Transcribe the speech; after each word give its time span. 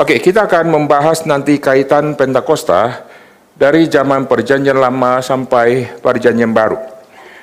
Oke, 0.00 0.16
kita 0.16 0.48
akan 0.48 0.72
membahas 0.72 1.28
nanti 1.28 1.60
kaitan 1.60 2.16
Pentakosta 2.16 3.04
dari 3.52 3.84
zaman 3.84 4.24
Perjanjian 4.24 4.80
Lama 4.80 5.20
sampai 5.20 6.00
Perjanjian 6.00 6.56
Baru. 6.56 6.80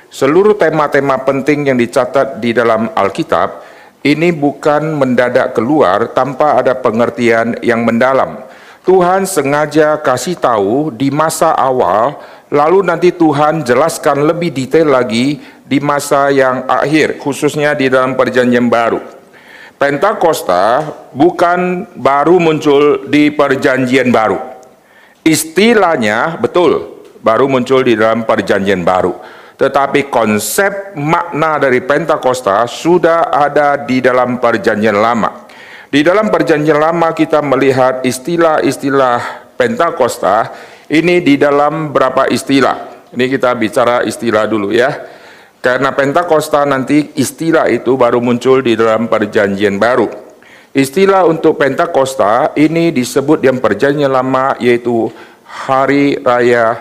Seluruh 0.09 0.57
tema-tema 0.57 1.21
penting 1.21 1.70
yang 1.70 1.77
dicatat 1.77 2.41
di 2.41 2.57
dalam 2.57 2.89
Alkitab 2.97 3.61
ini 4.01 4.33
bukan 4.33 4.97
mendadak 4.97 5.53
keluar 5.53 6.09
tanpa 6.17 6.57
ada 6.57 6.73
pengertian 6.73 7.61
yang 7.61 7.85
mendalam. 7.85 8.41
Tuhan 8.81 9.29
sengaja 9.29 10.01
kasih 10.01 10.41
tahu 10.41 10.89
di 10.89 11.13
masa 11.13 11.53
awal, 11.53 12.17
lalu 12.49 12.81
nanti 12.81 13.13
Tuhan 13.13 13.62
jelaskan 13.62 14.26
lebih 14.26 14.49
detail 14.49 14.98
lagi 14.98 15.37
di 15.62 15.77
masa 15.77 16.34
yang 16.34 16.65
akhir, 16.65 17.21
khususnya 17.21 17.77
di 17.77 17.85
dalam 17.85 18.17
Perjanjian 18.17 18.65
Baru. 18.65 19.16
Pentakosta 19.77 20.81
bukan 21.13 21.85
baru 21.94 22.41
muncul 22.41 23.05
di 23.05 23.30
perjanjian 23.30 24.09
baru. 24.09 24.41
Istilahnya 25.22 26.41
betul 26.41 27.05
baru 27.22 27.45
muncul 27.45 27.85
di 27.85 27.94
dalam 27.94 28.26
perjanjian 28.26 28.82
baru. 28.82 29.13
Tetapi 29.54 30.09
konsep 30.09 30.98
makna 30.98 31.62
dari 31.62 31.85
Pentakosta 31.85 32.66
sudah 32.66 33.30
ada 33.30 33.77
di 33.77 34.02
dalam 34.02 34.41
perjanjian 34.41 34.98
lama. 34.98 35.45
Di 35.94 36.02
dalam 36.02 36.34
perjanjian 36.34 36.82
lama 36.82 37.13
kita 37.13 37.46
melihat 37.46 38.02
istilah-istilah 38.02 39.46
Pentakosta 39.57 40.57
ini 40.90 41.21
di 41.21 41.38
dalam 41.38 41.94
berapa 41.94 42.26
istilah. 42.34 43.10
Ini 43.13 43.26
kita 43.29 43.54
bicara 43.54 44.01
istilah 44.01 44.49
dulu 44.49 44.73
ya. 44.73 45.16
Karena 45.58 45.91
Pentakosta 45.91 46.63
nanti 46.63 47.18
istilah 47.18 47.68
itu 47.68 47.98
baru 47.98 48.22
muncul 48.22 48.62
di 48.62 48.77
dalam 48.77 49.10
perjanjian 49.10 49.82
baru. 49.82 50.08
Istilah 50.72 51.26
untuk 51.26 51.58
Pentakosta 51.58 52.54
ini 52.54 52.94
disebut 52.94 53.41
yang 53.41 53.58
perjanjian 53.58 54.13
lama 54.13 54.54
yaitu 54.62 55.10
hari 55.44 56.22
raya 56.22 56.78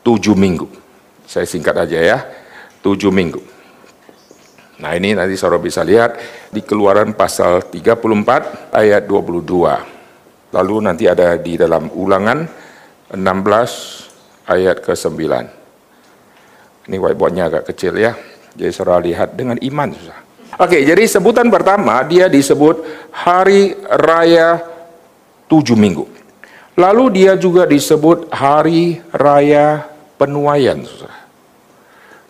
tujuh 0.00 0.32
minggu. 0.32 0.70
Saya 1.28 1.44
singkat 1.44 1.76
aja 1.76 1.98
ya, 1.98 2.18
tujuh 2.80 3.12
minggu. 3.12 3.42
Nah 4.76 4.92
ini 4.92 5.16
nanti 5.16 5.34
saudara 5.40 5.60
bisa 5.60 5.80
lihat 5.80 6.16
di 6.52 6.60
keluaran 6.60 7.16
pasal 7.16 7.64
34 7.68 8.76
ayat 8.76 9.02
22. 9.08 10.52
Lalu 10.52 10.76
nanti 10.80 11.04
ada 11.04 11.36
di 11.36 11.58
dalam 11.58 11.92
ulangan 11.92 12.46
16 13.12 14.46
ayat 14.48 14.80
ke-9. 14.80 15.20
Ini 16.86 16.96
whiteboardnya 17.02 17.50
agak 17.50 17.74
kecil 17.74 17.98
ya. 17.98 18.14
Jadi 18.54 18.70
saudara 18.70 19.02
lihat 19.02 19.34
dengan 19.34 19.58
iman 19.58 19.90
susah. 19.90 20.18
Oke, 20.56 20.80
jadi 20.86 21.02
sebutan 21.04 21.50
pertama 21.52 22.00
dia 22.06 22.30
disebut 22.30 22.80
hari 23.12 23.76
raya 23.90 24.62
tujuh 25.50 25.76
minggu. 25.76 26.06
Lalu 26.78 27.04
dia 27.12 27.32
juga 27.34 27.66
disebut 27.66 28.30
hari 28.30 29.02
raya 29.10 29.84
penuaian. 30.16 30.80
Susah. 30.86 31.12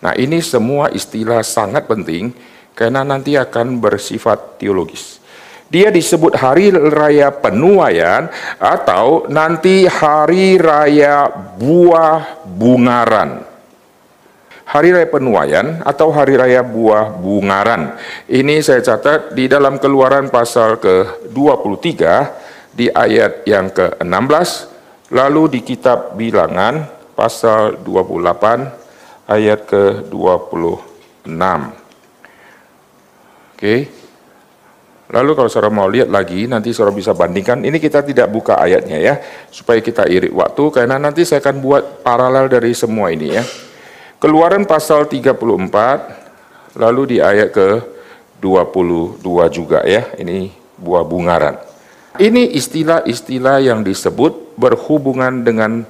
Nah 0.00 0.16
ini 0.16 0.40
semua 0.40 0.88
istilah 0.90 1.44
sangat 1.44 1.84
penting 1.86 2.32
karena 2.72 3.04
nanti 3.04 3.36
akan 3.36 3.76
bersifat 3.78 4.58
teologis. 4.58 5.20
Dia 5.68 5.90
disebut 5.92 6.32
hari 6.38 6.70
raya 6.72 7.28
penuaian 7.34 8.30
atau 8.56 9.26
nanti 9.26 9.84
hari 9.84 10.56
raya 10.62 11.26
buah 11.58 12.46
bungaran 12.46 13.55
hari 14.66 14.90
raya 14.90 15.06
penuaian 15.06 15.80
atau 15.86 16.10
hari 16.10 16.34
raya 16.34 16.66
buah 16.66 17.14
bungaran. 17.14 17.94
Ini 18.26 18.58
saya 18.66 18.82
catat 18.82 19.32
di 19.32 19.46
dalam 19.46 19.78
keluaran 19.78 20.26
pasal 20.26 20.82
ke-23 20.82 21.94
di 22.74 22.90
ayat 22.90 23.46
yang 23.46 23.70
ke-16, 23.70 24.48
lalu 25.14 25.42
di 25.56 25.60
kitab 25.62 26.18
bilangan 26.18 26.82
pasal 27.14 27.78
28 27.80 29.30
ayat 29.30 29.64
ke-26. 29.70 31.30
Oke. 33.54 33.76
Lalu 35.06 35.38
kalau 35.38 35.46
saudara 35.46 35.70
mau 35.70 35.86
lihat 35.86 36.10
lagi, 36.10 36.50
nanti 36.50 36.74
saudara 36.74 36.90
bisa 36.90 37.14
bandingkan. 37.14 37.62
Ini 37.62 37.78
kita 37.78 38.02
tidak 38.02 38.26
buka 38.26 38.58
ayatnya 38.58 38.98
ya, 38.98 39.14
supaya 39.54 39.78
kita 39.78 40.10
irit 40.10 40.34
waktu, 40.34 40.66
karena 40.74 40.98
nanti 40.98 41.22
saya 41.22 41.38
akan 41.38 41.62
buat 41.62 42.02
paralel 42.02 42.50
dari 42.50 42.74
semua 42.74 43.14
ini 43.14 43.30
ya. 43.30 43.46
Keluaran 44.16 44.64
pasal 44.64 45.04
34 45.04 45.36
lalu 46.80 47.02
di 47.04 47.16
ayat 47.20 47.52
ke 47.52 47.84
22 48.40 49.20
juga 49.52 49.84
ya. 49.84 50.08
Ini 50.16 50.48
buah 50.80 51.04
bungaran. 51.04 51.60
Ini 52.16 52.56
istilah-istilah 52.56 53.60
yang 53.60 53.84
disebut 53.84 54.56
berhubungan 54.56 55.44
dengan 55.44 55.84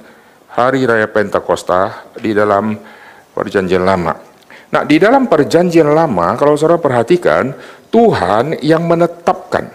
hari 0.51 0.83
raya 0.83 1.07
Pentakosta 1.07 2.03
di 2.19 2.35
dalam 2.35 2.75
perjanjian 3.31 3.87
lama. 3.87 4.19
Nah, 4.75 4.83
di 4.83 4.99
dalam 4.99 5.31
perjanjian 5.31 5.87
lama 5.87 6.35
kalau 6.35 6.59
Saudara 6.59 6.83
perhatikan, 6.83 7.55
Tuhan 7.87 8.59
yang 8.59 8.83
menetapkan. 8.83 9.71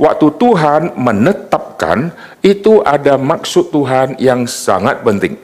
Waktu 0.00 0.26
Tuhan 0.40 0.96
menetapkan 0.96 2.16
itu 2.40 2.80
ada 2.80 3.20
maksud 3.20 3.68
Tuhan 3.68 4.16
yang 4.16 4.48
sangat 4.48 5.04
penting. 5.04 5.36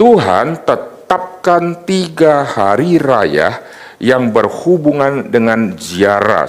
Tuhan 0.00 0.64
tetap 0.64 0.93
menetapkan 1.04 1.84
tiga 1.84 2.48
hari 2.48 2.96
raya 2.96 3.60
yang 4.00 4.32
berhubungan 4.32 5.28
dengan 5.28 5.76
ziarah. 5.76 6.48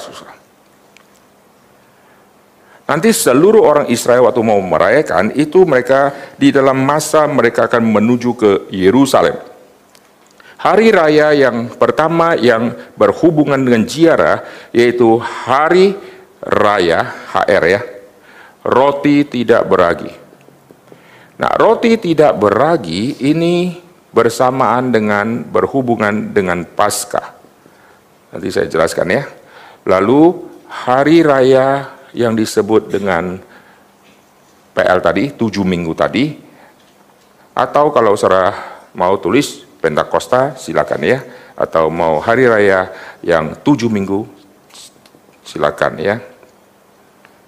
Nanti 2.87 3.11
seluruh 3.11 3.59
orang 3.65 3.87
Israel 3.91 4.31
waktu 4.31 4.41
mau 4.45 4.61
merayakan 4.63 5.35
itu 5.35 5.67
mereka 5.67 6.15
di 6.39 6.55
dalam 6.55 6.79
masa 6.87 7.27
mereka 7.27 7.67
akan 7.67 7.83
menuju 7.83 8.31
ke 8.39 8.51
Yerusalem. 8.71 9.35
Hari 10.55 10.87
raya 10.95 11.35
yang 11.35 11.75
pertama 11.75 12.39
yang 12.39 12.71
berhubungan 12.95 13.59
dengan 13.59 13.83
ziarah 13.83 14.47
yaitu 14.71 15.19
hari 15.19 15.99
raya 16.39 17.11
HR 17.35 17.63
ya. 17.67 17.81
Roti 18.65 19.27
tidak 19.27 19.67
beragi. 19.67 20.09
Nah, 21.35 21.51
roti 21.59 21.99
tidak 22.01 22.33
beragi 22.39 23.21
ini 23.21 23.84
bersamaan 24.15 24.95
dengan 24.95 25.43
berhubungan 25.43 26.31
dengan 26.31 26.63
Paskah. 26.63 27.35
Nanti 28.31 28.47
saya 28.47 28.71
jelaskan 28.71 29.11
ya. 29.11 29.27
Lalu 29.83 30.39
hari 30.71 31.19
raya 31.19 31.91
yang 32.15 32.31
disebut 32.31 32.95
dengan 32.95 33.35
PL 34.71 34.99
tadi, 35.03 35.35
tujuh 35.35 35.67
minggu 35.67 35.91
tadi, 35.91 36.31
atau 37.51 37.91
kalau 37.91 38.15
saudara 38.15 38.55
mau 38.95 39.19
tulis 39.19 39.67
Pentakosta 39.83 40.55
silakan 40.55 41.01
ya, 41.03 41.19
atau 41.59 41.91
mau 41.91 42.17
hari 42.23 42.47
raya 42.47 42.89
yang 43.21 43.53
tujuh 43.61 43.91
minggu 43.91 44.25
silakan 45.43 45.93
ya. 45.99 46.15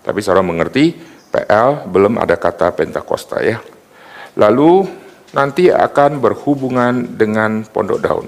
Tapi 0.03 0.19
saudara 0.19 0.44
mengerti 0.44 0.94
PL 1.31 1.88
belum 1.89 2.19
ada 2.19 2.35
kata 2.35 2.75
Pentakosta 2.75 3.41
ya. 3.41 3.57
Lalu 4.38 4.85
nanti 5.37 5.69
akan 5.69 6.17
berhubungan 6.17 7.13
dengan 7.13 7.61
pondok 7.69 8.01
daun. 8.01 8.27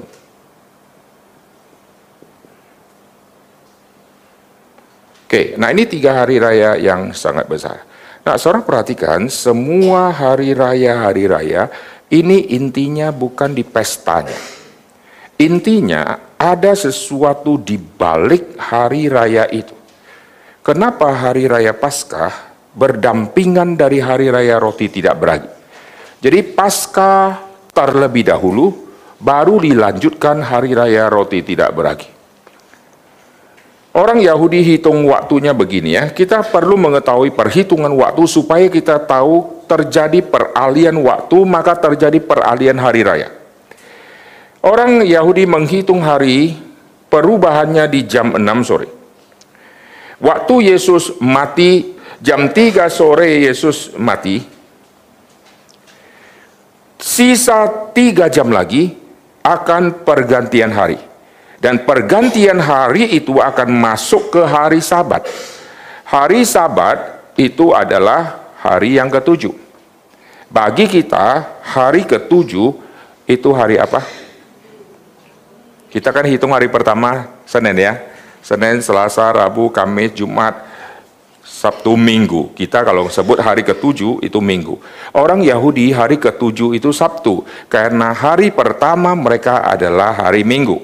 Oke, 5.26 5.58
nah 5.58 5.74
ini 5.74 5.90
tiga 5.90 6.22
hari 6.22 6.38
raya 6.38 6.78
yang 6.78 7.14
sangat 7.14 7.50
besar. 7.50 7.82
Nah, 8.22 8.38
seorang 8.38 8.62
perhatikan 8.62 9.26
semua 9.26 10.14
hari 10.14 10.54
raya-hari 10.54 11.26
raya 11.26 11.70
ini 12.14 12.54
intinya 12.54 13.10
bukan 13.10 13.54
di 13.54 13.66
pestanya. 13.66 14.38
Intinya 15.38 16.34
ada 16.38 16.74
sesuatu 16.74 17.62
di 17.62 17.78
balik 17.78 18.58
hari 18.58 19.06
raya 19.10 19.50
itu. 19.50 19.74
Kenapa 20.66 21.14
hari 21.14 21.46
raya 21.46 21.74
Paskah 21.74 22.54
berdampingan 22.74 23.78
dari 23.78 24.02
hari 24.02 24.34
raya 24.34 24.58
roti 24.58 24.90
tidak 24.90 25.16
beragi? 25.18 25.59
Jadi 26.20 26.40
pasca 26.52 27.40
terlebih 27.72 28.28
dahulu, 28.28 28.92
baru 29.24 29.60
dilanjutkan 29.64 30.44
hari 30.44 30.76
raya 30.76 31.08
roti 31.08 31.40
tidak 31.44 31.72
beragi. 31.72 32.10
Orang 33.90 34.22
Yahudi 34.22 34.62
hitung 34.62 35.08
waktunya 35.10 35.56
begini 35.56 35.98
ya, 35.98 36.14
kita 36.14 36.46
perlu 36.46 36.78
mengetahui 36.78 37.34
perhitungan 37.34 37.90
waktu 37.98 38.24
supaya 38.30 38.70
kita 38.70 39.02
tahu 39.02 39.66
terjadi 39.66 40.22
peralihan 40.22 40.94
waktu, 41.00 41.38
maka 41.48 41.74
terjadi 41.74 42.22
peralihan 42.22 42.78
hari 42.78 43.02
raya. 43.02 43.30
Orang 44.62 45.08
Yahudi 45.08 45.48
menghitung 45.48 46.04
hari 46.04 46.54
perubahannya 47.08 47.88
di 47.88 48.06
jam 48.06 48.36
6 48.36 48.68
sore. 48.68 48.88
Waktu 50.20 50.56
Yesus 50.70 51.18
mati, 51.24 51.96
jam 52.20 52.52
3 52.52 52.92
sore 52.92 53.42
Yesus 53.42 53.96
mati, 53.96 54.59
Sisa 57.00 57.90
tiga 57.96 58.28
jam 58.28 58.52
lagi 58.52 58.92
akan 59.40 60.04
pergantian 60.04 60.76
hari. 60.76 61.00
Dan 61.60 61.84
pergantian 61.84 62.60
hari 62.60 63.16
itu 63.16 63.40
akan 63.40 63.72
masuk 63.72 64.36
ke 64.36 64.42
hari 64.44 64.84
sabat. 64.84 65.28
Hari 66.08 66.44
sabat 66.44 67.20
itu 67.36 67.72
adalah 67.76 68.52
hari 68.60 68.96
yang 69.00 69.12
ketujuh. 69.12 69.52
Bagi 70.52 70.88
kita, 70.88 71.60
hari 71.64 72.04
ketujuh 72.08 72.76
itu 73.28 73.50
hari 73.56 73.76
apa? 73.80 74.04
Kita 75.92 76.16
kan 76.16 76.24
hitung 76.28 76.56
hari 76.56 76.72
pertama 76.72 77.28
Senin 77.44 77.76
ya. 77.76 77.94
Senin, 78.40 78.80
Selasa, 78.80 79.28
Rabu, 79.36 79.68
Kamis, 79.68 80.16
Jumat, 80.16 80.69
Sabtu, 81.60 82.00
Minggu. 82.00 82.56
Kita 82.56 82.88
kalau 82.88 83.12
sebut 83.12 83.44
hari 83.44 83.68
ketujuh 83.68 84.24
itu 84.24 84.40
Minggu. 84.40 84.80
Orang 85.12 85.44
Yahudi 85.44 85.92
hari 85.92 86.16
ketujuh 86.16 86.72
itu 86.72 86.96
Sabtu. 86.96 87.44
Karena 87.68 88.16
hari 88.16 88.56
pertama 88.56 89.12
mereka 89.12 89.68
adalah 89.68 90.16
hari 90.16 90.48
Minggu. 90.48 90.80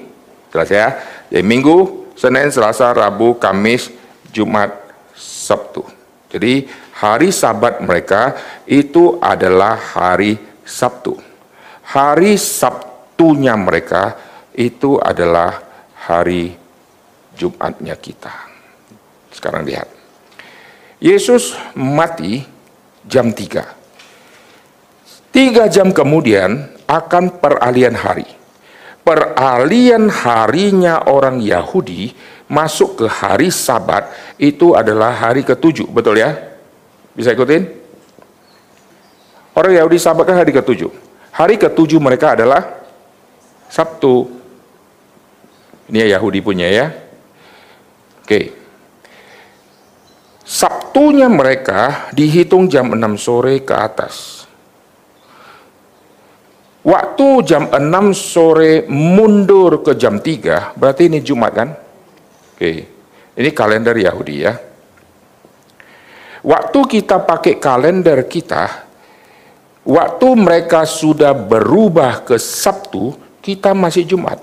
Jelas 0.52 0.68
ya? 0.68 1.00
Jadi 1.32 1.40
Minggu, 1.40 2.04
Senin, 2.12 2.52
Selasa, 2.52 2.92
Rabu, 2.92 3.40
Kamis, 3.40 3.88
Jumat, 4.28 4.68
Sabtu. 5.16 5.80
Jadi 6.28 6.68
hari 7.00 7.32
sabat 7.32 7.80
mereka 7.80 8.36
itu 8.68 9.16
adalah 9.16 9.80
hari 9.80 10.36
Sabtu. 10.60 11.16
Hari 11.88 12.36
Sabtunya 12.36 13.56
mereka 13.56 14.12
itu 14.52 15.00
adalah 15.00 15.56
hari 16.04 16.52
Jumatnya 17.32 17.96
kita. 17.96 18.52
Sekarang 19.32 19.64
lihat. 19.64 19.95
Yesus 20.96 21.52
mati 21.76 22.40
jam 23.04 23.28
3. 23.32 25.28
Tiga 25.28 25.68
jam 25.68 25.92
kemudian 25.92 26.72
akan 26.88 27.36
peralihan 27.36 27.92
hari. 27.92 28.24
Peralihan 29.04 30.08
harinya 30.08 31.04
orang 31.06 31.44
Yahudi 31.44 32.16
masuk 32.48 33.04
ke 33.04 33.06
hari 33.06 33.52
sabat 33.52 34.08
itu 34.40 34.74
adalah 34.74 35.14
hari 35.14 35.46
ketujuh, 35.46 35.86
betul 35.92 36.18
ya? 36.18 36.34
Bisa 37.14 37.36
ikutin? 37.36 37.68
Orang 39.54 39.76
Yahudi 39.76 40.00
sabat 40.00 40.26
kan 40.26 40.40
hari 40.40 40.50
ketujuh. 40.50 40.90
Hari 41.36 41.60
ketujuh 41.60 42.00
mereka 42.00 42.32
adalah 42.32 42.80
Sabtu. 43.68 44.32
Ini 45.92 46.08
ya 46.08 46.18
Yahudi 46.18 46.40
punya 46.40 46.66
ya. 46.66 46.90
Oke. 48.24 48.65
Sabtunya 50.46 51.26
mereka 51.26 52.06
dihitung 52.14 52.70
jam 52.70 52.94
6 52.94 53.18
sore 53.18 53.66
ke 53.66 53.74
atas. 53.74 54.46
Waktu 56.86 57.42
jam 57.42 57.66
6 57.66 58.14
sore 58.14 58.86
mundur 58.86 59.82
ke 59.82 59.98
jam 59.98 60.22
3, 60.22 60.78
berarti 60.78 61.10
ini 61.10 61.18
Jumat 61.18 61.50
kan? 61.50 61.74
Oke, 62.54 62.72
ini 63.34 63.50
kalender 63.50 63.98
Yahudi 63.98 64.36
ya. 64.38 64.54
Waktu 66.46 66.78
kita 66.94 67.26
pakai 67.26 67.58
kalender 67.58 68.22
kita, 68.30 68.86
waktu 69.82 70.28
mereka 70.38 70.86
sudah 70.86 71.34
berubah 71.34 72.22
ke 72.22 72.38
Sabtu, 72.38 73.18
kita 73.42 73.74
masih 73.74 74.06
Jumat. 74.06 74.38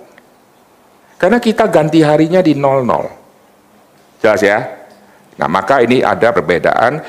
Karena 1.15 1.39
kita 1.39 1.63
ganti 1.71 2.03
harinya 2.03 2.43
di 2.43 2.51
00. 2.51 4.19
Jelas 4.19 4.43
ya? 4.43 4.82
Nah, 5.37 5.49
maka 5.49 5.81
ini 5.81 6.05
ada 6.05 6.29
perbedaan 6.29 7.01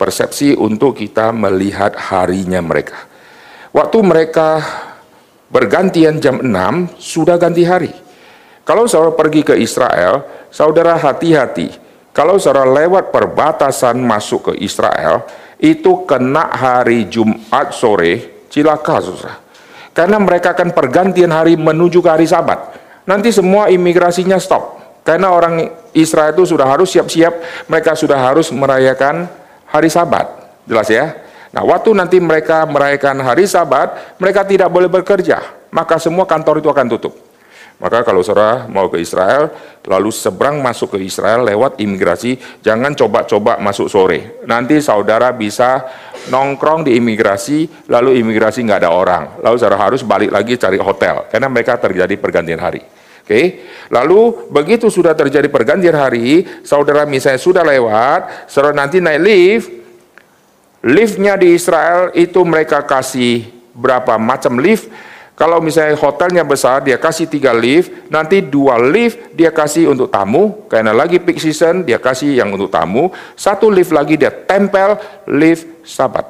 persepsi 0.00 0.56
untuk 0.56 0.96
kita 0.96 1.32
melihat 1.32 1.92
harinya 1.96 2.60
mereka. 2.64 2.96
Waktu 3.70 3.98
mereka 4.00 4.60
bergantian 5.52 6.18
jam 6.18 6.40
6, 6.40 6.96
sudah 6.96 7.36
ganti 7.36 7.62
hari. 7.68 7.92
Kalau 8.64 8.88
saudara 8.88 9.12
pergi 9.12 9.42
ke 9.44 9.54
Israel, 9.60 10.46
saudara 10.48 10.96
hati-hati. 10.96 11.68
Kalau 12.10 12.40
saudara 12.42 12.66
lewat 12.66 13.14
perbatasan 13.14 14.00
masuk 14.02 14.50
ke 14.50 14.52
Israel, 14.64 15.22
itu 15.60 16.08
kena 16.08 16.48
hari 16.48 17.06
Jumat 17.06 17.76
sore, 17.76 18.46
cilaka 18.48 18.96
saudara. 19.04 19.34
Karena 19.92 20.16
mereka 20.16 20.56
akan 20.56 20.72
pergantian 20.72 21.30
hari 21.30 21.60
menuju 21.60 22.00
ke 22.00 22.08
hari 22.08 22.24
sabat. 22.24 22.58
Nanti 23.04 23.28
semua 23.34 23.68
imigrasinya 23.68 24.40
stop. 24.40 24.79
Karena 25.10 25.34
orang 25.34 25.66
Israel 25.90 26.30
itu 26.30 26.54
sudah 26.54 26.70
harus 26.70 26.94
siap-siap, 26.94 27.66
mereka 27.66 27.98
sudah 27.98 28.14
harus 28.14 28.46
merayakan 28.54 29.26
hari 29.66 29.90
sabat. 29.90 30.22
Jelas 30.70 30.86
ya? 30.86 31.18
Nah, 31.50 31.66
waktu 31.66 31.90
nanti 31.98 32.22
mereka 32.22 32.62
merayakan 32.62 33.18
hari 33.26 33.42
sabat, 33.42 34.14
mereka 34.22 34.46
tidak 34.46 34.70
boleh 34.70 34.86
bekerja. 34.86 35.42
Maka 35.74 35.98
semua 35.98 36.30
kantor 36.30 36.62
itu 36.62 36.70
akan 36.70 36.86
tutup. 36.86 37.18
Maka 37.82 38.06
kalau 38.06 38.22
saudara 38.22 38.70
mau 38.70 38.86
ke 38.86 39.02
Israel, 39.02 39.50
lalu 39.82 40.14
seberang 40.14 40.62
masuk 40.62 40.94
ke 40.94 41.02
Israel 41.02 41.42
lewat 41.42 41.82
imigrasi, 41.82 42.38
jangan 42.62 42.94
coba-coba 42.94 43.58
masuk 43.58 43.90
sore. 43.90 44.38
Nanti 44.46 44.78
saudara 44.78 45.34
bisa 45.34 45.90
nongkrong 46.30 46.86
di 46.86 46.94
imigrasi, 46.94 47.90
lalu 47.90 48.14
imigrasi 48.22 48.62
nggak 48.62 48.86
ada 48.86 48.94
orang. 48.94 49.42
Lalu 49.42 49.56
saudara 49.58 49.90
harus 49.90 50.06
balik 50.06 50.30
lagi 50.30 50.54
cari 50.54 50.78
hotel, 50.78 51.26
karena 51.34 51.50
mereka 51.50 51.74
terjadi 51.82 52.14
pergantian 52.14 52.62
hari. 52.62 52.99
Oke, 53.30 53.62
lalu 53.94 54.50
begitu 54.50 54.90
sudah 54.90 55.14
terjadi 55.14 55.46
pergantian 55.46 55.94
hari, 55.94 56.42
saudara 56.66 57.06
misalnya 57.06 57.38
sudah 57.38 57.62
lewat, 57.62 58.50
saudara 58.50 58.74
nanti 58.74 58.98
naik 58.98 59.22
lift, 59.22 59.70
liftnya 60.82 61.38
di 61.38 61.54
Israel 61.54 62.10
itu 62.18 62.42
mereka 62.42 62.82
kasih 62.82 63.46
berapa 63.70 64.18
macam 64.18 64.58
lift, 64.58 64.90
kalau 65.38 65.62
misalnya 65.62 65.94
hotelnya 65.94 66.42
besar, 66.42 66.82
dia 66.82 66.98
kasih 66.98 67.30
tiga 67.30 67.54
lift, 67.54 68.10
nanti 68.10 68.42
dua 68.42 68.82
lift 68.82 69.30
dia 69.30 69.54
kasih 69.54 69.94
untuk 69.94 70.10
tamu, 70.10 70.66
karena 70.66 70.90
lagi 70.90 71.22
peak 71.22 71.38
season, 71.38 71.86
dia 71.86 72.02
kasih 72.02 72.34
yang 72.34 72.50
untuk 72.50 72.66
tamu, 72.66 73.14
satu 73.38 73.70
lift 73.70 73.94
lagi 73.94 74.18
dia 74.18 74.34
tempel 74.34 74.98
lift 75.30 75.86
sabat. 75.86 76.26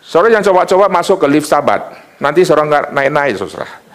Saudara 0.00 0.40
yang 0.40 0.44
coba-coba 0.48 0.88
masuk 0.88 1.20
ke 1.20 1.28
lift 1.28 1.44
sabat, 1.44 1.92
nanti 2.16 2.40
saudara 2.40 2.64
nggak 2.64 2.84
naik-naik, 2.96 3.36
saudara. 3.36 3.89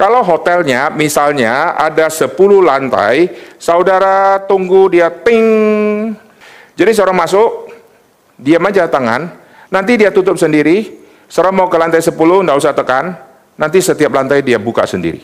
Kalau 0.00 0.24
hotelnya 0.24 0.88
misalnya 0.88 1.76
ada 1.76 2.08
10 2.08 2.32
lantai, 2.64 3.28
saudara 3.60 4.40
tunggu 4.48 4.88
dia 4.88 5.12
ting. 5.12 6.16
Jadi 6.72 6.90
saudara 6.96 7.12
masuk, 7.12 7.68
diam 8.40 8.64
aja 8.64 8.88
tangan, 8.88 9.28
nanti 9.68 10.00
dia 10.00 10.08
tutup 10.08 10.40
sendiri, 10.40 11.00
Saudara 11.30 11.54
mau 11.54 11.70
ke 11.70 11.78
lantai 11.78 12.02
10, 12.02 12.18
tidak 12.18 12.58
usah 12.58 12.74
tekan, 12.74 13.14
nanti 13.54 13.78
setiap 13.78 14.10
lantai 14.10 14.42
dia 14.42 14.58
buka 14.58 14.82
sendiri. 14.82 15.22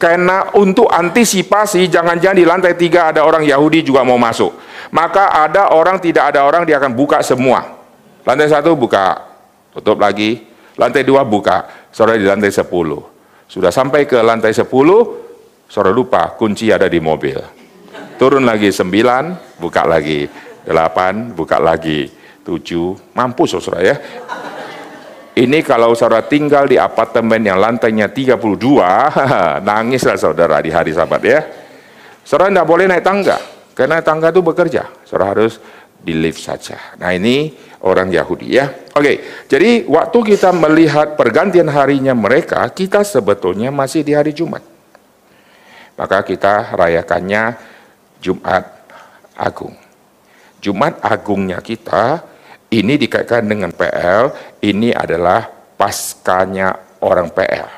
Karena 0.00 0.48
untuk 0.56 0.88
antisipasi, 0.88 1.84
jangan-jangan 1.92 2.36
di 2.40 2.48
lantai 2.48 2.72
3 2.72 3.12
ada 3.12 3.20
orang 3.20 3.44
Yahudi 3.44 3.84
juga 3.84 4.08
mau 4.08 4.16
masuk. 4.16 4.56
Maka 4.88 5.28
ada 5.36 5.76
orang, 5.76 6.00
tidak 6.00 6.32
ada 6.32 6.48
orang, 6.48 6.64
dia 6.64 6.80
akan 6.80 6.96
buka 6.96 7.20
semua. 7.20 7.76
Lantai 8.24 8.48
1 8.48 8.72
buka, 8.72 9.20
tutup 9.76 10.00
lagi. 10.00 10.48
Lantai 10.80 11.04
2 11.04 11.20
buka, 11.28 11.68
saudara 11.92 12.16
di 12.16 12.24
lantai 12.24 12.48
10. 12.48 13.11
Sudah 13.52 13.68
sampai 13.68 14.08
ke 14.08 14.16
lantai 14.16 14.56
10, 14.56 14.64
saudara 15.68 15.92
lupa, 15.92 16.32
kunci 16.40 16.72
ada 16.72 16.88
di 16.88 16.96
mobil. 17.04 17.36
Turun 18.16 18.48
lagi 18.48 18.72
9, 18.72 19.60
buka 19.60 19.84
lagi. 19.84 20.24
8, 20.64 21.36
buka 21.36 21.60
lagi. 21.60 22.08
7, 22.40 23.12
mampus 23.12 23.60
saudara 23.60 23.84
ya. 23.84 23.96
Ini 25.36 25.60
kalau 25.60 25.92
saudara 25.92 26.24
tinggal 26.24 26.64
di 26.64 26.80
apartemen 26.80 27.44
yang 27.44 27.60
lantainya 27.60 28.08
32, 28.08 28.48
nangislah 29.68 30.16
saudara 30.16 30.56
di 30.64 30.72
hari 30.72 30.96
sabat 30.96 31.20
ya. 31.20 31.44
Saudara 32.24 32.48
tidak 32.48 32.64
boleh 32.64 32.88
naik 32.88 33.04
tangga, 33.04 33.36
karena 33.76 34.00
tangga 34.00 34.32
itu 34.32 34.40
bekerja. 34.40 34.88
Saudara 35.04 35.36
harus 35.36 35.60
di 36.02 36.12
lift 36.18 36.42
saja. 36.42 36.98
Nah 36.98 37.14
ini 37.14 37.54
orang 37.86 38.10
Yahudi 38.10 38.58
ya. 38.58 38.66
Oke, 38.92 39.46
jadi 39.46 39.86
waktu 39.86 40.18
kita 40.34 40.50
melihat 40.50 41.14
pergantian 41.14 41.70
harinya 41.70 42.12
mereka, 42.12 42.66
kita 42.70 43.06
sebetulnya 43.06 43.70
masih 43.70 44.02
di 44.02 44.12
hari 44.12 44.34
Jumat. 44.34 44.62
Maka 45.96 46.26
kita 46.26 46.74
rayakannya 46.74 47.56
Jumat 48.18 48.66
Agung. 49.38 49.74
Jumat 50.62 50.98
Agungnya 51.02 51.58
kita 51.58 52.22
ini 52.72 52.94
dikaitkan 52.96 53.44
dengan 53.44 53.74
PL, 53.74 54.32
ini 54.62 54.94
adalah 54.94 55.44
paskanya 55.74 56.72
orang 57.02 57.28
PL. 57.34 57.68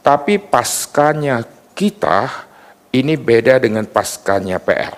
Tapi 0.00 0.40
paskanya 0.40 1.44
kita 1.76 2.48
ini 2.90 3.14
beda 3.14 3.60
dengan 3.60 3.84
paskanya 3.86 4.58
PL. 4.58 4.96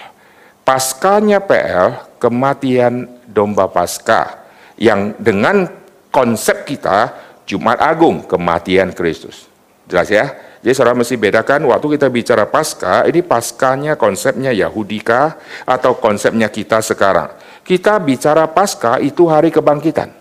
Paskanya 0.62 1.42
PL, 1.42 2.11
kematian 2.22 3.10
domba 3.26 3.66
pasca 3.66 4.46
yang 4.78 5.18
dengan 5.18 5.66
konsep 6.14 6.62
kita 6.62 7.10
Jumat 7.42 7.82
Agung, 7.82 8.22
kematian 8.22 8.94
Kristus. 8.94 9.50
Jelas 9.90 10.06
ya? 10.06 10.30
Jadi 10.62 10.78
saudara 10.78 10.94
mesti 10.94 11.18
bedakan 11.18 11.66
waktu 11.66 11.98
kita 11.98 12.06
bicara 12.06 12.46
pasca, 12.46 13.02
ini 13.10 13.18
paskanya 13.26 13.98
konsepnya 13.98 14.54
Yahudika 14.54 15.42
atau 15.66 15.98
konsepnya 15.98 16.46
kita 16.46 16.78
sekarang. 16.78 17.34
Kita 17.66 17.98
bicara 17.98 18.46
pasca 18.46 19.02
itu 19.02 19.26
hari 19.26 19.50
kebangkitan. 19.50 20.14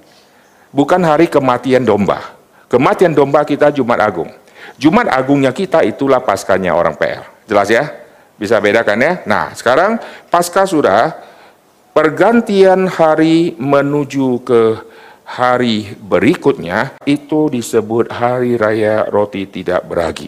Bukan 0.73 1.05
hari 1.05 1.29
kematian 1.29 1.85
domba. 1.85 2.33
Kematian 2.65 3.13
domba 3.13 3.45
kita 3.45 3.69
Jumat 3.69 4.01
Agung. 4.01 4.33
Jumat 4.81 5.13
Agungnya 5.13 5.53
kita 5.53 5.85
itulah 5.85 6.25
paskanya 6.25 6.73
orang 6.73 6.97
PL. 6.97 7.21
Jelas 7.45 7.69
ya? 7.69 7.85
Bisa 8.41 8.57
bedakan 8.57 8.97
ya? 8.97 9.13
Nah, 9.29 9.53
sekarang 9.53 10.01
pasca 10.33 10.65
sudah 10.65 11.30
pergantian 11.91 12.87
hari 12.87 13.55
menuju 13.59 14.43
ke 14.43 14.61
hari 15.27 15.95
berikutnya 15.95 16.99
itu 17.07 17.47
disebut 17.47 18.11
hari 18.11 18.59
raya 18.59 19.07
roti 19.07 19.47
tidak 19.47 19.87
beragi. 19.87 20.27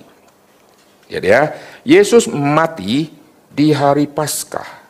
Jadi 1.12 1.28
ya, 1.28 1.44
Yesus 1.84 2.32
mati 2.32 3.12
di 3.52 3.76
hari 3.76 4.08
Paskah. 4.08 4.82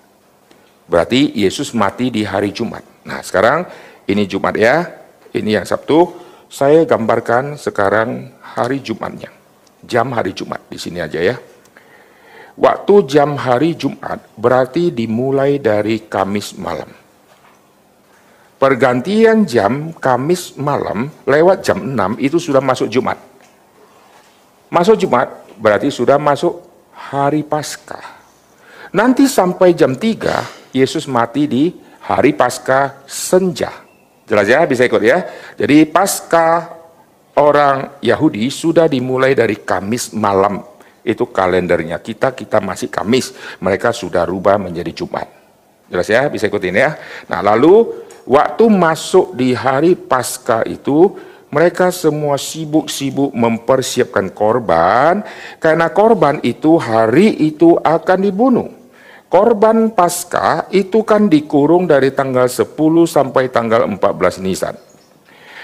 Berarti 0.86 1.34
Yesus 1.34 1.74
mati 1.74 2.14
di 2.14 2.22
hari 2.22 2.54
Jumat. 2.54 2.86
Nah, 3.04 3.20
sekarang 3.26 3.66
ini 4.06 4.24
Jumat 4.30 4.54
ya. 4.56 4.88
Ini 5.34 5.60
yang 5.62 5.66
Sabtu. 5.66 6.14
Saya 6.54 6.86
gambarkan 6.86 7.58
sekarang 7.58 8.30
hari 8.40 8.78
Jumatnya. 8.86 9.34
Jam 9.82 10.14
hari 10.14 10.38
Jumat 10.38 10.62
di 10.70 10.78
sini 10.78 11.02
aja 11.02 11.18
ya. 11.18 11.36
Waktu 12.54 13.10
jam 13.10 13.34
hari 13.34 13.74
Jumat 13.74 14.22
berarti 14.38 14.94
dimulai 14.94 15.58
dari 15.58 16.06
Kamis 16.06 16.54
malam. 16.54 16.90
Pergantian 18.62 19.44
jam 19.44 19.90
Kamis 19.98 20.54
malam 20.56 21.10
lewat 21.26 21.66
jam 21.66 21.82
6 21.82 22.22
itu 22.22 22.38
sudah 22.38 22.62
masuk 22.62 22.88
Jumat. 22.94 23.18
Masuk 24.70 25.02
Jumat 25.02 25.34
berarti 25.58 25.90
sudah 25.90 26.22
masuk 26.22 26.62
hari 26.94 27.42
Paskah. 27.42 28.22
Nanti 28.94 29.26
sampai 29.26 29.74
jam 29.74 29.98
3 29.98 30.78
Yesus 30.78 31.10
mati 31.10 31.50
di 31.50 31.74
hari 32.06 32.38
Paskah 32.38 33.04
senja. 33.10 33.74
Jelas 34.30 34.48
ya, 34.48 34.64
bisa 34.70 34.86
ikut 34.86 35.02
ya. 35.02 35.26
Jadi 35.58 35.90
Paskah 35.90 36.70
orang 37.36 37.98
Yahudi 38.00 38.48
sudah 38.48 38.86
dimulai 38.88 39.34
dari 39.34 39.60
Kamis 39.60 40.14
malam 40.14 40.73
itu 41.04 41.28
kalendernya 41.28 42.00
kita 42.00 42.32
kita 42.32 42.64
masih 42.64 42.88
Kamis. 42.88 43.36
Mereka 43.60 43.92
sudah 43.92 44.24
rubah 44.24 44.56
menjadi 44.56 45.04
Jumat. 45.04 45.28
Jelas 45.92 46.08
ya? 46.08 46.32
Bisa 46.32 46.48
ikutin 46.48 46.74
ya? 46.80 46.96
Nah 47.28 47.44
lalu 47.44 47.92
waktu 48.24 48.66
masuk 48.72 49.36
di 49.36 49.52
hari 49.52 50.00
Paskah 50.00 50.64
itu 50.64 51.12
mereka 51.54 51.94
semua 51.94 52.40
sibuk-sibuk 52.40 53.36
mempersiapkan 53.36 54.32
korban. 54.32 55.22
Karena 55.60 55.92
korban 55.92 56.42
itu 56.42 56.80
hari 56.80 57.36
itu 57.46 57.78
akan 57.78 58.20
dibunuh. 58.24 58.70
Korban 59.28 59.92
Paskah 59.92 60.72
itu 60.74 61.04
kan 61.04 61.28
dikurung 61.28 61.86
dari 61.86 62.14
tanggal 62.14 62.48
10 62.48 62.74
sampai 63.06 63.50
tanggal 63.50 63.86
14 63.86 64.46
Nisan 64.46 64.93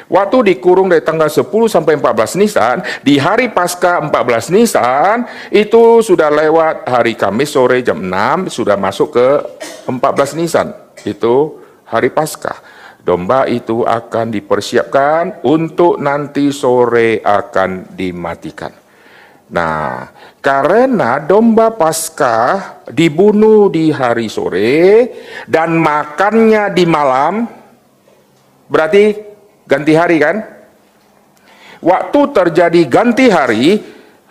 Waktu 0.09 0.57
dikurung 0.57 0.89
dari 0.89 1.05
tanggal 1.05 1.29
10 1.29 1.69
sampai 1.69 1.93
14 2.01 2.41
Nisan, 2.41 2.81
di 3.05 3.21
hari 3.21 3.53
pasca 3.53 4.01
14 4.01 4.49
Nisan, 4.49 5.29
itu 5.53 6.01
sudah 6.01 6.33
lewat 6.33 6.89
hari 6.89 7.13
Kamis 7.13 7.53
sore 7.53 7.85
jam 7.85 8.01
6, 8.01 8.49
sudah 8.49 8.73
masuk 8.73 9.13
ke 9.13 9.27
14 9.85 10.33
Nisan. 10.33 10.73
Itu 11.05 11.61
hari 11.85 12.09
pasca. 12.09 12.57
Domba 13.05 13.45
itu 13.45 13.85
akan 13.85 14.33
dipersiapkan 14.33 15.45
untuk 15.45 16.01
nanti 16.01 16.49
sore 16.49 17.21
akan 17.21 17.93
dimatikan. 17.93 18.73
Nah, 19.53 20.09
karena 20.41 21.21
domba 21.21 21.69
pasca 21.69 22.37
dibunuh 22.89 23.69
di 23.69 23.93
hari 23.93 24.25
sore 24.25 25.09
dan 25.45 25.77
makannya 25.77 26.73
di 26.73 26.85
malam, 26.85 27.45
berarti 28.69 29.28
ganti 29.69 29.93
hari 29.93 30.17
kan? 30.17 30.35
Waktu 31.79 32.19
terjadi 32.33 32.81
ganti 32.89 33.29
hari, 33.29 33.79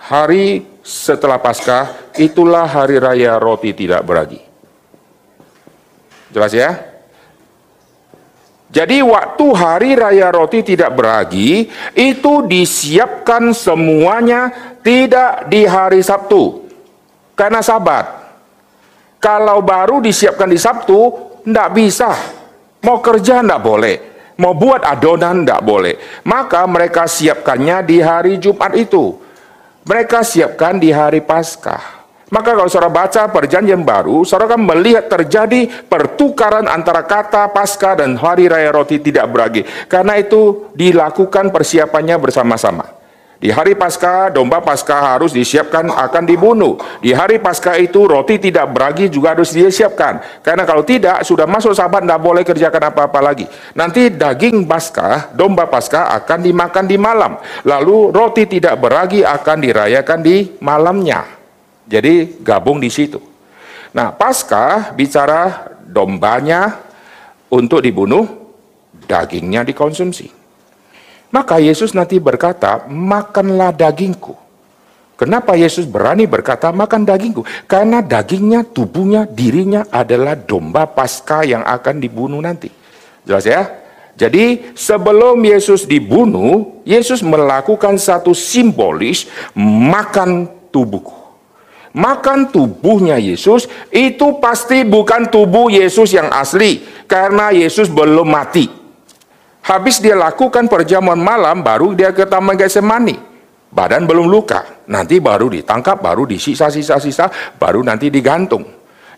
hari 0.03 0.67
setelah 0.83 1.39
Paskah, 1.39 2.13
itulah 2.19 2.67
hari 2.67 2.99
raya 2.99 3.39
roti 3.39 3.73
tidak 3.73 4.03
beragi. 4.05 4.43
Jelas 6.35 6.53
ya? 6.53 6.71
Jadi 8.69 9.01
waktu 9.01 9.47
hari 9.57 9.97
raya 9.97 10.29
roti 10.29 10.61
tidak 10.61 10.93
beragi, 10.93 11.73
itu 11.97 12.33
disiapkan 12.45 13.57
semuanya 13.57 14.53
tidak 14.85 15.49
di 15.49 15.65
hari 15.65 16.05
Sabtu. 16.05 16.69
Karena 17.33 17.65
sabat. 17.65 18.29
Kalau 19.17 19.65
baru 19.65 20.05
disiapkan 20.05 20.53
di 20.53 20.61
Sabtu, 20.61 21.01
tidak 21.49 21.69
bisa. 21.73 22.13
Mau 22.85 23.01
kerja 23.01 23.41
tidak 23.41 23.63
boleh 23.65 24.08
Mau 24.39 24.55
buat 24.55 24.87
adonan 24.87 25.43
tidak 25.43 25.67
boleh. 25.67 25.99
Maka 26.23 26.63
mereka 26.71 27.11
siapkannya 27.11 27.83
di 27.83 27.99
hari 27.99 28.39
Jumat 28.39 28.71
itu. 28.79 29.19
Mereka 29.83 30.23
siapkan 30.23 30.79
di 30.79 30.95
hari 30.95 31.19
Paskah. 31.19 31.99
Maka 32.29 32.53
kalau 32.53 32.69
saudara 32.69 32.93
baca 32.93 33.25
perjanjian 33.33 33.83
baru, 33.89 34.21
saudara 34.21 34.53
akan 34.53 34.69
melihat 34.69 35.09
terjadi 35.09 35.89
pertukaran 35.89 36.69
antara 36.69 37.09
kata 37.09 37.49
Paskah 37.51 38.05
dan 38.05 38.21
hari 38.21 38.53
raya 38.53 38.69
roti 38.69 39.01
tidak 39.01 39.33
beragi. 39.33 39.65
Karena 39.89 40.21
itu 40.21 40.69
dilakukan 40.77 41.49
persiapannya 41.49 42.21
bersama-sama. 42.21 42.98
Di 43.39 43.55
hari 43.55 43.79
Paskah, 43.79 44.35
domba 44.35 44.59
Paskah 44.59 45.15
harus 45.15 45.31
disiapkan 45.31 45.87
akan 45.87 46.27
dibunuh. 46.27 46.75
Di 46.99 47.15
hari 47.15 47.39
Paskah 47.39 47.79
itu 47.79 48.03
roti 48.03 48.35
tidak 48.35 48.67
beragi 48.75 49.07
juga 49.07 49.39
harus 49.39 49.55
disiapkan. 49.55 50.43
Karena 50.43 50.67
kalau 50.67 50.83
tidak, 50.83 51.23
sudah 51.23 51.47
masuk 51.47 51.71
sabat 51.71 52.03
tidak 52.03 52.19
boleh 52.19 52.43
kerjakan 52.43 52.91
apa-apa 52.91 53.23
lagi. 53.23 53.47
Nanti 53.79 54.11
daging 54.11 54.67
Paskah, 54.67 55.31
domba 55.39 55.71
Paskah 55.71 56.19
akan 56.19 56.51
dimakan 56.51 56.91
di 56.91 56.99
malam. 56.99 57.39
Lalu 57.63 58.11
roti 58.11 58.43
tidak 58.51 58.75
beragi 58.83 59.23
akan 59.23 59.57
dirayakan 59.63 60.19
di 60.19 60.59
malamnya. 60.59 61.23
Jadi 61.87 62.43
gabung 62.43 62.83
di 62.83 62.91
situ. 62.91 63.23
Nah, 63.95 64.11
Paskah 64.19 64.99
bicara 64.99 65.71
dombanya 65.87 66.75
untuk 67.55 67.87
dibunuh, 67.87 68.27
dagingnya 69.07 69.63
dikonsumsi. 69.63 70.38
Maka 71.29 71.61
Yesus 71.61 71.93
nanti 71.93 72.17
berkata, 72.17 72.89
makanlah 72.89 73.73
dagingku. 73.77 74.33
Kenapa 75.19 75.59
Yesus 75.59 75.83
berani 75.83 76.31
berkata 76.31 76.71
makan 76.71 77.03
dagingku? 77.03 77.43
Karena 77.67 77.99
dagingnya, 77.99 78.63
tubuhnya, 78.63 79.27
dirinya 79.27 79.85
adalah 79.91 80.39
domba 80.39 80.87
pasca 80.87 81.43
yang 81.43 81.67
akan 81.67 81.99
dibunuh 81.99 82.39
nanti. 82.39 82.71
Jelas 83.27 83.45
ya? 83.45 83.67
Jadi 84.19 84.75
sebelum 84.79 85.39
Yesus 85.43 85.87
dibunuh, 85.87 86.83
Yesus 86.83 87.23
melakukan 87.23 87.99
satu 87.99 88.35
simbolis 88.35 89.31
makan 89.59 90.51
tubuhku. 90.71 91.15
Makan 91.95 92.55
tubuhnya 92.55 93.19
Yesus 93.19 93.67
itu 93.91 94.39
pasti 94.39 94.87
bukan 94.87 95.31
tubuh 95.31 95.67
Yesus 95.67 96.15
yang 96.15 96.31
asli 96.31 96.83
karena 97.11 97.51
Yesus 97.51 97.91
belum 97.91 98.27
mati. 98.27 98.71
Habis 99.69 100.01
dia 100.01 100.17
lakukan 100.17 100.65
perjamuan 100.65 101.21
malam, 101.21 101.61
baru 101.61 101.93
dia 101.93 102.09
ke 102.09 102.25
Taman 102.25 102.57
Getsemani. 102.57 103.21
Badan 103.69 104.09
belum 104.09 104.25
luka, 104.25 104.65
nanti 104.89 105.21
baru 105.21 105.53
ditangkap, 105.53 106.01
baru 106.01 106.25
disisa-sisa-sisa, 106.25 107.29
baru 107.61 107.85
nanti 107.85 108.09
digantung. 108.09 108.65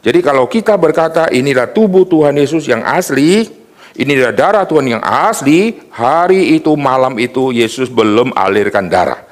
Jadi 0.02 0.18
kalau 0.18 0.50
kita 0.50 0.74
berkata 0.74 1.30
inilah 1.30 1.70
tubuh 1.70 2.02
Tuhan 2.02 2.34
Yesus 2.34 2.66
yang 2.66 2.82
asli, 2.82 3.46
inilah 3.94 4.34
darah 4.34 4.66
Tuhan 4.66 4.98
yang 4.98 5.02
asli, 5.06 5.86
hari 5.94 6.58
itu 6.58 6.74
malam 6.74 7.14
itu 7.22 7.54
Yesus 7.54 7.86
belum 7.86 8.34
alirkan 8.34 8.90
darah 8.90 9.29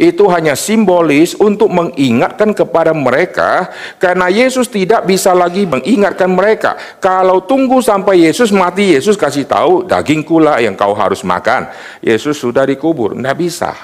itu 0.00 0.24
hanya 0.32 0.56
simbolis 0.56 1.36
untuk 1.36 1.68
mengingatkan 1.68 2.56
kepada 2.56 2.96
mereka 2.96 3.68
karena 4.00 4.32
Yesus 4.32 4.64
tidak 4.72 5.04
bisa 5.04 5.36
lagi 5.36 5.68
mengingatkan 5.68 6.32
mereka. 6.32 6.80
Kalau 6.96 7.44
tunggu 7.44 7.84
sampai 7.84 8.24
Yesus 8.24 8.48
mati, 8.48 8.96
Yesus 8.96 9.20
kasih 9.20 9.44
tahu 9.44 9.84
dagingku 9.84 10.40
lah 10.40 10.56
yang 10.56 10.72
kau 10.72 10.96
harus 10.96 11.20
makan. 11.20 11.68
Yesus 12.00 12.40
sudah 12.40 12.64
dikubur, 12.64 13.12
tidak 13.12 13.36
bisa. 13.36 13.76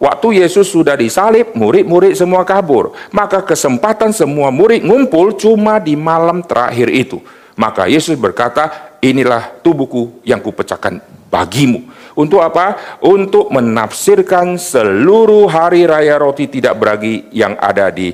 Waktu 0.00 0.40
Yesus 0.40 0.72
sudah 0.72 0.96
disalib, 0.96 1.52
murid-murid 1.52 2.16
semua 2.16 2.48
kabur. 2.48 2.96
Maka 3.12 3.44
kesempatan 3.44 4.16
semua 4.16 4.48
murid 4.48 4.80
ngumpul 4.80 5.36
cuma 5.36 5.76
di 5.76 5.92
malam 5.92 6.40
terakhir 6.40 6.88
itu. 6.88 7.20
Maka 7.58 7.90
Yesus 7.90 8.14
berkata, 8.14 8.96
inilah 9.02 9.60
tubuhku 9.60 10.22
yang 10.22 10.38
kupecahkan 10.38 11.02
bagimu. 11.28 11.97
Untuk 12.18 12.42
apa? 12.42 12.98
Untuk 13.06 13.54
menafsirkan 13.54 14.58
seluruh 14.58 15.46
hari 15.46 15.86
raya 15.86 16.18
roti 16.18 16.50
tidak 16.50 16.74
beragi 16.74 17.30
yang 17.30 17.54
ada 17.54 17.94
di 17.94 18.10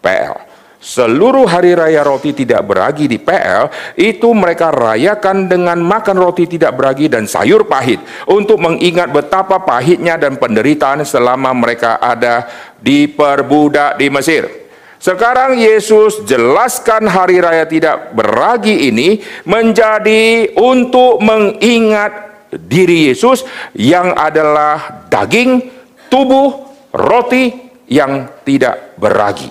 PL. 0.00 0.48
Seluruh 0.82 1.46
hari 1.46 1.78
raya 1.78 2.02
roti 2.02 2.34
tidak 2.34 2.66
beragi 2.66 3.06
di 3.06 3.14
PL 3.14 3.70
itu 3.94 4.26
mereka 4.34 4.74
rayakan 4.74 5.46
dengan 5.46 5.78
makan 5.78 6.18
roti 6.18 6.50
tidak 6.50 6.74
beragi 6.74 7.06
dan 7.06 7.28
sayur 7.30 7.70
pahit 7.70 8.02
untuk 8.26 8.58
mengingat 8.58 9.14
betapa 9.14 9.62
pahitnya 9.62 10.18
dan 10.18 10.42
penderitaan 10.42 11.06
selama 11.06 11.54
mereka 11.54 12.02
ada 12.02 12.50
di 12.82 13.06
perbudak 13.06 13.94
di 13.94 14.10
Mesir. 14.10 14.48
Sekarang 14.98 15.54
Yesus 15.54 16.26
jelaskan 16.26 17.06
hari 17.06 17.38
raya 17.38 17.62
tidak 17.62 18.10
beragi 18.16 18.90
ini 18.90 19.22
menjadi 19.46 20.50
untuk 20.58 21.22
mengingat 21.22 22.31
diri 22.52 23.08
Yesus 23.08 23.48
yang 23.72 24.12
adalah 24.12 25.08
daging, 25.08 25.72
tubuh, 26.12 26.68
roti 26.92 27.72
yang 27.88 28.28
tidak 28.44 28.96
beragi. 29.00 29.48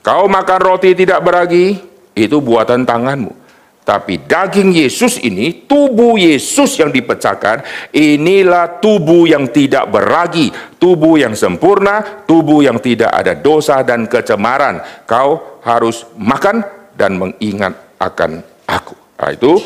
Kau 0.00 0.24
makan 0.24 0.60
roti 0.64 0.96
tidak 0.96 1.20
beragi, 1.20 1.76
itu 2.16 2.36
buatan 2.40 2.88
tanganmu. 2.88 3.36
Tapi 3.80 4.22
daging 4.22 4.76
Yesus 4.76 5.18
ini, 5.18 5.66
tubuh 5.66 6.14
Yesus 6.14 6.78
yang 6.78 6.94
dipecahkan, 6.94 7.64
inilah 7.90 8.78
tubuh 8.78 9.26
yang 9.26 9.50
tidak 9.50 9.90
beragi, 9.90 10.52
tubuh 10.78 11.18
yang 11.18 11.34
sempurna, 11.34 12.22
tubuh 12.22 12.62
yang 12.62 12.78
tidak 12.78 13.10
ada 13.10 13.34
dosa 13.34 13.82
dan 13.82 14.06
kecemaran. 14.06 14.80
Kau 15.08 15.60
harus 15.66 16.06
makan 16.14 16.62
dan 16.94 17.18
mengingat 17.18 17.74
akan 17.98 18.44
aku. 18.68 18.94
Nah, 19.20 19.30
itu 19.34 19.58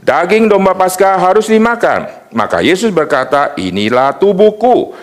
daging 0.00 0.50
domba 0.50 0.76
Paskah 0.76 1.20
harus 1.20 1.48
dimakan. 1.48 2.08
Maka 2.34 2.64
Yesus 2.64 2.90
berkata, 2.90 3.54
inilah 3.58 4.16
tubuhku, 4.16 4.94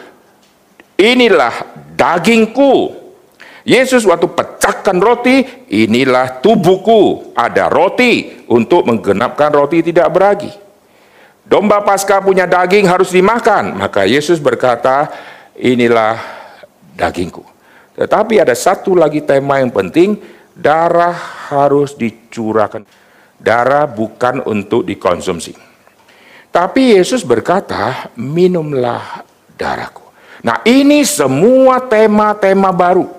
inilah 0.97 1.53
dagingku 1.93 3.07
Yesus 3.67 4.07
waktu 4.07 4.31
pecahkan 4.31 4.95
roti, 4.95 5.43
inilah 5.67 6.39
tubuhku. 6.39 7.35
Ada 7.35 7.67
roti 7.67 8.47
untuk 8.47 8.87
menggenapkan 8.87 9.51
roti 9.51 9.83
tidak 9.83 10.07
beragi. 10.07 10.55
Domba 11.43 11.83
Paskah 11.83 12.23
punya 12.23 12.47
daging 12.47 12.87
harus 12.87 13.11
dimakan. 13.11 13.75
Maka 13.75 14.07
Yesus 14.07 14.39
berkata, 14.39 15.11
inilah 15.59 16.15
dagingku. 16.95 17.43
Tetapi 17.99 18.39
ada 18.39 18.55
satu 18.55 18.95
lagi 18.95 19.19
tema 19.27 19.59
yang 19.59 19.75
penting, 19.75 20.15
darah 20.55 21.11
harus 21.51 21.91
dicurahkan. 21.91 22.87
Darah 23.37 23.85
bukan 23.85 24.41
untuk 24.45 24.83
dikonsumsi. 24.83 25.53
Tapi 26.49 26.97
Yesus 26.97 27.21
berkata, 27.21 28.09
minumlah 28.17 29.23
darahku. 29.53 30.01
Nah 30.41 30.61
ini 30.65 31.01
semua 31.05 31.81
tema-tema 31.81 32.69
baru 32.69 33.17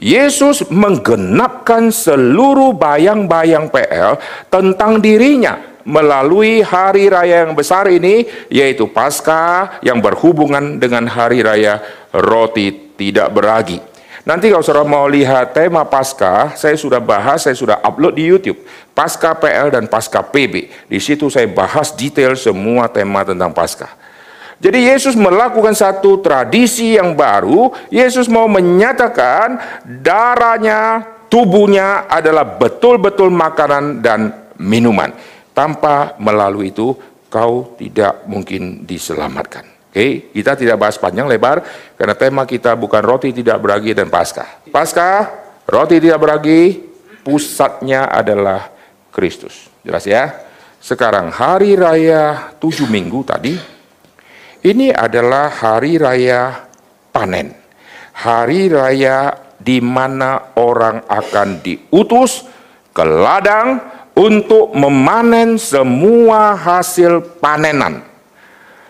Yesus 0.00 0.64
menggenapkan 0.72 1.92
seluruh 1.92 2.72
bayang-bayang 2.72 3.68
PL 3.68 4.16
tentang 4.48 4.96
dirinya 4.96 5.60
melalui 5.84 6.64
hari 6.64 7.12
raya 7.12 7.44
yang 7.44 7.52
besar 7.52 7.84
ini 7.92 8.24
yaitu 8.48 8.88
Paskah 8.88 9.84
yang 9.84 10.00
berhubungan 10.00 10.80
dengan 10.80 11.04
hari 11.04 11.44
raya 11.44 11.84
roti 12.16 12.96
tidak 12.96 13.28
beragi. 13.28 13.76
Nanti 14.24 14.52
kalau 14.52 14.64
saudara 14.64 14.88
mau 14.88 15.04
lihat 15.04 15.52
tema 15.52 15.84
Paskah, 15.84 16.56
saya 16.56 16.76
sudah 16.76 17.00
bahas, 17.00 17.44
saya 17.44 17.56
sudah 17.56 17.80
upload 17.84 18.16
di 18.16 18.24
YouTube. 18.24 18.60
Paskah 18.94 19.38
PL 19.38 19.72
dan 19.72 19.84
Paskah 19.86 20.26
PB. 20.26 20.86
Di 20.90 20.98
situ 21.00 21.30
saya 21.32 21.46
bahas 21.48 21.94
detail 21.94 22.36
semua 22.36 22.90
tema 22.90 23.24
tentang 23.24 23.54
Paskah. 23.54 24.00
Jadi 24.60 24.92
Yesus 24.92 25.16
melakukan 25.16 25.72
satu 25.72 26.20
tradisi 26.20 27.00
yang 27.00 27.16
baru. 27.16 27.72
Yesus 27.88 28.28
mau 28.28 28.44
menyatakan 28.44 29.56
darahnya, 30.04 31.00
tubuhnya 31.32 32.04
adalah 32.04 32.44
betul-betul 32.44 33.32
makanan 33.32 34.04
dan 34.04 34.52
minuman. 34.60 35.16
Tanpa 35.56 36.12
melalui 36.20 36.76
itu, 36.76 36.92
kau 37.32 37.72
tidak 37.80 38.28
mungkin 38.28 38.84
diselamatkan. 38.84 39.64
Oke, 39.90 39.98
okay? 39.98 40.12
kita 40.30 40.54
tidak 40.54 40.76
bahas 40.78 40.94
panjang 41.00 41.26
lebar 41.26 41.66
karena 41.98 42.14
tema 42.14 42.46
kita 42.46 42.78
bukan 42.78 43.02
roti 43.02 43.34
tidak 43.34 43.58
beragi 43.58 43.90
dan 43.90 44.06
paskah. 44.06 44.62
Paskah, 44.70 45.26
roti 45.66 45.98
tidak 45.98 46.22
beragi, 46.22 46.78
pusatnya 47.26 48.06
adalah 48.06 48.70
Kristus. 49.20 49.68
Jelas 49.84 50.08
ya? 50.08 50.48
Sekarang 50.80 51.28
hari 51.28 51.76
raya 51.76 52.56
tujuh 52.56 52.88
minggu 52.88 53.20
tadi, 53.20 53.52
ini 54.64 54.88
adalah 54.88 55.52
hari 55.52 56.00
raya 56.00 56.64
panen. 57.12 57.52
Hari 58.16 58.72
raya 58.72 59.36
di 59.60 59.84
mana 59.84 60.56
orang 60.56 61.04
akan 61.04 61.60
diutus 61.60 62.48
ke 62.96 63.04
ladang 63.04 63.76
untuk 64.16 64.72
memanen 64.72 65.60
semua 65.60 66.56
hasil 66.56 67.40
panenan. 67.44 68.00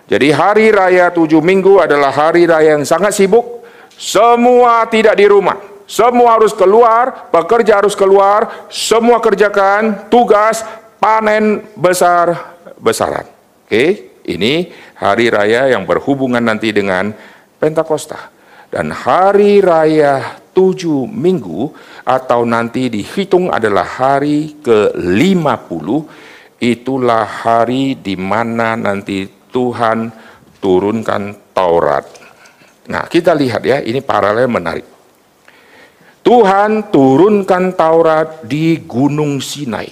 Jadi 0.06 0.30
hari 0.30 0.70
raya 0.70 1.10
tujuh 1.10 1.42
minggu 1.42 1.82
adalah 1.82 2.14
hari 2.14 2.46
raya 2.46 2.78
yang 2.78 2.86
sangat 2.86 3.18
sibuk. 3.18 3.66
Semua 3.98 4.86
tidak 4.86 5.18
di 5.18 5.26
rumah. 5.26 5.58
Semua 5.90 6.38
harus 6.38 6.54
keluar, 6.54 7.34
pekerja 7.34 7.82
harus 7.82 7.98
keluar, 7.98 8.70
semua 8.70 9.18
kerjakan 9.18 10.06
tugas 10.06 10.62
panen 11.02 11.66
besar-besaran. 11.74 13.26
Oke, 13.66 14.14
ini 14.22 14.70
hari 14.94 15.34
raya 15.34 15.66
yang 15.74 15.82
berhubungan 15.82 16.46
nanti 16.46 16.70
dengan 16.70 17.10
Pentakosta. 17.58 18.30
Dan 18.70 18.94
hari 18.94 19.58
raya 19.58 20.38
tujuh 20.54 21.10
minggu 21.10 21.74
atau 22.06 22.46
nanti 22.46 22.86
dihitung 22.86 23.50
adalah 23.50 23.82
hari 23.82 24.62
ke-50, 24.62 25.86
itulah 26.62 27.26
hari 27.26 27.98
di 27.98 28.14
mana 28.14 28.78
nanti 28.78 29.26
Tuhan 29.26 30.06
turunkan 30.62 31.50
Taurat. 31.50 32.06
Nah, 32.86 33.10
kita 33.10 33.34
lihat 33.34 33.66
ya, 33.66 33.82
ini 33.82 33.98
paralel 33.98 34.46
menarik. 34.46 34.89
Tuhan 36.20 36.92
turunkan 36.92 37.72
Taurat 37.72 38.44
di 38.44 38.76
Gunung 38.84 39.40
Sinai. 39.40 39.88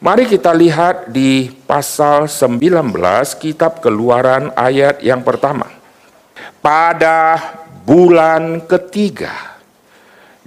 Mari 0.00 0.24
kita 0.24 0.56
lihat 0.56 1.12
di 1.12 1.52
pasal 1.68 2.24
19 2.24 2.88
kitab 3.36 3.84
keluaran 3.84 4.48
ayat 4.56 5.04
yang 5.04 5.20
pertama. 5.20 5.68
Pada 6.64 7.36
bulan 7.84 8.64
ketiga. 8.64 9.60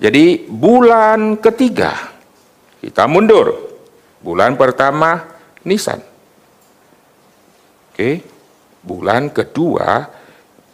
Jadi 0.02 0.50
bulan 0.50 1.38
ketiga 1.38 1.93
kita 2.82 3.06
mundur. 3.06 3.54
Bulan 4.19 4.58
pertama 4.58 5.22
Nisan. 5.63 6.02
Oke. 7.93 8.26
Bulan 8.82 9.30
kedua 9.30 10.10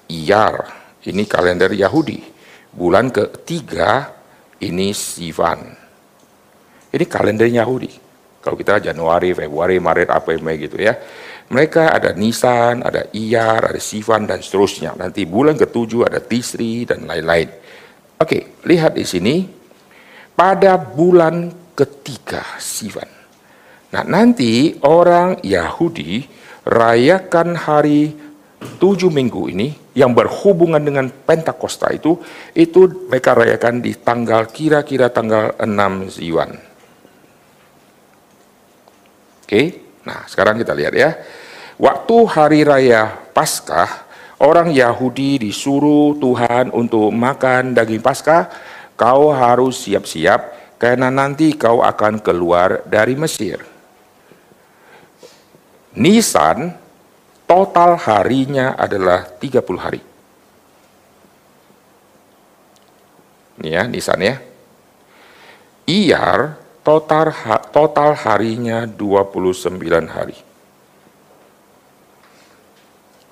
Iyar. 0.07 0.71
Ini 1.03 1.27
kalender 1.27 1.75
Yahudi. 1.75 2.38
Bulan 2.69 3.09
ketiga 3.09 4.13
ini 4.61 4.93
Sivan. 4.93 5.73
Ini 6.89 7.05
kalender 7.05 7.49
Yahudi. 7.49 7.91
Kalau 8.39 8.55
kita 8.55 8.79
Januari, 8.79 9.35
Februari, 9.35 9.77
Maret, 9.77 10.09
April, 10.09 10.39
Mei 10.41 10.57
gitu 10.57 10.79
ya. 10.79 10.95
Mereka 11.49 11.91
ada 11.91 12.13
Nisan, 12.13 12.85
ada 12.85 13.09
Iyar, 13.11 13.73
ada 13.73 13.81
Sivan 13.81 14.29
dan 14.29 14.39
seterusnya. 14.39 14.93
Nanti 14.95 15.25
bulan 15.25 15.57
ketujuh 15.57 16.05
ada 16.05 16.21
Tisri 16.21 16.85
dan 16.85 17.09
lain-lain. 17.09 17.49
Oke, 18.21 18.61
lihat 18.63 18.95
di 18.95 19.05
sini. 19.05 19.35
Pada 20.37 20.79
bulan 20.79 21.51
ketiga 21.75 22.45
Sivan. 22.61 23.19
Nah 23.89 24.05
nanti 24.05 24.77
orang 24.85 25.41
Yahudi 25.41 26.23
rayakan 26.63 27.57
hari 27.57 28.13
tujuh 28.59 29.07
minggu 29.07 29.47
ini 29.51 29.71
yang 29.95 30.11
berhubungan 30.11 30.83
dengan 30.83 31.07
Pentakosta 31.07 31.91
itu, 31.95 32.19
itu 32.51 33.07
mereka 33.07 33.35
rayakan 33.35 33.79
di 33.79 33.95
tanggal 33.95 34.47
kira-kira 34.51 35.07
tanggal 35.07 35.55
6 35.55 36.15
Ziwan. 36.19 36.51
Oke, 39.43 39.61
nah 40.05 40.27
sekarang 40.27 40.59
kita 40.59 40.75
lihat 40.75 40.93
ya. 40.93 41.09
Waktu 41.79 42.17
hari 42.27 42.61
raya 42.67 43.07
Paskah, 43.31 44.05
orang 44.43 44.75
Yahudi 44.75 45.39
disuruh 45.39 46.19
Tuhan 46.19 46.75
untuk 46.75 47.09
makan 47.15 47.71
daging 47.71 48.03
Paskah, 48.03 48.51
kau 48.99 49.31
harus 49.31 49.87
siap-siap 49.87 50.75
karena 50.75 51.07
nanti 51.07 51.55
kau 51.55 51.79
akan 51.79 52.19
keluar 52.19 52.83
dari 52.83 53.15
Mesir. 53.15 53.63
Nisan 55.95 56.88
total 57.49 57.97
harinya 57.97 58.77
adalah 58.77 59.25
30 59.25 59.81
hari. 59.81 60.01
Ini 63.57 63.69
ya, 63.73 63.83
Nisan 63.89 64.21
ya. 64.21 64.37
Iyar 65.89 66.61
total 66.85 67.33
total 67.73 68.13
harinya 68.13 68.85
29 68.85 69.81
hari. 70.05 70.37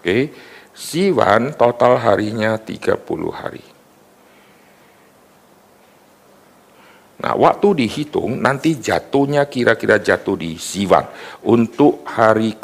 Oke, 0.02 0.34
Siwan 0.74 1.54
total 1.54 2.02
harinya 2.02 2.58
30 2.58 2.98
hari. 3.30 3.66
Nah, 7.18 7.34
waktu 7.34 7.86
dihitung 7.86 8.38
nanti 8.38 8.78
jatuhnya 8.78 9.46
kira-kira 9.50 9.98
jatuh 9.98 10.38
di 10.38 10.58
Siwan 10.58 11.06
untuk 11.46 12.06
hari 12.06 12.58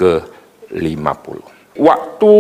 ke-50. 0.74 1.38
Waktu 1.78 2.36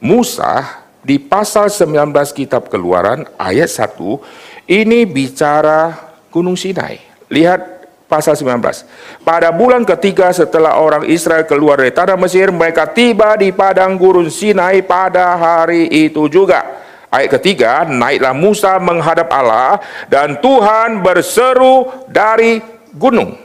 Musa 0.00 0.82
di 1.04 1.20
pasal 1.20 1.68
19 1.68 2.10
kitab 2.32 2.72
Keluaran 2.72 3.28
ayat 3.36 3.68
1 3.68 4.72
ini 4.72 5.04
bicara 5.04 5.94
Gunung 6.32 6.56
Sinai. 6.56 6.98
Lihat 7.28 7.84
pasal 8.08 8.36
19. 8.36 9.24
Pada 9.24 9.48
bulan 9.52 9.84
ketiga 9.84 10.32
setelah 10.32 10.80
orang 10.80 11.08
Israel 11.08 11.48
keluar 11.48 11.80
dari 11.80 11.92
tanah 11.92 12.16
Mesir, 12.16 12.52
mereka 12.52 12.88
tiba 12.88 13.36
di 13.40 13.52
padang 13.52 13.96
gurun 13.96 14.28
Sinai 14.28 14.84
pada 14.84 15.36
hari 15.36 15.88
itu 15.88 16.28
juga. 16.28 16.80
Ayat 17.12 17.40
ketiga, 17.40 17.84
naiklah 17.84 18.32
Musa 18.32 18.80
menghadap 18.80 19.28
Allah 19.28 19.76
dan 20.08 20.40
Tuhan 20.40 21.04
berseru 21.04 21.88
dari 22.08 22.60
gunung. 22.96 23.36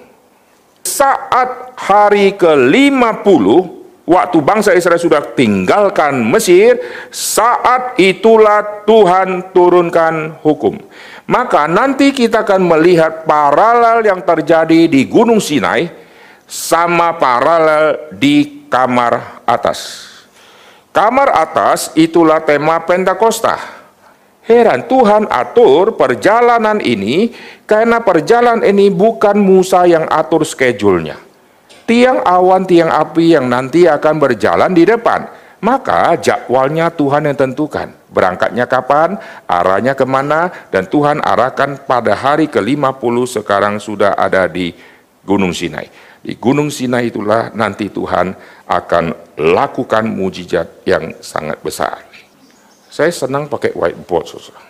saat 0.88 1.76
hari 1.76 2.32
ke-50 2.40 3.77
waktu 4.08 4.40
bangsa 4.40 4.72
Israel 4.72 4.98
sudah 4.98 5.22
tinggalkan 5.36 6.24
Mesir, 6.24 6.80
saat 7.12 8.00
itulah 8.00 8.88
Tuhan 8.88 9.52
turunkan 9.52 10.40
hukum. 10.40 10.80
Maka 11.28 11.68
nanti 11.68 12.16
kita 12.16 12.48
akan 12.48 12.64
melihat 12.64 13.28
paralel 13.28 14.08
yang 14.08 14.24
terjadi 14.24 14.88
di 14.88 15.04
Gunung 15.12 15.44
Sinai 15.44 15.92
sama 16.48 17.20
paralel 17.20 18.16
di 18.16 18.64
kamar 18.72 19.44
atas. 19.44 20.08
Kamar 20.96 21.30
atas 21.36 21.92
itulah 22.00 22.40
tema 22.42 22.80
Pentakosta. 22.88 23.60
Heran 24.48 24.88
Tuhan 24.88 25.28
atur 25.28 26.00
perjalanan 26.00 26.80
ini 26.80 27.36
karena 27.68 28.00
perjalanan 28.00 28.64
ini 28.64 28.88
bukan 28.88 29.36
Musa 29.36 29.84
yang 29.84 30.08
atur 30.08 30.48
schedule-nya 30.48 31.27
tiang 31.88 32.22
awan, 32.22 32.68
tiang 32.68 32.92
api 32.92 33.34
yang 33.40 33.48
nanti 33.48 33.88
akan 33.88 34.16
berjalan 34.20 34.76
di 34.76 34.84
depan. 34.84 35.48
Maka 35.58 36.14
jadwalnya 36.22 36.94
Tuhan 36.94 37.26
yang 37.26 37.34
tentukan. 37.34 37.90
Berangkatnya 38.14 38.70
kapan, 38.70 39.18
arahnya 39.50 39.98
ke 39.98 40.06
mana, 40.06 40.54
dan 40.70 40.86
Tuhan 40.86 41.18
arahkan 41.18 41.82
pada 41.90 42.14
hari 42.14 42.46
ke-50 42.46 43.42
sekarang 43.42 43.82
sudah 43.82 44.14
ada 44.14 44.46
di 44.46 44.70
Gunung 45.26 45.58
Sinai. 45.58 45.90
Di 46.22 46.38
Gunung 46.38 46.70
Sinai 46.70 47.10
itulah 47.10 47.50
nanti 47.58 47.90
Tuhan 47.90 48.38
akan 48.70 49.36
lakukan 49.42 50.06
mujizat 50.06 50.86
yang 50.86 51.18
sangat 51.26 51.58
besar. 51.66 52.06
Saya 52.94 53.10
senang 53.10 53.50
pakai 53.50 53.74
whiteboard, 53.74 54.26
saudara. 54.30 54.62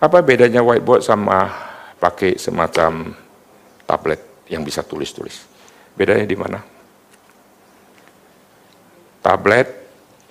Apa 0.00 0.24
bedanya 0.24 0.64
whiteboard 0.64 1.04
sama 1.04 1.48
pakai 2.00 2.36
semacam 2.40 3.12
tablet 3.84 4.20
yang 4.48 4.64
bisa 4.64 4.80
tulis-tulis? 4.80 5.49
Bedanya 5.94 6.26
di 6.26 6.36
mana? 6.38 6.58
Tablet 9.20 9.68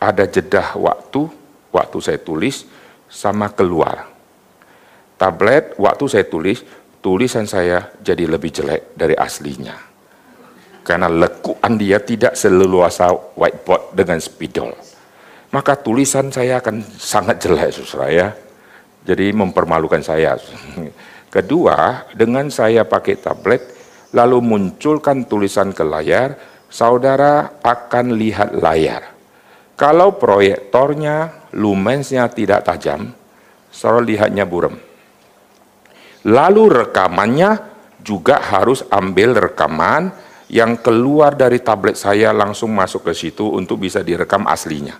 ada 0.01 0.25
jeda 0.25 0.73
waktu, 0.79 1.29
waktu 1.69 1.97
saya 2.01 2.17
tulis 2.17 2.65
sama 3.05 3.51
keluar. 3.53 4.09
Tablet 5.19 5.75
waktu 5.75 6.05
saya 6.07 6.25
tulis, 6.25 6.63
tulisan 7.03 7.43
saya 7.45 7.91
jadi 7.99 8.25
lebih 8.25 8.49
jelek 8.49 8.95
dari 8.95 9.13
aslinya. 9.13 9.75
Karena 10.81 11.05
lekuan 11.05 11.77
dia 11.77 12.01
tidak 12.01 12.33
seleluasa 12.33 13.11
whiteboard 13.37 13.93
dengan 13.93 14.17
spidol. 14.17 14.73
Maka 15.49 15.77
tulisan 15.77 16.29
saya 16.33 16.61
akan 16.61 16.81
sangat 16.97 17.41
jelek, 17.45 17.73
saudara 17.73 18.07
ya. 18.09 18.27
Jadi 19.05 19.33
mempermalukan 19.33 20.01
saya. 20.01 20.37
Kedua, 21.35 22.09
dengan 22.13 22.49
saya 22.49 22.85
pakai 22.85 23.21
tablet, 23.21 23.78
lalu 24.13 24.41
munculkan 24.41 25.25
tulisan 25.29 25.73
ke 25.73 25.85
layar, 25.85 26.37
saudara 26.69 27.61
akan 27.61 28.13
lihat 28.17 28.57
layar. 28.57 29.13
Kalau 29.79 30.19
proyektornya, 30.19 31.47
lumensnya 31.55 32.27
tidak 32.27 32.67
tajam, 32.67 33.15
saudara 33.71 34.05
lihatnya 34.05 34.43
buram. 34.43 34.75
Lalu 36.27 36.83
rekamannya 36.83 37.63
juga 38.03 38.43
harus 38.43 38.83
ambil 38.91 39.39
rekaman 39.39 40.11
yang 40.49 40.81
keluar 40.81 41.37
dari 41.37 41.61
tablet 41.61 41.95
saya 41.95 42.33
langsung 42.33 42.73
masuk 42.73 43.07
ke 43.07 43.13
situ 43.15 43.45
untuk 43.45 43.79
bisa 43.79 44.01
direkam 44.03 44.49
aslinya. 44.49 44.97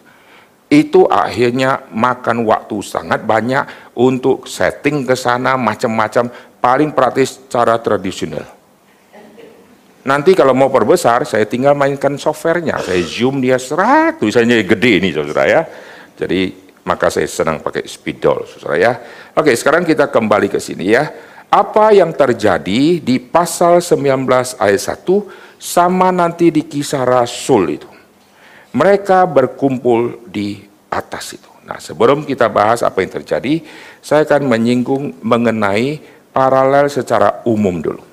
Itu 0.70 1.10
akhirnya 1.10 1.90
makan 1.90 2.46
waktu 2.46 2.78
sangat 2.86 3.26
banyak 3.26 3.98
untuk 3.98 4.46
setting 4.46 5.02
ke 5.02 5.18
sana 5.18 5.58
macam-macam 5.58 6.30
paling 6.62 6.94
praktis 6.94 7.42
cara 7.50 7.82
tradisional. 7.82 8.59
Nanti 10.08 10.32
kalau 10.32 10.56
mau 10.56 10.72
perbesar, 10.72 11.28
saya 11.28 11.44
tinggal 11.44 11.76
mainkan 11.76 12.16
softwarenya. 12.16 12.80
Saya 12.80 13.04
zoom 13.04 13.44
dia 13.44 13.60
serat, 13.60 14.16
tulisannya 14.24 14.64
gede 14.64 15.04
ini 15.04 15.12
saudara 15.12 15.44
ya. 15.44 15.62
Jadi 16.16 16.56
maka 16.88 17.12
saya 17.12 17.28
senang 17.28 17.60
pakai 17.60 17.84
spidol 17.84 18.48
saudara 18.48 18.76
ya. 18.80 18.94
Oke 19.36 19.52
sekarang 19.60 19.84
kita 19.84 20.08
kembali 20.08 20.48
ke 20.48 20.58
sini 20.58 20.96
ya. 20.96 21.04
Apa 21.50 21.92
yang 21.92 22.14
terjadi 22.14 23.02
di 23.02 23.16
pasal 23.20 23.82
19 23.82 24.62
ayat 24.62 24.82
1 25.02 25.60
sama 25.60 26.14
nanti 26.14 26.54
di 26.54 26.64
kisah 26.64 27.04
Rasul 27.04 27.76
itu. 27.76 27.90
Mereka 28.72 29.26
berkumpul 29.28 30.30
di 30.30 30.62
atas 30.94 31.36
itu. 31.36 31.50
Nah 31.66 31.82
sebelum 31.82 32.24
kita 32.24 32.48
bahas 32.48 32.86
apa 32.86 33.02
yang 33.02 33.12
terjadi, 33.22 33.62
saya 34.00 34.24
akan 34.26 34.46
menyinggung 34.46 35.20
mengenai 35.26 36.02
paralel 36.32 36.88
secara 36.88 37.42
umum 37.50 37.82
dulu. 37.82 38.09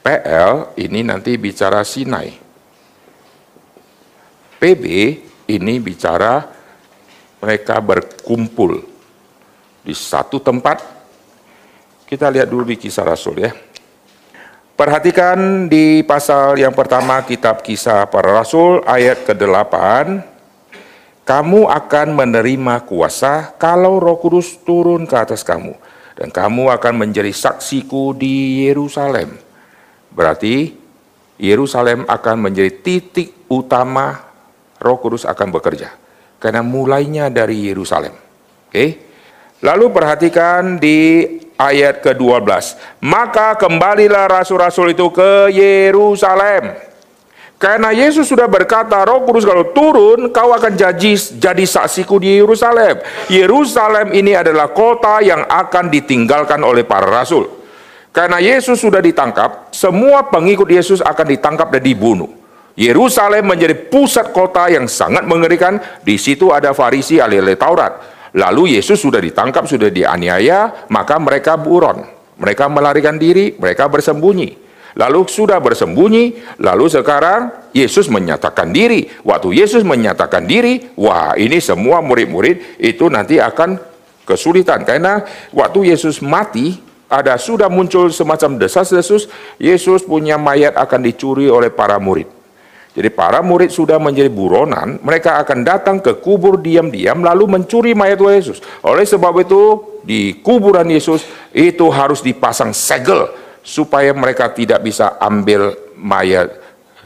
PL 0.00 0.72
ini 0.80 1.04
nanti 1.04 1.36
bicara 1.36 1.84
Sinai. 1.84 2.32
PB 4.56 4.84
ini 5.48 5.74
bicara 5.80 6.40
mereka 7.40 7.80
berkumpul 7.80 8.80
di 9.84 9.92
satu 9.92 10.40
tempat. 10.40 10.80
Kita 12.08 12.32
lihat 12.32 12.48
dulu 12.48 12.68
di 12.68 12.76
kisah 12.80 13.04
Rasul 13.04 13.44
ya. 13.44 13.52
Perhatikan 14.76 15.68
di 15.68 16.00
pasal 16.00 16.56
yang 16.56 16.72
pertama 16.72 17.20
kitab 17.20 17.60
kisah 17.60 18.08
para 18.08 18.32
Rasul 18.32 18.80
ayat 18.88 19.28
ke-8. 19.28 19.76
Kamu 21.28 21.68
akan 21.68 22.08
menerima 22.16 22.88
kuasa 22.88 23.52
kalau 23.60 24.00
roh 24.00 24.16
kudus 24.16 24.56
turun 24.64 25.04
ke 25.04 25.14
atas 25.14 25.44
kamu. 25.44 25.76
Dan 26.16 26.32
kamu 26.32 26.72
akan 26.72 26.94
menjadi 26.96 27.30
saksiku 27.32 28.16
di 28.16 28.66
Yerusalem 28.66 29.49
Berarti 30.20 30.76
Yerusalem 31.40 32.04
akan 32.04 32.36
menjadi 32.44 32.68
titik 32.84 33.48
utama 33.48 34.20
Roh 34.76 35.00
Kudus 35.00 35.24
akan 35.24 35.48
bekerja. 35.48 35.96
Karena 36.36 36.60
mulainya 36.60 37.32
dari 37.32 37.72
Yerusalem. 37.72 38.12
Oke. 38.68 39.08
Lalu 39.64 39.92
perhatikan 39.92 40.76
di 40.76 41.24
ayat 41.56 42.04
ke-12. 42.04 42.44
Maka 43.00 43.56
kembalilah 43.56 44.28
rasul-rasul 44.28 44.92
itu 44.92 45.08
ke 45.08 45.52
Yerusalem. 45.52 46.76
Karena 47.60 47.92
Yesus 47.92 48.24
sudah 48.24 48.48
berkata, 48.48 49.04
Roh 49.04 49.24
Kudus 49.28 49.44
kalau 49.44 49.68
turun, 49.76 50.32
kau 50.32 50.52
akan 50.52 50.76
jadi, 50.80 51.12
jadi 51.16 51.64
saksiku 51.64 52.16
di 52.16 52.40
Yerusalem. 52.40 53.04
Yerusalem 53.28 54.16
ini 54.16 54.32
adalah 54.32 54.72
kota 54.72 55.20
yang 55.20 55.44
akan 55.44 55.92
ditinggalkan 55.92 56.60
oleh 56.64 56.88
para 56.88 57.04
rasul. 57.04 57.59
Karena 58.10 58.42
Yesus 58.42 58.82
sudah 58.82 58.98
ditangkap, 58.98 59.70
semua 59.70 60.26
pengikut 60.26 60.66
Yesus 60.66 60.98
akan 60.98 61.26
ditangkap 61.30 61.70
dan 61.70 61.82
dibunuh. 61.82 62.30
Yerusalem 62.74 63.46
menjadi 63.46 63.76
pusat 63.86 64.34
kota 64.34 64.66
yang 64.66 64.90
sangat 64.90 65.26
mengerikan. 65.26 65.78
Di 66.02 66.18
situ 66.18 66.50
ada 66.50 66.74
Farisi 66.74 67.22
ahli 67.22 67.38
Taurat. 67.54 68.18
Lalu 68.34 68.78
Yesus 68.78 69.02
sudah 69.02 69.18
ditangkap, 69.18 69.66
sudah 69.66 69.90
dianiaya, 69.90 70.86
maka 70.90 71.18
mereka 71.18 71.58
buron. 71.58 72.06
Mereka 72.38 72.70
melarikan 72.70 73.18
diri, 73.18 73.54
mereka 73.58 73.90
bersembunyi. 73.90 74.70
Lalu 74.98 75.30
sudah 75.30 75.62
bersembunyi, 75.62 76.58
lalu 76.58 76.90
sekarang 76.90 77.70
Yesus 77.70 78.10
menyatakan 78.10 78.74
diri. 78.74 79.06
Waktu 79.22 79.54
Yesus 79.54 79.86
menyatakan 79.86 80.50
diri, 80.50 80.94
wah 80.98 81.38
ini 81.38 81.62
semua 81.62 82.02
murid-murid 82.02 82.80
itu 82.82 83.06
nanti 83.06 83.38
akan 83.38 83.78
kesulitan. 84.26 84.82
Karena 84.82 85.22
waktu 85.54 85.94
Yesus 85.94 86.18
mati, 86.18 86.89
ada 87.10 87.34
sudah 87.34 87.66
muncul 87.66 88.06
semacam 88.14 88.54
desas-desus, 88.54 89.26
Yesus 89.58 90.06
punya 90.06 90.38
mayat 90.38 90.78
akan 90.78 91.02
dicuri 91.02 91.50
oleh 91.50 91.66
para 91.66 91.98
murid. 91.98 92.30
Jadi 92.90 93.10
para 93.10 93.42
murid 93.42 93.70
sudah 93.70 93.98
menjadi 93.98 94.30
buronan, 94.30 94.98
mereka 95.02 95.42
akan 95.42 95.62
datang 95.66 95.98
ke 95.98 96.18
kubur 96.22 96.58
diam-diam 96.58 97.22
lalu 97.22 97.50
mencuri 97.50 97.94
mayat 97.98 98.18
Tuhan 98.18 98.34
Yesus. 98.38 98.58
Oleh 98.86 99.06
sebab 99.06 99.34
itu, 99.42 99.62
di 100.06 100.38
kuburan 100.38 100.86
Yesus 100.86 101.26
itu 101.50 101.86
harus 101.90 102.22
dipasang 102.22 102.70
segel 102.70 103.30
supaya 103.62 104.10
mereka 104.14 104.50
tidak 104.50 104.82
bisa 104.82 105.18
ambil 105.22 105.74
mayat 105.98 106.50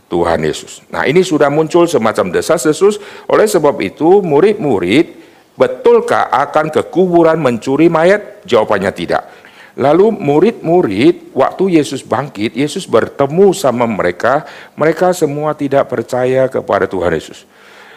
Tuhan 0.09 0.41
Yesus. 0.41 0.85
Nah, 0.89 1.05
ini 1.05 1.21
sudah 1.21 1.53
muncul 1.53 1.85
semacam 1.85 2.33
desas-desus. 2.33 3.01
Oleh 3.29 3.45
sebab 3.45 3.77
itu, 3.85 4.25
murid-murid 4.25 5.21
betulkah 5.55 6.33
akan 6.33 6.73
ke 6.73 6.87
kuburan 6.89 7.41
mencuri 7.41 7.93
mayat? 7.93 8.47
Jawabannya 8.49 8.93
tidak. 8.95 9.44
Lalu 9.75 10.15
murid-murid 10.15 11.35
waktu 11.35 11.83
Yesus 11.83 12.07
bangkit, 12.07 12.55
Yesus 12.55 12.87
bertemu 12.87 13.51
sama 13.51 13.91
mereka, 13.91 14.47
mereka 14.79 15.11
semua 15.11 15.51
tidak 15.51 15.91
percaya 15.91 16.47
kepada 16.47 16.87
Tuhan 16.87 17.11
Yesus. 17.11 17.43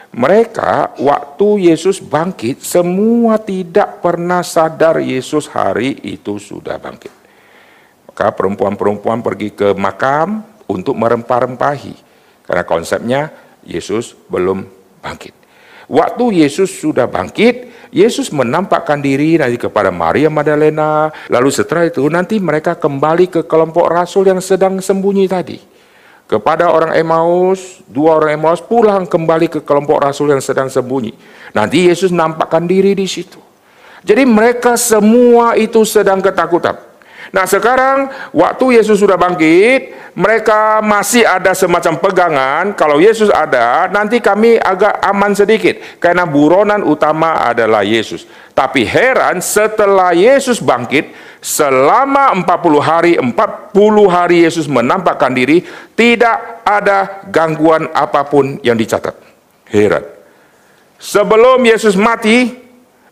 Mereka 0.10 0.98
waktu 0.98 1.70
Yesus 1.70 2.02
bangkit, 2.02 2.66
semua 2.66 3.38
tidak 3.38 4.02
pernah 4.02 4.42
sadar 4.42 4.98
Yesus 4.98 5.46
hari 5.46 6.02
itu 6.02 6.42
sudah 6.42 6.82
bangkit. 6.82 7.14
Maka 8.10 8.34
perempuan-perempuan 8.34 9.22
pergi 9.22 9.54
ke 9.54 9.78
makam 9.78 10.42
untuk 10.66 10.98
merempah-rempahi. 10.98 11.94
Karena 12.50 12.66
konsepnya 12.66 13.22
Yesus 13.62 14.18
belum 14.26 14.66
bangkit. 15.06 15.47
Waktu 15.88 16.44
Yesus 16.44 16.84
sudah 16.84 17.08
bangkit, 17.08 17.72
Yesus 17.96 18.28
menampakkan 18.36 19.00
diri 19.00 19.40
nanti 19.40 19.56
kepada 19.56 19.88
Maria 19.88 20.28
Magdalena, 20.28 21.08
lalu 21.32 21.48
setelah 21.48 21.88
itu 21.88 22.04
nanti 22.12 22.36
mereka 22.44 22.76
kembali 22.76 23.32
ke 23.32 23.42
kelompok 23.48 23.88
rasul 23.88 24.28
yang 24.28 24.44
sedang 24.44 24.84
sembunyi 24.84 25.32
tadi. 25.32 25.58
Kepada 26.28 26.68
orang 26.76 26.92
Emmaus, 26.92 27.80
dua 27.88 28.20
orang 28.20 28.36
Emmaus 28.36 28.60
pulang 28.60 29.08
kembali 29.08 29.48
ke 29.48 29.60
kelompok 29.64 30.04
rasul 30.04 30.28
yang 30.28 30.44
sedang 30.44 30.68
sembunyi. 30.68 31.16
Nanti 31.56 31.88
Yesus 31.88 32.12
nampakkan 32.12 32.68
diri 32.68 32.92
di 32.92 33.08
situ. 33.08 33.40
Jadi 34.04 34.28
mereka 34.28 34.76
semua 34.76 35.56
itu 35.56 35.88
sedang 35.88 36.20
ketakutan. 36.20 36.87
Nah 37.32 37.44
sekarang 37.44 38.08
waktu 38.32 38.80
Yesus 38.80 39.00
sudah 39.00 39.20
bangkit, 39.20 39.96
mereka 40.18 40.82
masih 40.82 41.28
ada 41.28 41.54
semacam 41.54 41.94
pegangan, 42.02 42.64
kalau 42.74 42.98
Yesus 42.98 43.30
ada, 43.30 43.86
nanti 43.92 44.18
kami 44.18 44.58
agak 44.58 44.98
aman 45.06 45.38
sedikit, 45.38 45.78
karena 46.02 46.26
buronan 46.26 46.82
utama 46.82 47.46
adalah 47.46 47.86
Yesus. 47.86 48.26
Tapi 48.58 48.82
heran 48.82 49.38
setelah 49.44 50.18
Yesus 50.18 50.58
bangkit, 50.58 51.14
selama 51.38 52.34
40 52.34 52.82
hari, 52.82 53.14
40 53.22 53.38
hari 54.10 54.42
Yesus 54.42 54.66
menampakkan 54.66 55.30
diri, 55.30 55.62
tidak 55.94 56.66
ada 56.66 57.22
gangguan 57.30 57.86
apa 57.94 58.26
pun 58.26 58.58
yang 58.66 58.74
dicatat. 58.74 59.14
Heran. 59.70 60.02
Sebelum 60.98 61.62
Yesus 61.62 61.94
mati, 61.94 62.58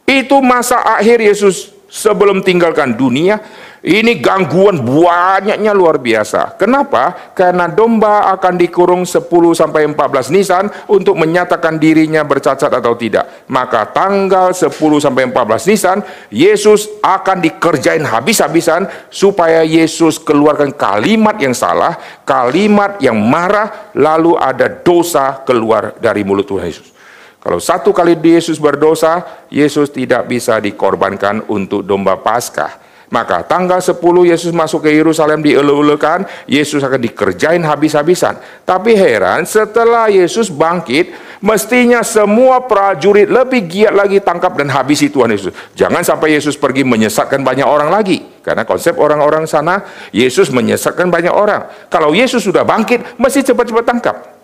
itu 0.10 0.38
masa 0.41 0.82
akhir 0.82 1.21
Yesus 1.21 1.69
sebelum 1.86 2.41
tinggalkan 2.41 2.97
dunia, 2.97 3.41
ini 3.86 4.17
gangguan 4.17 4.82
banyaknya 4.82 5.69
luar 5.69 6.02
biasa. 6.02 6.58
Kenapa? 6.58 7.32
Karena 7.38 7.69
domba 7.69 8.34
akan 8.34 8.58
dikurung 8.58 9.06
10 9.06 9.30
sampai 9.54 9.86
14 9.86 10.34
nisan 10.34 10.65
untuk 10.89 11.13
menyatakan 11.13 11.78
dirinya 11.78 12.26
bercacat 12.26 12.74
atau 12.74 12.98
tidak. 12.98 13.45
Maka 13.45 13.86
tanggal 13.93 14.58
10 14.58 14.74
sampai 14.98 15.30
14 15.30 15.69
nisan 15.69 16.02
Yesus 16.34 16.98
akan 16.98 17.38
dikerjain 17.45 18.02
habis-habisan 18.02 18.89
supaya 19.13 19.62
Yesus 19.62 20.17
keluarkan 20.17 20.74
kalimat 20.74 21.38
yang 21.38 21.54
salah, 21.54 21.93
kalimat 22.26 22.98
yang 22.98 23.21
marah, 23.21 23.93
lalu 23.93 24.34
ada 24.34 24.65
dosa 24.65 25.45
keluar 25.45 25.93
dari 26.02 26.26
mulut 26.26 26.50
Tuhan 26.50 26.74
Yesus. 26.74 26.89
Kalau 27.38 27.62
satu 27.62 27.93
kali 27.93 28.17
Yesus 28.17 28.58
berdosa, 28.58 29.45
Yesus 29.54 29.93
tidak 29.93 30.26
bisa 30.26 30.58
dikorbankan 30.58 31.45
untuk 31.54 31.86
domba 31.86 32.17
Paskah. 32.17 32.82
Maka 33.15 33.47
tanggal 33.47 33.80
10 33.80 33.95
Yesus 34.28 34.51
masuk 34.51 34.84
ke 34.84 34.91
Yerusalem 34.91 35.39
dielu-elukan, 35.39 36.28
Yesus 36.51 36.84
akan 36.84 36.99
dikerjain 36.99 37.63
habis-habisan. 37.63 38.36
Tapi 38.67 38.91
heran, 38.91 39.47
setelah 39.47 40.12
Yesus 40.12 40.51
bangkit, 40.51 41.15
mestinya 41.39 42.04
semua 42.04 42.67
prajurit 42.67 43.32
lebih 43.32 43.71
giat 43.71 43.95
lagi 43.95 44.19
tangkap 44.19 44.60
dan 44.60 44.67
habisi 44.67 45.08
Tuhan 45.08 45.32
Yesus. 45.32 45.56
Jangan 45.80 46.04
sampai 46.04 46.36
Yesus 46.36 46.60
pergi 46.60 46.84
menyesatkan 46.84 47.39
banyak 47.39 47.63
orang 47.63 47.88
lagi. 47.88 48.19
Karena 48.43 48.67
konsep 48.67 48.99
orang-orang 48.99 49.47
sana, 49.47 49.80
Yesus 50.12 50.51
menyesatkan 50.51 51.08
banyak 51.08 51.32
orang. 51.32 51.88
Kalau 51.88 52.12
Yesus 52.12 52.43
sudah 52.43 52.67
bangkit, 52.67 53.15
mesti 53.15 53.47
cepat-cepat 53.47 53.86
tangkap. 53.88 54.35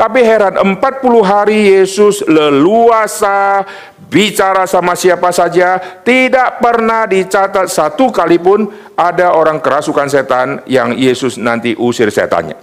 Tapi 0.00 0.24
heran, 0.24 0.56
40 0.56 0.80
hari 1.20 1.76
Yesus 1.76 2.24
leluasa 2.24 3.68
bicara 4.08 4.64
sama 4.64 4.96
siapa 4.96 5.28
saja, 5.28 5.76
tidak 6.00 6.56
pernah 6.56 7.04
dicatat 7.04 7.68
satu 7.68 8.08
kali 8.08 8.40
pun 8.40 8.64
ada 8.96 9.36
orang 9.36 9.60
kerasukan 9.60 10.08
setan 10.08 10.64
yang 10.64 10.96
Yesus 10.96 11.36
nanti 11.36 11.76
usir 11.76 12.08
setannya. 12.08 12.56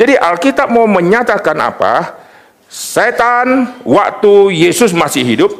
Jadi 0.00 0.16
Alkitab 0.16 0.72
mau 0.72 0.88
menyatakan 0.88 1.60
apa? 1.60 2.16
Setan 2.72 3.76
waktu 3.84 4.56
Yesus 4.64 4.96
masih 4.96 5.28
hidup, 5.28 5.52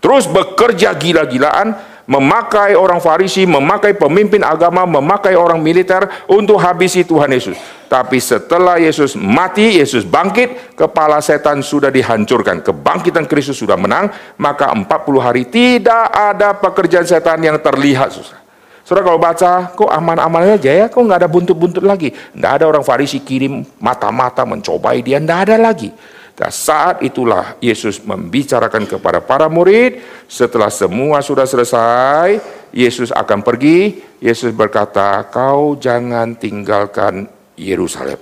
terus 0.00 0.24
bekerja 0.24 0.96
gila-gilaan, 0.96 1.76
memakai 2.04 2.76
orang 2.76 3.00
Farisi, 3.00 3.48
memakai 3.48 3.96
pemimpin 3.96 4.44
agama, 4.44 4.84
memakai 4.84 5.36
orang 5.36 5.60
militer 5.60 6.04
untuk 6.28 6.60
habisi 6.60 7.04
Tuhan 7.04 7.32
Yesus. 7.32 7.56
Tapi 7.88 8.18
setelah 8.18 8.80
Yesus 8.80 9.14
mati, 9.14 9.78
Yesus 9.78 10.02
bangkit, 10.02 10.74
kepala 10.74 11.20
setan 11.22 11.62
sudah 11.62 11.88
dihancurkan. 11.88 12.64
Kebangkitan 12.64 13.28
Kristus 13.28 13.60
sudah 13.60 13.78
menang, 13.78 14.10
maka 14.40 14.72
40 14.72 14.88
hari 15.20 15.46
tidak 15.46 16.10
ada 16.10 16.56
pekerjaan 16.58 17.06
setan 17.06 17.40
yang 17.44 17.56
terlihat 17.60 18.10
susah. 18.10 18.40
Saudara 18.84 19.08
kalau 19.08 19.16
baca, 19.16 19.52
kok 19.72 19.88
aman-aman 19.88 20.60
aja 20.60 20.68
ya, 20.68 20.86
kok 20.92 21.00
nggak 21.00 21.24
ada 21.24 21.28
buntut-buntut 21.30 21.80
lagi. 21.80 22.12
Nggak 22.36 22.52
ada 22.60 22.64
orang 22.68 22.84
Farisi 22.84 23.16
kirim 23.16 23.64
mata-mata 23.80 24.44
mencobai 24.44 25.00
dia, 25.00 25.16
nggak 25.16 25.40
ada 25.48 25.56
lagi. 25.56 25.88
Dan 26.34 26.50
saat 26.50 26.98
itulah 27.06 27.54
Yesus 27.62 28.02
membicarakan 28.02 28.90
kepada 28.90 29.22
para 29.22 29.46
murid, 29.46 30.02
setelah 30.26 30.66
semua 30.66 31.22
sudah 31.22 31.46
selesai, 31.46 32.42
Yesus 32.74 33.14
akan 33.14 33.46
pergi. 33.46 34.02
Yesus 34.18 34.50
berkata, 34.50 35.22
"Kau 35.30 35.78
jangan 35.78 36.34
tinggalkan 36.34 37.30
Yerusalem." 37.54 38.18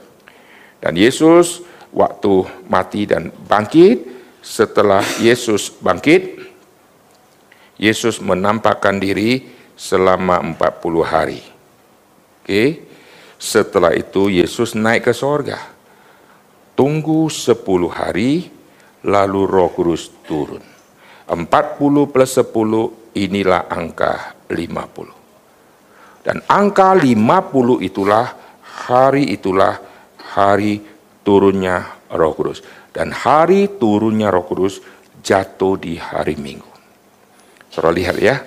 Dan 0.77 0.93
Yesus 0.93 1.65
waktu 1.89 2.45
mati 2.69 3.09
dan 3.09 3.33
bangkit, 3.49 4.05
setelah 4.45 5.01
Yesus 5.17 5.73
bangkit, 5.73 6.37
Yesus 7.81 8.21
menampakkan 8.21 9.01
diri 9.01 9.49
selama 9.73 10.37
40 10.45 11.01
hari. 11.01 11.41
Oke. 12.45 12.93
Setelah 13.41 13.97
itu 13.97 14.29
Yesus 14.29 14.77
naik 14.77 15.09
ke 15.09 15.17
sorga 15.17 15.73
tunggu 16.83 17.31
10 17.31 17.63
hari, 17.95 18.51
lalu 19.07 19.41
roh 19.47 19.71
kudus 19.71 20.11
turun. 20.27 20.59
40 21.31 22.11
plus 22.11 22.35
10 22.43 23.23
inilah 23.23 23.71
angka 23.71 24.35
50. 24.51 26.27
Dan 26.27 26.43
angka 26.51 26.99
50 26.99 27.87
itulah 27.87 28.35
hari 28.83 29.31
itulah 29.31 29.79
hari 30.35 30.83
turunnya 31.23 32.03
roh 32.19 32.35
kudus. 32.35 32.67
Dan 32.91 33.15
hari 33.15 33.79
turunnya 33.79 34.35
roh 34.35 34.43
kudus 34.43 34.83
jatuh 35.23 35.79
di 35.79 36.03
hari 36.03 36.35
minggu. 36.35 36.67
Saudara 37.71 37.95
lihat 37.95 38.19
ya, 38.19 38.43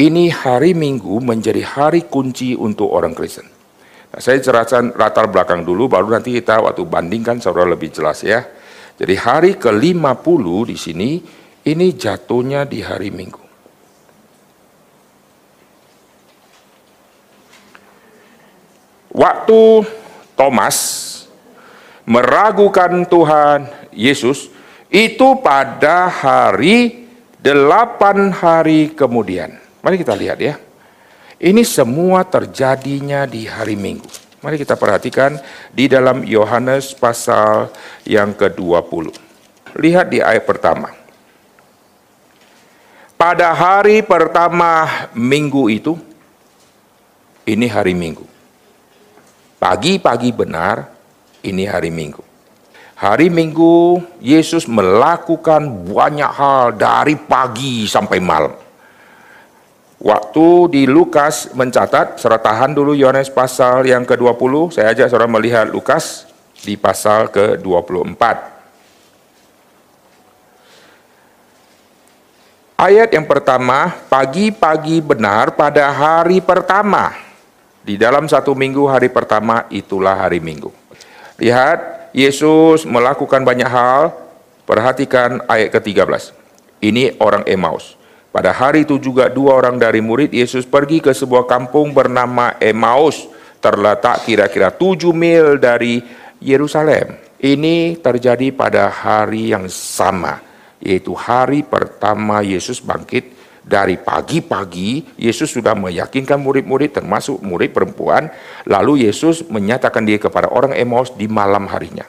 ini 0.00 0.32
hari 0.32 0.72
minggu 0.72 1.20
menjadi 1.20 1.60
hari 1.68 2.08
kunci 2.08 2.56
untuk 2.56 2.88
orang 2.96 3.12
Kristen. 3.12 3.51
Saya 4.20 4.44
jelaskan 4.44 4.92
latar 4.92 5.24
belakang 5.32 5.64
dulu, 5.64 5.88
baru 5.88 6.12
nanti 6.12 6.36
kita 6.36 6.60
waktu 6.60 6.84
bandingkan 6.84 7.40
saudara 7.40 7.72
lebih 7.72 7.88
jelas 7.88 8.20
ya. 8.20 8.44
Jadi 9.00 9.14
hari 9.16 9.52
ke-50 9.56 10.44
di 10.68 10.76
sini, 10.76 11.10
ini 11.64 11.86
jatuhnya 11.96 12.68
di 12.68 12.84
hari 12.84 13.08
Minggu. 13.08 13.40
Waktu 19.12 19.60
Thomas 20.36 20.76
meragukan 22.04 23.08
Tuhan 23.08 23.68
Yesus, 23.96 24.52
itu 24.92 25.40
pada 25.40 26.12
hari 26.12 27.08
delapan 27.40 28.28
hari 28.28 28.92
kemudian. 28.92 29.56
Mari 29.80 29.96
kita 29.96 30.12
lihat 30.12 30.36
ya. 30.36 30.60
Ini 31.42 31.66
semua 31.66 32.22
terjadinya 32.22 33.26
di 33.26 33.50
hari 33.50 33.74
Minggu. 33.74 34.06
Mari 34.46 34.62
kita 34.62 34.78
perhatikan 34.78 35.42
di 35.74 35.90
dalam 35.90 36.22
Yohanes 36.22 36.94
pasal 36.94 37.66
yang 38.06 38.30
ke-20. 38.30 39.10
Lihat 39.74 40.06
di 40.06 40.22
ayat 40.22 40.46
pertama. 40.46 40.94
Pada 43.18 43.50
hari 43.58 44.06
pertama 44.06 44.86
minggu 45.18 45.66
itu, 45.66 45.98
ini 47.42 47.66
hari 47.66 47.98
Minggu. 47.98 48.22
Pagi-pagi 49.58 50.30
benar, 50.30 50.94
ini 51.42 51.66
hari 51.66 51.90
Minggu. 51.90 52.22
Hari 52.94 53.34
Minggu, 53.34 53.98
Yesus 54.22 54.70
melakukan 54.70 55.90
banyak 55.90 56.30
hal 56.38 56.78
dari 56.78 57.18
pagi 57.18 57.90
sampai 57.90 58.22
malam. 58.22 58.61
Waktu 60.02 60.46
di 60.74 60.82
Lukas 60.90 61.54
mencatat, 61.54 62.18
saudara 62.18 62.42
tahan 62.42 62.74
dulu 62.74 62.90
Yohanes 62.90 63.30
pasal 63.30 63.86
yang 63.86 64.02
ke-20, 64.02 64.74
saya 64.74 64.90
ajak 64.90 65.06
saudara 65.06 65.30
melihat 65.30 65.70
Lukas 65.70 66.26
di 66.58 66.74
pasal 66.74 67.30
ke-24. 67.30 68.18
Ayat 72.82 73.14
yang 73.14 73.30
pertama, 73.30 73.94
pagi-pagi 74.10 74.98
benar 74.98 75.54
pada 75.54 75.94
hari 75.94 76.42
pertama. 76.42 77.14
Di 77.86 77.94
dalam 77.94 78.26
satu 78.26 78.58
minggu 78.58 78.82
hari 78.90 79.06
pertama 79.06 79.70
itulah 79.70 80.18
hari 80.18 80.42
minggu. 80.42 80.74
Lihat, 81.38 82.10
Yesus 82.10 82.82
melakukan 82.90 83.46
banyak 83.46 83.70
hal. 83.70 84.10
Perhatikan 84.66 85.46
ayat 85.46 85.70
ke-13. 85.78 86.34
Ini 86.82 87.22
orang 87.22 87.46
Emmaus. 87.46 88.01
Pada 88.32 88.48
hari 88.48 88.88
itu 88.88 88.96
juga 88.96 89.28
dua 89.28 89.60
orang 89.60 89.76
dari 89.76 90.00
murid 90.00 90.32
Yesus 90.32 90.64
pergi 90.64 91.04
ke 91.04 91.12
sebuah 91.12 91.44
kampung 91.44 91.92
bernama 91.92 92.56
Emmaus, 92.56 93.28
terletak 93.60 94.24
kira-kira 94.24 94.72
tujuh 94.72 95.12
mil 95.12 95.60
dari 95.60 96.00
Yerusalem. 96.40 97.20
Ini 97.36 98.00
terjadi 98.00 98.48
pada 98.56 98.88
hari 98.88 99.52
yang 99.52 99.68
sama, 99.68 100.40
yaitu 100.80 101.12
hari 101.12 101.60
pertama 101.60 102.40
Yesus 102.40 102.80
bangkit. 102.80 103.44
Dari 103.62 103.94
pagi-pagi 103.94 105.22
Yesus 105.22 105.54
sudah 105.54 105.78
meyakinkan 105.78 106.34
murid-murid 106.34 106.98
termasuk 106.98 107.38
murid 107.46 107.70
perempuan. 107.70 108.26
Lalu 108.66 109.06
Yesus 109.06 109.46
menyatakan 109.46 110.02
diri 110.02 110.18
kepada 110.18 110.50
orang 110.50 110.74
Emmaus 110.74 111.14
di 111.14 111.30
malam 111.30 111.70
harinya 111.70 112.02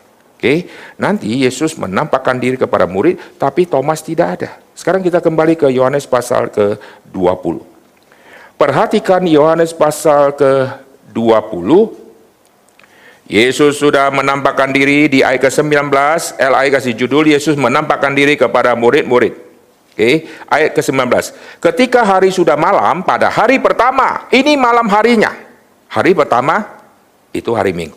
Oke, 0.43 0.67
nanti 0.99 1.47
Yesus 1.47 1.79
menampakkan 1.79 2.35
diri 2.35 2.59
kepada 2.59 2.83
murid, 2.83 3.39
tapi 3.39 3.63
Thomas 3.63 4.03
tidak 4.03 4.27
ada. 4.35 4.59
Sekarang 4.75 4.99
kita 4.99 5.23
kembali 5.23 5.55
ke 5.55 5.71
Yohanes 5.71 6.03
pasal 6.03 6.51
ke-20. 6.51 7.63
Perhatikan 8.59 9.23
Yohanes 9.23 9.71
pasal 9.71 10.35
ke-20. 10.35 11.95
Yesus 13.31 13.79
sudah 13.79 14.11
menampakkan 14.11 14.75
diri 14.75 15.07
di 15.07 15.23
ayat 15.23 15.47
ke-19, 15.47 15.87
LI 16.35 16.67
kasih 16.75 16.91
judul 16.91 17.31
Yesus 17.31 17.55
menampakkan 17.55 18.11
diri 18.11 18.35
kepada 18.35 18.75
murid-murid. 18.75 19.39
Oke, 19.95 20.27
ayat 20.51 20.75
ke-19. 20.75 21.07
Ketika 21.63 22.03
hari 22.03 22.35
sudah 22.35 22.59
malam, 22.59 22.99
pada 23.07 23.31
hari 23.31 23.63
pertama, 23.63 24.27
ini 24.27 24.59
malam 24.59 24.91
harinya. 24.91 25.31
Hari 25.87 26.11
pertama 26.11 26.67
itu 27.31 27.55
hari 27.55 27.71
Minggu. 27.71 27.95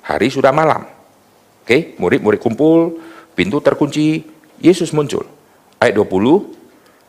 Hari 0.00 0.32
sudah 0.32 0.48
malam. 0.48 0.96
Oke, 1.68 1.92
murid-murid 2.00 2.40
kumpul, 2.40 2.96
pintu 3.36 3.60
terkunci, 3.60 4.24
Yesus 4.56 4.88
muncul. 4.96 5.28
Ayat 5.76 6.00
20, 6.00 6.48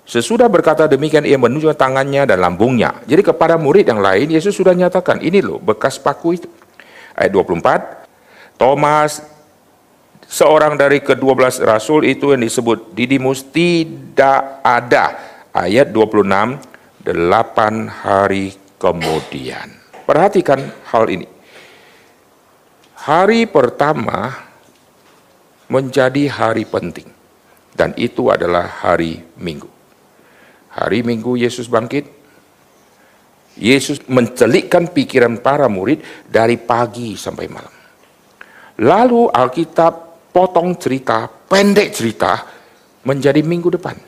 sesudah 0.04 0.52
berkata 0.52 0.84
demikian 0.84 1.24
ia 1.24 1.40
menunjukkan 1.40 1.80
tangannya 1.80 2.28
dan 2.28 2.44
lambungnya. 2.44 3.00
Jadi 3.08 3.24
kepada 3.24 3.56
murid 3.56 3.88
yang 3.88 4.04
lain 4.04 4.28
Yesus 4.28 4.52
sudah 4.52 4.76
nyatakan, 4.76 5.24
ini 5.24 5.40
loh 5.40 5.64
bekas 5.64 5.96
paku 5.96 6.36
itu. 6.36 6.52
Ayat 7.16 7.32
24, 7.32 8.60
Thomas 8.60 9.24
seorang 10.28 10.76
dari 10.76 11.00
kedua 11.00 11.40
belas 11.40 11.64
rasul 11.64 12.04
itu 12.04 12.36
yang 12.36 12.44
disebut 12.44 12.92
Didimus 12.92 13.48
tidak 13.48 14.60
ada. 14.60 15.16
Ayat 15.56 15.88
26, 15.96 16.60
delapan 17.00 17.88
hari 17.88 18.60
kemudian. 18.76 19.72
Perhatikan 20.04 20.68
hal 20.92 21.08
ini. 21.08 21.40
Hari 23.00 23.48
pertama 23.48 24.49
menjadi 25.70 26.28
hari 26.28 26.66
penting. 26.66 27.08
Dan 27.72 27.96
itu 27.96 28.28
adalah 28.28 28.68
hari 28.84 29.24
Minggu. 29.40 29.70
Hari 30.76 31.06
Minggu 31.06 31.40
Yesus 31.40 31.70
bangkit. 31.72 32.20
Yesus 33.60 34.04
mencelikkan 34.08 34.92
pikiran 34.92 35.40
para 35.40 35.68
murid 35.72 36.04
dari 36.28 36.56
pagi 36.60 37.16
sampai 37.16 37.48
malam. 37.48 37.76
Lalu 38.80 39.28
Alkitab 39.28 39.94
potong 40.32 40.80
cerita, 40.80 41.28
pendek 41.28 41.92
cerita 41.92 42.48
menjadi 43.04 43.44
minggu 43.44 43.76
depan. 43.76 44.00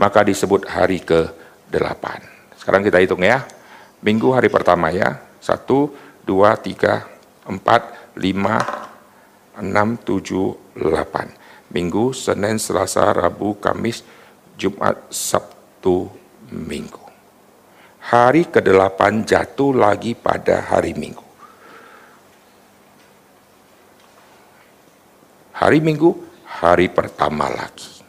Maka 0.00 0.24
disebut 0.24 0.64
hari 0.64 1.04
ke-8. 1.04 2.04
Sekarang 2.56 2.80
kita 2.80 2.96
hitung 2.96 3.20
ya. 3.20 3.44
Minggu 4.00 4.32
hari 4.32 4.48
pertama 4.48 4.88
ya. 4.88 5.20
Satu, 5.44 5.92
dua, 6.24 6.56
tiga, 6.56 7.04
empat, 7.44 8.16
lima, 8.16 8.87
6, 9.58 10.06
7, 10.06 10.78
8. 10.78 11.74
Minggu, 11.74 12.16
Senin, 12.16 12.56
Selasa, 12.56 13.12
Rabu, 13.12 13.58
Kamis, 13.60 14.00
Jumat, 14.56 14.96
Sabtu, 15.12 16.08
Minggu. 16.48 17.04
Hari 18.08 18.48
ke-8 18.48 19.28
jatuh 19.28 19.76
lagi 19.76 20.16
pada 20.16 20.64
hari 20.64 20.96
Minggu. 20.96 21.26
Hari 25.52 25.78
Minggu, 25.84 26.10
hari 26.46 26.88
pertama 26.88 27.52
lagi. 27.52 28.00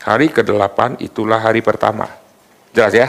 Hari 0.00 0.32
ke-8 0.32 0.98
itulah 1.04 1.38
hari 1.38 1.60
pertama. 1.60 2.08
Jelas 2.72 2.94
ya? 2.96 3.08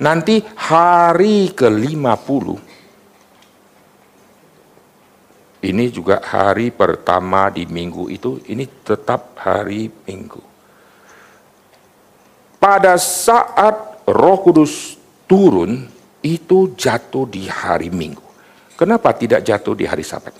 Nanti 0.00 0.40
hari 0.56 1.52
ke-50 1.52 2.69
ini 5.60 5.92
juga 5.92 6.24
hari 6.24 6.72
pertama 6.72 7.52
di 7.52 7.68
minggu 7.68 8.08
itu, 8.08 8.40
ini 8.48 8.64
tetap 8.80 9.36
hari 9.36 9.92
minggu. 10.08 10.40
Pada 12.56 12.96
saat 12.96 14.04
roh 14.08 14.38
kudus 14.40 14.96
turun, 15.28 15.84
itu 16.20 16.72
jatuh 16.76 17.28
di 17.28 17.48
hari 17.48 17.88
minggu. 17.92 18.24
Kenapa 18.76 19.12
tidak 19.12 19.44
jatuh 19.44 19.76
di 19.76 19.84
hari 19.84 20.04
sabat? 20.04 20.32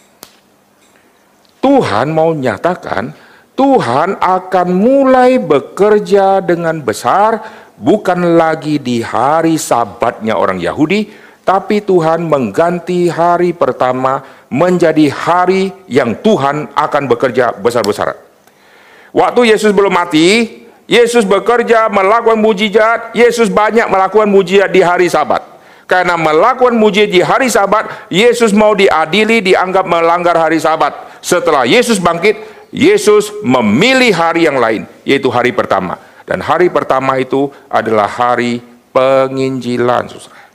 Tuhan 1.60 2.08
mau 2.08 2.32
nyatakan, 2.32 3.12
Tuhan 3.52 4.16
akan 4.16 4.68
mulai 4.72 5.36
bekerja 5.36 6.40
dengan 6.40 6.80
besar, 6.80 7.44
bukan 7.76 8.40
lagi 8.40 8.80
di 8.80 9.04
hari 9.04 9.60
sabatnya 9.60 10.40
orang 10.40 10.56
Yahudi, 10.56 11.19
tapi 11.44 11.80
Tuhan 11.82 12.28
mengganti 12.28 13.08
hari 13.08 13.56
pertama 13.56 14.22
menjadi 14.52 15.08
hari 15.08 15.72
yang 15.86 16.18
Tuhan 16.20 16.70
akan 16.74 17.02
bekerja 17.10 17.56
besar-besaran. 17.56 18.18
Waktu 19.10 19.50
Yesus 19.50 19.74
belum 19.74 19.90
mati, 19.90 20.60
Yesus 20.90 21.22
bekerja 21.22 21.86
melakukan 21.90 22.38
mujizat, 22.38 23.14
Yesus 23.14 23.46
banyak 23.50 23.86
melakukan 23.86 24.26
mujizat 24.26 24.70
di 24.70 24.82
hari 24.82 25.06
sabat. 25.06 25.42
Karena 25.86 26.14
melakukan 26.14 26.78
mujizat 26.78 27.10
di 27.10 27.22
hari 27.22 27.50
sabat, 27.50 28.10
Yesus 28.10 28.54
mau 28.54 28.74
diadili 28.74 29.42
dianggap 29.42 29.86
melanggar 29.86 30.38
hari 30.38 30.58
sabat. 30.62 30.94
Setelah 31.18 31.66
Yesus 31.66 31.98
bangkit, 31.98 32.38
Yesus 32.70 33.34
memilih 33.42 34.14
hari 34.14 34.46
yang 34.46 34.62
lain, 34.62 34.86
yaitu 35.02 35.26
hari 35.30 35.50
pertama. 35.50 35.98
Dan 36.22 36.38
hari 36.38 36.70
pertama 36.70 37.18
itu 37.18 37.50
adalah 37.66 38.06
hari 38.06 38.62
penginjilan, 38.94 40.06
saudara. 40.06 40.49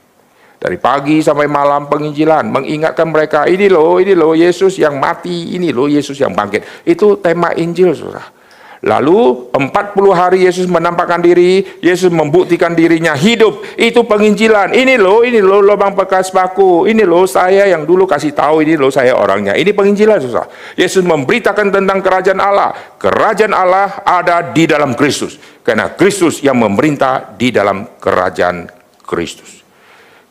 Dari 0.56 0.80
pagi 0.80 1.20
sampai 1.20 1.44
malam 1.44 1.84
penginjilan, 1.86 2.48
mengingatkan 2.48 3.12
mereka, 3.12 3.44
ini 3.44 3.68
loh, 3.68 4.00
ini 4.00 4.16
loh 4.16 4.32
Yesus 4.32 4.80
yang 4.80 4.96
mati, 4.96 5.52
ini 5.52 5.68
loh 5.68 5.84
Yesus 5.84 6.16
yang 6.16 6.32
bangkit. 6.32 6.88
Itu 6.88 7.20
tema 7.20 7.52
Injil, 7.52 7.92
saudara. 7.92 8.36
Lalu 8.84 9.50
40 9.56 10.12
hari 10.12 10.44
Yesus 10.44 10.68
menampakkan 10.68 11.18
diri, 11.24 11.64
Yesus 11.80 12.12
membuktikan 12.12 12.76
dirinya 12.76 13.16
hidup. 13.16 13.64
Itu 13.74 14.04
penginjilan. 14.04 14.76
Ini 14.76 15.00
loh, 15.00 15.24
ini 15.24 15.40
loh 15.40 15.64
lubang 15.64 15.96
bekas 15.96 16.28
paku. 16.28 16.84
Ini 16.84 17.02
loh 17.08 17.24
saya 17.24 17.66
yang 17.66 17.88
dulu 17.88 18.04
kasih 18.04 18.36
tahu 18.36 18.60
ini 18.60 18.76
loh 18.76 18.92
saya 18.92 19.16
orangnya. 19.16 19.56
Ini 19.56 19.72
penginjilan 19.72 20.20
susah. 20.20 20.44
Yesus 20.76 21.02
memberitakan 21.02 21.72
tentang 21.72 22.04
kerajaan 22.04 22.38
Allah. 22.38 22.76
Kerajaan 23.00 23.56
Allah 23.56 24.04
ada 24.04 24.52
di 24.52 24.68
dalam 24.68 24.92
Kristus. 24.92 25.40
Karena 25.64 25.96
Kristus 25.96 26.44
yang 26.44 26.60
memerintah 26.60 27.32
di 27.34 27.48
dalam 27.48 27.96
kerajaan 27.96 28.68
Kristus. 29.02 29.55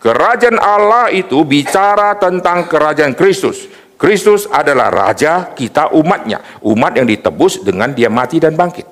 Kerajaan 0.06 0.62
Allah 0.62 1.10
itu 1.10 1.42
bicara 1.42 2.14
tentang 2.22 2.70
kerajaan 2.70 3.18
Kristus. 3.18 3.66
Kristus 3.98 4.46
adalah 4.46 4.94
raja 4.94 5.50
kita 5.58 5.90
umatnya. 5.98 6.46
Umat 6.62 6.94
yang 6.94 7.10
ditebus 7.10 7.66
dengan 7.66 7.90
dia 7.90 8.06
mati 8.06 8.38
dan 8.38 8.54
bangkit. 8.54 8.86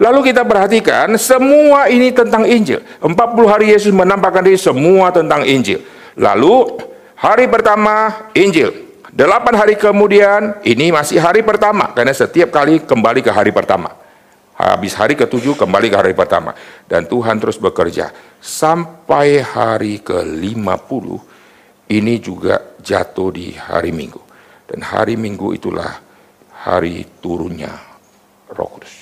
Lalu 0.00 0.32
kita 0.32 0.48
perhatikan 0.48 1.12
semua 1.20 1.92
ini 1.92 2.08
tentang 2.08 2.48
Injil. 2.48 2.80
40 3.04 3.12
hari 3.44 3.76
Yesus 3.76 3.92
menampakkan 3.92 4.48
diri 4.48 4.56
semua 4.56 5.12
tentang 5.12 5.44
Injil. 5.44 5.84
Lalu 6.16 6.80
hari 7.20 7.52
pertama 7.52 8.24
Injil. 8.32 8.72
Delapan 9.12 9.60
hari 9.60 9.76
kemudian 9.76 10.56
ini 10.64 10.88
masih 10.88 11.20
hari 11.20 11.44
pertama. 11.44 11.92
Karena 11.92 12.16
setiap 12.16 12.48
kali 12.48 12.80
kembali 12.80 13.20
ke 13.20 13.28
hari 13.28 13.52
pertama. 13.52 13.92
Habis 14.56 14.96
hari 14.96 15.12
ketujuh 15.20 15.52
kembali 15.52 15.92
ke 15.92 15.96
hari 16.00 16.14
pertama. 16.16 16.56
Dan 16.88 17.04
Tuhan 17.04 17.36
terus 17.36 17.60
bekerja. 17.60 18.08
Sampai 18.40 19.44
hari 19.44 20.00
ke-50 20.00 21.06
ini 21.92 22.14
juga 22.18 22.76
jatuh 22.80 23.30
di 23.36 23.52
hari 23.52 23.92
Minggu. 23.92 24.20
Dan 24.64 24.80
hari 24.80 25.20
Minggu 25.20 25.52
itulah 25.52 26.00
hari 26.64 27.04
turunnya 27.20 27.70
Roh 28.48 28.70
Kudus. 28.72 28.96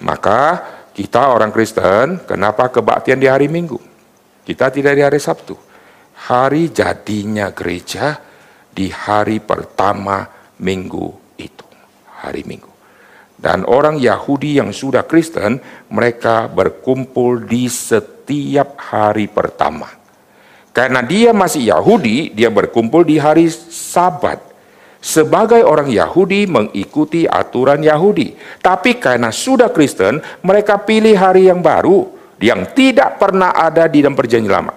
Maka 0.00 0.60
kita 0.96 1.28
orang 1.28 1.52
Kristen, 1.52 2.24
kenapa 2.24 2.72
kebaktian 2.72 3.20
di 3.20 3.28
hari 3.28 3.52
Minggu? 3.52 3.76
Kita 4.46 4.72
tidak 4.72 4.92
di 4.96 5.02
hari 5.04 5.20
Sabtu. 5.20 5.52
Hari 6.16 6.72
jadinya 6.72 7.52
gereja 7.52 8.16
di 8.72 8.88
hari 8.88 9.40
pertama 9.40 10.24
minggu 10.60 11.36
itu. 11.36 11.66
Hari 12.24 12.42
Minggu. 12.48 12.75
Dan 13.36 13.68
orang 13.68 14.00
Yahudi 14.00 14.56
yang 14.56 14.72
sudah 14.72 15.04
Kristen, 15.04 15.60
mereka 15.92 16.48
berkumpul 16.48 17.44
di 17.44 17.68
setiap 17.68 18.80
hari 18.80 19.28
pertama. 19.28 19.92
Karena 20.72 21.04
dia 21.04 21.36
masih 21.36 21.68
Yahudi, 21.68 22.32
dia 22.32 22.48
berkumpul 22.48 23.04
di 23.04 23.20
hari 23.20 23.48
Sabat. 23.52 24.40
Sebagai 25.00 25.60
orang 25.62 25.92
Yahudi 25.92 26.48
mengikuti 26.48 27.28
aturan 27.28 27.84
Yahudi. 27.84 28.36
Tapi 28.60 28.96
karena 28.96 29.28
sudah 29.28 29.68
Kristen, 29.68 30.20
mereka 30.40 30.80
pilih 30.80 31.16
hari 31.16 31.52
yang 31.52 31.60
baru 31.60 32.08
yang 32.40 32.72
tidak 32.72 33.20
pernah 33.20 33.52
ada 33.52 33.88
di 33.88 34.04
dalam 34.04 34.16
perjanjian 34.16 34.52
lama. 34.52 34.72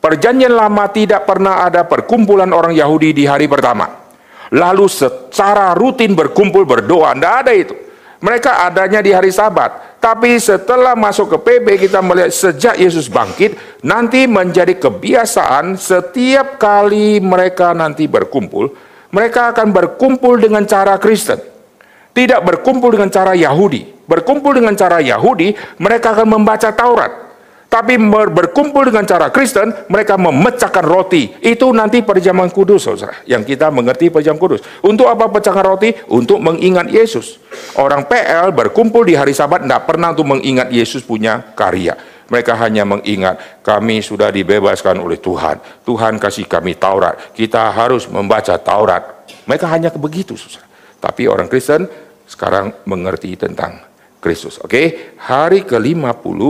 Perjanjian 0.00 0.54
lama 0.54 0.84
tidak 0.92 1.24
pernah 1.24 1.64
ada 1.64 1.82
perkumpulan 1.88 2.52
orang 2.52 2.76
Yahudi 2.76 3.16
di 3.16 3.24
hari 3.24 3.48
pertama. 3.48 4.06
Lalu 4.54 4.86
secara 4.86 5.74
rutin 5.74 6.14
berkumpul 6.14 6.62
berdoa, 6.62 7.16
tidak 7.16 7.34
ada 7.42 7.52
itu. 7.56 7.85
Mereka 8.20 8.64
adanya 8.64 9.04
di 9.04 9.12
hari 9.12 9.28
sabat. 9.28 10.00
Tapi 10.00 10.38
setelah 10.38 10.94
masuk 10.94 11.36
ke 11.36 11.38
PB 11.42 11.66
kita 11.88 12.00
melihat 12.00 12.32
sejak 12.32 12.78
Yesus 12.78 13.10
bangkit, 13.10 13.82
nanti 13.82 14.24
menjadi 14.24 14.72
kebiasaan 14.78 15.76
setiap 15.76 16.56
kali 16.56 17.18
mereka 17.18 17.74
nanti 17.74 18.06
berkumpul, 18.06 18.72
mereka 19.10 19.52
akan 19.52 19.74
berkumpul 19.74 20.38
dengan 20.40 20.64
cara 20.64 20.96
Kristen. 20.96 21.42
Tidak 22.16 22.40
berkumpul 22.40 22.96
dengan 22.96 23.12
cara 23.12 23.36
Yahudi. 23.36 24.08
Berkumpul 24.08 24.56
dengan 24.56 24.72
cara 24.78 25.02
Yahudi, 25.02 25.52
mereka 25.82 26.16
akan 26.16 26.40
membaca 26.40 26.72
Taurat. 26.72 27.25
Tapi 27.76 28.00
berkumpul 28.32 28.88
dengan 28.88 29.04
cara 29.04 29.28
Kristen, 29.28 29.68
mereka 29.92 30.16
memecahkan 30.16 30.80
roti. 30.80 31.28
Itu 31.44 31.76
nanti 31.76 32.00
perjamuan 32.00 32.48
kudus, 32.48 32.88
saudara. 32.88 33.20
Yang 33.28 33.52
kita 33.52 33.68
mengerti 33.68 34.08
perjamuan 34.08 34.40
kudus. 34.40 34.64
Untuk 34.80 35.12
apa 35.12 35.28
pecahkan 35.28 35.60
roti? 35.60 35.92
Untuk 36.08 36.40
mengingat 36.40 36.88
Yesus. 36.88 37.36
Orang 37.76 38.08
PL 38.08 38.48
berkumpul 38.56 39.04
di 39.04 39.12
hari 39.12 39.36
sabat, 39.36 39.68
tidak 39.68 39.84
pernah 39.84 40.16
untuk 40.16 40.24
mengingat 40.24 40.72
Yesus 40.72 41.04
punya 41.04 41.52
karya. 41.52 41.92
Mereka 42.32 42.56
hanya 42.56 42.88
mengingat, 42.88 43.60
kami 43.60 44.00
sudah 44.00 44.32
dibebaskan 44.32 44.96
oleh 44.96 45.20
Tuhan. 45.20 45.60
Tuhan 45.84 46.16
kasih 46.16 46.48
kami 46.48 46.80
Taurat. 46.80 47.36
Kita 47.36 47.76
harus 47.76 48.08
membaca 48.08 48.56
Taurat. 48.56 49.28
Mereka 49.44 49.68
hanya 49.68 49.92
begitu, 49.92 50.32
saudara. 50.32 50.64
Tapi 50.96 51.28
orang 51.28 51.44
Kristen 51.52 51.84
sekarang 52.24 52.72
mengerti 52.88 53.36
tentang 53.36 53.84
Kristus. 54.26 54.58
Oke, 54.58 55.14
hari 55.22 55.62
ke-50 55.62 56.40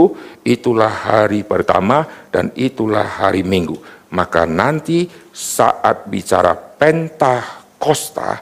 itulah 0.48 0.88
hari 0.88 1.44
pertama 1.44 2.08
dan 2.32 2.48
itulah 2.56 3.04
hari 3.04 3.44
Minggu. 3.44 3.76
Maka 4.16 4.48
nanti 4.48 5.04
saat 5.28 6.08
bicara 6.08 6.56
Pentakosta 6.56 8.40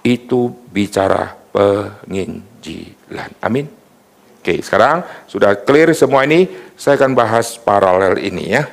itu 0.00 0.48
bicara 0.72 1.28
penginjilan. 1.52 3.36
Amin. 3.44 3.68
Oke, 4.40 4.64
sekarang 4.64 5.04
sudah 5.28 5.60
clear 5.60 5.92
semua 5.92 6.24
ini, 6.24 6.48
saya 6.72 6.96
akan 6.96 7.12
bahas 7.12 7.60
paralel 7.60 8.16
ini 8.16 8.56
ya. 8.56 8.64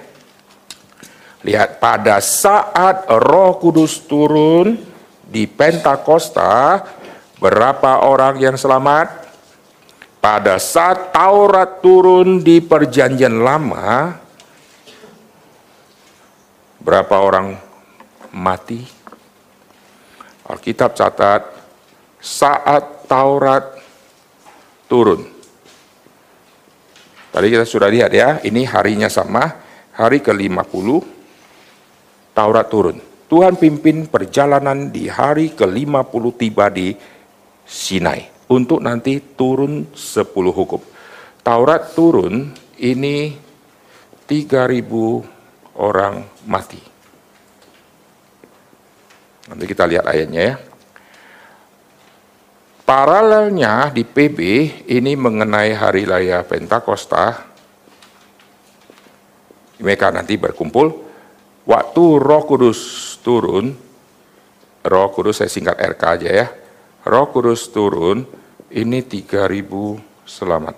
Lihat 1.44 1.84
pada 1.84 2.24
saat 2.24 3.12
Roh 3.12 3.60
Kudus 3.60 4.08
turun 4.08 4.80
di 5.28 5.44
Pentakosta, 5.52 6.80
berapa 7.44 8.08
orang 8.08 8.40
yang 8.40 8.56
selamat? 8.56 9.27
Pada 10.28 10.60
saat 10.60 11.16
Taurat 11.16 11.80
turun 11.80 12.44
di 12.44 12.60
Perjanjian 12.60 13.40
Lama, 13.40 14.12
berapa 16.84 17.16
orang 17.16 17.56
mati? 18.36 18.84
Alkitab 20.52 21.00
catat 21.00 21.48
saat 22.20 23.08
Taurat 23.08 23.80
turun. 24.92 25.24
Tadi 27.32 27.48
kita 27.48 27.64
sudah 27.64 27.88
lihat 27.88 28.12
ya, 28.12 28.44
ini 28.44 28.68
harinya 28.68 29.08
sama, 29.08 29.48
hari 29.96 30.20
ke-50 30.20 30.88
Taurat 32.36 32.68
turun. 32.68 33.00
Tuhan 33.32 33.56
pimpin 33.56 34.12
perjalanan 34.12 34.92
di 34.92 35.08
hari 35.08 35.56
ke-50 35.56 36.24
tiba 36.36 36.68
di 36.68 36.92
Sinai 37.64 38.37
untuk 38.48 38.80
nanti 38.80 39.20
turun 39.20 39.92
10 39.92 40.52
hukum. 40.52 40.82
Taurat 41.44 41.92
turun 41.96 42.52
ini 42.80 43.36
3000 44.28 45.80
orang 45.80 46.24
mati. 46.48 46.82
Nanti 49.48 49.64
kita 49.64 49.88
lihat 49.88 50.04
ayatnya 50.08 50.42
ya. 50.44 50.56
Paralelnya 52.88 53.92
di 53.92 54.08
PB 54.08 54.40
ini 54.88 55.16
mengenai 55.20 55.76
hari 55.76 56.08
raya 56.08 56.40
Pentakosta. 56.44 57.36
Mereka 59.84 60.12
nanti 60.12 60.40
berkumpul. 60.40 61.08
Waktu 61.68 62.04
Roh 62.24 62.44
Kudus 62.48 62.80
turun, 63.20 63.76
Roh 64.88 65.10
Kudus 65.12 65.44
saya 65.44 65.52
singkat 65.52 65.76
RK 65.76 66.04
aja 66.16 66.32
ya 66.32 66.48
Roh 67.08 67.32
Kudus 67.32 67.72
turun, 67.72 68.28
ini 68.72 69.00
3000 69.04 70.28
selamat. 70.28 70.76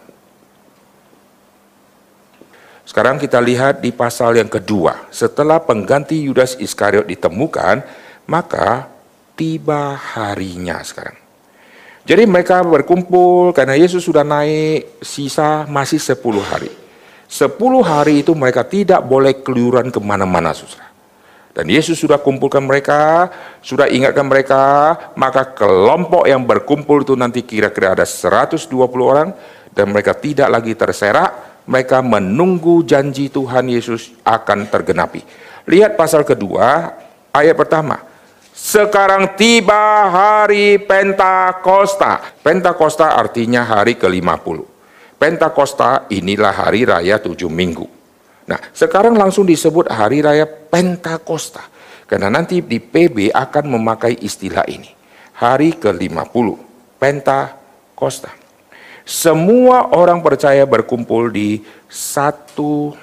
Sekarang 2.85 3.21
kita 3.21 3.37
lihat 3.37 3.85
di 3.85 3.93
pasal 3.93 4.41
yang 4.41 4.49
kedua. 4.49 5.13
Setelah 5.13 5.61
pengganti 5.61 6.25
Yudas 6.25 6.57
Iskariot 6.57 7.05
ditemukan, 7.05 7.85
maka 8.25 8.89
tiba 9.37 9.93
harinya 9.93 10.81
sekarang. 10.81 11.13
Jadi 12.01 12.25
mereka 12.25 12.65
berkumpul 12.65 13.53
karena 13.53 13.77
Yesus 13.77 14.01
sudah 14.01 14.25
naik 14.25 14.97
sisa 15.05 15.69
masih 15.69 16.01
10 16.01 16.41
hari. 16.41 16.73
10 17.29 17.53
hari 17.85 18.25
itu 18.25 18.33
mereka 18.33 18.65
tidak 18.65 19.05
boleh 19.05 19.37
keluaran 19.45 19.93
ke 19.93 20.01
mana-mana, 20.01 20.49
saudara. 20.49 20.88
Dan 21.49 21.65
Yesus 21.65 21.97
sudah 21.97 22.21
kumpulkan 22.21 22.61
mereka, 22.61 23.27
sudah 23.59 23.89
ingatkan 23.89 24.23
mereka, 24.29 24.95
maka 25.17 25.49
kelompok 25.49 26.29
yang 26.29 26.45
berkumpul 26.45 27.01
itu 27.01 27.17
nanti 27.17 27.41
kira-kira 27.41 27.97
ada 27.97 28.05
120 28.05 28.69
orang, 29.01 29.33
dan 29.73 29.89
mereka 29.89 30.13
tidak 30.13 30.47
lagi 30.47 30.77
terserak, 30.77 31.63
mereka 31.65 32.01
menunggu 32.01 32.85
janji 32.85 33.29
Tuhan 33.29 33.69
Yesus 33.69 34.13
akan 34.25 34.69
tergenapi. 34.69 35.21
Lihat 35.69 35.93
pasal 35.97 36.25
kedua, 36.25 36.95
ayat 37.33 37.53
pertama. 37.57 38.01
Sekarang 38.53 39.39
tiba 39.39 40.09
hari 40.09 40.81
Pentakosta. 40.83 42.39
Pentakosta 42.43 43.15
artinya 43.15 43.63
hari 43.63 43.95
ke-50. 43.95 44.57
Pentakosta 45.15 46.07
inilah 46.11 46.51
hari 46.51 46.83
raya 46.83 47.19
tujuh 47.19 47.47
minggu. 47.47 47.98
Nah, 48.49 48.57
sekarang 48.73 49.13
langsung 49.13 49.45
disebut 49.45 49.93
hari 49.93 50.25
raya 50.25 50.49
Pentakosta. 50.49 51.61
Karena 52.09 52.33
nanti 52.33 52.65
di 52.65 52.81
PB 52.81 53.29
akan 53.29 53.77
memakai 53.77 54.17
istilah 54.17 54.65
ini. 54.65 54.89
Hari 55.37 55.77
ke-50, 55.77 56.57
Pentakosta. 56.97 58.33
Semua 59.05 59.93
orang 59.93 60.25
percaya 60.25 60.65
berkumpul 60.65 61.29
di 61.29 61.61
satu 61.85 62.97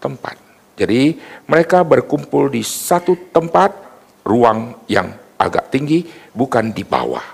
tempat. 0.00 0.40
Jadi 0.76 1.16
mereka 1.48 1.84
berkumpul 1.84 2.52
di 2.52 2.64
satu 2.64 3.16
tempat, 3.32 3.72
ruang 4.24 4.80
yang 4.88 5.12
agak 5.36 5.72
tinggi, 5.72 6.04
bukan 6.32 6.72
di 6.72 6.84
bawah. 6.84 7.24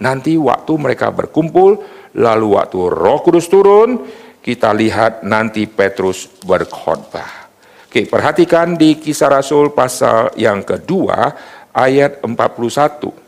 Nanti 0.00 0.36
waktu 0.40 0.72
mereka 0.76 1.12
berkumpul, 1.12 1.80
lalu 2.16 2.46
waktu 2.56 2.78
roh 2.92 3.20
kudus 3.24 3.48
turun, 3.48 4.04
kita 4.42 4.74
lihat 4.74 5.22
nanti 5.22 5.70
Petrus 5.70 6.26
berkhotbah. 6.42 7.46
Oke, 7.86 8.10
perhatikan 8.10 8.74
di 8.74 8.98
kisah 8.98 9.30
Rasul 9.30 9.70
pasal 9.70 10.34
yang 10.34 10.66
kedua 10.66 11.30
ayat 11.70 12.18
41. 12.26 13.22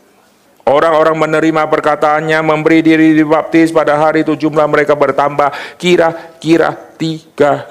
Orang-orang 0.65 1.13
menerima 1.13 1.69
perkataannya, 1.69 2.41
memberi 2.41 2.81
diri 2.81 3.13
dibaptis 3.13 3.69
pada 3.69 4.01
hari 4.01 4.25
itu 4.25 4.33
jumlah 4.33 4.65
mereka 4.65 4.97
bertambah 4.97 5.77
kira-kira 5.77 6.73
3000 6.97 7.69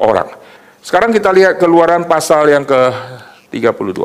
orang. 0.00 0.32
Sekarang 0.80 1.12
kita 1.12 1.28
lihat 1.28 1.60
keluaran 1.60 2.08
pasal 2.08 2.48
yang 2.48 2.64
ke-32. 2.64 4.00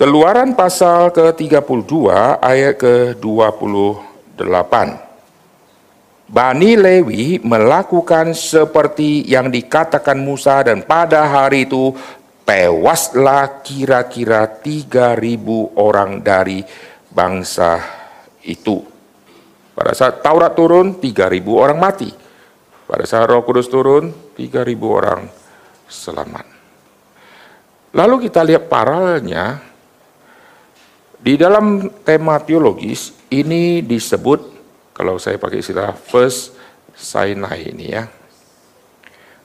Keluaran 0.00 0.56
pasal 0.56 1.12
ke-32 1.12 2.08
ayat 2.40 2.80
ke-28. 2.80 5.11
Bani 6.30 6.78
Lewi 6.78 7.42
melakukan 7.42 8.32
seperti 8.32 9.26
yang 9.26 9.50
dikatakan 9.50 10.16
Musa 10.16 10.62
dan 10.62 10.86
pada 10.86 11.26
hari 11.26 11.66
itu 11.66 11.92
tewaslah 12.46 13.62
kira-kira 13.62 14.46
3000 14.46 15.18
orang 15.78 16.22
dari 16.22 16.62
bangsa 17.10 17.80
itu. 18.46 18.82
Pada 19.72 19.96
saat 19.96 20.20
Taurat 20.20 20.52
turun 20.52 21.00
3000 21.00 21.42
orang 21.48 21.78
mati. 21.80 22.10
Pada 22.86 23.08
saat 23.08 23.24
Roh 23.24 23.40
Kudus 23.40 23.72
turun 23.72 24.12
3000 24.36 24.76
orang 24.84 25.24
selamat. 25.88 26.46
Lalu 27.92 28.28
kita 28.28 28.40
lihat 28.44 28.68
paralelnya 28.68 29.60
di 31.20 31.36
dalam 31.36 31.88
tema 32.04 32.40
teologis 32.40 33.12
ini 33.32 33.80
disebut 33.84 34.51
kalau 34.92 35.16
saya 35.16 35.40
pakai 35.40 35.64
istilah 35.64 35.96
first 35.96 36.56
Sinai 36.92 37.72
ini 37.72 37.86
ya. 37.88 38.04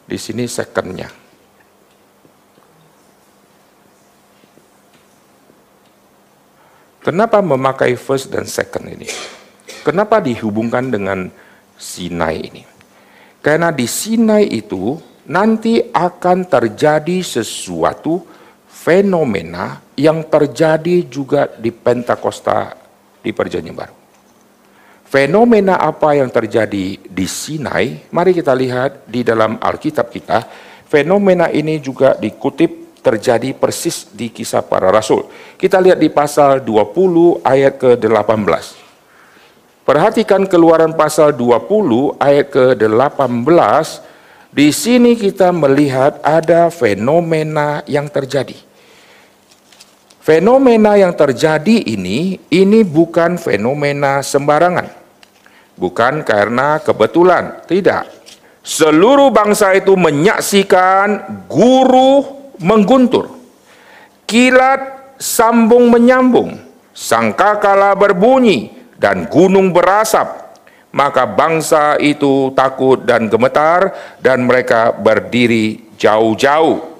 Di 0.07 0.15
sini 0.19 0.47
secondnya. 0.47 1.07
Kenapa 7.03 7.39
memakai 7.39 7.95
first 7.95 8.27
dan 8.35 8.43
second 8.43 8.91
ini? 8.91 9.07
Kenapa 9.87 10.19
dihubungkan 10.19 10.91
dengan 10.91 11.31
Sinai 11.79 12.35
ini? 12.43 12.63
Karena 13.39 13.71
di 13.71 13.87
Sinai 13.87 14.43
itu 14.51 14.99
nanti 15.31 15.79
akan 15.79 16.43
terjadi 16.51 17.23
sesuatu 17.23 18.27
fenomena 18.67 19.79
yang 19.95 20.27
terjadi 20.27 21.07
juga 21.07 21.47
di 21.55 21.71
Pentakosta 21.71 22.75
di 23.23 23.31
Perjanjian 23.31 23.75
Baru. 23.75 24.06
Fenomena 25.07 25.79
apa 25.79 26.19
yang 26.19 26.27
terjadi 26.27 26.99
di 26.99 27.25
Sinai, 27.31 28.11
mari 28.11 28.35
kita 28.35 28.51
lihat 28.51 29.07
di 29.07 29.23
dalam 29.23 29.55
Alkitab 29.55 30.11
kita, 30.11 30.43
fenomena 30.83 31.47
ini 31.47 31.79
juga 31.79 32.19
dikutip 32.19 32.99
terjadi 32.99 33.55
persis 33.55 34.11
di 34.11 34.27
kisah 34.27 34.59
para 34.67 34.91
rasul. 34.91 35.31
Kita 35.55 35.79
lihat 35.79 36.03
di 36.03 36.11
pasal 36.11 36.59
20 36.59 37.39
ayat 37.39 37.79
ke-18. 37.79 38.65
Perhatikan 39.87 40.43
keluaran 40.43 40.91
pasal 40.91 41.31
20 41.31 42.19
ayat 42.19 42.51
ke-18, 42.51 43.87
di 44.51 44.75
sini 44.75 45.15
kita 45.15 45.55
melihat 45.55 46.19
ada 46.19 46.67
fenomena 46.67 47.79
yang 47.87 48.11
terjadi. 48.11 48.66
Fenomena 50.27 50.99
yang 50.99 51.15
terjadi 51.15 51.87
ini, 51.87 52.35
ini 52.51 52.83
bukan 52.83 53.39
fenomena 53.39 54.19
sembarangan. 54.19 54.91
Bukan 55.79 56.27
karena 56.27 56.83
kebetulan, 56.83 57.63
tidak. 57.63 58.11
Seluruh 58.59 59.31
bangsa 59.31 59.71
itu 59.71 59.95
menyaksikan 59.95 61.47
guru 61.47 62.27
mengguntur. 62.59 63.39
Kilat 64.27 65.15
sambung 65.15 65.87
menyambung, 65.87 66.59
sangkakala 66.91 67.95
berbunyi, 67.95 68.75
dan 68.99 69.31
gunung 69.31 69.71
berasap. 69.71 70.59
Maka 70.91 71.23
bangsa 71.23 71.95
itu 72.03 72.51
takut 72.51 72.99
dan 72.99 73.31
gemetar, 73.31 73.95
dan 74.19 74.43
mereka 74.43 74.91
berdiri 74.91 75.87
jauh-jauh 75.95 76.96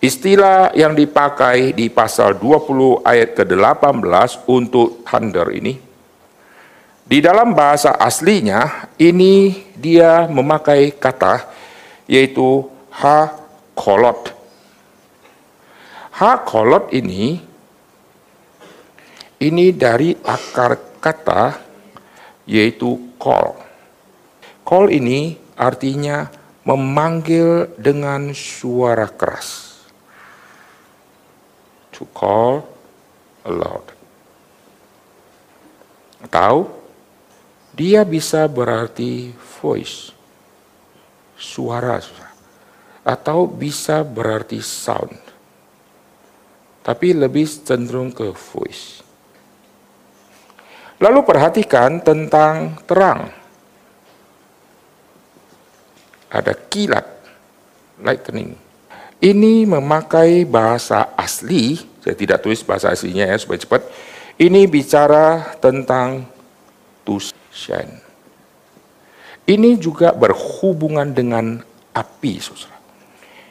Istilah 0.00 0.72
yang 0.72 0.96
dipakai 0.96 1.76
di 1.76 1.92
pasal 1.92 2.40
20 2.40 3.04
ayat 3.04 3.36
ke-18 3.36 4.48
untuk 4.48 5.04
thunder 5.04 5.44
ini, 5.52 5.76
di 7.04 7.20
dalam 7.20 7.52
bahasa 7.52 7.92
aslinya 8.00 8.88
ini 8.96 9.60
dia 9.76 10.24
memakai 10.24 10.96
kata 10.96 11.44
yaitu 12.08 12.64
ha 12.96 13.28
kolot. 13.76 14.32
Ha 16.16 16.48
kolot 16.48 16.88
ini 16.96 17.44
ini 19.36 19.66
dari 19.76 20.16
akar 20.24 20.80
kata 20.96 21.60
yaitu 22.48 22.96
call. 23.20 23.52
Call 24.64 24.96
ini 24.96 25.36
artinya 25.60 26.24
memanggil 26.64 27.68
dengan 27.76 28.32
suara 28.32 29.12
keras 29.12 29.69
to 32.00 32.08
call 32.16 32.64
aloud. 33.44 33.84
Atau 36.24 36.72
dia 37.76 38.00
bisa 38.08 38.48
berarti 38.48 39.36
voice, 39.60 40.16
suara, 41.36 42.00
atau 43.04 43.44
bisa 43.44 44.00
berarti 44.00 44.64
sound. 44.64 45.20
Tapi 46.80 47.12
lebih 47.12 47.44
cenderung 47.44 48.08
ke 48.08 48.32
voice. 48.32 49.04
Lalu 51.00 51.20
perhatikan 51.24 52.00
tentang 52.00 52.80
terang. 52.88 53.28
Ada 56.32 56.52
kilat, 56.68 57.08
lightning. 58.00 58.56
Ini 59.20 59.68
memakai 59.68 60.48
bahasa 60.48 61.12
asli 61.16 61.89
saya 62.00 62.16
tidak 62.16 62.40
tulis 62.40 62.64
bahasa 62.64 62.92
aslinya 62.92 63.28
ya 63.28 63.36
supaya 63.36 63.60
cepat. 63.60 63.84
Ini 64.40 64.64
bicara 64.64 65.52
tentang 65.60 66.24
tushen. 67.04 68.00
Ini 69.44 69.76
juga 69.76 70.16
berhubungan 70.16 71.12
dengan 71.12 71.60
api, 71.92 72.40
saudara. 72.40 72.80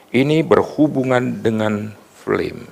Ini 0.09 0.41
berhubungan 0.41 1.45
dengan 1.45 1.93
flame. 2.25 2.65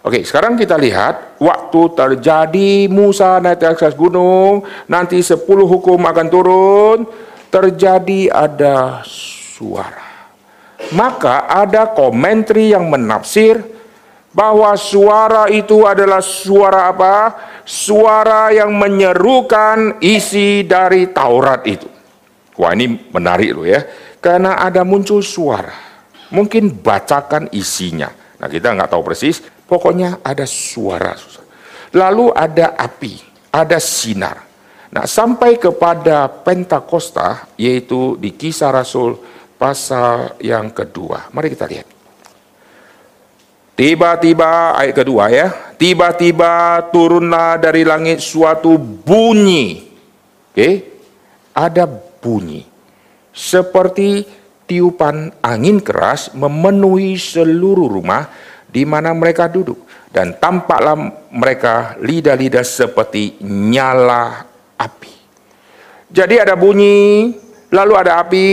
Oke, 0.00 0.24
sekarang 0.24 0.56
kita 0.56 0.74
lihat 0.80 1.38
waktu 1.38 1.80
terjadi 1.92 2.88
Musa 2.88 3.38
naik 3.38 3.60
ke 3.60 3.84
atas 3.84 3.94
gunung, 3.94 4.64
nanti 4.88 5.20
sepuluh 5.20 5.68
hukum 5.68 6.00
akan 6.00 6.26
turun, 6.32 6.98
terjadi 7.52 8.32
ada 8.32 9.04
suara 9.04 10.09
maka 10.92 11.46
ada 11.46 11.92
komentari 11.92 12.72
yang 12.72 12.88
menafsir 12.88 13.60
bahwa 14.30 14.74
suara 14.78 15.50
itu 15.50 15.84
adalah 15.86 16.22
suara 16.22 16.90
apa? 16.90 17.16
Suara 17.66 18.50
yang 18.50 18.74
menyerukan 18.74 20.02
isi 20.02 20.66
dari 20.66 21.10
Taurat 21.10 21.62
itu. 21.66 21.86
Wah 22.58 22.74
ini 22.74 22.92
menarik 23.14 23.56
loh 23.56 23.64
ya, 23.64 23.86
karena 24.18 24.58
ada 24.58 24.82
muncul 24.82 25.22
suara. 25.22 25.72
Mungkin 26.30 26.78
bacakan 26.82 27.50
isinya. 27.50 28.10
Nah 28.38 28.48
kita 28.48 28.74
nggak 28.74 28.90
tahu 28.90 29.02
persis, 29.02 29.42
pokoknya 29.66 30.22
ada 30.22 30.46
suara. 30.46 31.14
Lalu 31.90 32.30
ada 32.34 32.78
api, 32.78 33.18
ada 33.50 33.78
sinar. 33.82 34.46
Nah 34.90 35.06
sampai 35.06 35.58
kepada 35.58 36.26
Pentakosta, 36.26 37.50
yaitu 37.54 38.18
di 38.18 38.34
kisah 38.34 38.74
Rasul 38.74 39.18
pasal 39.60 40.40
yang 40.40 40.72
kedua. 40.72 41.28
Mari 41.36 41.52
kita 41.52 41.68
lihat. 41.68 41.84
Tiba-tiba 43.76 44.76
ayat 44.76 44.92
kedua 44.96 45.28
ya, 45.28 45.76
tiba-tiba 45.76 46.84
turunlah 46.88 47.60
dari 47.60 47.84
langit 47.84 48.24
suatu 48.24 48.76
bunyi. 48.80 49.88
Oke, 50.52 50.68
ada 51.52 51.84
bunyi. 52.20 52.64
Seperti 53.32 54.24
tiupan 54.68 55.32
angin 55.40 55.80
keras 55.80 56.32
memenuhi 56.36 57.16
seluruh 57.16 57.88
rumah 57.88 58.28
di 58.68 58.84
mana 58.84 59.16
mereka 59.16 59.48
duduk. 59.48 59.88
Dan 60.12 60.36
tampaklah 60.36 60.98
mereka 61.32 61.96
lidah-lidah 62.02 62.66
seperti 62.66 63.40
nyala 63.46 64.44
api. 64.76 65.14
Jadi 66.10 66.34
ada 66.36 66.58
bunyi, 66.58 67.30
lalu 67.70 67.92
ada 67.94 68.20
api, 68.20 68.48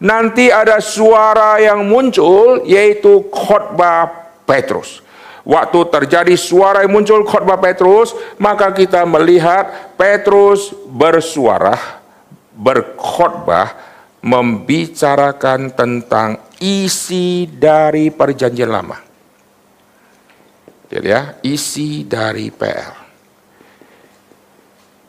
nanti 0.00 0.52
ada 0.52 0.80
suara 0.82 1.60
yang 1.60 1.84
muncul 1.86 2.64
yaitu 2.68 3.26
khotbah 3.32 4.32
Petrus. 4.44 5.02
Waktu 5.46 5.78
terjadi 5.94 6.34
suara 6.34 6.82
yang 6.82 6.90
muncul 6.90 7.22
khotbah 7.22 7.62
Petrus, 7.62 8.10
maka 8.34 8.74
kita 8.74 9.06
melihat 9.06 9.94
Petrus 9.94 10.74
bersuara, 10.90 12.02
berkhotbah, 12.50 13.78
membicarakan 14.26 15.70
tentang 15.70 16.42
isi 16.58 17.46
dari 17.46 18.10
perjanjian 18.10 18.66
lama. 18.66 18.98
Jadi 20.90 21.06
ya, 21.06 21.38
isi 21.46 22.02
dari 22.02 22.50
PL. 22.50 22.94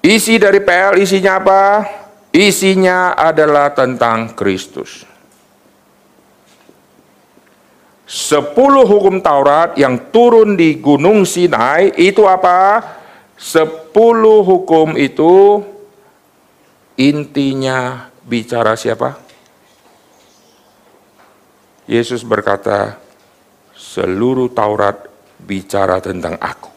Isi 0.05 0.38
dari 0.38 0.61
PL 0.61 1.01
isinya 1.01 1.41
apa? 1.41 1.61
Isinya 2.38 3.17
adalah 3.17 3.73
tentang 3.73 4.38
Kristus. 4.38 5.01
Sepuluh 8.05 8.85
hukum 8.85 9.17
Taurat 9.25 9.73
yang 9.73 10.13
turun 10.13 10.53
di 10.53 10.77
Gunung 10.77 11.25
Sinai 11.25 11.97
itu 11.97 12.29
apa? 12.29 12.85
Sepuluh 13.33 14.45
hukum 14.45 14.93
itu 14.93 15.65
intinya 16.93 18.05
bicara 18.21 18.77
siapa? 18.77 19.17
Yesus 21.89 22.21
berkata, 22.21 23.01
seluruh 23.73 24.53
Taurat 24.53 25.09
bicara 25.41 25.97
tentang 25.97 26.38
aku. 26.38 26.69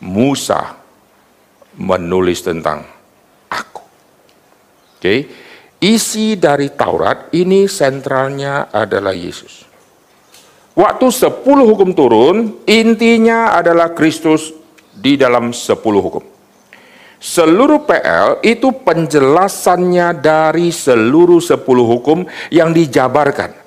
Musa 0.00 0.72
menulis 1.76 2.40
tentang 2.40 2.99
Oke. 5.00 5.48
Isi 5.80 6.36
dari 6.36 6.68
Taurat 6.76 7.32
ini 7.32 7.64
sentralnya 7.64 8.68
adalah 8.68 9.16
Yesus. 9.16 9.64
Waktu 10.76 11.08
sepuluh 11.08 11.64
hukum 11.64 11.96
turun, 11.96 12.60
intinya 12.68 13.56
adalah 13.56 13.96
Kristus 13.96 14.52
di 14.92 15.16
dalam 15.16 15.56
sepuluh 15.56 16.04
hukum. 16.04 16.20
Seluruh 17.16 17.84
PL 17.88 18.44
itu 18.44 18.68
penjelasannya 18.84 20.20
dari 20.20 20.68
seluruh 20.68 21.40
sepuluh 21.40 21.84
hukum 21.84 22.28
yang 22.52 22.76
dijabarkan. 22.76 23.59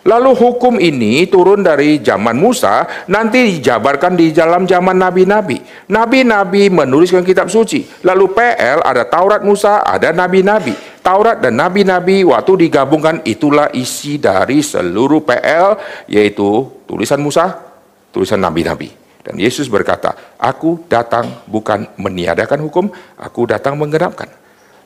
Lalu 0.00 0.32
hukum 0.32 0.80
ini 0.80 1.28
turun 1.28 1.60
dari 1.60 2.00
zaman 2.00 2.32
Musa, 2.32 2.88
nanti 3.12 3.60
dijabarkan 3.60 4.16
di 4.16 4.32
dalam 4.32 4.64
zaman 4.64 4.96
nabi-nabi. 4.96 5.60
Nabi-nabi 5.92 6.72
menuliskan 6.72 7.20
kitab 7.20 7.52
suci. 7.52 7.84
Lalu 8.00 8.32
PL 8.32 8.80
ada 8.80 9.04
Taurat 9.04 9.44
Musa, 9.44 9.84
ada 9.84 10.08
nabi-nabi. 10.16 10.72
Taurat 11.04 11.36
dan 11.44 11.60
nabi-nabi 11.60 12.24
waktu 12.24 12.68
digabungkan 12.68 13.20
itulah 13.28 13.68
isi 13.76 14.16
dari 14.16 14.64
seluruh 14.64 15.20
PL 15.20 15.76
yaitu 16.08 16.64
tulisan 16.88 17.20
Musa, 17.20 17.60
tulisan 18.08 18.40
nabi-nabi. 18.40 18.88
Dan 19.20 19.36
Yesus 19.36 19.68
berkata, 19.68 20.16
"Aku 20.40 20.80
datang 20.88 21.44
bukan 21.44 21.84
meniadakan 22.00 22.56
hukum, 22.64 22.88
aku 23.20 23.44
datang 23.44 23.76
menggenapkan." 23.76 24.39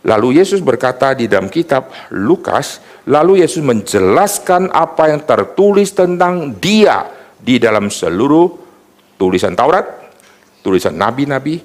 Lalu 0.05 0.37
Yesus 0.37 0.61
berkata 0.61 1.17
di 1.17 1.25
dalam 1.25 1.49
kitab 1.49 1.89
Lukas, 2.13 2.85
lalu 3.09 3.41
Yesus 3.41 3.65
menjelaskan 3.65 4.69
apa 4.69 5.09
yang 5.09 5.25
tertulis 5.25 5.97
tentang 5.97 6.53
Dia 6.61 7.09
di 7.41 7.57
dalam 7.57 7.89
seluruh 7.89 8.53
tulisan 9.17 9.57
Taurat, 9.57 9.89
tulisan 10.61 10.93
nabi-nabi, 11.01 11.57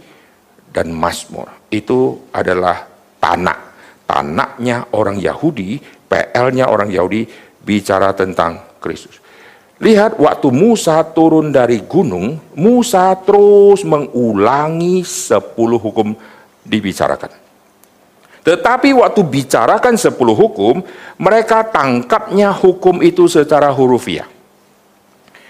dan 0.72 0.88
Mazmur. 0.96 1.52
Itu 1.68 2.32
adalah 2.32 2.88
tanah. 3.20 3.60
Tanahnya 4.10 4.90
orang 4.96 5.22
Yahudi, 5.22 5.78
PL-nya 6.10 6.72
orang 6.72 6.90
Yahudi 6.90 7.30
bicara 7.62 8.16
tentang 8.18 8.80
Kristus. 8.82 9.22
Lihat 9.80 10.20
waktu 10.20 10.50
Musa 10.52 11.00
turun 11.14 11.56
dari 11.56 11.80
gunung, 11.86 12.36
Musa 12.58 13.16
terus 13.20 13.86
mengulangi 13.88 15.06
sepuluh 15.08 15.80
hukum 15.80 16.18
dibicarakan. 16.68 17.39
Tetapi 18.44 18.96
waktu 18.96 19.22
bicarakan 19.22 20.00
sepuluh 20.00 20.34
hukum, 20.34 20.80
mereka 21.20 21.62
tangkapnya 21.68 22.56
hukum 22.56 23.04
itu 23.04 23.28
secara 23.28 23.68
hurufiah. 23.70 24.28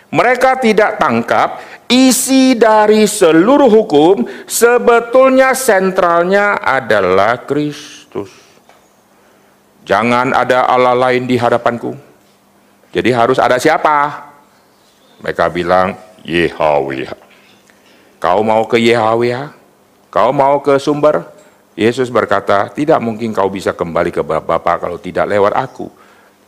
Mereka 0.10 0.58
tidak 0.58 0.98
tangkap 0.98 1.62
isi 1.86 2.58
dari 2.58 3.06
seluruh 3.06 3.70
hukum 3.70 4.26
sebetulnya 4.50 5.54
sentralnya 5.54 6.58
adalah 6.58 7.46
Kristus. 7.46 8.34
Jangan 9.86 10.34
ada 10.34 10.66
Allah 10.66 10.98
lain 10.98 11.30
di 11.30 11.38
hadapanku. 11.38 11.94
Jadi 12.90 13.10
harus 13.14 13.38
ada 13.38 13.62
siapa? 13.62 14.30
Mereka 15.22 15.46
bilang 15.54 15.94
Yahweh. 16.26 17.10
Kau 18.18 18.42
mau 18.42 18.66
ke 18.66 18.82
Yahweh? 18.82 19.54
Kau 20.10 20.34
mau 20.34 20.58
ke 20.58 20.74
sumber? 20.82 21.39
Yesus 21.80 22.12
berkata, 22.12 22.68
tidak 22.76 23.00
mungkin 23.00 23.32
kau 23.32 23.48
bisa 23.48 23.72
kembali 23.72 24.12
ke 24.12 24.20
Bapa 24.20 24.76
kalau 24.76 25.00
tidak 25.00 25.32
lewat 25.32 25.56
aku. 25.56 25.88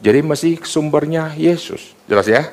Jadi 0.03 0.19
mesti 0.19 0.59
sumbernya 0.59 1.32
Yesus. 1.39 1.95
Jelas 2.03 2.27
ya? 2.27 2.43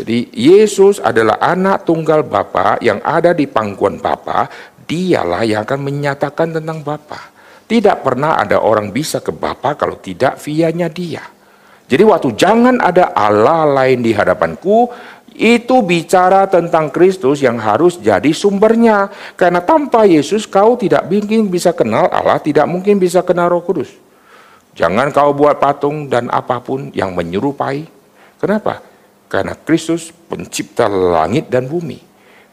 Jadi 0.00 0.32
Yesus 0.32 0.96
adalah 0.96 1.36
anak 1.44 1.84
tunggal 1.84 2.24
Bapa 2.24 2.80
yang 2.80 3.04
ada 3.04 3.36
di 3.36 3.44
pangkuan 3.44 4.00
Bapa, 4.00 4.48
dialah 4.88 5.44
yang 5.44 5.60
akan 5.68 5.80
menyatakan 5.84 6.56
tentang 6.56 6.80
Bapa. 6.80 7.36
Tidak 7.68 8.00
pernah 8.00 8.40
ada 8.40 8.64
orang 8.64 8.88
bisa 8.88 9.20
ke 9.20 9.36
Bapa 9.36 9.76
kalau 9.76 10.00
tidak 10.00 10.40
vianya 10.40 10.88
dia. 10.88 11.20
Jadi 11.84 12.00
waktu 12.06 12.32
jangan 12.32 12.80
ada 12.80 13.12
Allah 13.12 13.66
lain 13.66 14.00
di 14.00 14.16
hadapanku, 14.16 14.88
itu 15.40 15.80
bicara 15.80 16.44
tentang 16.44 16.92
Kristus 16.92 17.40
yang 17.40 17.56
harus 17.56 17.96
jadi 17.96 18.28
sumbernya. 18.28 19.08
Karena 19.40 19.64
tanpa 19.64 20.04
Yesus 20.04 20.44
kau 20.44 20.76
tidak 20.76 21.08
mungkin 21.08 21.48
bisa 21.48 21.72
kenal 21.72 22.12
Allah, 22.12 22.36
tidak 22.36 22.68
mungkin 22.68 23.00
bisa 23.00 23.24
kenal 23.24 23.48
Roh 23.48 23.64
Kudus. 23.64 23.88
Jangan 24.76 25.08
kau 25.16 25.32
buat 25.32 25.56
patung 25.56 26.12
dan 26.12 26.28
apa 26.28 26.60
pun 26.60 26.92
yang 26.92 27.16
menyerupai. 27.16 27.88
Kenapa? 28.36 28.84
Karena 29.32 29.56
Kristus 29.56 30.12
pencipta 30.12 30.92
langit 30.92 31.48
dan 31.48 31.64
bumi. 31.64 32.04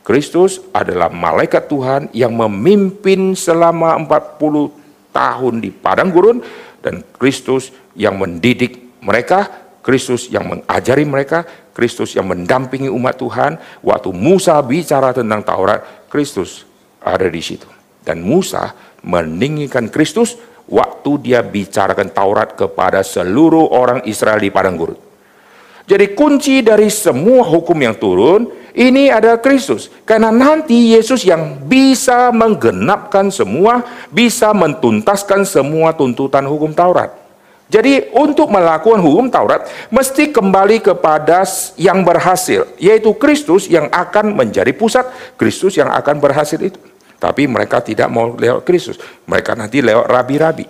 Kristus 0.08 0.64
adalah 0.72 1.12
malaikat 1.12 1.68
Tuhan 1.68 2.08
yang 2.16 2.32
memimpin 2.32 3.36
selama 3.36 4.00
40 4.08 5.12
tahun 5.12 5.54
di 5.60 5.76
padang 5.76 6.08
gurun 6.08 6.40
dan 6.80 7.04
Kristus 7.20 7.76
yang 7.92 8.16
mendidik 8.16 8.96
mereka 9.04 9.68
Kristus 9.88 10.28
yang 10.28 10.52
mengajari 10.52 11.08
mereka, 11.08 11.48
Kristus 11.78 12.18
yang 12.18 12.26
mendampingi 12.26 12.90
umat 12.90 13.22
Tuhan. 13.22 13.62
Waktu 13.86 14.10
Musa 14.10 14.58
bicara 14.66 15.14
tentang 15.14 15.46
Taurat, 15.46 16.10
Kristus 16.10 16.66
ada 16.98 17.30
di 17.30 17.38
situ. 17.38 17.70
Dan 18.02 18.26
Musa 18.26 18.74
meninggikan 19.06 19.86
Kristus 19.94 20.42
waktu 20.66 21.12
dia 21.22 21.46
bicarakan 21.46 22.10
Taurat 22.10 22.58
kepada 22.58 23.06
seluruh 23.06 23.70
orang 23.70 24.02
Israel 24.10 24.42
di 24.42 24.50
padang 24.50 24.74
gurun. 24.74 24.98
Jadi 25.88 26.18
kunci 26.18 26.66
dari 26.66 26.90
semua 26.92 27.46
hukum 27.46 27.78
yang 27.78 27.96
turun 27.96 28.50
ini 28.76 29.08
adalah 29.08 29.40
Kristus. 29.40 29.88
Karena 30.04 30.34
nanti 30.34 30.98
Yesus 30.98 31.24
yang 31.24 31.64
bisa 31.64 32.34
menggenapkan 32.34 33.32
semua, 33.32 33.86
bisa 34.12 34.52
mentuntaskan 34.52 35.46
semua 35.46 35.96
tuntutan 35.96 36.44
hukum 36.44 36.76
Taurat. 36.76 37.27
Jadi 37.68 38.16
untuk 38.16 38.48
melakukan 38.48 39.04
hukum 39.04 39.28
Taurat 39.28 39.68
mesti 39.92 40.32
kembali 40.32 40.80
kepada 40.80 41.44
yang 41.76 42.00
berhasil, 42.08 42.64
yaitu 42.80 43.12
Kristus 43.20 43.68
yang 43.68 43.92
akan 43.92 44.32
menjadi 44.32 44.72
pusat, 44.72 45.04
Kristus 45.36 45.76
yang 45.76 45.92
akan 45.92 46.16
berhasil 46.24 46.56
itu. 46.64 46.80
Tapi 47.20 47.44
mereka 47.44 47.84
tidak 47.84 48.08
mau 48.08 48.32
lewat 48.40 48.64
Kristus, 48.64 48.96
mereka 49.28 49.52
nanti 49.52 49.84
lewat 49.84 50.08
rabi-rabi. 50.08 50.64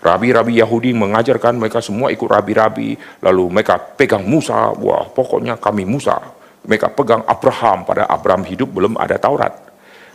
Rabi-rabi 0.00 0.60
Yahudi 0.60 0.92
mengajarkan 0.92 1.56
mereka 1.56 1.80
semua 1.80 2.12
ikut 2.12 2.28
rabi-rabi, 2.28 3.00
lalu 3.24 3.48
mereka 3.48 3.80
pegang 3.80 4.24
Musa, 4.24 4.76
wah 4.76 5.08
pokoknya 5.08 5.56
kami 5.56 5.88
Musa. 5.88 6.20
Mereka 6.60 6.92
pegang 6.92 7.24
Abraham, 7.24 7.88
pada 7.88 8.04
Abraham 8.04 8.44
hidup 8.44 8.68
belum 8.68 9.00
ada 9.00 9.16
Taurat. 9.16 9.56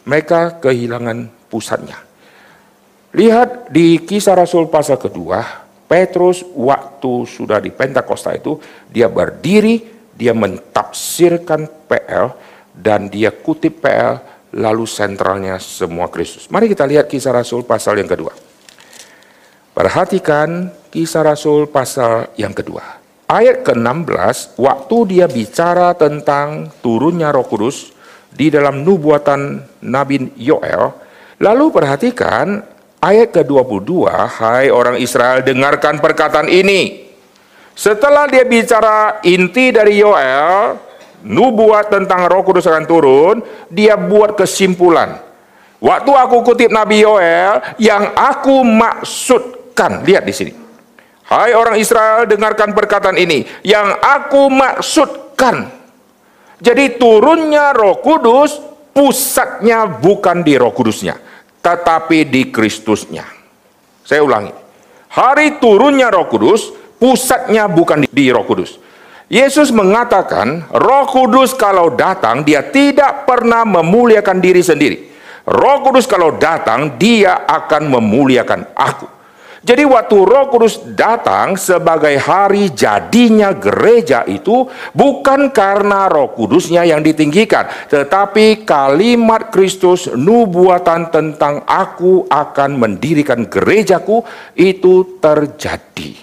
Mereka 0.05 0.61
kehilangan 0.61 1.49
pusatnya. 1.49 1.97
Lihat 3.15 3.73
di 3.73 3.97
kisah 4.05 4.37
Rasul 4.37 4.69
pasal 4.69 5.01
kedua, 5.01 5.64
Petrus 5.85 6.41
waktu 6.57 7.29
sudah 7.29 7.61
di 7.61 7.69
Pentakosta 7.69 8.33
itu, 8.33 8.57
dia 8.89 9.05
berdiri, 9.05 9.85
dia 10.17 10.33
mentafsirkan 10.33 11.69
PL, 11.85 12.33
dan 12.73 13.07
dia 13.07 13.29
kutip 13.29 13.85
PL, 13.85 14.19
lalu 14.55 14.87
sentralnya 14.87 15.61
semua 15.61 16.09
Kristus. 16.09 16.49
Mari 16.49 16.71
kita 16.71 16.87
lihat 16.87 17.05
kisah 17.05 17.35
Rasul 17.35 17.67
pasal 17.67 17.99
yang 18.01 18.09
kedua. 18.09 18.33
Perhatikan 19.75 20.71
kisah 20.87 21.27
Rasul 21.27 21.67
pasal 21.67 22.31
yang 22.39 22.55
kedua. 22.55 23.03
Ayat 23.27 23.65
ke-16, 23.65 24.55
waktu 24.55 24.97
dia 25.11 25.25
bicara 25.27 25.91
tentang 25.97 26.71
turunnya 26.79 27.33
roh 27.33 27.43
kudus 27.43 27.91
di 28.31 28.53
dalam 28.53 28.85
nubuatan 28.85 29.65
Nabi 29.83 30.31
Yoel, 30.39 30.93
lalu 31.41 31.73
perhatikan 31.73 32.74
Ayat 33.05 33.37
ke-22, 33.37 34.09
hai 34.09 34.73
orang 34.73 34.97
Israel 34.97 35.45
dengarkan 35.45 36.01
perkataan 36.01 36.49
ini. 36.49 37.05
Setelah 37.77 38.25
dia 38.25 38.41
bicara 38.41 39.21
inti 39.21 39.69
dari 39.69 40.01
Yoel, 40.01 40.73
nubuat 41.21 41.93
tentang 41.93 42.25
roh 42.25 42.41
kudus 42.41 42.65
akan 42.65 42.89
turun, 42.89 43.45
dia 43.69 43.93
buat 43.93 44.33
kesimpulan. 44.33 45.21
Waktu 45.77 46.11
aku 46.17 46.41
kutip 46.41 46.73
Nabi 46.73 47.05
Yoel, 47.05 47.77
yang 47.77 48.09
aku 48.17 48.65
maksudkan, 48.65 50.01
lihat 50.01 50.25
di 50.25 50.33
sini. 50.33 50.53
Hai 51.29 51.53
orang 51.53 51.77
Israel 51.77 52.25
dengarkan 52.25 52.73
perkataan 52.73 53.21
ini, 53.21 53.45
yang 53.61 54.01
aku 54.01 54.49
maksudkan. 54.49 55.69
Jadi 56.57 56.97
turunnya 56.97 57.69
roh 57.69 58.01
kudus, 58.01 58.57
pusatnya 58.97 59.85
bukan 59.85 60.41
di 60.41 60.57
roh 60.57 60.73
kudusnya 60.73 61.24
tetapi 61.65 62.29
di 62.29 62.53
Kristusnya. 62.53 63.25
Saya 64.05 64.21
ulangi. 64.21 64.53
Hari 65.09 65.57
turunnya 65.57 66.13
Roh 66.13 66.29
Kudus, 66.29 66.69
pusatnya 67.01 67.65
bukan 67.65 68.05
di, 68.05 68.29
Roh 68.29 68.45
Kudus. 68.45 68.77
Yesus 69.25 69.73
mengatakan, 69.73 70.69
Roh 70.69 71.09
Kudus 71.09 71.57
kalau 71.57 71.89
datang, 71.97 72.45
dia 72.45 72.61
tidak 72.69 73.25
pernah 73.25 73.65
memuliakan 73.65 74.37
diri 74.37 74.61
sendiri. 74.61 75.09
Roh 75.49 75.81
Kudus 75.81 76.05
kalau 76.05 76.37
datang, 76.37 77.01
dia 77.01 77.49
akan 77.49 77.89
memuliakan 77.97 78.77
aku. 78.77 79.14
Jadi 79.65 79.81
waktu 79.81 80.17
Roh 80.29 80.45
Kudus 80.53 80.77
datang 80.93 81.57
sebagai 81.57 82.21
hari 82.21 82.69
jadinya 82.69 83.49
gereja 83.49 84.21
itu 84.29 84.69
bukan 84.93 85.49
karena 85.49 86.05
Roh 86.05 86.37
Kudusnya 86.37 86.85
yang 86.85 87.01
ditinggikan, 87.01 87.89
tetapi 87.89 88.61
kalimat 88.61 89.49
Kristus 89.49 90.05
nubuatan 90.13 91.09
tentang 91.09 91.65
aku 91.65 92.29
akan 92.29 92.77
mendirikan 92.77 93.49
gerejaku 93.49 94.21
itu 94.53 95.17
terjadi. 95.17 96.13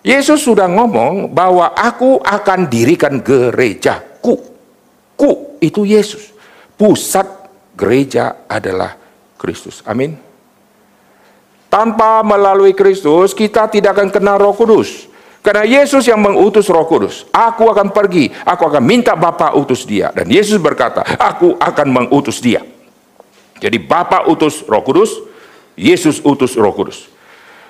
Yesus 0.00 0.48
sudah 0.48 0.64
ngomong 0.64 1.28
bahwa 1.28 1.76
aku 1.76 2.24
akan 2.24 2.72
dirikan 2.72 3.20
gerejaku. 3.20 4.40
Ku 5.12 5.60
itu 5.60 5.84
Yesus. 5.84 6.32
Pusat 6.80 7.52
gereja 7.76 8.48
adalah 8.48 8.96
Kristus. 9.36 9.84
Amin. 9.84 10.33
Tanpa 11.74 12.22
melalui 12.22 12.70
Kristus, 12.70 13.34
kita 13.34 13.66
tidak 13.66 13.98
akan 13.98 14.14
kenal 14.14 14.38
roh 14.38 14.54
kudus. 14.54 15.10
Karena 15.42 15.66
Yesus 15.66 16.06
yang 16.06 16.22
mengutus 16.22 16.70
roh 16.70 16.86
kudus. 16.86 17.26
Aku 17.34 17.66
akan 17.66 17.90
pergi, 17.90 18.30
aku 18.46 18.62
akan 18.70 18.78
minta 18.78 19.18
Bapa 19.18 19.50
utus 19.58 19.82
dia. 19.82 20.14
Dan 20.14 20.30
Yesus 20.30 20.62
berkata, 20.62 21.02
aku 21.18 21.58
akan 21.58 21.86
mengutus 21.90 22.38
dia. 22.38 22.62
Jadi 23.58 23.82
Bapa 23.82 24.22
utus 24.30 24.62
roh 24.70 24.86
kudus, 24.86 25.18
Yesus 25.74 26.22
utus 26.22 26.54
roh 26.54 26.70
kudus. 26.70 27.10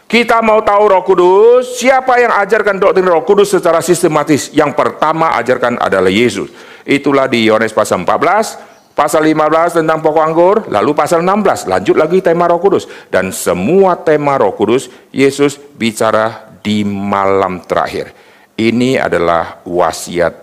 Kita 0.05 0.45
mau 0.45 0.61
tahu 0.61 0.85
Roh 0.93 1.01
Kudus, 1.01 1.81
siapa 1.81 2.21
yang 2.21 2.29
ajarkan 2.45 2.77
doktrin 2.77 3.09
Roh 3.09 3.25
Kudus 3.25 3.57
secara 3.57 3.81
sistematis? 3.81 4.53
Yang 4.53 4.77
pertama 4.77 5.33
ajarkan 5.41 5.81
adalah 5.81 6.13
Yesus. 6.13 6.53
Itulah 6.85 7.25
di 7.25 7.49
Yohanes 7.49 7.73
pasal 7.73 8.05
14, 8.05 8.74
pasal 8.95 9.27
15 9.27 9.83
tentang 9.83 9.99
pokok 10.01 10.25
anggur, 10.25 10.57
lalu 10.71 10.95
pasal 10.95 11.21
16 11.21 11.67
lanjut 11.67 11.97
lagi 11.99 12.19
tema 12.23 12.47
Roh 12.47 12.63
Kudus 12.63 12.87
dan 13.11 13.35
semua 13.35 13.99
tema 13.99 14.39
Roh 14.39 14.55
Kudus 14.55 14.89
Yesus 15.11 15.59
bicara 15.59 16.55
di 16.63 16.87
malam 16.87 17.61
terakhir. 17.67 18.15
Ini 18.55 19.03
adalah 19.03 19.61
wasiat 19.67 20.35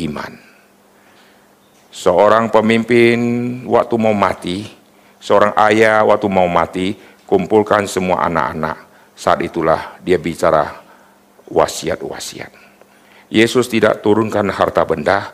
iman. 0.00 0.32
Seorang 1.92 2.48
pemimpin 2.48 3.18
waktu 3.68 3.94
mau 4.00 4.16
mati, 4.16 4.64
seorang 5.20 5.52
ayah 5.68 6.00
waktu 6.08 6.26
mau 6.32 6.48
mati, 6.48 6.96
kumpulkan 7.28 7.84
semua 7.84 8.24
anak-anak. 8.24 8.88
Saat 9.12 9.44
itulah 9.44 10.00
dia 10.00 10.16
bicara 10.16 10.80
wasiat-wasiat. 11.52 12.50
Yesus 13.28 13.68
tidak 13.68 14.00
turunkan 14.00 14.48
harta 14.48 14.82
benda, 14.88 15.30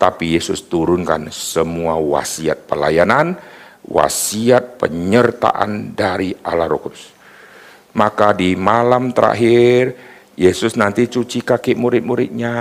tapi 0.00 0.32
Yesus 0.40 0.64
turunkan 0.64 1.28
semua 1.28 2.00
wasiat 2.00 2.64
pelayanan, 2.64 3.36
wasiat 3.84 4.80
penyertaan 4.80 5.92
dari 5.92 6.32
Allah 6.40 6.64
Roh 6.64 6.80
Kudus. 6.80 7.12
Maka 7.92 8.32
di 8.32 8.56
malam 8.56 9.12
terakhir, 9.12 9.92
Yesus 10.40 10.80
nanti 10.80 11.04
cuci 11.04 11.44
kaki 11.44 11.76
murid-muridnya. 11.76 12.56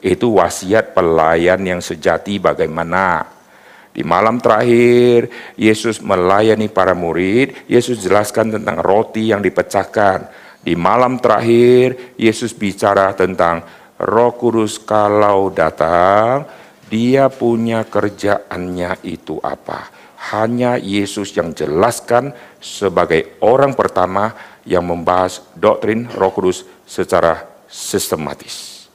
Itu 0.00 0.40
wasiat 0.40 0.96
pelayan 0.96 1.60
yang 1.60 1.84
sejati 1.84 2.40
bagaimana 2.40 3.36
di 3.98 4.06
malam 4.06 4.38
terakhir, 4.38 5.26
Yesus 5.58 5.98
melayani 5.98 6.70
para 6.70 6.94
murid. 6.94 7.66
Yesus 7.66 7.98
jelaskan 7.98 8.54
tentang 8.54 8.78
roti 8.78 9.34
yang 9.34 9.42
dipecahkan. 9.42 10.30
Di 10.62 10.78
malam 10.78 11.18
terakhir, 11.18 12.14
Yesus 12.14 12.54
bicara 12.54 13.10
tentang 13.18 13.66
Roh 13.98 14.38
Kudus 14.38 14.78
kalau 14.78 15.50
datang, 15.50 16.46
dia 16.88 17.28
punya 17.28 17.84
kerjaannya 17.84 19.04
itu 19.04 19.36
apa. 19.44 19.92
Hanya 20.34 20.76
Yesus 20.76 21.30
yang 21.38 21.54
jelaskan 21.54 22.34
sebagai 22.58 23.38
orang 23.44 23.72
pertama 23.78 24.34
yang 24.66 24.84
membahas 24.84 25.40
doktrin 25.54 26.10
Roh 26.10 26.34
Kudus 26.34 26.66
secara 26.84 27.46
sistematis. 27.70 28.88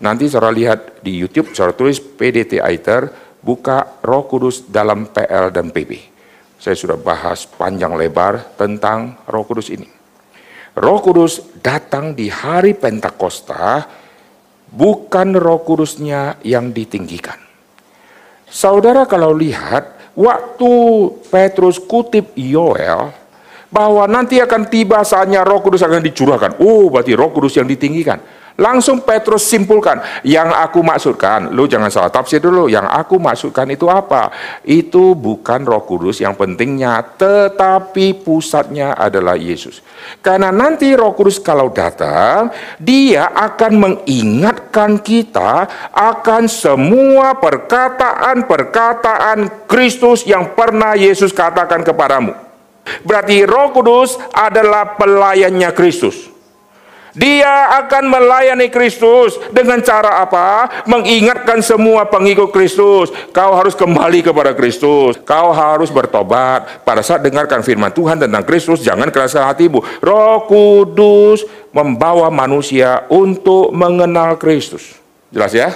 Nanti 0.00 0.30
saudara 0.32 0.54
lihat 0.54 1.04
di 1.04 1.12
YouTube, 1.18 1.52
saudara 1.52 1.76
tulis 1.76 2.00
PDT 2.00 2.62
Aiter, 2.62 3.12
buka 3.44 4.00
Roh 4.00 4.24
Kudus 4.24 4.64
dalam 4.64 5.12
PL 5.12 5.52
dan 5.52 5.68
PB. 5.68 5.92
Saya 6.56 6.76
sudah 6.76 6.96
bahas 6.96 7.44
panjang 7.44 7.96
lebar 7.96 8.56
tentang 8.56 9.20
Roh 9.28 9.44
Kudus 9.44 9.68
ini. 9.72 9.88
Roh 10.76 11.00
Kudus 11.04 11.58
datang 11.60 12.16
di 12.16 12.32
hari 12.32 12.72
Pentakosta, 12.72 13.84
bukan 14.70 15.34
Roh 15.36 15.60
Kudusnya 15.66 16.38
yang 16.46 16.70
ditinggikan. 16.70 17.36
Saudara 18.50 19.06
kalau 19.06 19.30
lihat, 19.30 20.14
waktu 20.18 20.72
Petrus 21.30 21.78
kutip 21.78 22.34
Yoel, 22.34 23.14
bahwa 23.70 24.04
nanti 24.10 24.42
akan 24.42 24.66
tiba 24.66 24.98
saatnya 25.06 25.46
Roh 25.46 25.62
Kudus 25.62 25.86
akan 25.86 26.02
dicurahkan. 26.02 26.58
Oh, 26.58 26.90
berarti 26.90 27.14
Roh 27.14 27.30
Kudus 27.30 27.54
yang 27.54 27.70
ditinggikan. 27.70 28.18
Langsung 28.60 29.00
Petrus 29.00 29.48
simpulkan, 29.48 30.04
yang 30.20 30.52
aku 30.52 30.84
maksudkan, 30.84 31.48
lu 31.48 31.64
jangan 31.64 31.88
salah 31.88 32.12
tafsir 32.12 32.44
dulu, 32.44 32.68
yang 32.68 32.84
aku 32.84 33.16
maksudkan 33.16 33.64
itu 33.72 33.88
apa? 33.88 34.28
Itu 34.68 35.16
bukan 35.16 35.64
roh 35.64 35.80
kudus 35.88 36.20
yang 36.20 36.36
pentingnya, 36.36 37.00
tetapi 37.16 38.20
pusatnya 38.20 38.92
adalah 38.92 39.40
Yesus. 39.40 39.80
Karena 40.20 40.52
nanti 40.52 40.92
roh 40.92 41.16
kudus 41.16 41.40
kalau 41.40 41.72
datang, 41.72 42.52
dia 42.76 43.32
akan 43.32 43.72
mengingatkan 43.80 45.00
kita 45.00 45.64
akan 45.96 46.44
semua 46.44 47.40
perkataan-perkataan 47.40 49.64
Kristus 49.64 50.28
yang 50.28 50.52
pernah 50.52 50.92
Yesus 50.92 51.32
katakan 51.32 51.80
kepadamu. 51.80 52.36
Berarti 53.08 53.40
roh 53.48 53.72
kudus 53.72 54.20
adalah 54.36 55.00
pelayannya 55.00 55.72
Kristus. 55.72 56.28
Dia 57.14 57.82
akan 57.82 58.06
melayani 58.06 58.70
Kristus 58.70 59.34
dengan 59.50 59.82
cara 59.82 60.22
apa? 60.22 60.82
Mengingatkan 60.86 61.58
semua 61.58 62.06
pengikut 62.06 62.54
Kristus. 62.54 63.10
Kau 63.34 63.54
harus 63.58 63.74
kembali 63.74 64.22
kepada 64.22 64.54
Kristus. 64.54 65.18
Kau 65.26 65.50
harus 65.50 65.90
bertobat. 65.90 66.86
Pada 66.86 67.02
saat 67.02 67.26
dengarkan 67.26 67.66
firman 67.66 67.90
Tuhan 67.90 68.22
tentang 68.22 68.46
Kristus, 68.46 68.86
jangan 68.86 69.10
keraskan 69.10 69.50
hatimu. 69.50 69.82
Roh 69.98 70.46
Kudus 70.46 71.42
membawa 71.74 72.30
manusia 72.30 73.06
untuk 73.10 73.74
mengenal 73.74 74.38
Kristus. 74.38 74.94
Jelas 75.34 75.50
ya? 75.50 75.70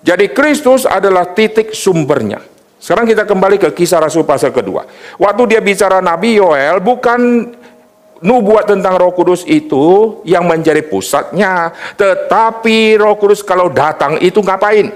Jadi 0.00 0.32
Kristus 0.32 0.88
adalah 0.88 1.36
titik 1.36 1.76
sumbernya. 1.76 2.40
Sekarang 2.78 3.10
kita 3.10 3.26
kembali 3.26 3.58
ke 3.58 3.68
kisah 3.74 3.98
Rasul 3.98 4.22
pasal 4.22 4.54
kedua. 4.54 4.86
Waktu 5.18 5.42
dia 5.50 5.60
bicara 5.60 5.98
Nabi 5.98 6.38
Yoel, 6.38 6.78
bukan 6.78 7.50
nubuat 8.18 8.66
tentang 8.66 8.98
Roh 8.98 9.14
Kudus 9.14 9.46
itu 9.46 10.18
yang 10.26 10.46
menjadi 10.46 10.82
pusatnya, 10.86 11.70
tetapi 11.94 12.98
Roh 12.98 13.14
Kudus 13.18 13.42
kalau 13.42 13.70
datang 13.70 14.18
itu 14.18 14.42
ngapain? 14.42 14.90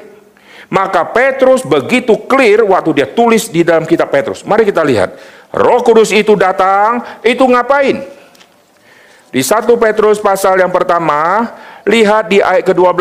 Maka 0.73 1.05
Petrus 1.05 1.61
begitu 1.61 2.17
clear 2.25 2.65
waktu 2.65 3.03
dia 3.03 3.09
tulis 3.09 3.53
di 3.53 3.61
dalam 3.61 3.85
kitab 3.85 4.09
Petrus. 4.09 4.41
Mari 4.41 4.65
kita 4.65 4.81
lihat. 4.81 5.15
Roh 5.53 5.85
Kudus 5.85 6.09
itu 6.17 6.33
datang, 6.33 7.05
itu 7.21 7.45
ngapain? 7.45 8.01
Di 9.29 9.41
1 9.45 9.69
Petrus 9.77 10.17
pasal 10.17 10.57
yang 10.61 10.73
pertama, 10.73 11.53
lihat 11.85 12.33
di 12.33 12.41
ayat 12.41 12.65
ke-12. 12.65 12.97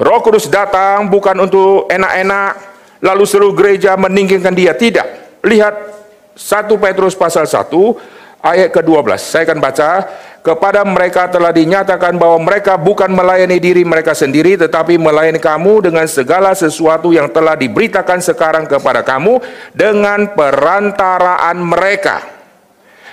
Roh 0.00 0.20
Kudus 0.20 0.48
datang 0.48 1.08
bukan 1.08 1.36
untuk 1.48 1.88
enak-enak, 1.88 2.52
lalu 3.00 3.24
seluruh 3.24 3.56
gereja 3.56 3.96
meninggikan 3.96 4.52
dia. 4.52 4.76
Tidak. 4.76 5.40
Lihat 5.40 5.99
1 6.40 6.72
Petrus 6.80 7.12
pasal 7.12 7.44
1 7.44 7.68
ayat 8.40 8.72
ke-12. 8.72 9.20
Saya 9.20 9.44
akan 9.44 9.60
baca, 9.60 9.90
kepada 10.40 10.80
mereka 10.88 11.28
telah 11.28 11.52
dinyatakan 11.52 12.16
bahwa 12.16 12.40
mereka 12.40 12.80
bukan 12.80 13.12
melayani 13.12 13.60
diri 13.60 13.84
mereka 13.84 14.16
sendiri 14.16 14.56
tetapi 14.56 14.96
melayani 14.96 15.36
kamu 15.36 15.92
dengan 15.92 16.08
segala 16.08 16.56
sesuatu 16.56 17.12
yang 17.12 17.28
telah 17.28 17.52
diberitakan 17.60 18.24
sekarang 18.24 18.64
kepada 18.64 19.04
kamu 19.04 19.36
dengan 19.76 20.32
perantaraan 20.32 21.60
mereka 21.60 22.24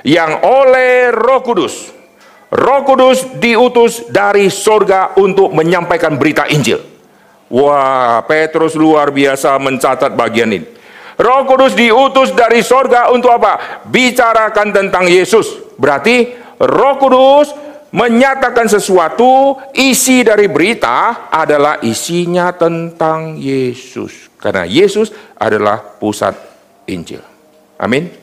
yang 0.07 0.39
oleh 0.39 1.11
Roh 1.11 1.43
Kudus. 1.43 1.91
Roh 2.47 2.82
Kudus 2.88 3.28
diutus 3.43 4.07
dari 4.07 4.47
sorga 4.47 5.11
untuk 5.19 5.51
menyampaikan 5.51 6.15
berita 6.15 6.47
Injil. 6.47 6.80
Wah, 7.51 8.23
Petrus 8.23 8.71
luar 8.75 9.11
biasa 9.11 9.51
mencatat 9.59 10.15
bagian 10.15 10.51
ini. 10.55 10.76
Roh 11.18 11.49
Kudus 11.49 11.74
diutus 11.74 12.30
dari 12.38 12.61
sorga 12.61 13.09
untuk 13.09 13.34
apa? 13.34 13.82
Bicarakan 13.89 14.70
tentang 14.70 15.09
Yesus. 15.09 15.49
Berarti 15.82 16.30
Roh 16.61 16.95
Kudus 17.01 17.49
menyatakan 17.89 18.70
sesuatu, 18.70 19.57
isi 19.74 20.22
dari 20.22 20.45
berita 20.45 21.30
adalah 21.34 21.82
isinya 21.82 22.53
tentang 22.53 23.34
Yesus. 23.41 24.30
Karena 24.38 24.70
Yesus 24.70 25.09
adalah 25.34 25.82
pusat 25.82 26.38
Injil. 26.86 27.26
Amin. 27.82 28.13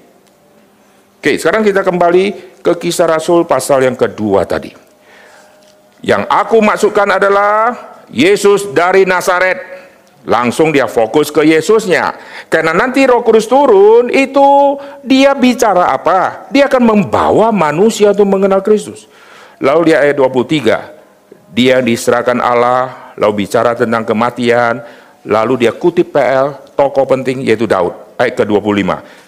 Oke, 1.18 1.34
sekarang 1.34 1.66
kita 1.66 1.82
kembali 1.82 2.58
ke 2.62 2.72
kisah 2.78 3.10
Rasul 3.10 3.42
pasal 3.42 3.82
yang 3.82 3.98
kedua 3.98 4.46
tadi. 4.46 4.70
Yang 6.04 6.22
aku 6.30 6.62
maksudkan 6.62 7.08
adalah 7.10 7.74
Yesus 8.12 8.70
dari 8.70 9.08
Nazaret 9.08 9.73
Langsung 10.24 10.72
dia 10.72 10.88
fokus 10.88 11.28
ke 11.28 11.44
Yesusnya. 11.44 12.16
Karena 12.48 12.72
nanti 12.72 13.04
roh 13.04 13.20
kudus 13.20 13.44
turun, 13.44 14.08
itu 14.08 14.80
dia 15.04 15.36
bicara 15.36 15.92
apa? 15.92 16.48
Dia 16.48 16.64
akan 16.64 16.80
membawa 16.80 17.52
manusia 17.52 18.16
untuk 18.16 18.32
mengenal 18.32 18.64
Kristus. 18.64 19.04
Lalu 19.60 19.92
di 19.92 19.92
ayat 19.92 20.16
23, 20.16 21.52
dia 21.52 21.84
diserahkan 21.84 22.40
Allah, 22.40 23.12
lalu 23.20 23.44
bicara 23.44 23.76
tentang 23.76 24.08
kematian, 24.08 24.80
lalu 25.28 25.68
dia 25.68 25.76
kutip 25.76 26.16
PL, 26.16 26.72
tokoh 26.72 27.04
penting 27.04 27.44
yaitu 27.44 27.68
Daud. 27.68 27.92
Ayat 28.16 28.40
ke-25. 28.40 28.80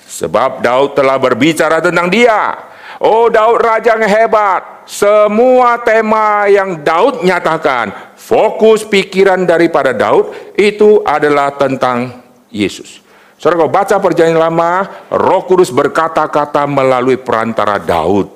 Sebab 0.07 0.65
Daud 0.65 0.97
telah 0.97 1.21
berbicara 1.21 1.85
tentang 1.85 2.09
dia. 2.09 2.57
Oh 3.05 3.29
Daud 3.29 3.61
raja 3.61 4.01
yang 4.01 4.09
hebat. 4.09 4.89
Semua 4.89 5.77
tema 5.83 6.47
yang 6.47 6.81
Daud 6.81 7.21
nyatakan 7.21 8.16
fokus 8.27 8.83
pikiran 8.83 9.47
daripada 9.47 9.95
Daud 9.95 10.35
itu 10.59 11.07
adalah 11.07 11.55
tentang 11.55 12.27
Yesus. 12.51 12.99
Saudara 13.39 13.63
kalau 13.63 13.73
baca 13.73 13.97
perjanjian 14.03 14.41
lama, 14.41 14.73
roh 15.15 15.47
kudus 15.47 15.71
berkata-kata 15.71 16.67
melalui 16.67 17.21
perantara 17.21 17.79
Daud. 17.79 18.35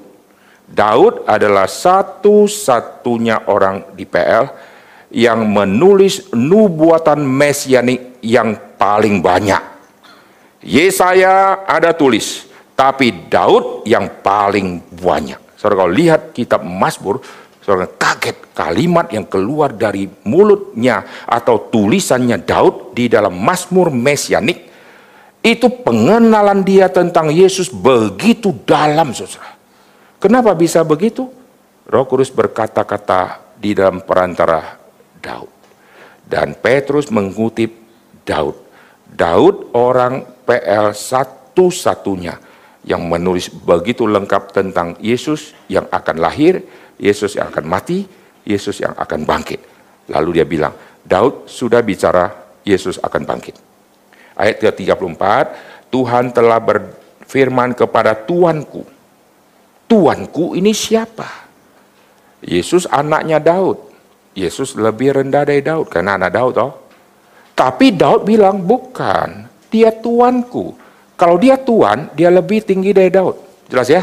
Daud 0.70 1.26
adalah 1.26 1.66
satu-satunya 1.66 3.50
orang 3.50 3.90
di 3.98 4.06
PL 4.06 4.46
yang 5.10 5.42
menulis 5.50 6.30
nubuatan 6.30 7.26
mesianik 7.26 8.22
yang 8.22 8.54
paling 8.78 9.18
banyak. 9.18 9.58
Yesaya 10.62 11.66
ada 11.66 11.90
tulis, 11.90 12.46
Tapi 12.80 13.28
Daud 13.28 13.84
yang 13.84 14.08
paling 14.24 14.80
banyak. 14.88 15.52
Saudara 15.52 15.84
kalau 15.84 15.92
lihat 15.92 16.32
kitab 16.32 16.64
Mazmur, 16.64 17.20
saudara 17.60 17.88
kaget 17.88 18.56
kalimat 18.56 19.06
yang 19.12 19.28
keluar 19.28 19.72
dari 19.72 20.08
mulutnya 20.24 21.24
atau 21.28 21.68
tulisannya 21.68 22.40
Daud 22.42 22.96
di 22.96 23.06
dalam 23.06 23.36
Mazmur 23.36 23.92
Mesianik 23.92 24.70
itu 25.40 25.72
pengenalan 25.80 26.60
dia 26.60 26.92
tentang 26.92 27.32
Yesus 27.32 27.72
begitu 27.72 28.52
dalam, 28.68 29.16
saudara. 29.16 29.56
Kenapa 30.20 30.52
bisa 30.52 30.84
begitu? 30.84 31.32
Roh 31.88 32.04
Kudus 32.04 32.28
berkata-kata 32.28 33.40
di 33.56 33.72
dalam 33.72 34.04
perantara 34.04 34.76
Daud. 35.16 35.48
Dan 36.28 36.54
Petrus 36.60 37.08
mengutip 37.08 37.72
Daud. 38.22 38.54
Daud 39.08 39.72
orang 39.72 40.22
PL 40.44 40.92
satu-satunya 40.92 42.36
yang 42.84 43.08
menulis 43.08 43.48
begitu 43.50 44.04
lengkap 44.06 44.54
tentang 44.54 44.94
Yesus 45.00 45.56
yang 45.72 45.88
akan 45.88 46.16
lahir, 46.20 46.62
Yesus 47.00 47.40
yang 47.40 47.48
akan 47.48 47.64
mati, 47.64 48.04
Yesus 48.44 48.84
yang 48.84 48.92
akan 48.92 49.24
bangkit. 49.24 49.60
Lalu 50.12 50.40
dia 50.40 50.46
bilang, 50.46 50.76
Daud 51.00 51.48
sudah 51.48 51.80
bicara 51.80 52.28
Yesus 52.60 53.00
akan 53.00 53.24
bangkit. 53.24 53.56
Ayat 54.36 54.60
ke-34, 54.60 55.22
Tuhan 55.88 56.30
telah 56.36 56.60
berfirman 56.60 57.72
kepada 57.72 58.12
Tuanku. 58.12 58.84
Tuanku 59.88 60.54
ini 60.54 60.70
siapa? 60.76 61.50
Yesus 62.44 62.84
anaknya 62.88 63.40
Daud. 63.40 63.90
Yesus 64.36 64.78
lebih 64.78 65.18
rendah 65.18 65.42
dari 65.42 65.60
Daud 65.60 65.90
karena 65.90 66.14
anak 66.16 66.30
Daud 66.30 66.52
toh. 66.54 66.72
Tapi 67.52 67.92
Daud 67.92 68.24
bilang 68.24 68.62
bukan, 68.64 69.44
dia 69.68 69.92
tuanku. 69.92 70.72
Kalau 71.18 71.36
dia 71.36 71.60
tuan, 71.60 72.08
dia 72.16 72.32
lebih 72.32 72.64
tinggi 72.64 72.96
dari 72.96 73.12
Daud. 73.12 73.68
Jelas 73.68 73.88
ya? 73.92 74.02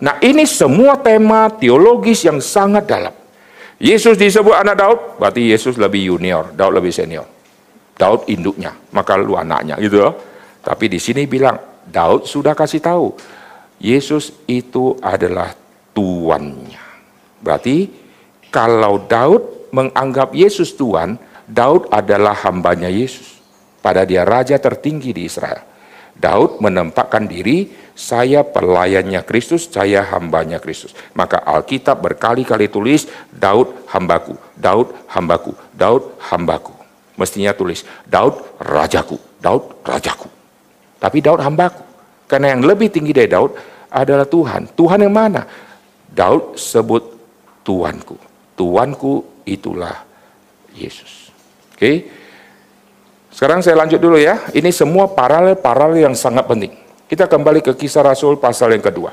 Nah 0.00 0.16
ini 0.24 0.48
semua 0.48 0.96
tema 0.96 1.52
teologis 1.52 2.24
yang 2.24 2.40
sangat 2.40 2.88
dalam. 2.88 3.14
Yesus 3.80 4.20
disebut 4.20 4.52
anak 4.52 4.76
Daud, 4.76 4.98
berarti 5.16 5.48
Yesus 5.52 5.80
lebih 5.80 6.12
junior, 6.12 6.52
Daud 6.52 6.76
lebih 6.76 6.92
senior. 6.92 7.24
Daud 7.96 8.28
induknya, 8.32 8.76
maka 8.92 9.16
lu 9.16 9.36
anaknya 9.36 9.76
gitu 9.80 10.00
loh. 10.00 10.14
Tapi 10.60 10.88
di 10.88 11.00
sini 11.00 11.24
bilang, 11.24 11.56
Daud 11.84 12.28
sudah 12.28 12.52
kasih 12.52 12.80
tahu, 12.80 13.12
Yesus 13.80 14.36
itu 14.48 14.96
adalah 15.00 15.52
tuannya. 15.96 16.80
Berarti 17.40 17.88
kalau 18.52 19.00
Daud 19.04 19.72
menganggap 19.72 20.36
Yesus 20.36 20.76
Tuhan, 20.76 21.16
Daud 21.48 21.88
adalah 21.88 22.36
hambanya 22.44 22.92
Yesus. 22.92 23.40
Pada 23.80 24.04
dia 24.04 24.28
raja 24.28 24.60
tertinggi 24.60 25.16
di 25.16 25.24
Israel. 25.24 25.64
Daud 26.12 26.60
menempatkan 26.60 27.24
diri, 27.24 27.72
saya 28.00 28.40
pelayannya 28.40 29.20
Kristus, 29.28 29.68
saya 29.68 30.00
hambanya 30.08 30.56
Kristus. 30.56 30.96
Maka 31.12 31.44
Alkitab 31.44 32.00
berkali-kali 32.00 32.72
tulis, 32.72 33.04
Daud 33.28 33.84
hambaku, 33.92 34.40
Daud 34.56 34.88
hambaku, 35.12 35.52
Daud 35.76 36.16
hambaku. 36.32 36.72
Mestinya 37.20 37.52
tulis, 37.52 37.84
Daud 38.08 38.40
rajaku, 38.56 39.20
Daud 39.36 39.84
rajaku. 39.84 40.32
Tapi 40.96 41.20
Daud 41.20 41.44
hambaku. 41.44 41.84
Karena 42.24 42.56
yang 42.56 42.64
lebih 42.64 42.88
tinggi 42.88 43.12
dari 43.12 43.28
Daud 43.28 43.52
adalah 43.92 44.24
Tuhan. 44.24 44.72
Tuhan 44.72 45.04
yang 45.04 45.12
mana? 45.12 45.44
Daud 46.08 46.56
sebut 46.56 47.04
Tuanku. 47.60 48.16
Tuanku 48.56 49.44
itulah 49.44 50.08
Yesus. 50.72 51.28
Oke. 51.76 52.08
Sekarang 53.28 53.60
saya 53.60 53.76
lanjut 53.76 54.00
dulu 54.00 54.16
ya. 54.16 54.40
Ini 54.56 54.72
semua 54.72 55.04
paralel-paralel 55.12 56.08
yang 56.08 56.16
sangat 56.16 56.48
penting. 56.48 56.79
Kita 57.10 57.26
kembali 57.26 57.58
ke 57.58 57.74
kisah 57.74 58.06
Rasul 58.06 58.38
pasal 58.38 58.70
yang 58.78 58.86
kedua. 58.86 59.10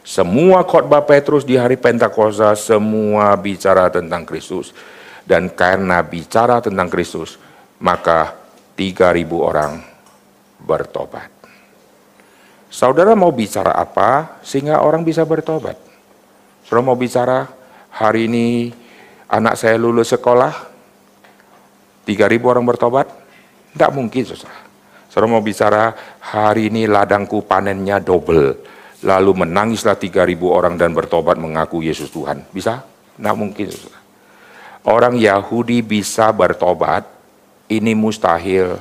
Semua 0.00 0.64
khotbah 0.64 1.04
Petrus 1.04 1.44
di 1.44 1.60
hari 1.60 1.76
Pentakosta 1.76 2.56
semua 2.56 3.36
bicara 3.36 3.92
tentang 3.92 4.24
Kristus. 4.24 4.72
Dan 5.28 5.52
karena 5.52 6.00
bicara 6.00 6.64
tentang 6.64 6.88
Kristus, 6.88 7.36
maka 7.84 8.32
3000 8.80 9.28
orang 9.36 9.76
bertobat. 10.56 11.28
Saudara 12.72 13.12
mau 13.12 13.28
bicara 13.28 13.76
apa 13.76 14.40
sehingga 14.40 14.80
orang 14.80 15.04
bisa 15.04 15.20
bertobat? 15.28 15.76
Saudara 16.64 16.80
mau 16.80 16.96
bicara 16.96 17.44
hari 17.92 18.24
ini 18.24 18.72
anak 19.28 19.60
saya 19.60 19.76
lulus 19.76 20.16
sekolah, 20.16 20.52
3000 22.08 22.40
orang 22.40 22.64
bertobat? 22.64 23.12
Tidak 23.76 23.90
mungkin, 23.92 24.24
saudara. 24.24 24.63
Saudara 25.14 25.30
mau 25.30 25.46
bicara 25.46 25.94
hari 26.18 26.74
ini 26.74 26.90
ladangku 26.90 27.46
panennya 27.46 28.02
double, 28.02 28.58
lalu 29.06 29.46
menangislah 29.46 29.94
3000 29.94 30.42
orang 30.42 30.74
dan 30.74 30.90
bertobat 30.90 31.38
mengaku 31.38 31.86
Yesus 31.86 32.10
Tuhan. 32.10 32.42
Bisa? 32.50 32.82
Tidak 33.14 33.36
mungkin. 33.38 33.70
Orang 34.82 35.14
Yahudi 35.14 35.86
bisa 35.86 36.34
bertobat, 36.34 37.06
ini 37.70 37.94
mustahil 37.94 38.74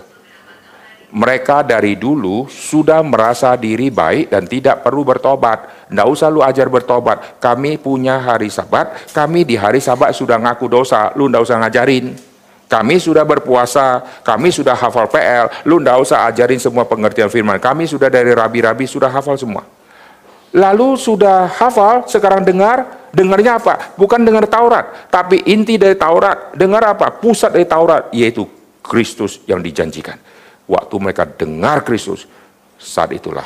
mereka 1.13 1.61
dari 1.61 1.93
dulu 1.93 2.49
sudah 2.49 3.05
merasa 3.05 3.53
diri 3.53 3.93
baik 3.93 4.33
dan 4.33 4.49
tidak 4.49 4.81
perlu 4.81 5.05
bertobat. 5.05 5.85
Tidak 5.85 6.07
usah 6.09 6.33
lu 6.33 6.41
ajar 6.41 6.65
bertobat. 6.65 7.37
Kami 7.37 7.77
punya 7.77 8.17
hari 8.17 8.49
sabat, 8.49 9.13
kami 9.13 9.45
di 9.45 9.53
hari 9.53 9.77
sabat 9.77 10.17
sudah 10.17 10.41
ngaku 10.41 10.65
dosa, 10.65 11.13
lu 11.13 11.29
tidak 11.29 11.45
usah 11.45 11.61
ngajarin. 11.61 12.32
Kami 12.73 12.97
sudah 12.97 13.21
berpuasa, 13.21 14.01
kami 14.25 14.49
sudah 14.49 14.73
hafal 14.73 15.05
PL, 15.05 15.45
lu 15.69 15.77
tidak 15.77 15.97
usah 16.01 16.25
ajarin 16.25 16.57
semua 16.57 16.89
pengertian 16.89 17.29
firman. 17.29 17.61
Kami 17.61 17.85
sudah 17.85 18.09
dari 18.09 18.33
rabi-rabi, 18.33 18.89
sudah 18.89 19.13
hafal 19.13 19.37
semua. 19.37 19.61
Lalu 20.49 20.97
sudah 20.97 21.53
hafal, 21.53 22.09
sekarang 22.09 22.41
dengar, 22.41 23.05
dengarnya 23.13 23.61
apa? 23.61 23.93
Bukan 23.93 24.25
dengar 24.25 24.49
Taurat, 24.49 25.05
tapi 25.13 25.45
inti 25.45 25.77
dari 25.77 25.93
Taurat. 25.93 26.57
Dengar 26.57 26.97
apa? 26.97 27.13
Pusat 27.13 27.61
dari 27.61 27.69
Taurat, 27.69 28.09
yaitu 28.09 28.49
Kristus 28.81 29.37
yang 29.45 29.61
dijanjikan 29.61 30.17
waktu 30.67 30.99
mereka 30.99 31.25
dengar 31.27 31.83
Kristus, 31.83 32.27
saat 32.79 33.11
itulah 33.13 33.45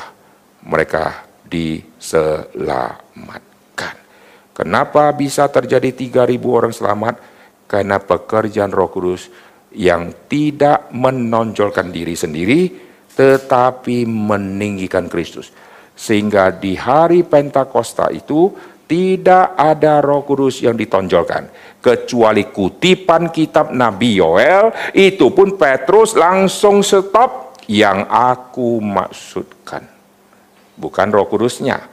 mereka 0.62 1.24
diselamatkan. 1.46 3.96
Kenapa 4.54 5.12
bisa 5.14 5.46
terjadi 5.46 5.92
3000 5.94 6.48
orang 6.48 6.72
selamat? 6.74 7.14
Karena 7.68 8.00
pekerjaan 8.00 8.72
Roh 8.72 8.88
Kudus 8.88 9.28
yang 9.76 10.26
tidak 10.26 10.88
menonjolkan 10.96 11.92
diri 11.92 12.16
sendiri 12.16 12.60
tetapi 13.12 14.08
meninggikan 14.08 15.10
Kristus. 15.10 15.52
Sehingga 15.98 16.54
di 16.54 16.78
hari 16.78 17.26
Pentakosta 17.26 18.08
itu 18.14 18.54
tidak 18.88 19.58
ada 19.58 20.00
Roh 20.00 20.24
Kudus 20.24 20.64
yang 20.64 20.78
ditonjolkan 20.78 21.52
kecuali 21.82 22.48
kutipan 22.48 23.28
kitab 23.28 23.70
Nabi 23.74 24.16
Yoel 24.16 24.72
itu 24.96 25.28
pun 25.30 25.60
Petrus 25.60 26.16
langsung 26.16 26.80
stop 26.80 27.60
yang 27.68 28.08
aku 28.08 28.80
maksudkan. 28.80 29.84
Bukan 30.78 31.08
Roh 31.12 31.28
Kudusnya 31.28 31.84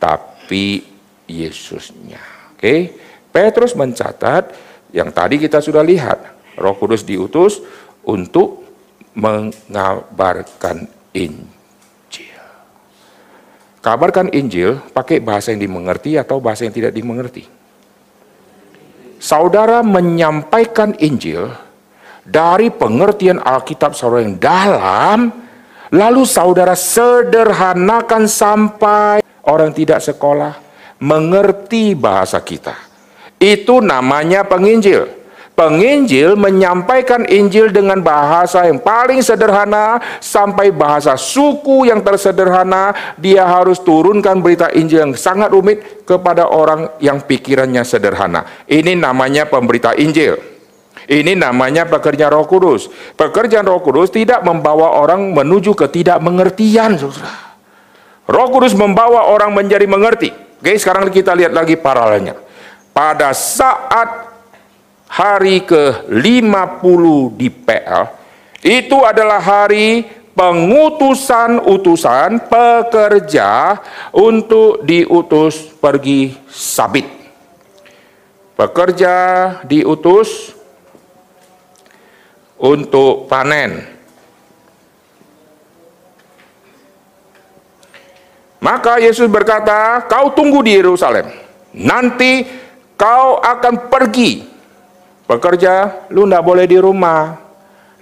tapi 0.00 0.82
Yesusnya. 1.30 2.18
Oke? 2.56 2.98
Petrus 3.30 3.78
mencatat 3.78 4.69
yang 4.90 5.10
tadi 5.14 5.38
kita 5.38 5.62
sudah 5.62 5.82
lihat 5.82 6.18
Roh 6.58 6.76
Kudus 6.76 7.06
diutus 7.06 7.62
untuk 8.06 8.66
mengabarkan 9.14 10.86
Injil 11.14 11.60
Kabarkan 13.80 14.28
Injil 14.36 14.76
pakai 14.92 15.24
bahasa 15.24 15.56
yang 15.56 15.64
dimengerti 15.64 16.20
atau 16.20 16.36
bahasa 16.36 16.68
yang 16.68 16.76
tidak 16.76 16.92
dimengerti. 16.92 17.48
Saudara 19.16 19.80
menyampaikan 19.80 20.92
Injil 21.00 21.48
dari 22.20 22.68
pengertian 22.68 23.40
Alkitab 23.40 23.96
saudara 23.96 24.20
yang 24.20 24.36
dalam, 24.36 25.32
lalu 25.96 26.28
saudara 26.28 26.76
sederhanakan 26.76 28.28
sampai 28.28 29.24
orang 29.48 29.72
tidak 29.72 30.04
sekolah 30.04 30.60
mengerti 31.00 31.96
bahasa 31.96 32.36
kita. 32.44 32.76
Itu 33.40 33.80
namanya 33.80 34.44
penginjil. 34.44 35.08
Penginjil 35.56 36.40
menyampaikan 36.40 37.28
Injil 37.28 37.68
dengan 37.68 38.00
bahasa 38.00 38.64
yang 38.64 38.80
paling 38.80 39.20
sederhana 39.20 40.00
sampai 40.16 40.72
bahasa 40.72 41.16
suku 41.20 41.84
yang 41.84 42.00
tersederhana. 42.00 42.96
Dia 43.20 43.44
harus 43.44 43.76
turunkan 43.80 44.40
berita 44.40 44.72
Injil 44.72 45.04
yang 45.08 45.12
sangat 45.16 45.52
rumit 45.52 46.04
kepada 46.08 46.48
orang 46.48 46.96
yang 47.00 47.20
pikirannya 47.20 47.84
sederhana. 47.84 48.44
Ini 48.64 48.96
namanya 48.96 49.48
pemberita 49.48 49.92
Injil. 49.96 50.40
Ini 51.04 51.36
namanya 51.36 51.84
pekerjaan 51.84 52.32
Roh 52.32 52.48
Kudus. 52.48 52.88
Pekerjaan 53.18 53.68
Roh 53.68 53.84
Kudus 53.84 54.08
tidak 54.12 54.40
membawa 54.40 54.96
orang 54.96 55.32
menuju 55.36 55.76
ketidakmengertian, 55.76 56.96
Saudara. 56.96 57.52
Roh 58.30 58.48
Kudus 58.48 58.72
membawa 58.72 59.28
orang 59.28 59.52
menjadi 59.52 59.84
mengerti. 59.84 60.32
Oke, 60.32 60.72
sekarang 60.78 61.08
kita 61.12 61.36
lihat 61.36 61.52
lagi 61.52 61.76
paralelnya. 61.76 62.48
Pada 62.90 63.30
saat 63.32 64.30
hari 65.10 65.66
ke-50 65.66 67.02
di 67.34 67.50
PL, 67.50 68.06
itu 68.60 69.06
adalah 69.06 69.40
hari 69.40 70.04
pengutusan-utusan 70.36 72.40
pekerja 72.46 73.80
untuk 74.14 74.84
diutus 74.86 75.56
pergi 75.80 76.36
sabit. 76.48 77.04
Pekerja 78.56 79.14
diutus 79.64 80.52
untuk 82.60 83.24
panen. 83.24 83.88
Maka 88.60 89.00
Yesus 89.00 89.24
berkata, 89.32 90.04
"Kau 90.04 90.36
tunggu 90.36 90.60
di 90.60 90.76
Yerusalem. 90.76 91.32
Nanti 91.72 92.44
kau 93.00 93.40
akan 93.40 93.88
pergi. 93.88 94.44
Pekerja, 95.24 96.04
lu 96.12 96.28
ndak 96.28 96.44
boleh 96.44 96.68
di 96.68 96.76
rumah. 96.76 97.32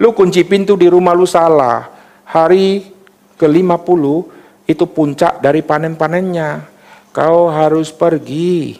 Lu 0.03 0.11
kunci 0.11 0.43
pintu 0.43 0.75
di 0.75 0.91
rumah 0.91 1.15
lu 1.15 1.23
salah. 1.23 1.87
Hari 2.27 2.83
ke-50 3.39 4.03
itu 4.67 4.85
puncak 4.91 5.39
dari 5.39 5.63
panen-panennya. 5.63 6.67
Kau 7.15 7.47
harus 7.47 7.95
pergi. 7.95 8.75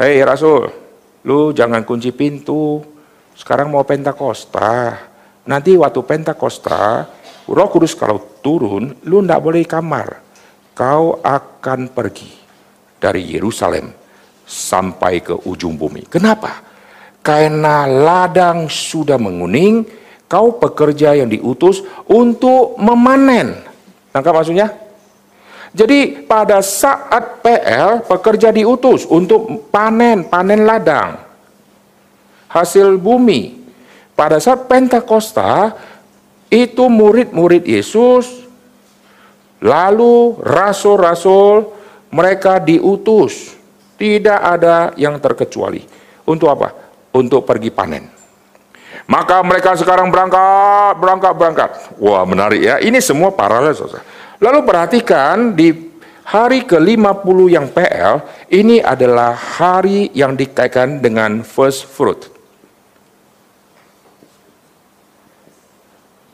Hei 0.00 0.24
Rasul, 0.24 0.72
lu 1.28 1.52
jangan 1.52 1.84
kunci 1.84 2.08
pintu. 2.16 2.80
Sekarang 3.36 3.68
mau 3.68 3.84
Pentakosta. 3.84 4.96
Nanti 5.44 5.74
waktu 5.76 6.00
Pentakosta, 6.06 7.04
Roh 7.50 7.68
Kudus 7.68 7.98
kalau 7.98 8.38
turun, 8.40 8.96
lu 9.04 9.20
ndak 9.20 9.42
boleh 9.42 9.66
kamar. 9.66 10.22
Kau 10.72 11.20
akan 11.20 11.90
pergi 11.92 12.30
dari 13.02 13.28
Yerusalem 13.34 14.01
sampai 14.46 15.22
ke 15.22 15.34
ujung 15.46 15.78
bumi. 15.78 16.06
Kenapa? 16.06 16.62
Karena 17.22 17.86
ladang 17.86 18.66
sudah 18.66 19.16
menguning, 19.16 19.86
kau 20.26 20.58
pekerja 20.58 21.14
yang 21.14 21.30
diutus 21.30 21.86
untuk 22.10 22.74
memanen. 22.82 23.62
Nangkap 24.10 24.34
maksudnya? 24.34 24.68
Jadi 25.72 26.28
pada 26.28 26.60
saat 26.60 27.40
PL, 27.40 28.04
pekerja 28.04 28.52
diutus 28.52 29.08
untuk 29.08 29.72
panen, 29.72 30.28
panen 30.28 30.68
ladang. 30.68 31.16
Hasil 32.52 33.00
bumi. 33.00 33.64
Pada 34.12 34.36
saat 34.36 34.68
Pentakosta, 34.68 35.72
itu 36.52 36.84
murid-murid 36.92 37.64
Yesus, 37.64 38.44
lalu 39.64 40.36
rasul-rasul, 40.44 41.72
mereka 42.12 42.60
diutus. 42.60 43.56
Tidak 43.96 44.40
ada 44.40 44.96
yang 44.98 45.18
terkecuali. 45.22 45.84
Untuk 46.26 46.48
apa? 46.50 46.72
Untuk 47.12 47.44
pergi 47.44 47.70
panen. 47.70 48.04
Maka 49.10 49.42
mereka 49.42 49.74
sekarang 49.74 50.08
berangkat, 50.12 50.94
berangkat, 51.00 51.32
berangkat. 51.34 51.70
Wah 51.98 52.22
menarik 52.22 52.62
ya. 52.62 52.76
Ini 52.78 53.02
semua 53.02 53.34
paralel 53.34 53.74
saudara. 53.74 54.04
Lalu 54.38 54.58
perhatikan 54.66 55.54
di 55.54 55.92
hari 56.22 56.62
ke-50 56.62 57.38
yang 57.50 57.66
PL, 57.70 58.22
ini 58.50 58.78
adalah 58.78 59.34
hari 59.34 60.10
yang 60.14 60.38
dikaitkan 60.38 61.02
dengan 61.02 61.42
first 61.42 61.86
fruit. 61.86 62.30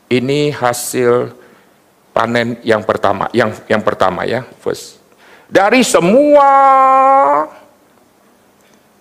Ini 0.09 0.49
hasil 0.57 1.37
panen 2.13 2.57
yang 2.65 2.81
pertama, 2.81 3.29
yang 3.29 3.53
yang 3.69 3.81
pertama 3.85 4.25
ya, 4.25 4.41
first. 4.61 4.98
Dari 5.49 5.81
semua 5.81 6.49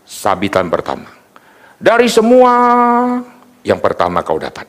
sabitan 0.08 0.72
pertama. 0.72 1.12
Dari 1.76 2.08
semua 2.08 2.52
yang 3.60 3.76
pertama 3.76 4.24
kau 4.24 4.40
dapat. 4.40 4.64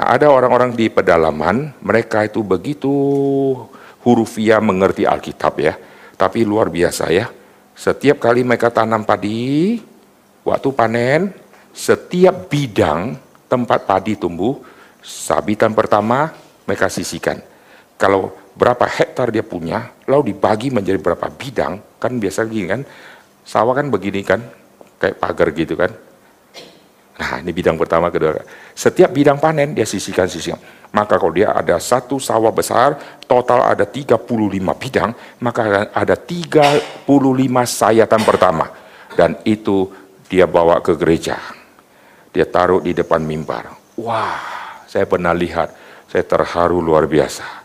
Nah, 0.00 0.16
ada 0.16 0.32
orang-orang 0.32 0.72
di 0.72 0.88
pedalaman, 0.88 1.76
mereka 1.84 2.24
itu 2.24 2.40
begitu 2.40 2.88
hurufiah 4.00 4.64
mengerti 4.64 5.04
Alkitab 5.04 5.54
ya. 5.60 5.76
Tapi 6.16 6.40
luar 6.48 6.72
biasa 6.72 7.12
ya. 7.12 7.28
Setiap 7.76 8.16
kali 8.16 8.40
mereka 8.40 8.72
tanam 8.72 9.04
padi, 9.04 9.76
waktu 10.40 10.68
panen, 10.72 11.36
setiap 11.76 12.48
bidang 12.48 13.20
tempat 13.44 13.84
padi 13.84 14.16
tumbuh, 14.16 14.56
sabitan 15.04 15.76
pertama 15.76 16.32
mereka 16.64 16.88
sisihkan. 16.88 17.44
Kalau 18.00 18.32
berapa 18.54 18.84
hektar 18.86 19.30
dia 19.30 19.46
punya, 19.46 19.94
lalu 20.10 20.34
dibagi 20.34 20.70
menjadi 20.74 20.98
berapa 20.98 21.26
bidang, 21.30 22.00
kan 22.02 22.12
biasa 22.18 22.46
gini 22.46 22.66
kan, 22.66 22.80
sawah 23.46 23.74
kan 23.74 23.88
begini 23.88 24.20
kan, 24.26 24.40
kayak 25.00 25.16
pagar 25.16 25.48
gitu 25.54 25.74
kan. 25.78 25.90
Nah 27.20 27.36
ini 27.44 27.52
bidang 27.52 27.76
pertama, 27.76 28.08
kedua. 28.08 28.40
Setiap 28.72 29.12
bidang 29.12 29.36
panen 29.36 29.76
dia 29.76 29.84
sisihkan-sisihkan. 29.84 30.88
Maka 30.90 31.20
kalau 31.20 31.36
dia 31.36 31.52
ada 31.52 31.76
satu 31.76 32.16
sawah 32.16 32.50
besar, 32.50 32.96
total 33.28 33.62
ada 33.62 33.84
35 33.84 34.24
bidang, 34.74 35.12
maka 35.44 35.92
ada 35.92 36.16
35 36.16 37.04
sayatan 37.68 38.22
pertama. 38.24 38.72
Dan 39.12 39.36
itu 39.44 39.92
dia 40.32 40.48
bawa 40.48 40.80
ke 40.80 40.96
gereja. 40.96 41.36
Dia 42.32 42.48
taruh 42.48 42.80
di 42.80 42.96
depan 42.96 43.20
mimbar. 43.20 43.68
Wah, 44.00 44.40
saya 44.88 45.04
pernah 45.04 45.36
lihat, 45.36 45.76
saya 46.08 46.24
terharu 46.24 46.80
luar 46.80 47.04
biasa. 47.04 47.59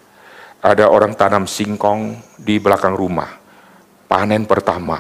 Ada 0.66 0.90
orang 0.90 1.14
tanam 1.14 1.46
singkong 1.46 2.18
di 2.42 2.58
belakang 2.58 2.98
rumah. 2.98 3.38
Panen 4.10 4.50
pertama, 4.50 4.98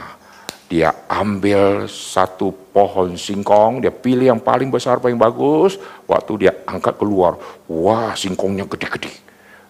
dia 0.69 0.93
ambil 1.09 1.89
satu 1.89 2.53
pohon 2.69 3.17
singkong, 3.17 3.81
dia 3.81 3.89
pilih 3.89 4.29
yang 4.29 4.37
paling 4.37 4.69
besar, 4.69 5.01
paling 5.01 5.17
bagus. 5.17 5.81
Waktu 6.05 6.45
dia 6.45 6.53
angkat 6.69 7.01
keluar, 7.01 7.41
wah 7.65 8.13
singkongnya 8.13 8.69
gede-gede. 8.69 9.09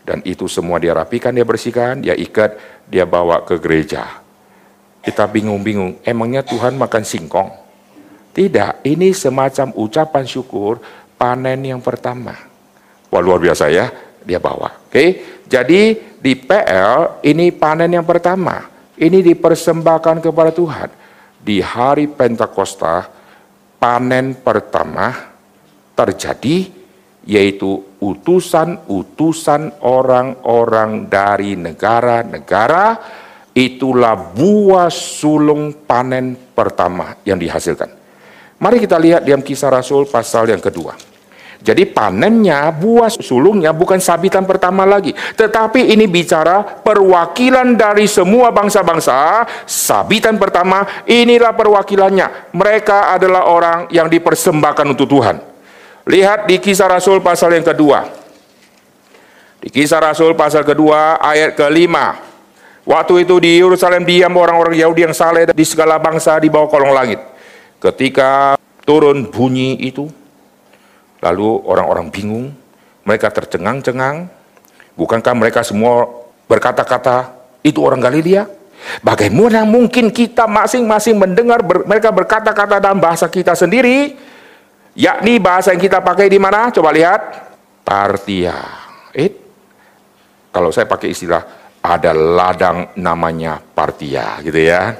Dan 0.03 0.19
itu 0.27 0.51
semua 0.51 0.83
dia 0.83 0.91
rapikan, 0.91 1.31
dia 1.31 1.47
bersihkan, 1.47 2.03
dia 2.03 2.11
ikat, 2.11 2.59
dia 2.91 3.07
bawa 3.07 3.47
ke 3.47 3.55
gereja. 3.55 4.19
Kita 4.99 5.31
bingung-bingung, 5.31 6.03
emangnya 6.03 6.43
Tuhan 6.43 6.75
makan 6.75 7.07
singkong? 7.07 7.55
Tidak, 8.35 8.83
ini 8.83 9.15
semacam 9.15 9.71
ucapan 9.79 10.27
syukur 10.27 10.83
panen 11.15 11.63
yang 11.63 11.79
pertama. 11.79 12.35
Wah 13.07 13.23
luar 13.23 13.39
biasa 13.39 13.71
ya, 13.71 13.87
dia 14.25 14.41
bawa. 14.41 14.89
Oke, 14.89 15.41
jadi 15.45 15.95
di 16.17 16.33
PL 16.33 17.21
ini 17.21 17.53
panen 17.53 17.93
yang 17.93 18.03
pertama. 18.03 18.73
Ini 18.97 19.21
dipersembahkan 19.21 20.25
kepada 20.25 20.51
Tuhan. 20.51 20.89
Di 21.45 21.61
hari 21.61 22.09
Pentakosta, 22.09 23.05
panen 23.77 24.33
pertama 24.33 25.13
terjadi 25.93 26.85
yaitu 27.25 27.81
utusan-utusan 28.01 29.81
orang-orang 29.81 31.09
dari 31.09 31.57
negara-negara 31.57 33.01
itulah 33.55 34.13
buah 34.13 34.93
sulung 34.93 35.73
panen 35.85 36.37
pertama 36.53 37.17
yang 37.25 37.41
dihasilkan. 37.41 37.89
Mari 38.61 38.77
kita 38.77 39.01
lihat 39.01 39.25
diam 39.25 39.41
kisah 39.41 39.73
Rasul 39.73 40.05
pasal 40.05 40.53
yang 40.53 40.61
kedua. 40.61 41.14
Jadi 41.65 41.89
panennya, 41.89 42.69
buah 42.69 43.09
sulungnya 43.09 43.73
bukan 43.73 43.97
sabitan 43.97 44.45
pertama 44.45 44.85
lagi. 44.85 45.17
Tetapi 45.17 45.97
ini 45.97 46.05
bicara 46.05 46.61
perwakilan 46.61 47.73
dari 47.73 48.05
semua 48.05 48.53
bangsa-bangsa. 48.53 49.49
Sabitan 49.65 50.37
pertama, 50.37 50.85
inilah 51.09 51.57
perwakilannya. 51.57 52.53
Mereka 52.53 53.17
adalah 53.17 53.49
orang 53.49 53.89
yang 53.89 54.05
dipersembahkan 54.05 54.85
untuk 54.93 55.09
Tuhan. 55.09 55.41
Lihat 56.05 56.45
di 56.45 56.61
kisah 56.61 56.85
Rasul 56.85 57.25
pasal 57.25 57.57
yang 57.57 57.65
kedua. 57.65 58.13
Di 59.57 59.73
kisah 59.73 59.97
Rasul 59.97 60.37
pasal 60.37 60.61
kedua 60.61 61.17
ayat 61.17 61.57
kelima. 61.57 62.21
Waktu 62.85 63.25
itu 63.25 63.41
di 63.41 63.57
Yerusalem 63.57 64.05
diam 64.05 64.37
orang-orang 64.37 64.77
Yahudi 64.77 65.09
yang 65.09 65.17
saleh 65.17 65.49
di 65.49 65.65
segala 65.65 65.97
bangsa 65.97 66.37
di 66.37 66.53
bawah 66.53 66.69
kolong 66.69 66.93
langit. 66.93 67.17
Ketika 67.81 68.53
turun 68.85 69.33
bunyi 69.33 69.81
itu, 69.81 70.05
lalu 71.25 71.65
orang-orang 71.65 72.13
bingung, 72.13 72.53
mereka 73.01 73.33
tercengang-cengang. 73.33 74.29
Bukankah 74.93 75.33
mereka 75.33 75.65
semua 75.65 76.05
berkata-kata, 76.45 77.33
itu 77.65 77.81
orang 77.81 77.99
Galilea? 77.99 78.45
Bagaimana 79.01 79.65
mungkin 79.65 80.13
kita 80.13 80.45
masing-masing 80.45 81.17
mendengar 81.17 81.65
ber, 81.65 81.89
mereka 81.89 82.13
berkata-kata 82.13 82.77
dalam 82.77 83.01
bahasa 83.01 83.25
kita 83.25 83.57
sendiri, 83.57 84.13
yakni 84.93 85.41
bahasa 85.41 85.73
yang 85.73 85.81
kita 85.81 85.99
pakai 86.05 86.29
di 86.29 86.37
mana? 86.37 86.69
Coba 86.69 86.93
lihat, 86.93 87.21
Partia. 87.81 88.55
Eh, 89.09 89.33
kalau 90.53 90.69
saya 90.69 90.85
pakai 90.85 91.09
istilah 91.09 91.41
ada 91.81 92.13
ladang 92.13 92.93
namanya 93.01 93.57
Partia, 93.57 94.37
gitu 94.45 94.61
ya. 94.61 94.93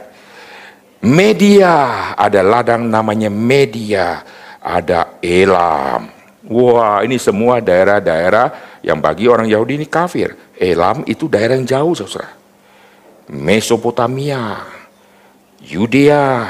Media, 1.06 1.74
ada 2.18 2.42
ladang 2.42 2.90
namanya 2.90 3.30
media, 3.30 4.26
ada 4.58 5.22
Elam. 5.22 6.15
Wah, 6.46 7.02
ini 7.02 7.18
semua 7.18 7.58
daerah-daerah 7.58 8.80
yang 8.86 9.02
bagi 9.02 9.26
orang 9.26 9.50
Yahudi 9.50 9.82
ini 9.82 9.88
kafir. 9.90 10.38
Elam 10.56 11.02
itu 11.10 11.26
daerah 11.26 11.58
yang 11.58 11.66
jauh, 11.66 11.94
saudara. 11.98 12.38
Mesopotamia, 13.26 14.62
Yudea, 15.66 16.46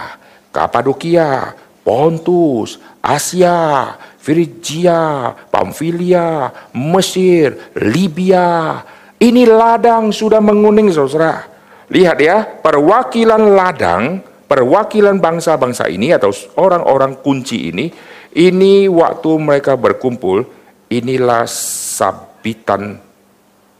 Kapadokia, 0.51 1.55
Pontus, 1.79 2.75
Asia, 2.99 3.95
Frigia, 4.19 5.31
Pamfilia, 5.47 6.51
Mesir, 6.75 7.71
Libya. 7.79 8.81
Ini 9.15 9.47
ladang 9.47 10.11
sudah 10.11 10.43
menguning 10.43 10.91
saudara. 10.91 11.47
Lihat 11.87 12.17
ya, 12.19 12.43
perwakilan 12.43 13.55
ladang, 13.55 14.19
perwakilan 14.49 15.21
bangsa-bangsa 15.21 15.87
ini 15.87 16.11
atau 16.11 16.33
orang-orang 16.57 17.21
kunci 17.21 17.71
ini, 17.71 17.93
ini 18.35 18.91
waktu 18.91 19.31
mereka 19.39 19.79
berkumpul, 19.79 20.43
inilah 20.91 21.47
sabitan 21.47 22.99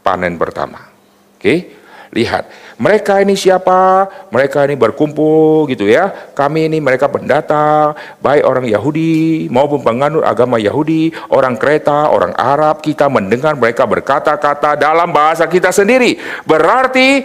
panen 0.00 0.40
pertama. 0.40 0.88
Oke, 1.36 1.76
lihat 2.16 2.48
mereka 2.80 3.20
ini 3.24 3.36
siapa? 3.36 4.08
Mereka 4.32 4.68
ini 4.68 4.76
berkumpul 4.76 5.64
gitu 5.68 5.88
ya. 5.88 6.08
Kami 6.32 6.68
ini 6.68 6.80
mereka 6.80 7.08
pendatang, 7.08 7.96
baik 8.20 8.44
orang 8.44 8.64
Yahudi 8.68 9.48
maupun 9.48 9.80
penganut 9.84 10.24
agama 10.24 10.60
Yahudi, 10.60 11.12
orang 11.32 11.56
Kreta, 11.60 12.12
orang 12.12 12.32
Arab. 12.36 12.84
Kita 12.84 13.12
mendengar 13.12 13.56
mereka 13.56 13.88
berkata-kata 13.88 14.76
dalam 14.76 15.12
bahasa 15.12 15.48
kita 15.48 15.72
sendiri. 15.72 16.16
Berarti 16.44 17.24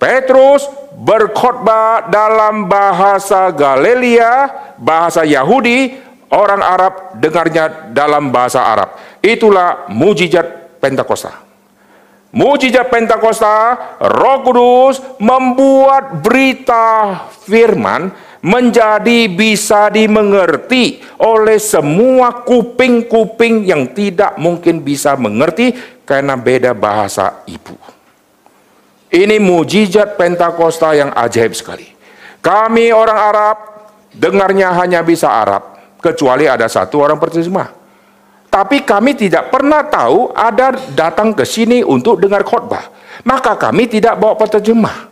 Petrus 0.00 0.64
berkhotbah 0.96 2.08
dalam 2.08 2.68
bahasa 2.68 3.52
Galilea, 3.52 4.48
bahasa 4.80 5.24
Yahudi, 5.24 6.09
orang 6.30 6.62
Arab 6.62 6.94
dengarnya 7.18 7.90
dalam 7.90 8.30
bahasa 8.30 8.62
Arab. 8.62 8.96
Itulah 9.20 9.90
mujizat 9.90 10.80
Pentakosta. 10.80 11.50
Mujizat 12.30 12.86
Pentakosta, 12.88 13.76
Roh 13.98 14.38
Kudus 14.46 15.02
membuat 15.18 16.22
berita 16.22 17.18
firman 17.42 18.14
menjadi 18.40 19.28
bisa 19.28 19.92
dimengerti 19.92 21.04
oleh 21.20 21.60
semua 21.60 22.40
kuping-kuping 22.40 23.68
yang 23.68 23.92
tidak 23.92 24.38
mungkin 24.40 24.80
bisa 24.80 25.12
mengerti 25.18 25.76
karena 26.08 26.38
beda 26.38 26.72
bahasa 26.72 27.44
ibu. 27.44 27.76
Ini 29.10 29.42
mujizat 29.42 30.14
Pentakosta 30.14 30.94
yang 30.94 31.10
ajaib 31.12 31.52
sekali. 31.52 31.90
Kami 32.40 32.94
orang 32.94 33.18
Arab 33.18 33.56
dengarnya 34.14 34.72
hanya 34.80 35.02
bisa 35.04 35.28
Arab, 35.28 35.79
kecuali 36.00 36.48
ada 36.48 36.66
satu 36.66 37.04
orang 37.04 37.20
perterjemah. 37.20 37.80
Tapi 38.50 38.82
kami 38.82 39.14
tidak 39.14 39.46
pernah 39.46 39.86
tahu 39.86 40.34
ada 40.34 40.74
datang 40.90 41.30
ke 41.30 41.46
sini 41.46 41.86
untuk 41.86 42.18
dengar 42.18 42.42
khotbah. 42.42 42.90
Maka 43.22 43.54
kami 43.54 43.86
tidak 43.86 44.18
bawa 44.18 44.34
penerjemah. 44.34 45.06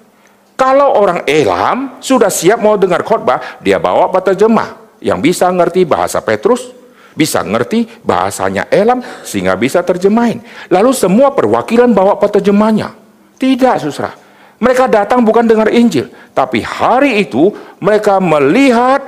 Kalau 0.58 0.98
orang 0.98 1.22
Elam 1.22 2.02
sudah 2.02 2.34
siap 2.34 2.58
mau 2.58 2.74
dengar 2.74 3.06
khotbah, 3.06 3.62
dia 3.62 3.78
bawa 3.78 4.10
penerjemah 4.10 4.98
yang 4.98 5.22
bisa 5.22 5.46
ngerti 5.54 5.86
bahasa 5.86 6.18
Petrus, 6.18 6.74
bisa 7.14 7.46
ngerti 7.46 7.86
bahasanya 8.02 8.66
Elam 8.74 8.98
sehingga 9.22 9.54
bisa 9.54 9.86
terjemahin. 9.86 10.42
Lalu 10.66 10.90
semua 10.90 11.30
perwakilan 11.30 11.94
bawa 11.94 12.18
penerjemahnya. 12.18 12.90
Tidak, 13.38 13.76
susah. 13.86 14.10
Mereka 14.58 14.90
datang 14.90 15.22
bukan 15.22 15.46
dengar 15.46 15.70
Injil, 15.70 16.10
tapi 16.34 16.58
hari 16.66 17.22
itu 17.22 17.54
mereka 17.78 18.18
melihat 18.18 18.98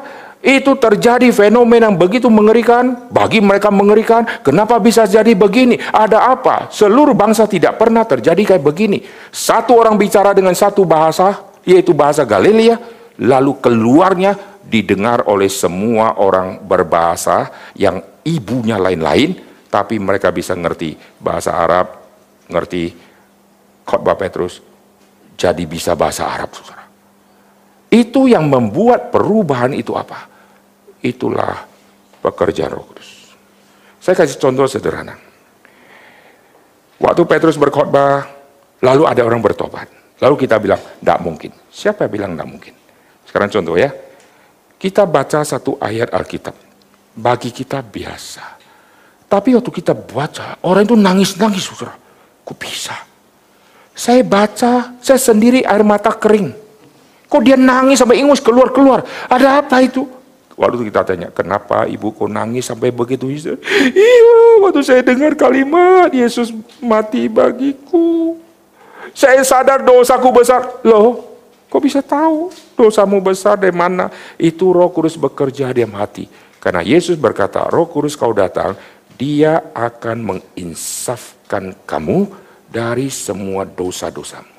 itu 0.40 0.72
terjadi 0.72 1.28
fenomena 1.36 1.92
yang 1.92 2.00
begitu 2.00 2.32
mengerikan, 2.32 3.12
bagi 3.12 3.44
mereka 3.44 3.68
mengerikan. 3.68 4.24
Kenapa 4.40 4.80
bisa 4.80 5.04
jadi 5.04 5.36
begini? 5.36 5.76
Ada 5.76 6.32
apa? 6.32 6.72
Seluruh 6.72 7.12
bangsa 7.12 7.44
tidak 7.44 7.76
pernah 7.76 8.08
terjadi 8.08 8.56
kayak 8.56 8.64
begini. 8.64 9.04
Satu 9.28 9.76
orang 9.76 10.00
bicara 10.00 10.32
dengan 10.32 10.56
satu 10.56 10.88
bahasa, 10.88 11.44
yaitu 11.68 11.92
bahasa 11.92 12.24
Galilea, 12.24 12.80
lalu 13.20 13.60
keluarnya 13.60 14.32
didengar 14.64 15.28
oleh 15.28 15.52
semua 15.52 16.16
orang 16.16 16.56
berbahasa 16.64 17.52
yang 17.76 18.00
ibunya 18.24 18.80
lain-lain, 18.80 19.36
tapi 19.68 20.00
mereka 20.00 20.32
bisa 20.32 20.56
ngerti 20.56 20.96
bahasa 21.20 21.52
Arab, 21.52 22.00
ngerti 22.48 22.96
khotbah 23.84 24.16
Petrus, 24.16 24.64
jadi 25.36 25.68
bisa 25.68 25.92
bahasa 25.92 26.32
Arab, 26.32 26.48
saudara. 26.56 26.88
Itu 27.92 28.24
yang 28.24 28.48
membuat 28.48 29.12
perubahan 29.12 29.76
itu 29.76 29.92
apa? 29.98 30.29
Itulah 31.00 31.64
pekerjaan 32.20 32.76
Roh 32.76 32.84
Kudus. 32.84 33.32
Saya 34.00 34.16
kasih 34.16 34.40
contoh 34.40 34.68
sederhana. 34.68 35.16
Waktu 37.00 37.22
Petrus 37.24 37.56
berkhotbah, 37.56 38.28
lalu 38.84 39.08
ada 39.08 39.24
orang 39.24 39.40
bertobat. 39.40 39.88
Lalu 40.20 40.44
kita 40.44 40.60
bilang, 40.60 40.80
tidak 41.00 41.18
mungkin. 41.24 41.50
Siapa 41.72 42.04
yang 42.04 42.12
bilang 42.12 42.30
tidak 42.36 42.48
mungkin? 42.48 42.74
Sekarang 43.24 43.48
contoh 43.48 43.76
ya. 43.80 43.88
Kita 44.76 45.08
baca 45.08 45.40
satu 45.40 45.80
ayat 45.80 46.12
Alkitab. 46.12 46.52
Bagi 47.16 47.52
kita 47.52 47.80
biasa. 47.80 48.60
Tapi 49.24 49.56
waktu 49.56 49.70
kita 49.72 49.96
baca, 49.96 50.60
orang 50.64 50.84
itu 50.84 50.96
nangis-nangis, 50.96 51.64
saudara. 51.64 51.96
Kok 52.44 52.56
bisa? 52.60 52.96
Saya 53.96 54.20
baca, 54.24 54.96
saya 55.00 55.20
sendiri 55.20 55.64
air 55.64 55.84
mata 55.84 56.12
kering. 56.12 56.52
Kok 57.30 57.42
dia 57.44 57.56
nangis 57.56 58.00
sampai 58.00 58.20
ingus 58.20 58.42
keluar-keluar? 58.44 59.04
Ada 59.30 59.64
apa 59.64 59.80
itu? 59.80 60.04
Waktu 60.60 60.92
kita 60.92 61.00
tanya, 61.08 61.32
kenapa 61.32 61.88
ibu 61.88 62.12
kok 62.12 62.28
nangis 62.28 62.68
sampai 62.68 62.92
begitu? 62.92 63.32
Iya, 63.32 64.60
waktu 64.60 64.84
saya 64.84 65.00
dengar 65.00 65.32
kalimat 65.32 66.12
Yesus 66.12 66.52
mati 66.84 67.32
bagiku. 67.32 68.36
Saya 69.16 69.40
sadar 69.40 69.80
dosaku 69.80 70.28
besar. 70.28 70.68
Loh, 70.84 71.24
kok 71.64 71.80
bisa 71.80 72.04
tahu 72.04 72.52
dosamu 72.76 73.24
besar 73.24 73.56
dari 73.56 73.72
mana? 73.72 74.12
Itu 74.36 74.76
roh 74.76 74.92
kudus 74.92 75.16
bekerja 75.16 75.72
dia 75.72 75.88
mati. 75.88 76.28
Karena 76.60 76.84
Yesus 76.84 77.16
berkata, 77.16 77.64
roh 77.72 77.88
kudus 77.88 78.12
kau 78.12 78.36
datang, 78.36 78.76
dia 79.16 79.64
akan 79.72 80.36
menginsafkan 80.36 81.72
kamu 81.88 82.28
dari 82.68 83.08
semua 83.08 83.64
dosa-dosamu. 83.64 84.49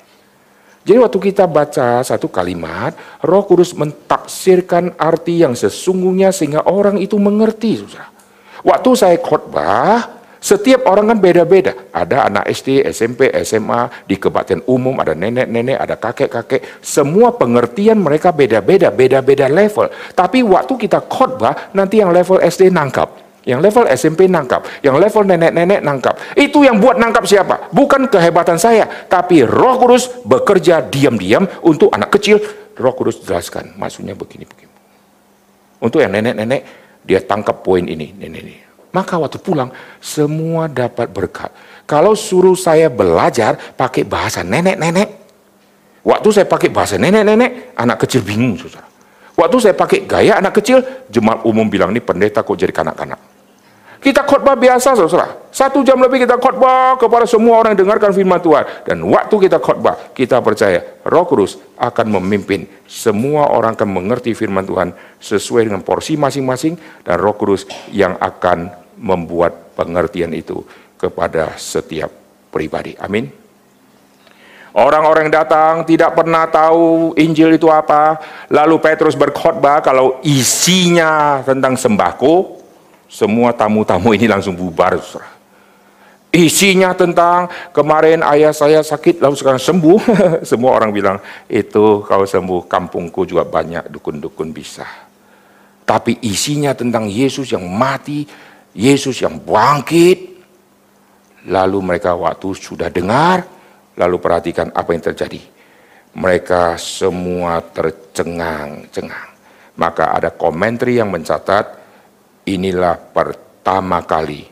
Jadi 0.82 0.98
waktu 0.98 1.18
kita 1.30 1.46
baca 1.46 2.02
satu 2.02 2.26
kalimat, 2.26 2.94
Roh 3.22 3.46
Kudus 3.46 3.70
mentaksirkan 3.78 4.98
arti 4.98 5.46
yang 5.46 5.54
sesungguhnya 5.54 6.34
sehingga 6.34 6.66
orang 6.66 6.98
itu 6.98 7.14
mengerti. 7.22 7.78
Saudara. 7.78 8.10
Waktu 8.66 8.90
saya 8.98 9.16
khotbah, 9.22 10.22
setiap 10.42 10.90
orang 10.90 11.14
kan 11.14 11.18
beda-beda. 11.22 11.94
Ada 11.94 12.26
anak 12.26 12.50
SD, 12.50 12.82
SMP, 12.90 13.30
SMA, 13.46 13.86
di 14.10 14.18
kebaktian 14.18 14.66
umum, 14.66 14.98
ada 14.98 15.14
nenek-nenek, 15.14 15.78
ada 15.78 15.94
kakek-kakek. 15.94 16.82
Semua 16.82 17.30
pengertian 17.30 18.02
mereka 18.02 18.34
beda-beda, 18.34 18.90
beda-beda 18.90 19.46
level. 19.46 19.86
Tapi 20.18 20.42
waktu 20.42 20.74
kita 20.74 21.06
khotbah, 21.06 21.70
nanti 21.70 22.02
yang 22.02 22.10
level 22.10 22.42
SD 22.42 22.74
nangkap. 22.74 23.21
Yang 23.42 23.60
level 23.70 23.84
SMP 23.90 24.30
nangkap, 24.30 24.62
yang 24.86 25.02
level 25.02 25.26
nenek-nenek 25.26 25.82
nangkap. 25.82 26.14
Itu 26.38 26.62
yang 26.62 26.78
buat 26.78 26.94
nangkap 26.94 27.26
siapa? 27.26 27.74
Bukan 27.74 28.06
kehebatan 28.06 28.54
saya, 28.54 28.86
tapi 29.10 29.42
Roh 29.42 29.82
Kudus 29.82 30.22
bekerja 30.22 30.78
diam-diam 30.78 31.42
untuk 31.66 31.90
anak 31.90 32.14
kecil. 32.14 32.38
Roh 32.78 32.94
Kudus 32.94 33.18
jelaskan, 33.26 33.74
maksudnya 33.74 34.14
begini-begini. 34.14 34.70
Untuk 35.82 35.98
yang 35.98 36.14
nenek-nenek, 36.14 36.62
dia 37.02 37.18
tangkap 37.18 37.66
poin 37.66 37.82
ini, 37.82 38.14
nenek 38.14 38.40
ini. 38.46 38.54
Maka 38.94 39.18
waktu 39.18 39.42
pulang, 39.42 39.74
semua 39.98 40.70
dapat 40.70 41.10
berkat. 41.10 41.50
Kalau 41.82 42.14
suruh 42.14 42.54
saya 42.54 42.86
belajar 42.86 43.58
pakai 43.74 44.06
bahasa 44.06 44.46
nenek-nenek, 44.46 45.08
waktu 46.06 46.28
saya 46.30 46.46
pakai 46.46 46.70
bahasa 46.70 46.94
nenek-nenek, 46.94 47.74
anak 47.74 48.06
kecil 48.06 48.22
bingung, 48.22 48.54
saudara. 48.54 48.86
Waktu 49.32 49.56
saya 49.58 49.74
pakai 49.74 50.04
gaya 50.04 50.38
anak 50.38 50.60
kecil, 50.60 50.84
jemaat 51.08 51.42
umum 51.42 51.66
bilang, 51.66 51.90
ini 51.90 52.04
pendeta 52.04 52.44
kok 52.44 52.54
jadi 52.54 52.70
kanak-kanak. 52.70 53.31
Kita 54.02 54.26
khotbah 54.26 54.58
biasa, 54.58 54.98
saudara. 54.98 55.46
Satu 55.54 55.86
jam 55.86 55.94
lebih 56.02 56.26
kita 56.26 56.34
khotbah 56.34 56.98
kepada 56.98 57.22
semua 57.22 57.62
orang 57.62 57.78
yang 57.78 57.86
dengarkan 57.86 58.10
firman 58.10 58.42
Tuhan. 58.42 58.66
Dan 58.82 59.06
waktu 59.06 59.46
kita 59.46 59.62
khotbah, 59.62 60.10
kita 60.10 60.42
percaya 60.42 60.82
Roh 61.06 61.22
Kudus 61.22 61.62
akan 61.78 62.18
memimpin. 62.18 62.66
Semua 62.90 63.54
orang 63.54 63.78
akan 63.78 63.86
mengerti 63.94 64.34
firman 64.34 64.66
Tuhan 64.66 64.90
sesuai 65.22 65.70
dengan 65.70 65.86
porsi 65.86 66.18
masing-masing 66.18 67.06
dan 67.06 67.14
Roh 67.22 67.38
Kudus 67.38 67.62
yang 67.94 68.18
akan 68.18 68.74
membuat 68.98 69.78
pengertian 69.78 70.34
itu 70.34 70.66
kepada 70.98 71.54
setiap 71.54 72.10
pribadi. 72.50 72.98
Amin. 72.98 73.30
Orang-orang 74.72 75.28
yang 75.28 75.44
datang 75.44 75.84
tidak 75.84 76.16
pernah 76.16 76.48
tahu 76.48 77.12
Injil 77.20 77.60
itu 77.60 77.68
apa. 77.68 78.16
Lalu 78.48 78.80
Petrus 78.80 79.12
berkhotbah 79.12 79.84
kalau 79.84 80.16
isinya 80.24 81.44
tentang 81.44 81.76
sembako, 81.76 82.61
semua 83.12 83.52
tamu-tamu 83.52 84.16
ini 84.16 84.24
langsung 84.24 84.56
bubar. 84.56 84.96
Isinya 86.32 86.96
tentang 86.96 87.52
kemarin 87.76 88.24
ayah 88.24 88.56
saya 88.56 88.80
sakit 88.80 89.20
lalu 89.20 89.36
sekarang 89.36 89.60
sembuh. 89.60 90.00
Semua 90.48 90.72
orang 90.72 90.88
bilang 90.88 91.20
itu 91.44 92.00
kalau 92.08 92.24
sembuh 92.24 92.64
kampungku 92.64 93.28
juga 93.28 93.44
banyak 93.44 93.92
dukun-dukun 93.92 94.48
bisa. 94.48 94.88
Tapi 95.84 96.24
isinya 96.24 96.72
tentang 96.72 97.04
Yesus 97.04 97.52
yang 97.52 97.68
mati, 97.68 98.24
Yesus 98.72 99.20
yang 99.20 99.44
bangkit. 99.44 100.32
Lalu 101.52 101.78
mereka 101.84 102.16
waktu 102.16 102.56
sudah 102.56 102.88
dengar, 102.88 103.44
lalu 104.00 104.16
perhatikan 104.16 104.72
apa 104.72 104.88
yang 104.96 105.04
terjadi. 105.04 105.42
Mereka 106.16 106.80
semua 106.80 107.60
tercengang-cengang. 107.60 109.36
Maka 109.76 110.16
ada 110.16 110.32
komentari 110.32 110.96
yang 110.96 111.12
mencatat 111.12 111.81
inilah 112.46 112.98
pertama 112.98 114.02
kali 114.02 114.46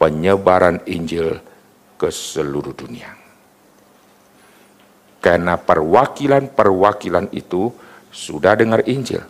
penyebaran 0.00 0.80
Injil 0.88 1.36
ke 2.00 2.08
seluruh 2.08 2.72
dunia. 2.72 3.12
Karena 5.20 5.60
perwakilan-perwakilan 5.60 7.28
itu 7.36 7.68
sudah 8.08 8.56
dengar 8.56 8.80
Injil. 8.88 9.20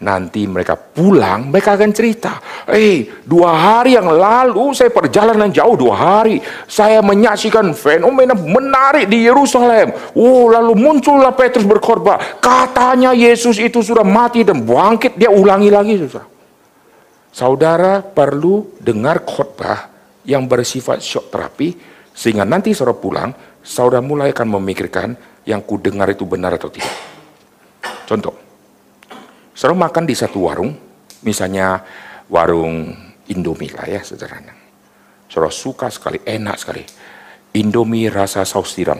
Nanti 0.00 0.48
mereka 0.48 0.80
pulang, 0.80 1.52
mereka 1.52 1.76
akan 1.76 1.92
cerita. 1.92 2.40
Eh, 2.68 2.72
hey, 2.72 2.96
dua 3.20 3.52
hari 3.52 4.00
yang 4.00 4.08
lalu 4.08 4.72
saya 4.72 4.88
perjalanan 4.88 5.52
jauh 5.52 5.76
dua 5.76 5.92
hari. 5.92 6.40
Saya 6.64 7.04
menyaksikan 7.04 7.76
fenomena 7.76 8.32
menarik 8.32 9.12
di 9.12 9.28
Yerusalem. 9.28 9.92
Oh, 10.16 10.48
lalu 10.48 10.72
muncullah 10.72 11.36
Petrus 11.36 11.68
berkhotbah. 11.68 12.40
Katanya 12.40 13.12
Yesus 13.12 13.60
itu 13.60 13.84
sudah 13.84 14.00
mati 14.00 14.40
dan 14.40 14.64
bangkit. 14.64 15.20
Dia 15.20 15.28
ulangi 15.28 15.68
lagi, 15.68 16.00
saudara. 16.00 16.39
Saudara 17.30 18.02
perlu 18.02 18.74
dengar 18.82 19.22
khotbah 19.22 19.90
yang 20.26 20.50
bersifat 20.50 20.98
shock 21.00 21.30
terapi, 21.30 21.78
sehingga 22.10 22.42
nanti 22.44 22.74
saudara 22.74 22.98
pulang, 22.98 23.30
saudara 23.62 24.02
mulai 24.02 24.34
akan 24.34 24.58
memikirkan 24.60 25.14
yang 25.46 25.62
ku 25.62 25.78
dengar 25.78 26.10
itu 26.10 26.26
benar 26.26 26.58
atau 26.58 26.68
tidak. 26.68 26.90
Contoh, 28.04 28.34
Saudara 29.60 29.92
makan 29.92 30.08
di 30.08 30.16
satu 30.16 30.48
warung, 30.48 30.72
misalnya 31.20 31.84
warung 32.32 32.96
Indomie 33.28 33.68
lah 33.76 33.84
ya 33.84 34.00
sederhana. 34.00 34.56
Saudara 35.28 35.52
suka 35.52 35.92
sekali, 35.92 36.16
enak 36.24 36.56
sekali. 36.56 36.80
Indomie 37.60 38.08
rasa 38.08 38.48
saus 38.48 38.72
tiram, 38.72 38.96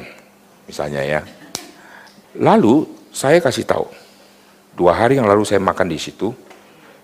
misalnya 0.68 1.00
ya. 1.00 1.24
Lalu 2.36 2.84
saya 3.08 3.40
kasih 3.40 3.64
tahu, 3.64 3.88
dua 4.76 5.00
hari 5.00 5.16
yang 5.16 5.32
lalu 5.32 5.48
saya 5.48 5.64
makan 5.64 5.88
di 5.88 5.96
situ, 5.96 6.28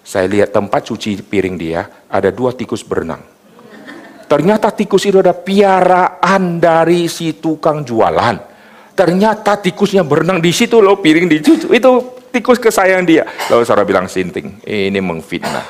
saya 0.06 0.30
lihat 0.30 0.54
tempat 0.54 0.86
cuci 0.86 1.18
piring 1.26 1.58
dia, 1.58 2.06
ada 2.06 2.30
dua 2.30 2.54
tikus 2.54 2.86
berenang. 2.86 3.18
Ternyata 4.30 4.70
tikus 4.70 5.02
itu 5.02 5.18
ada 5.18 5.34
piaraan 5.34 6.62
dari 6.62 7.10
si 7.10 7.34
tukang 7.42 7.82
jualan. 7.82 8.38
Ternyata 8.94 9.58
tikusnya 9.58 10.06
berenang 10.06 10.38
di 10.38 10.54
situ 10.54 10.78
loh, 10.78 11.02
piring 11.02 11.26
dicuci. 11.26 11.66
Itu 11.74 12.22
tikus 12.30 12.62
kesayang 12.62 13.02
dia. 13.02 13.26
Lalu 13.50 13.66
saudara 13.66 13.82
bilang 13.82 14.06
sinting, 14.06 14.62
ini 14.62 15.02
mengfitnah. 15.02 15.66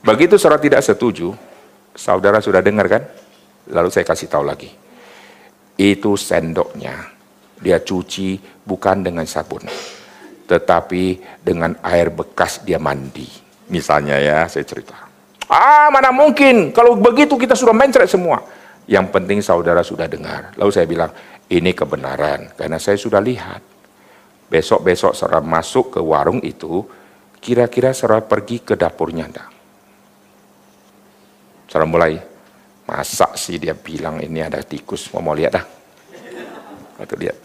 Begitu 0.00 0.40
saudara 0.40 0.56
tidak 0.56 0.80
setuju, 0.80 1.36
saudara 1.92 2.40
sudah 2.40 2.64
dengar 2.64 2.88
kan? 2.88 3.04
Lalu 3.76 3.92
saya 3.92 4.08
kasih 4.08 4.32
tahu 4.32 4.44
lagi. 4.48 4.72
Itu 5.76 6.16
sendoknya. 6.16 7.12
Dia 7.60 7.76
cuci 7.80 8.40
bukan 8.64 9.04
dengan 9.04 9.28
sabun. 9.28 9.68
Tetapi 10.46 11.02
dengan 11.42 11.74
air 11.82 12.10
bekas 12.14 12.62
dia 12.62 12.78
mandi. 12.78 13.26
Misalnya 13.66 14.18
ya, 14.22 14.46
saya 14.46 14.62
cerita. 14.62 14.94
Ah, 15.50 15.90
mana 15.90 16.14
mungkin. 16.14 16.70
Kalau 16.70 16.94
begitu 16.94 17.34
kita 17.34 17.58
sudah 17.58 17.74
mencret 17.74 18.06
semua. 18.06 18.42
Yang 18.86 19.06
penting 19.10 19.38
saudara 19.42 19.82
sudah 19.82 20.06
dengar. 20.06 20.54
Lalu 20.54 20.70
saya 20.70 20.86
bilang, 20.86 21.10
ini 21.50 21.74
kebenaran. 21.74 22.54
Karena 22.54 22.78
saya 22.78 22.94
sudah 22.94 23.18
lihat 23.18 23.62
besok-besok 24.46 25.12
saudara 25.18 25.42
masuk 25.42 25.98
ke 25.98 26.00
warung 26.02 26.38
itu, 26.42 26.86
kira-kira 27.42 27.90
saudara 27.90 28.22
pergi 28.22 28.62
ke 28.62 28.78
dapurnya 28.78 29.26
enggak? 29.26 29.50
Saudara 31.66 31.90
mulai, 31.90 32.14
masak 32.86 33.34
sih 33.34 33.58
dia 33.58 33.74
bilang 33.74 34.22
ini 34.22 34.38
ada 34.38 34.62
tikus, 34.62 35.10
mau 35.10 35.22
mau 35.22 35.34
lihat 35.34 35.52
dah. 35.58 35.66
Waktu 36.96 37.16
lihat, 37.18 37.36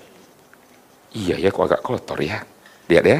iya 1.17 1.35
ya 1.41 1.49
kok 1.49 1.65
agak 1.67 1.81
kotor 1.81 2.21
ya. 2.21 2.39
Lihat 2.91 3.05
ya, 3.07 3.19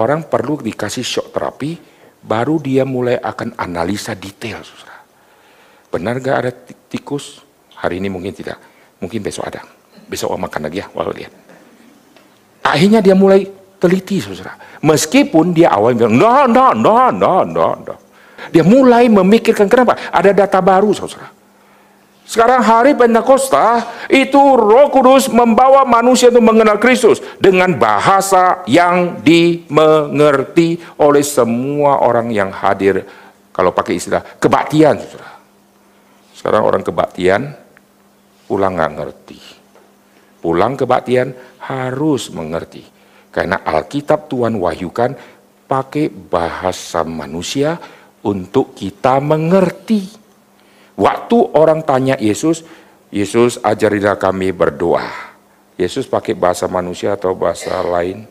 orang 0.00 0.24
perlu 0.24 0.64
dikasih 0.64 1.04
shock 1.04 1.36
terapi, 1.36 1.76
baru 2.24 2.56
dia 2.56 2.88
mulai 2.88 3.20
akan 3.20 3.52
analisa 3.60 4.16
detail. 4.16 4.64
Saudara. 4.64 5.04
Benar 5.92 6.14
gak 6.24 6.36
ada 6.40 6.50
tikus? 6.88 7.44
Hari 7.76 8.00
ini 8.00 8.08
mungkin 8.08 8.32
tidak, 8.32 8.56
mungkin 8.96 9.20
besok 9.20 9.52
ada. 9.52 9.60
Besok 10.08 10.32
makan 10.40 10.72
lagi 10.72 10.80
ya, 10.80 10.88
walau 10.96 11.12
lihat. 11.12 11.28
Akhirnya 12.64 13.04
dia 13.04 13.12
mulai 13.12 13.44
teliti, 13.76 14.24
saudara. 14.24 14.56
Meskipun 14.80 15.52
dia 15.52 15.68
awal 15.68 15.92
bilang, 15.92 16.16
no, 16.16 16.48
no, 16.48 16.72
no, 16.72 17.12
no, 17.12 17.44
no, 17.44 17.66
no. 17.76 17.94
Dia 18.48 18.64
mulai 18.64 19.12
memikirkan 19.12 19.68
kenapa? 19.68 20.00
Ada 20.08 20.32
data 20.32 20.64
baru, 20.64 20.96
saudara. 20.96 21.28
Sekarang 22.24 22.64
hari 22.64 22.96
Pentakosta 22.96 23.84
itu 24.08 24.40
Roh 24.56 24.88
Kudus 24.88 25.28
membawa 25.28 25.84
manusia 25.84 26.32
untuk 26.32 26.48
mengenal 26.48 26.80
Kristus 26.80 27.20
dengan 27.36 27.76
bahasa 27.76 28.64
yang 28.64 29.20
dimengerti 29.20 30.80
oleh 30.96 31.20
semua 31.20 32.00
orang 32.00 32.32
yang 32.32 32.48
hadir. 32.48 33.04
Kalau 33.52 33.76
pakai 33.76 34.00
istilah 34.00 34.24
kebaktian. 34.40 35.04
Sekarang 36.32 36.64
orang 36.64 36.80
kebaktian 36.80 37.52
pulang 38.48 38.72
nggak 38.72 38.94
ngerti. 38.96 39.40
Pulang 40.40 40.80
kebaktian 40.80 41.32
harus 41.60 42.32
mengerti. 42.32 42.84
Karena 43.28 43.60
Alkitab 43.60 44.32
Tuhan 44.32 44.56
wahyukan 44.56 45.12
pakai 45.68 46.08
bahasa 46.08 47.04
manusia 47.04 47.76
untuk 48.24 48.72
kita 48.72 49.20
mengerti. 49.20 50.23
Waktu 50.94 51.36
orang 51.58 51.82
tanya 51.82 52.14
Yesus, 52.18 52.62
Yesus 53.10 53.58
ajarilah 53.62 54.14
kami 54.14 54.54
berdoa. 54.54 55.34
Yesus 55.74 56.06
pakai 56.06 56.38
bahasa 56.38 56.70
manusia 56.70 57.18
atau 57.18 57.34
bahasa 57.34 57.82
lain? 57.82 58.30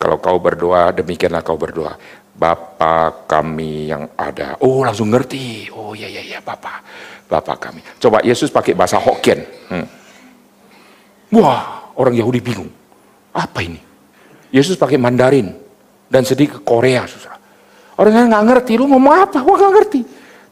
Kalau 0.00 0.16
kau 0.18 0.40
berdoa, 0.40 0.90
demikianlah 0.96 1.44
kau 1.44 1.60
berdoa. 1.60 1.94
Bapa 2.32 3.28
kami 3.28 3.92
yang 3.92 4.08
ada. 4.16 4.56
Oh 4.64 4.80
langsung 4.80 5.12
ngerti. 5.12 5.68
Oh 5.76 5.92
ya 5.92 6.08
ya 6.08 6.24
ya 6.24 6.40
Bapa. 6.40 6.80
Bapa 7.28 7.54
kami. 7.60 7.84
Coba 8.00 8.24
Yesus 8.24 8.48
pakai 8.48 8.72
bahasa 8.72 8.96
Hokkien. 8.96 9.44
Hmm. 9.68 9.86
Wah, 11.36 11.92
orang 11.96 12.16
Yahudi 12.16 12.40
bingung. 12.40 12.72
Apa 13.32 13.60
ini? 13.64 13.80
Yesus 14.52 14.76
pakai 14.76 14.96
Mandarin 15.00 15.52
dan 16.08 16.24
sedih 16.24 16.48
ke 16.56 16.58
Korea, 16.60 17.08
saudara. 17.08 17.40
Orang 17.96 18.28
nggak 18.28 18.44
ngerti, 18.48 18.72
lu 18.76 18.88
ngomong 18.88 19.28
apa? 19.28 19.40
Wah 19.40 19.56
nggak 19.56 19.72
ngerti. 19.80 20.00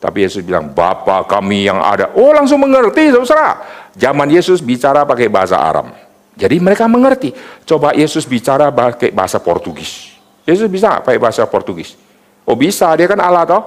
Tapi 0.01 0.24
Yesus 0.24 0.40
bilang, 0.40 0.72
Bapa 0.72 1.28
kami 1.28 1.68
yang 1.68 1.77
ada. 1.85 2.16
Oh 2.16 2.32
langsung 2.32 2.64
mengerti, 2.64 3.12
saudara. 3.12 3.60
Zaman 3.93 4.32
Yesus 4.32 4.64
bicara 4.64 5.05
pakai 5.05 5.28
bahasa 5.28 5.60
Aram. 5.60 5.93
Jadi 6.40 6.56
mereka 6.56 6.89
mengerti. 6.89 7.36
Coba 7.68 7.93
Yesus 7.93 8.24
bicara 8.24 8.72
pakai 8.72 9.12
bahasa 9.12 9.36
Portugis. 9.36 10.16
Yesus 10.48 10.72
bisa 10.72 11.05
pakai 11.05 11.20
bahasa 11.20 11.44
Portugis. 11.44 12.01
Oh 12.48 12.56
bisa, 12.56 12.89
dia 12.97 13.05
kan 13.05 13.20
Allah 13.20 13.44
toh. 13.44 13.62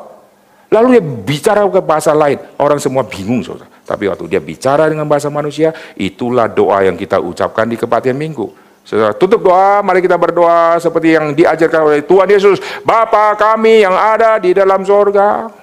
Lalu 0.73 0.97
dia 0.97 1.03
bicara 1.05 1.61
ke 1.69 1.77
bahasa 1.85 2.17
lain. 2.17 2.41
Orang 2.57 2.81
semua 2.81 3.05
bingung, 3.05 3.45
saudara. 3.45 3.69
Tapi 3.85 4.09
waktu 4.09 4.25
dia 4.25 4.41
bicara 4.41 4.89
dengan 4.89 5.05
bahasa 5.05 5.29
manusia, 5.29 5.69
itulah 5.93 6.49
doa 6.49 6.81
yang 6.81 6.97
kita 6.97 7.21
ucapkan 7.21 7.69
di 7.69 7.77
kebaktian 7.77 8.17
minggu. 8.17 8.49
Saudara, 8.81 9.13
tutup 9.13 9.45
doa, 9.45 9.85
mari 9.85 10.01
kita 10.01 10.17
berdoa 10.17 10.81
seperti 10.81 11.13
yang 11.13 11.29
diajarkan 11.37 11.93
oleh 11.93 12.01
Tuhan 12.01 12.25
Yesus. 12.25 12.57
Bapa 12.81 13.37
kami 13.37 13.85
yang 13.85 13.93
ada 13.93 14.41
di 14.41 14.49
dalam 14.51 14.81
sorga. 14.81 15.61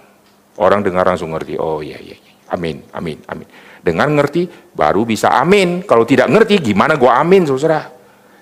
Orang 0.58 0.82
dengar 0.82 1.06
langsung 1.06 1.30
ngerti, 1.30 1.54
oh 1.60 1.78
iya, 1.84 2.00
iya, 2.00 2.18
iya. 2.18 2.32
amin, 2.50 2.82
amin, 2.90 3.18
amin. 3.30 3.46
Dengan 3.80 4.08
ngerti, 4.18 4.74
baru 4.74 5.06
bisa 5.06 5.30
amin. 5.38 5.86
Kalau 5.86 6.02
tidak 6.02 6.28
ngerti, 6.28 6.72
gimana 6.72 6.98
gua 6.98 7.22
amin, 7.22 7.46
saudara? 7.46 7.88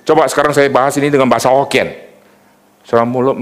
Coba 0.02 0.24
sekarang 0.24 0.56
saya 0.56 0.72
bahas 0.72 0.96
ini 0.96 1.12
dengan 1.12 1.28
bahasa 1.28 1.52
Hokkien. 1.52 1.92
Saudara 2.82 3.04
mulut, 3.04 3.36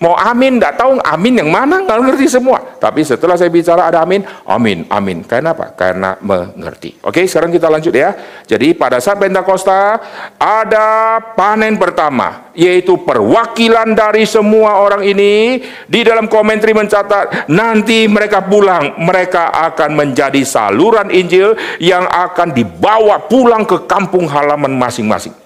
Mau 0.00 0.16
amin, 0.16 0.56
tidak 0.56 0.80
tahu 0.80 0.96
amin 1.04 1.44
yang 1.44 1.52
mana, 1.52 1.84
nggak 1.84 2.00
ngerti 2.08 2.24
semua. 2.24 2.56
Tapi 2.80 3.04
setelah 3.04 3.36
saya 3.36 3.52
bicara 3.52 3.84
ada 3.84 4.00
amin, 4.00 4.24
amin, 4.48 4.88
amin. 4.88 5.20
Kenapa? 5.28 5.76
Karena 5.76 6.16
mengerti. 6.24 6.96
Oke, 7.04 7.28
sekarang 7.28 7.52
kita 7.52 7.68
lanjut 7.68 7.92
ya. 7.92 8.16
Jadi 8.48 8.72
pada 8.72 8.96
saat 8.96 9.20
Pentakosta 9.20 10.00
ada 10.40 11.20
panen 11.36 11.76
pertama, 11.76 12.48
yaitu 12.56 12.96
perwakilan 13.04 13.92
dari 13.92 14.24
semua 14.24 14.80
orang 14.80 15.04
ini 15.04 15.60
di 15.84 16.00
dalam 16.00 16.32
komentari 16.32 16.72
mencatat 16.72 17.52
nanti 17.52 18.08
mereka 18.08 18.40
pulang, 18.40 18.96
mereka 19.04 19.52
akan 19.52 20.00
menjadi 20.00 20.40
saluran 20.48 21.12
Injil 21.12 21.52
yang 21.76 22.08
akan 22.08 22.56
dibawa 22.56 23.28
pulang 23.28 23.68
ke 23.68 23.84
kampung 23.84 24.24
halaman 24.32 24.72
masing-masing. 24.80 25.39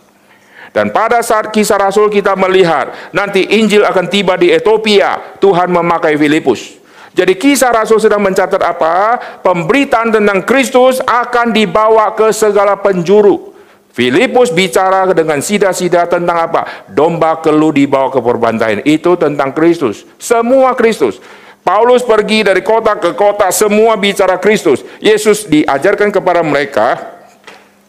Dan 0.75 0.91
pada 0.91 1.23
saat 1.23 1.55
kisah 1.55 1.79
Rasul 1.79 2.11
kita 2.11 2.35
melihat 2.35 2.91
nanti 3.15 3.47
Injil 3.47 3.87
akan 3.87 4.11
tiba 4.11 4.35
di 4.35 4.51
Ethiopia, 4.51 5.39
Tuhan 5.39 5.71
memakai 5.71 6.19
Filipus. 6.19 6.83
Jadi 7.15 7.39
kisah 7.39 7.71
Rasul 7.71 8.03
sedang 8.03 8.19
mencatat 8.27 8.59
apa? 8.59 9.15
Pemberitaan 9.39 10.11
tentang 10.11 10.43
Kristus 10.43 10.99
akan 10.99 11.55
dibawa 11.55 12.11
ke 12.19 12.35
segala 12.35 12.75
penjuru. 12.75 13.55
Filipus 13.95 14.51
bicara 14.51 15.07
dengan 15.15 15.39
sida-sida 15.39 16.11
tentang 16.11 16.51
apa? 16.51 16.91
Domba 16.91 17.39
kelu 17.39 17.71
dibawa 17.71 18.11
ke 18.11 18.19
perbantaian. 18.19 18.83
Itu 18.83 19.15
tentang 19.15 19.55
Kristus. 19.55 20.03
Semua 20.19 20.75
Kristus. 20.75 21.23
Paulus 21.63 22.03
pergi 22.03 22.43
dari 22.43 22.67
kota 22.67 22.99
ke 22.99 23.15
kota, 23.15 23.49
semua 23.55 23.95
bicara 23.95 24.43
Kristus. 24.43 24.83
Yesus 24.99 25.47
diajarkan 25.47 26.11
kepada 26.11 26.43
mereka, 26.43 27.15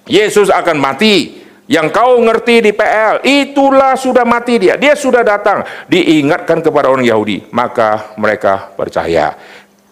Yesus 0.05 0.53
akan 0.53 0.77
mati, 0.77 1.44
Yang 1.65 1.87
kau 1.97 2.21
ngerti 2.21 2.61
di 2.61 2.71
PL, 2.77 3.25
itulah 3.25 3.97
sudah 3.97 4.21
mati 4.21 4.61
dia. 4.61 4.77
Dia 4.77 4.93
sudah 4.93 5.25
datang. 5.25 5.65
Diingatkan 5.89 6.61
kepada 6.61 6.93
orang 6.93 7.01
Yahudi. 7.01 7.49
Maka 7.49 8.13
mereka 8.21 8.69
percaya. 8.77 9.33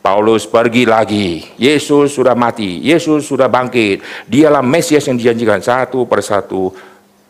Paulus 0.04 0.46
pergi 0.46 0.86
lagi. 0.86 1.50
Yesus 1.58 2.14
sudah 2.14 2.38
mati. 2.38 2.78
Yesus 2.86 3.26
sudah 3.26 3.50
bangkit. 3.50 4.28
Dialah 4.30 4.62
Mesias 4.62 5.10
yang 5.10 5.18
dijanjikan 5.18 5.66
satu 5.66 6.06
persatu 6.06 6.70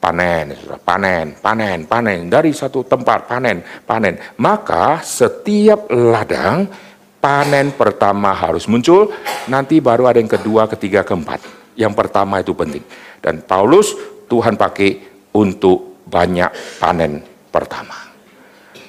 panen, 0.04 0.52
panen, 0.84 1.40
panen, 1.40 1.88
panen 1.88 2.28
dari 2.28 2.52
satu 2.52 2.84
tempat 2.84 3.32
panen, 3.32 3.64
panen. 3.88 4.20
Maka 4.36 5.00
setiap 5.00 5.88
ladang 5.88 6.68
panen 7.24 7.72
pertama 7.72 8.36
harus 8.36 8.68
muncul, 8.68 9.16
nanti 9.48 9.80
baru 9.80 10.12
ada 10.12 10.20
yang 10.20 10.28
kedua, 10.28 10.68
ketiga, 10.68 11.08
keempat. 11.08 11.40
Yang 11.80 11.94
pertama 11.96 12.44
itu 12.44 12.52
penting. 12.52 12.84
Dan 13.24 13.40
Paulus 13.40 13.96
Tuhan 14.28 14.56
pakai 14.56 15.14
untuk 15.34 15.94
banyak 16.08 16.80
panen 16.80 17.24
pertama. 17.50 18.04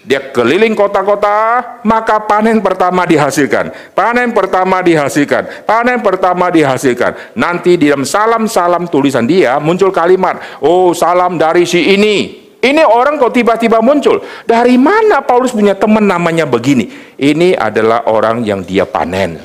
Dia 0.05 0.20
keliling 0.20 0.77
kota-kota, 0.77 1.81
maka 1.81 2.20
panen 2.20 2.61
pertama 2.61 3.09
dihasilkan. 3.09 3.73
Panen 3.97 4.36
pertama 4.36 4.85
dihasilkan. 4.85 5.65
Panen 5.65 6.05
pertama 6.05 6.52
dihasilkan. 6.52 7.32
Nanti 7.32 7.81
di 7.81 7.89
dalam 7.89 8.05
salam-salam 8.05 8.85
tulisan 8.93 9.24
dia 9.24 9.56
muncul 9.56 9.89
kalimat, 9.89 10.61
"Oh, 10.61 10.93
salam 10.93 11.40
dari 11.40 11.65
si 11.65 11.97
ini." 11.97 12.44
Ini 12.61 12.85
orang 12.85 13.16
kok 13.16 13.32
tiba-tiba 13.32 13.81
muncul. 13.81 14.24
Dari 14.44 14.77
mana 14.77 15.20
Paulus 15.24 15.52
punya 15.52 15.77
teman 15.77 16.05
namanya 16.05 16.48
begini? 16.48 17.16
Ini 17.16 17.56
adalah 17.56 18.09
orang 18.09 18.40
yang 18.44 18.65
dia 18.65 18.89
panen. 18.89 19.40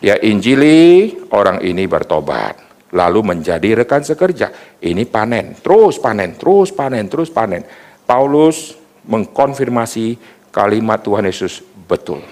Dia 0.00 0.20
injili, 0.20 1.12
orang 1.32 1.64
ini 1.64 1.88
bertobat 1.88 2.65
lalu 2.94 3.34
menjadi 3.34 3.82
rekan 3.82 4.04
sekerja. 4.04 4.78
Ini 4.78 5.08
panen, 5.08 5.58
terus 5.58 5.98
panen, 5.98 6.38
terus 6.38 6.70
panen, 6.70 7.10
terus 7.10 7.32
panen. 7.32 7.66
Paulus 8.06 8.78
mengkonfirmasi 9.06 10.18
kalimat 10.54 11.02
Tuhan 11.02 11.26
Yesus 11.26 11.64
betul. 11.90 12.22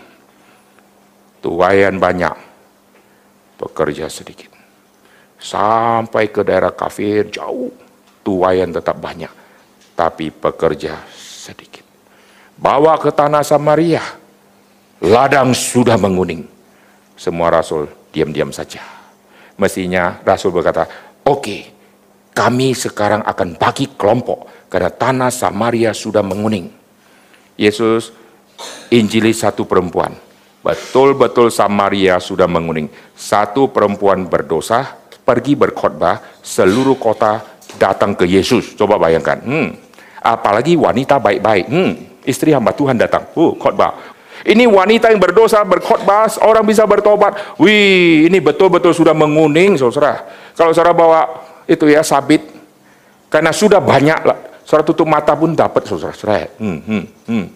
Tuayan 1.43 1.99
banyak, 1.99 2.35
pekerja 3.59 4.07
sedikit. 4.07 4.55
Sampai 5.37 6.33
ke 6.33 6.41
daerah 6.41 6.73
kafir 6.73 7.29
jauh, 7.29 7.69
tuayan 8.25 8.73
tetap 8.73 8.97
banyak, 8.97 9.29
tapi 9.93 10.33
pekerja 10.33 11.05
sedikit. 11.13 11.85
Bawa 12.55 12.97
ke 12.97 13.13
tanah 13.13 13.45
Samaria, 13.45 14.01
ladang 15.05 15.53
sudah 15.53 16.01
menguning. 16.01 16.49
Semua 17.15 17.53
rasul 17.53 17.87
diam-diam 18.09 18.51
saja 18.51 18.94
Mestinya 19.55 20.19
Rasul 20.27 20.51
berkata, 20.51 20.87
oke, 21.23 21.41
okay, 21.41 21.61
kami 22.35 22.75
sekarang 22.75 23.23
akan 23.23 23.55
bagi 23.55 23.95
kelompok 23.95 24.67
karena 24.67 24.91
tanah 24.91 25.31
Samaria 25.31 25.95
sudah 25.95 26.27
menguning. 26.27 26.67
Yesus 27.55 28.11
injili 28.91 29.31
satu 29.31 29.63
perempuan. 29.63 30.11
Betul-betul 30.65 31.53
Samaria 31.53 32.19
sudah 32.19 32.49
menguning. 32.51 32.91
Satu 33.15 33.71
perempuan 33.71 34.27
berdosa 34.27 34.97
pergi 35.23 35.55
berkhotbah, 35.55 36.43
seluruh 36.43 36.99
kota 36.99 37.41
datang 37.79 38.17
ke 38.17 38.27
Yesus. 38.27 38.75
Coba 38.75 38.99
bayangkan. 38.99 39.39
Hmm. 39.45 39.69
Apalagi 40.25 40.75
wanita 40.75 41.21
baik-baik. 41.21 41.67
Hmm. 41.69 41.93
Istri 42.25 42.57
hamba 42.57 42.73
Tuhan 42.73 42.97
datang. 42.97 43.29
Uh, 43.37 43.53
khotbah. 43.61 44.14
Ini 44.45 44.69
wanita 44.69 45.09
yang 45.09 45.17
berdosa 45.17 45.65
berkhotbah, 45.65 46.29
orang 46.45 46.69
bisa 46.69 46.85
bertobat. 46.85 47.57
Wih, 47.57 48.29
ini 48.29 48.39
betul-betul 48.45 48.93
sudah 48.93 49.17
menguning, 49.17 49.81
saudara. 49.81 50.21
Kalau 50.53 50.77
saudara 50.77 50.93
bawa 50.93 51.21
itu 51.65 51.89
ya 51.89 52.05
sabit, 52.05 52.45
karena 53.33 53.57
sudah 53.57 53.81
banyak 53.81 54.21
lah. 54.21 54.39
Saudara 54.69 54.85
tutup 54.85 55.09
mata 55.09 55.33
pun 55.33 55.57
dapat, 55.57 55.89
saudara. 55.89 56.13
saudara. 56.13 56.53
Hmm, 56.61 56.77
hmm, 56.77 57.05
hmm. 57.25 57.47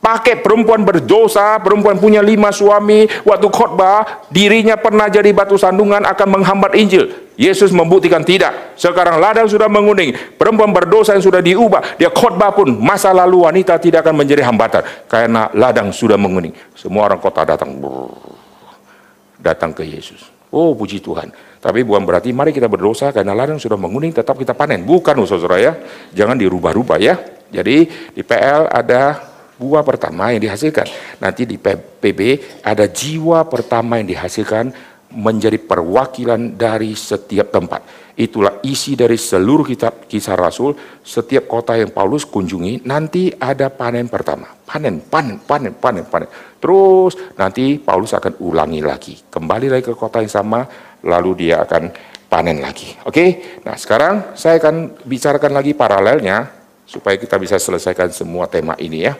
Pakai 0.00 0.40
perempuan 0.40 0.84
berdosa, 0.84 1.60
perempuan 1.60 2.00
punya 2.00 2.24
lima 2.24 2.48
suami, 2.48 3.08
waktu 3.24 3.48
khotbah, 3.48 4.28
dirinya 4.32 4.76
pernah 4.76 5.08
jadi 5.08 5.32
batu 5.36 5.56
sandungan 5.56 6.04
akan 6.04 6.28
menghambat 6.40 6.76
Injil. 6.76 7.23
Yesus 7.34 7.74
membuktikan 7.74 8.22
tidak. 8.22 8.78
Sekarang 8.78 9.18
ladang 9.18 9.50
sudah 9.50 9.66
menguning, 9.66 10.14
perempuan 10.38 10.70
berdosa 10.70 11.18
yang 11.18 11.24
sudah 11.24 11.42
diubah, 11.42 11.98
dia 11.98 12.10
khotbah 12.10 12.54
pun 12.54 12.70
masa 12.78 13.10
lalu 13.10 13.42
wanita 13.42 13.78
tidak 13.82 14.06
akan 14.06 14.22
menjadi 14.22 14.46
hambatan 14.46 14.82
karena 15.10 15.50
ladang 15.54 15.90
sudah 15.90 16.14
menguning. 16.14 16.54
Semua 16.78 17.10
orang 17.10 17.18
kota 17.18 17.42
datang 17.42 17.74
datang 19.42 19.74
ke 19.74 19.82
Yesus. 19.82 20.30
Oh 20.54 20.70
puji 20.78 21.02
Tuhan. 21.02 21.34
Tapi 21.58 21.82
bukan 21.82 22.06
berarti 22.06 22.30
mari 22.30 22.54
kita 22.54 22.70
berdosa 22.70 23.10
karena 23.10 23.34
ladang 23.34 23.58
sudah 23.58 23.74
menguning 23.74 24.14
tetap 24.14 24.38
kita 24.38 24.54
panen. 24.54 24.86
Bukan 24.86 25.18
saudara 25.26 25.58
ya. 25.58 25.72
Jangan 26.14 26.38
dirubah-rubah 26.38 27.02
ya. 27.02 27.18
Jadi 27.50 27.90
di 28.14 28.22
PL 28.22 28.70
ada 28.70 29.18
buah 29.58 29.82
pertama 29.82 30.30
yang 30.30 30.46
dihasilkan. 30.46 30.86
Nanti 31.18 31.42
di 31.48 31.58
PB 31.58 32.20
ada 32.62 32.86
jiwa 32.86 33.42
pertama 33.50 33.98
yang 33.98 34.06
dihasilkan 34.06 34.93
menjadi 35.14 35.56
perwakilan 35.62 36.58
dari 36.58 36.92
setiap 36.98 37.54
tempat. 37.54 38.12
Itulah 38.14 38.62
isi 38.62 38.94
dari 38.94 39.18
seluruh 39.18 39.66
kitab 39.66 40.06
kisah 40.06 40.38
Rasul. 40.38 40.74
Setiap 41.02 41.50
kota 41.50 41.74
yang 41.74 41.90
Paulus 41.90 42.22
kunjungi 42.26 42.86
nanti 42.86 43.30
ada 43.34 43.70
panen 43.74 44.06
pertama. 44.06 44.46
Panen, 44.62 45.02
panen, 45.02 45.42
panen, 45.42 45.74
panen, 45.74 46.06
panen. 46.06 46.30
Terus 46.62 47.18
nanti 47.34 47.78
Paulus 47.82 48.14
akan 48.14 48.38
ulangi 48.42 48.82
lagi. 48.82 49.18
Kembali 49.18 49.66
lagi 49.66 49.90
ke 49.90 49.94
kota 49.98 50.22
yang 50.22 50.30
sama, 50.30 50.62
lalu 51.02 51.46
dia 51.46 51.66
akan 51.66 51.90
panen 52.30 52.62
lagi. 52.62 52.94
Oke, 53.06 53.58
nah 53.66 53.74
sekarang 53.74 54.34
saya 54.38 54.62
akan 54.62 55.06
bicarakan 55.06 55.52
lagi 55.54 55.74
paralelnya 55.74 56.50
supaya 56.86 57.18
kita 57.18 57.38
bisa 57.38 57.58
selesaikan 57.58 58.14
semua 58.14 58.46
tema 58.46 58.78
ini 58.78 59.06
ya. 59.06 59.14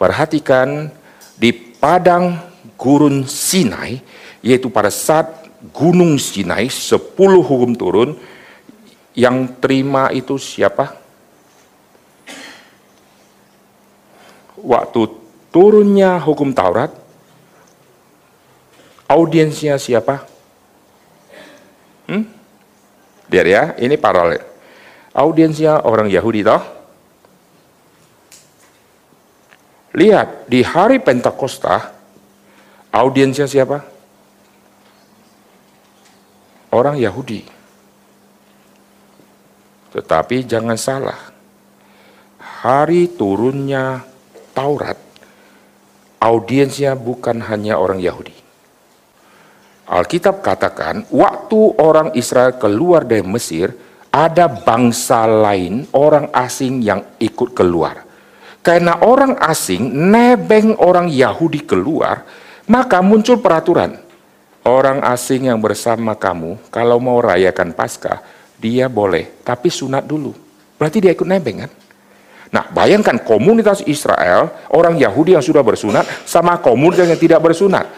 Perhatikan 0.00 0.90
di 1.36 1.52
padang 1.52 2.40
gurun 2.80 3.28
Sinai, 3.28 4.02
yaitu 4.42 4.66
pada 4.68 4.90
saat 4.90 5.46
gunung 5.70 6.18
Sinai, 6.18 6.66
sepuluh 6.66 7.40
hukum 7.40 7.72
turun, 7.78 8.18
yang 9.14 9.46
terima 9.62 10.10
itu 10.10 10.34
siapa? 10.36 10.98
Waktu 14.58 15.00
turunnya 15.54 16.18
hukum 16.18 16.50
Taurat, 16.50 16.90
audiensnya 19.06 19.78
siapa? 19.78 20.26
Hmm? 22.10 22.26
Lihat 23.30 23.46
ya, 23.46 23.62
ini 23.78 23.94
paralel. 23.94 24.42
Audiensnya 25.14 25.86
orang 25.86 26.08
Yahudi 26.10 26.42
toh, 26.42 26.62
Lihat, 29.92 30.48
di 30.48 30.64
hari 30.64 31.04
Pentakosta, 31.04 31.92
audiensnya 32.88 33.44
siapa? 33.44 33.91
Orang 36.72 36.96
Yahudi. 36.96 37.44
Tetapi 39.92 40.48
jangan 40.48 40.80
salah, 40.80 41.20
hari 42.40 43.12
turunnya 43.12 44.00
Taurat, 44.56 44.96
audiensnya 46.16 46.96
bukan 46.96 47.44
hanya 47.44 47.76
orang 47.76 48.00
Yahudi. 48.00 48.32
Alkitab 49.84 50.40
katakan, 50.40 51.04
waktu 51.12 51.60
orang 51.76 52.16
Israel 52.16 52.56
keluar 52.56 53.04
dari 53.04 53.20
Mesir, 53.20 53.76
ada 54.08 54.48
bangsa 54.48 55.28
lain, 55.28 55.84
orang 55.92 56.32
asing 56.32 56.80
yang 56.80 57.04
ikut 57.20 57.52
keluar 57.52 58.12
karena 58.62 59.02
orang 59.02 59.34
asing 59.42 59.90
nebeng 59.90 60.78
orang 60.78 61.10
Yahudi 61.10 61.66
keluar, 61.66 62.22
maka 62.70 63.02
muncul 63.02 63.42
peraturan. 63.42 63.98
Orang 64.62 65.02
asing 65.02 65.50
yang 65.50 65.58
bersama 65.58 66.14
kamu, 66.14 66.54
kalau 66.70 67.02
mau 67.02 67.18
rayakan 67.18 67.74
Paskah, 67.74 68.22
dia 68.62 68.86
boleh, 68.86 69.42
tapi 69.42 69.66
sunat 69.66 70.06
dulu. 70.06 70.30
Berarti 70.78 71.02
dia 71.02 71.10
ikut 71.10 71.26
nebeng 71.26 71.66
kan? 71.66 71.70
Nah, 72.52 72.70
bayangkan 72.70 73.18
komunitas 73.26 73.82
Israel, 73.90 74.54
orang 74.70 74.94
Yahudi 75.02 75.34
yang 75.34 75.42
sudah 75.42 75.66
bersunat, 75.66 76.06
sama 76.22 76.62
komunitas 76.62 77.10
yang 77.10 77.18
tidak 77.18 77.42
bersunat. 77.42 77.90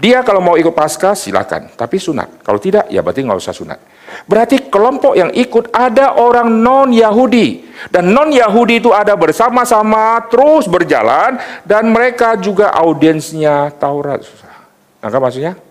Dia 0.00 0.24
kalau 0.26 0.42
mau 0.42 0.58
ikut 0.58 0.72
Paskah, 0.74 1.14
silakan, 1.14 1.70
tapi 1.78 2.00
sunat. 2.00 2.42
Kalau 2.42 2.58
tidak, 2.58 2.90
ya 2.90 3.06
berarti 3.06 3.20
nggak 3.20 3.38
usah 3.38 3.54
sunat. 3.54 3.78
Berarti 4.26 4.66
kelompok 4.66 5.14
yang 5.14 5.30
ikut 5.30 5.70
ada 5.70 6.18
orang 6.18 6.50
non-Yahudi. 6.50 7.70
Dan 7.92 8.10
non-Yahudi 8.10 8.82
itu 8.82 8.90
ada 8.90 9.14
bersama-sama 9.14 10.18
terus 10.26 10.66
berjalan 10.66 11.38
dan 11.62 11.86
mereka 11.92 12.34
juga 12.34 12.74
audiensnya 12.74 13.70
Taurat. 13.76 14.24
Nangkap 15.04 15.20
maksudnya? 15.20 15.69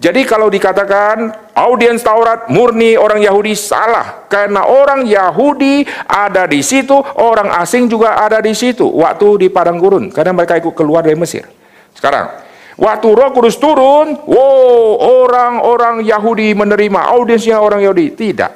Jadi 0.00 0.24
kalau 0.24 0.48
dikatakan 0.48 1.28
audiens 1.52 2.00
Taurat 2.00 2.48
murni 2.48 2.96
orang 2.96 3.20
Yahudi 3.20 3.52
salah 3.52 4.24
karena 4.32 4.64
orang 4.64 5.04
Yahudi 5.04 5.84
ada 6.08 6.48
di 6.48 6.64
situ, 6.64 6.96
orang 7.20 7.52
asing 7.60 7.84
juga 7.84 8.16
ada 8.16 8.40
di 8.40 8.56
situ 8.56 8.88
waktu 8.88 9.44
di 9.44 9.46
padang 9.52 9.76
gurun 9.76 10.08
karena 10.08 10.32
mereka 10.32 10.56
ikut 10.56 10.72
keluar 10.72 11.04
dari 11.04 11.20
Mesir. 11.20 11.44
Sekarang 11.92 12.48
Waktu 12.80 13.12
Roh 13.12 13.28
Kudus 13.36 13.60
turun, 13.60 14.16
wow, 14.24 14.96
orang-orang 15.20 16.00
Yahudi 16.00 16.56
menerima 16.56 17.12
audiensnya 17.12 17.60
orang 17.60 17.84
Yahudi. 17.84 18.16
Tidak. 18.16 18.52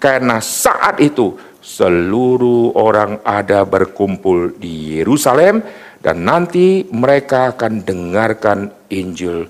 Karena 0.00 0.40
saat 0.40 0.96
itu 1.04 1.36
seluruh 1.60 2.72
orang 2.72 3.20
ada 3.20 3.68
berkumpul 3.68 4.56
di 4.56 4.96
Yerusalem 4.96 5.60
dan 6.00 6.24
nanti 6.24 6.88
mereka 6.88 7.52
akan 7.52 7.84
dengarkan 7.84 8.72
Injil 8.88 9.44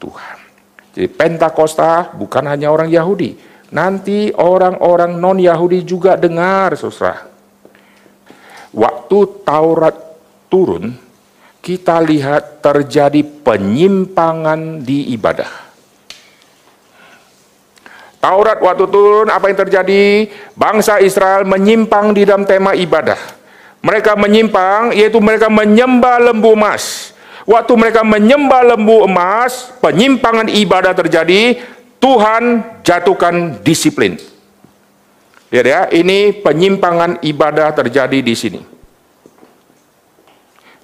Tuhan. 0.00 0.43
Jadi 0.94 1.10
Pentakosta 1.10 2.14
bukan 2.14 2.46
hanya 2.46 2.70
orang 2.70 2.86
Yahudi, 2.86 3.34
nanti 3.74 4.30
orang-orang 4.30 5.18
non-Yahudi 5.18 5.82
juga 5.82 6.14
dengar, 6.14 6.78
saudara. 6.78 7.26
Waktu 8.70 9.18
Taurat 9.42 9.96
turun, 10.46 10.94
kita 11.58 11.98
lihat 11.98 12.62
terjadi 12.62 13.24
penyimpangan 13.24 14.86
di 14.86 15.10
ibadah. 15.18 15.50
Taurat 18.22 18.56
waktu 18.62 18.84
turun, 18.88 19.28
apa 19.28 19.50
yang 19.50 19.58
terjadi? 19.66 20.30
Bangsa 20.56 21.02
Israel 21.02 21.44
menyimpang 21.44 22.14
di 22.16 22.22
dalam 22.24 22.46
tema 22.46 22.72
ibadah. 22.72 23.18
Mereka 23.84 24.16
menyimpang, 24.16 24.96
yaitu 24.96 25.20
mereka 25.20 25.52
menyembah 25.52 26.32
lembu 26.32 26.56
emas. 26.56 27.13
Waktu 27.44 27.72
mereka 27.76 28.00
menyembah 28.00 28.72
lembu 28.72 29.04
emas, 29.04 29.68
penyimpangan 29.84 30.48
ibadah 30.48 30.96
terjadi, 30.96 31.60
Tuhan 32.00 32.64
jatuhkan 32.80 33.60
disiplin. 33.60 34.16
Lihat 35.52 35.66
ya, 35.68 35.80
ini 35.92 36.32
penyimpangan 36.40 37.20
ibadah 37.20 37.68
terjadi 37.76 38.24
di 38.24 38.32
sini. 38.32 38.60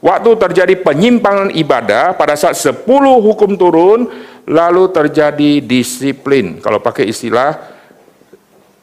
Waktu 0.04 0.30
terjadi 0.36 0.74
penyimpangan 0.80 1.52
ibadah 1.56 2.16
pada 2.16 2.36
saat 2.36 2.56
10 2.56 2.88
hukum 3.20 3.56
turun, 3.56 4.12
lalu 4.44 4.84
terjadi 4.92 5.64
disiplin. 5.64 6.60
Kalau 6.60 6.80
pakai 6.80 7.08
istilah 7.08 7.56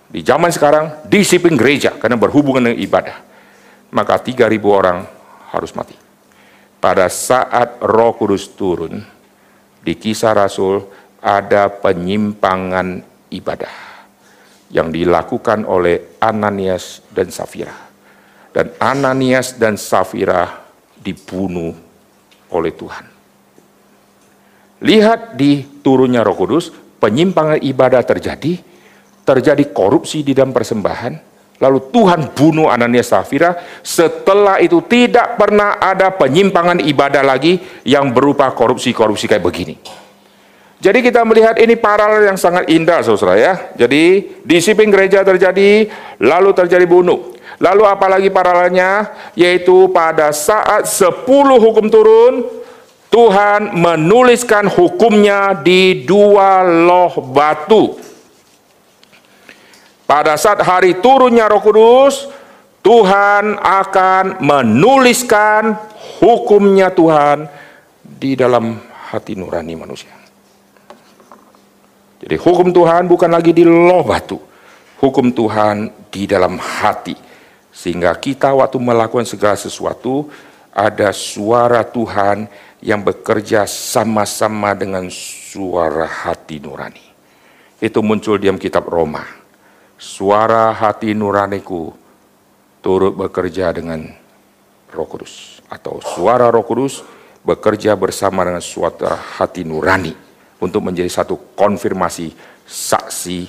di 0.10 0.26
zaman 0.26 0.50
sekarang, 0.50 1.06
disiplin 1.06 1.54
gereja 1.54 1.94
karena 1.94 2.18
berhubungan 2.18 2.74
dengan 2.74 2.82
ibadah. 2.82 3.18
Maka 3.94 4.18
3.000 4.18 4.62
orang 4.66 5.06
harus 5.54 5.74
mati 5.74 6.07
pada 6.78 7.10
saat 7.10 7.82
Roh 7.82 8.14
Kudus 8.16 8.50
turun 8.54 9.02
di 9.82 9.94
kisah 9.98 10.36
Rasul 10.36 10.84
ada 11.24 11.72
penyimpangan 11.72 13.02
ibadah 13.34 13.76
yang 14.72 14.92
dilakukan 14.92 15.64
oleh 15.64 16.20
Ananias 16.20 17.02
dan 17.12 17.32
Safira. 17.32 17.76
Dan 18.52 18.74
Ananias 18.82 19.56
dan 19.56 19.78
Safira 19.78 20.66
dibunuh 20.98 21.72
oleh 22.52 22.74
Tuhan. 22.74 23.06
Lihat 24.82 25.38
di 25.38 25.82
turunnya 25.82 26.22
Roh 26.22 26.38
Kudus, 26.38 26.70
penyimpangan 27.02 27.62
ibadah 27.62 28.02
terjadi, 28.06 28.62
terjadi 29.26 29.64
korupsi 29.74 30.22
di 30.22 30.38
dalam 30.38 30.54
persembahan, 30.54 31.14
Lalu 31.58 31.90
Tuhan 31.90 32.38
bunuh 32.38 32.70
Ananias 32.70 33.10
Safira. 33.10 33.58
Setelah 33.82 34.62
itu 34.62 34.78
tidak 34.86 35.42
pernah 35.42 35.82
ada 35.82 36.14
penyimpangan 36.14 36.78
ibadah 36.86 37.26
lagi 37.26 37.58
yang 37.82 38.14
berupa 38.14 38.54
korupsi-korupsi 38.54 39.26
kayak 39.26 39.42
begini. 39.42 39.76
Jadi 40.78 41.02
kita 41.02 41.26
melihat 41.26 41.58
ini 41.58 41.74
paralel 41.74 42.30
yang 42.30 42.38
sangat 42.38 42.70
indah 42.70 43.02
saudara 43.02 43.34
ya. 43.34 43.54
Jadi 43.74 44.38
disiplin 44.46 44.94
gereja 44.94 45.26
terjadi, 45.26 45.90
lalu 46.22 46.54
terjadi 46.54 46.86
bunuh. 46.86 47.34
Lalu 47.58 47.90
apalagi 47.90 48.30
paralelnya, 48.30 49.10
yaitu 49.34 49.90
pada 49.90 50.30
saat 50.30 50.86
10 50.86 51.26
hukum 51.58 51.90
turun, 51.90 52.46
Tuhan 53.10 53.74
menuliskan 53.74 54.70
hukumnya 54.70 55.58
di 55.58 56.06
dua 56.06 56.62
loh 56.62 57.18
batu. 57.34 57.98
Pada 60.08 60.40
saat 60.40 60.64
hari 60.64 61.04
turunnya 61.04 61.52
Roh 61.52 61.60
Kudus, 61.60 62.32
Tuhan 62.80 63.60
akan 63.60 64.40
menuliskan 64.40 65.76
hukumnya 66.24 66.88
Tuhan 66.88 67.52
di 68.08 68.40
dalam 68.40 68.80
hati 69.12 69.36
nurani 69.36 69.76
manusia. 69.76 70.16
Jadi 72.24 72.40
hukum 72.40 72.72
Tuhan 72.72 73.12
bukan 73.12 73.28
lagi 73.28 73.52
di 73.52 73.68
loh 73.68 74.08
batu. 74.08 74.40
Hukum 75.04 75.36
Tuhan 75.36 75.92
di 76.08 76.24
dalam 76.24 76.56
hati. 76.56 77.20
Sehingga 77.76 78.16
kita 78.16 78.56
waktu 78.56 78.80
melakukan 78.80 79.28
segala 79.28 79.60
sesuatu, 79.60 80.32
ada 80.72 81.12
suara 81.12 81.84
Tuhan 81.84 82.48
yang 82.80 83.04
bekerja 83.04 83.68
sama-sama 83.68 84.72
dengan 84.72 85.12
suara 85.12 86.08
hati 86.08 86.64
nurani. 86.64 87.04
Itu 87.84 88.00
muncul 88.00 88.40
di 88.40 88.48
dalam 88.48 88.58
kitab 88.58 88.88
Roma 88.88 89.37
suara 89.98 90.72
hati 90.72 91.18
nuraniku 91.18 91.90
turut 92.86 93.18
bekerja 93.18 93.74
dengan 93.74 94.06
Roh 94.94 95.08
Kudus 95.10 95.60
atau 95.68 96.00
suara 96.00 96.48
Roh 96.54 96.64
Kudus 96.64 97.02
bekerja 97.42 97.98
bersama 97.98 98.46
dengan 98.46 98.64
suara 98.64 99.18
hati 99.18 99.66
nurani 99.66 100.14
untuk 100.62 100.86
menjadi 100.86 101.10
satu 101.10 101.58
konfirmasi 101.58 102.32
saksi 102.64 103.40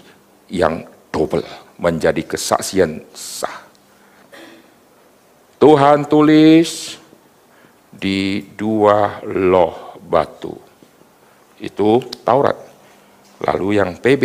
yang 0.49 0.89
double 1.13 1.45
menjadi 1.79 2.25
kesaksian 2.25 3.05
sah. 3.15 3.69
Tuhan 5.59 6.07
tulis 6.07 6.99
di 7.91 8.47
dua 8.55 9.23
loh 9.27 9.99
batu. 9.99 10.55
Itu 11.59 11.99
Taurat. 12.23 12.55
Lalu 13.43 13.83
yang 13.83 13.99
PB 13.99 14.25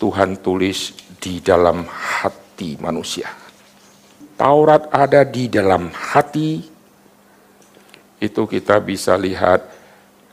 Tuhan 0.00 0.40
tulis 0.40 0.96
di 1.20 1.44
dalam 1.44 1.84
hati 1.84 2.80
manusia. 2.80 3.28
Taurat 4.40 4.88
ada 4.88 5.20
di 5.20 5.52
dalam 5.52 5.92
hati, 5.92 6.64
itu 8.20 8.42
kita 8.48 8.80
bisa 8.80 9.12
lihat 9.20 9.68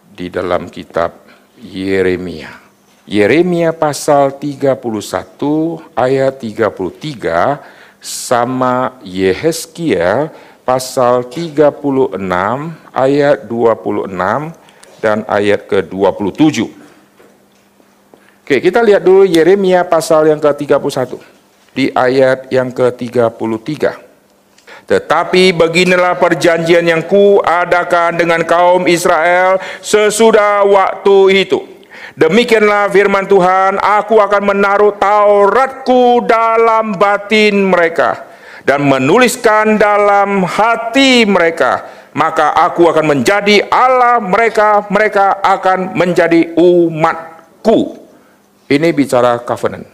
di 0.07 0.31
dalam 0.31 0.71
kitab 0.71 1.27
Yeremia. 1.59 2.51
Yeremia 3.07 3.75
pasal 3.75 4.35
31 4.39 4.79
ayat 5.95 6.33
33 6.39 8.03
sama 8.03 8.99
Yehezkiel 9.03 10.31
pasal 10.67 11.31
36 11.31 11.79
ayat 12.91 13.37
26 13.47 14.11
dan 14.99 15.23
ayat 15.31 15.63
ke-27. 15.71 16.67
Oke, 18.47 18.63
kita 18.63 18.79
lihat 18.79 19.03
dulu 19.03 19.27
Yeremia 19.27 19.83
pasal 19.83 20.31
yang 20.31 20.39
ke-31 20.39 21.19
di 21.75 21.91
ayat 21.91 22.47
yang 22.47 22.71
ke-33. 22.71 23.27
Tetapi 24.87 25.51
beginilah 25.51 26.15
perjanjian 26.15 26.87
yang 26.87 27.03
kuadakan 27.03 28.15
dengan 28.15 28.47
kaum 28.47 28.87
Israel 28.87 29.59
sesudah 29.83 30.63
waktu 30.63 31.43
itu. 31.43 31.59
Demikianlah 32.15 32.87
firman 32.87 33.27
Tuhan, 33.27 33.83
aku 33.83 34.15
akan 34.15 34.55
menaruh 34.55 34.95
Tauratku 34.95 36.23
dalam 36.23 36.95
batin 36.95 37.67
mereka 37.67 38.31
dan 38.63 38.87
menuliskan 38.87 39.75
dalam 39.75 40.47
hati 40.47 41.27
mereka. 41.27 41.83
Maka 42.15 42.55
aku 42.55 42.87
akan 42.95 43.11
menjadi 43.11 43.67
Allah 43.67 44.23
mereka, 44.23 44.87
mereka 44.87 45.35
akan 45.43 45.99
menjadi 45.99 46.55
umatku. 46.55 48.06
Ini 48.67 48.91
bicara 48.91 49.39
covenant. 49.47 49.87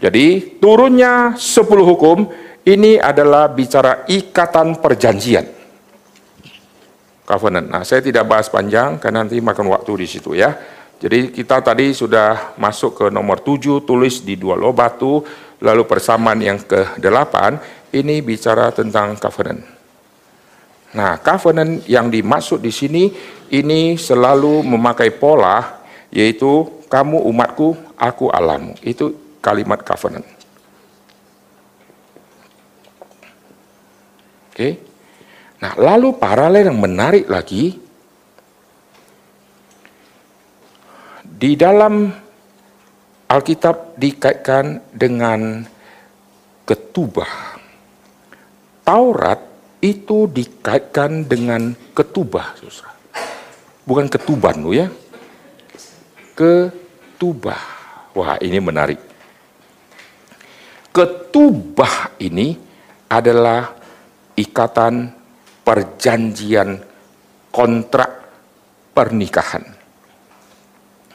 Jadi 0.00 0.56
turunnya 0.56 1.36
10 1.36 1.64
hukum 1.84 2.28
ini 2.64 2.96
adalah 3.00 3.48
bicara 3.52 4.04
ikatan 4.08 4.80
perjanjian. 4.80 5.44
Covenant. 7.24 7.68
Nah, 7.68 7.82
saya 7.84 8.04
tidak 8.04 8.28
bahas 8.28 8.48
panjang 8.52 9.00
karena 9.00 9.24
nanti 9.24 9.40
makan 9.40 9.72
waktu 9.72 10.04
di 10.04 10.06
situ 10.08 10.36
ya. 10.36 10.56
Jadi 11.00 11.32
kita 11.32 11.64
tadi 11.64 11.96
sudah 11.96 12.56
masuk 12.60 12.92
ke 12.92 13.06
nomor 13.08 13.40
7 13.40 13.88
tulis 13.88 14.20
di 14.20 14.36
dua 14.36 14.52
loh 14.52 14.76
batu, 14.76 15.24
lalu 15.64 15.88
persamaan 15.88 16.44
yang 16.44 16.60
ke-8 16.60 17.36
ini 17.96 18.20
bicara 18.20 18.68
tentang 18.68 19.16
covenant. 19.16 19.64
Nah, 20.92 21.16
covenant 21.24 21.88
yang 21.88 22.12
dimaksud 22.12 22.60
di 22.60 22.68
sini 22.74 23.08
ini 23.48 23.96
selalu 23.96 24.60
memakai 24.66 25.14
pola 25.16 25.79
yaitu 26.10 26.66
kamu 26.90 27.22
umatku, 27.22 27.78
aku 27.94 28.30
alamu. 28.34 28.74
Itu 28.82 29.38
kalimat 29.38 29.82
covenant. 29.86 30.26
Oke. 34.50 34.68
Nah, 35.62 35.72
lalu 35.78 36.16
paralel 36.18 36.72
yang 36.72 36.80
menarik 36.80 37.30
lagi 37.30 37.78
di 41.24 41.52
dalam 41.56 42.10
Alkitab 43.30 43.94
dikaitkan 43.94 44.90
dengan 44.90 45.62
ketubah. 46.66 47.56
Taurat 48.82 49.38
itu 49.78 50.26
dikaitkan 50.26 51.24
dengan 51.24 51.72
ketubah, 51.94 52.58
susah. 52.58 52.90
bukan 53.86 54.06
ketuban 54.10 54.58
lo 54.60 54.74
ya. 54.74 54.90
Ketubah. 56.34 57.62
Wah, 58.14 58.36
ini 58.42 58.58
menarik. 58.58 59.00
Ketubah 60.90 62.18
ini 62.18 62.58
adalah 63.06 63.70
ikatan 64.34 65.14
perjanjian 65.62 66.82
kontrak 67.54 68.10
pernikahan. 68.90 69.62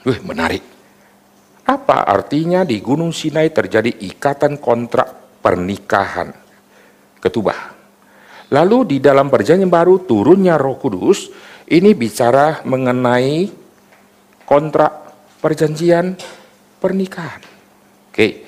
Wih, 0.08 0.20
menarik. 0.24 0.64
Apa 1.66 2.06
artinya 2.06 2.62
di 2.62 2.78
Gunung 2.78 3.10
Sinai 3.12 3.50
terjadi 3.50 3.90
ikatan 3.90 4.62
kontrak 4.62 5.42
pernikahan? 5.42 6.30
Ketubah. 7.20 7.74
Lalu 8.54 8.96
di 8.96 8.98
dalam 9.02 9.34
perjanjian 9.34 9.74
baru 9.74 10.06
turunnya 10.06 10.62
Roh 10.62 10.78
Kudus 10.78 11.34
ini 11.66 11.98
bicara 11.98 12.62
mengenai 12.62 13.50
kontrak 14.46 15.05
perjanjian 15.46 16.18
pernikahan. 16.82 17.46
Oke. 18.10 18.42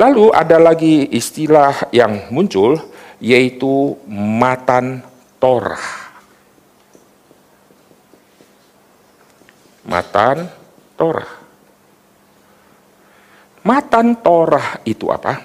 Lalu 0.00 0.32
ada 0.32 0.56
lagi 0.56 1.12
istilah 1.12 1.92
yang 1.92 2.32
muncul 2.32 2.80
yaitu 3.20 4.00
matan 4.08 5.04
Torah. 5.36 5.84
Matan 9.84 10.48
Torah. 10.96 11.32
Matan 13.68 14.16
Torah 14.24 14.80
itu 14.88 15.12
apa? 15.12 15.36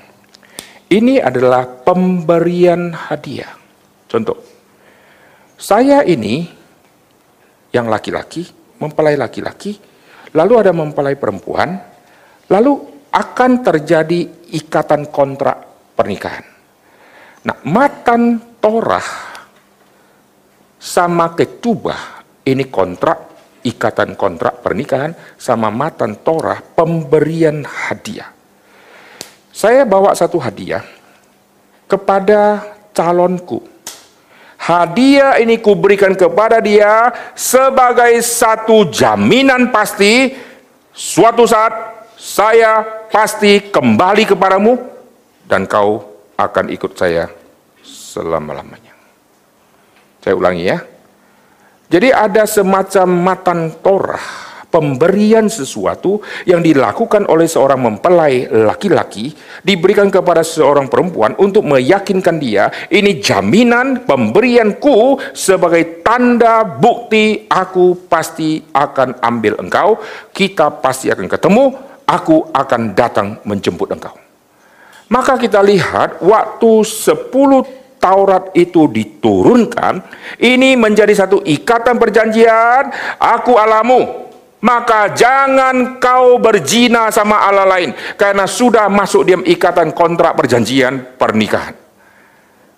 Ini 0.88 1.20
adalah 1.20 1.68
pemberian 1.68 2.96
hadiah. 2.96 3.52
Contoh, 4.08 4.40
saya 5.60 6.08
ini 6.08 6.48
yang 7.76 7.92
laki-laki 7.92 8.48
mempelai 8.80 9.20
laki-laki, 9.20 9.76
lalu 10.38 10.54
ada 10.62 10.70
mempelai 10.70 11.18
perempuan, 11.18 11.82
lalu 12.54 12.78
akan 13.10 13.52
terjadi 13.66 14.54
ikatan 14.54 15.10
kontrak 15.10 15.58
pernikahan. 15.98 16.46
Nah, 17.50 17.58
matan 17.66 18.38
Torah 18.62 19.10
sama 20.78 21.34
ketubah 21.34 22.22
ini 22.46 22.70
kontrak 22.70 23.28
ikatan 23.66 24.14
kontrak 24.14 24.62
pernikahan 24.62 25.18
sama 25.36 25.74
matan 25.74 26.22
Torah 26.22 26.62
pemberian 26.62 27.66
hadiah. 27.66 28.30
Saya 29.50 29.90
bawa 29.90 30.14
satu 30.14 30.38
hadiah 30.38 30.86
kepada 31.90 32.62
calonku. 32.94 33.77
Hadiah 34.68 35.40
ini 35.40 35.64
kuberikan 35.64 36.12
kepada 36.12 36.60
dia 36.60 37.16
sebagai 37.32 38.20
satu 38.20 38.84
jaminan 38.92 39.72
pasti 39.72 40.36
suatu 40.92 41.48
saat 41.48 41.72
saya 42.20 42.84
pasti 43.08 43.64
kembali 43.72 44.28
kepadamu 44.28 44.76
dan 45.48 45.64
kau 45.72 46.04
akan 46.36 46.68
ikut 46.68 47.00
saya 47.00 47.32
selama-lamanya. 47.80 48.92
Saya 50.20 50.36
ulangi 50.36 50.68
ya. 50.68 50.84
Jadi 51.88 52.12
ada 52.12 52.44
semacam 52.44 53.08
matan 53.08 53.72
Torah, 53.80 54.47
pemberian 54.68 55.48
sesuatu 55.48 56.20
yang 56.44 56.60
dilakukan 56.60 57.26
oleh 57.32 57.48
seorang 57.48 57.80
mempelai 57.80 58.48
laki-laki 58.52 59.32
diberikan 59.64 60.12
kepada 60.12 60.44
seorang 60.44 60.92
perempuan 60.92 61.34
untuk 61.40 61.64
meyakinkan 61.66 62.38
dia 62.38 62.70
ini 62.92 63.20
jaminan 63.20 64.04
pemberianku. 64.04 65.20
Sebagai 65.32 66.04
tanda 66.04 66.64
bukti 66.68 67.48
aku 67.48 68.08
pasti 68.08 68.62
akan 68.72 69.24
ambil 69.24 69.60
engkau, 69.64 70.00
kita 70.36 70.70
pasti 70.84 71.10
akan 71.10 71.28
ketemu, 71.32 71.64
aku 72.04 72.52
akan 72.52 72.82
datang 72.94 73.40
menjemput 73.48 73.92
engkau. 73.92 74.16
Maka 75.08 75.40
kita 75.40 75.64
lihat 75.64 76.20
waktu 76.20 76.84
10 76.84 77.88
Taurat 77.98 78.54
itu 78.54 78.86
diturunkan, 78.86 80.06
ini 80.38 80.78
menjadi 80.78 81.10
satu 81.18 81.42
ikatan 81.42 81.98
perjanjian, 81.98 82.94
aku 83.18 83.58
alamu, 83.58 84.27
maka 84.64 85.14
jangan 85.14 86.02
kau 86.02 86.42
berzina 86.42 87.14
sama 87.14 87.46
Allah 87.46 87.68
lain, 87.68 87.94
karena 88.18 88.50
sudah 88.50 88.90
masuk 88.90 89.28
diam 89.28 89.44
ikatan 89.46 89.94
kontrak 89.94 90.34
perjanjian 90.34 91.18
pernikahan. 91.18 91.78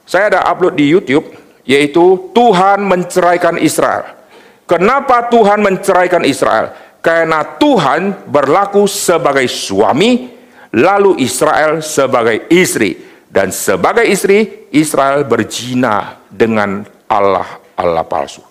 Saya 0.03 0.33
ada 0.35 0.41
upload 0.49 0.75
di 0.75 0.89
YouTube, 0.89 1.29
yaitu 1.63 2.33
Tuhan 2.33 2.81
menceraikan 2.83 3.61
Israel. 3.61 4.17
Kenapa 4.65 5.29
Tuhan 5.29 5.61
menceraikan 5.61 6.25
Israel? 6.25 6.73
Karena 6.99 7.45
Tuhan 7.45 8.27
berlaku 8.27 8.89
sebagai 8.89 9.47
suami, 9.47 10.33
lalu 10.75 11.21
Israel 11.23 11.79
sebagai 11.79 12.49
istri 12.51 12.97
dan 13.29 13.53
sebagai 13.53 14.03
istri, 14.09 14.67
Israel 14.73 15.21
berzina 15.23 16.17
dengan 16.29 16.81
Allah, 17.05 17.61
Allah 17.77 18.01
palsu. 18.01 18.41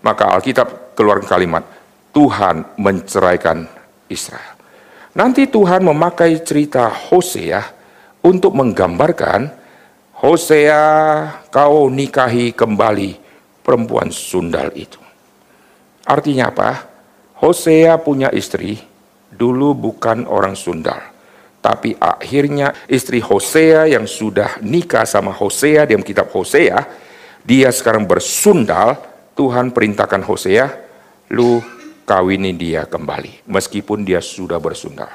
Maka 0.00 0.30
Alkitab 0.30 0.94
keluar 0.94 1.18
kalimat, 1.26 1.66
Tuhan 2.14 2.78
menceraikan 2.78 3.66
Israel. 4.06 4.54
Nanti 5.18 5.50
Tuhan 5.50 5.82
memakai 5.82 6.38
cerita 6.46 6.86
Hosea 6.88 7.62
untuk 8.22 8.54
menggambarkan 8.54 9.50
Hosea 10.22 10.82
kau 11.50 11.90
nikahi 11.90 12.54
kembali 12.54 13.10
perempuan 13.60 14.08
sundal 14.14 14.70
itu. 14.72 15.02
Artinya 16.06 16.54
apa? 16.54 16.70
Hosea 17.42 17.98
punya 18.00 18.30
istri, 18.32 18.78
dulu 19.28 19.74
bukan 19.74 20.24
orang 20.30 20.54
sundal 20.56 21.14
tapi 21.64 21.96
akhirnya 21.96 22.76
istri 22.84 23.24
Hosea 23.24 23.88
yang 23.88 24.04
sudah 24.04 24.60
nikah 24.60 25.08
sama 25.08 25.32
Hosea 25.32 25.88
dalam 25.88 26.04
kitab 26.04 26.28
Hosea, 26.28 26.76
dia 27.40 27.72
sekarang 27.72 28.04
bersundal, 28.04 29.00
Tuhan 29.32 29.72
perintahkan 29.72 30.20
Hosea, 30.28 30.68
lu 31.32 31.64
kawini 32.04 32.52
dia 32.52 32.84
kembali, 32.84 33.48
meskipun 33.48 34.04
dia 34.04 34.20
sudah 34.20 34.60
bersundal. 34.60 35.10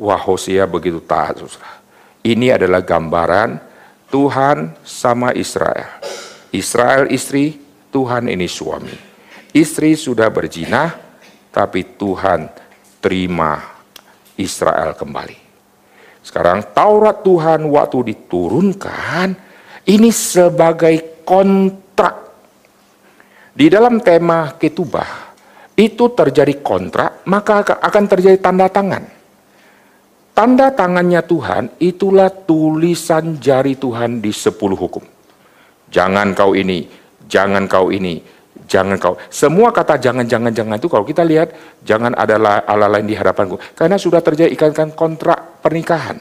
Wah 0.00 0.20
Hosea 0.20 0.64
begitu 0.64 1.04
taat, 1.04 1.40
saudara. 1.40 1.80
Ini 2.24 2.56
adalah 2.56 2.82
gambaran 2.82 3.60
Tuhan 4.08 4.74
sama 4.82 5.36
Israel. 5.36 6.00
Israel 6.50 7.12
istri, 7.12 7.60
Tuhan 7.92 8.28
ini 8.28 8.48
suami. 8.48 8.96
Istri 9.52 9.96
sudah 9.96 10.28
berzina, 10.32 10.92
tapi 11.52 11.84
Tuhan 11.96 12.48
terima 13.00 13.60
Israel 14.36 14.96
kembali. 14.96 15.38
Sekarang 16.24 16.60
Taurat 16.76 17.24
Tuhan 17.24 17.64
waktu 17.72 18.12
diturunkan 18.12 19.28
ini 19.88 20.10
sebagai 20.12 21.24
kontrak. 21.24 22.28
Di 23.56 23.66
dalam 23.72 23.98
tema 23.98 24.54
ketubah 24.54 25.27
itu 25.78 26.10
terjadi 26.10 26.58
kontrak, 26.58 27.22
maka 27.30 27.62
akan 27.62 28.04
terjadi 28.10 28.42
tanda 28.42 28.66
tangan. 28.66 29.06
Tanda 30.34 30.74
tangannya 30.74 31.22
Tuhan 31.22 31.78
itulah 31.78 32.30
tulisan 32.30 33.38
jari 33.38 33.78
Tuhan 33.78 34.18
di 34.18 34.34
sepuluh 34.34 34.74
hukum. 34.74 35.06
Jangan 35.94 36.34
kau 36.34 36.58
ini, 36.58 36.90
jangan 37.30 37.70
kau 37.70 37.94
ini, 37.94 38.18
jangan 38.66 38.98
kau. 38.98 39.14
Semua 39.30 39.70
kata 39.70 39.98
jangan, 40.02 40.26
jangan, 40.26 40.50
jangan 40.50 40.78
itu 40.78 40.90
kalau 40.90 41.06
kita 41.06 41.22
lihat, 41.22 41.54
jangan 41.86 42.14
ada 42.18 42.38
Allah 42.66 42.98
lain 42.98 43.06
di 43.06 43.14
hadapanku. 43.14 43.58
Karena 43.78 43.98
sudah 43.98 44.18
terjadi 44.18 44.50
ikatan 44.50 44.98
kontrak 44.98 45.62
pernikahan. 45.62 46.18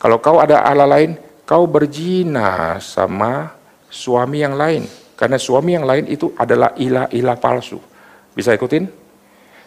Kalau 0.00 0.20
kau 0.20 0.40
ada 0.40 0.64
Allah 0.64 0.88
lain, 0.88 1.16
kau 1.44 1.68
berzina 1.68 2.80
sama 2.80 3.52
suami 3.92 4.40
yang 4.40 4.56
lain. 4.56 4.88
Karena 5.16 5.36
suami 5.36 5.76
yang 5.76 5.84
lain 5.84 6.08
itu 6.08 6.32
adalah 6.36 6.72
ilah-ilah 6.80 7.36
palsu. 7.36 7.89
Bisa 8.34 8.54
ikutin? 8.54 8.86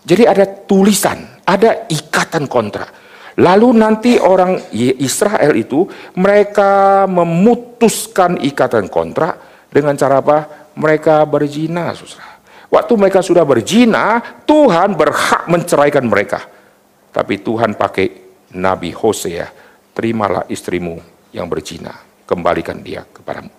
Jadi 0.04 0.24
ada 0.28 0.44
tulisan, 0.44 1.44
ada 1.48 1.88
ikatan 1.88 2.48
kontrak. 2.52 2.90
Lalu 3.40 3.70
nanti 3.74 4.22
orang 4.22 4.70
Israel 4.76 5.58
itu 5.58 5.90
mereka 6.20 7.04
memutuskan 7.10 8.38
ikatan 8.38 8.92
kontrak 8.92 9.66
dengan 9.74 9.98
cara 9.98 10.22
apa? 10.22 10.64
mereka 10.74 11.22
berzina, 11.26 11.94
susah. 11.94 12.42
Waktu 12.74 12.94
mereka 12.98 13.22
sudah 13.22 13.46
berzina, 13.46 14.18
Tuhan 14.46 14.98
berhak 14.98 15.46
menceraikan 15.46 16.06
mereka. 16.10 16.42
Tapi 17.14 17.46
Tuhan 17.46 17.78
pakai 17.78 18.08
Nabi 18.58 18.90
Hosea, 18.90 19.46
terimalah 19.94 20.50
istrimu 20.50 20.98
yang 21.30 21.46
berzina, 21.46 21.94
kembalikan 22.26 22.82
dia 22.82 23.06
kepadamu. 23.06 23.54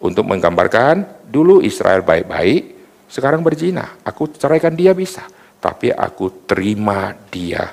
Untuk 0.00 0.24
menggambarkan, 0.24 1.28
dulu 1.28 1.60
Israel 1.60 2.00
baik-baik, 2.00 2.83
sekarang 3.08 3.40
berzina. 3.40 3.98
Aku 4.04 4.28
ceraikan 4.30 4.74
dia 4.74 4.92
bisa, 4.92 5.24
tapi 5.60 5.90
aku 5.90 6.44
terima 6.48 7.14
dia 7.28 7.72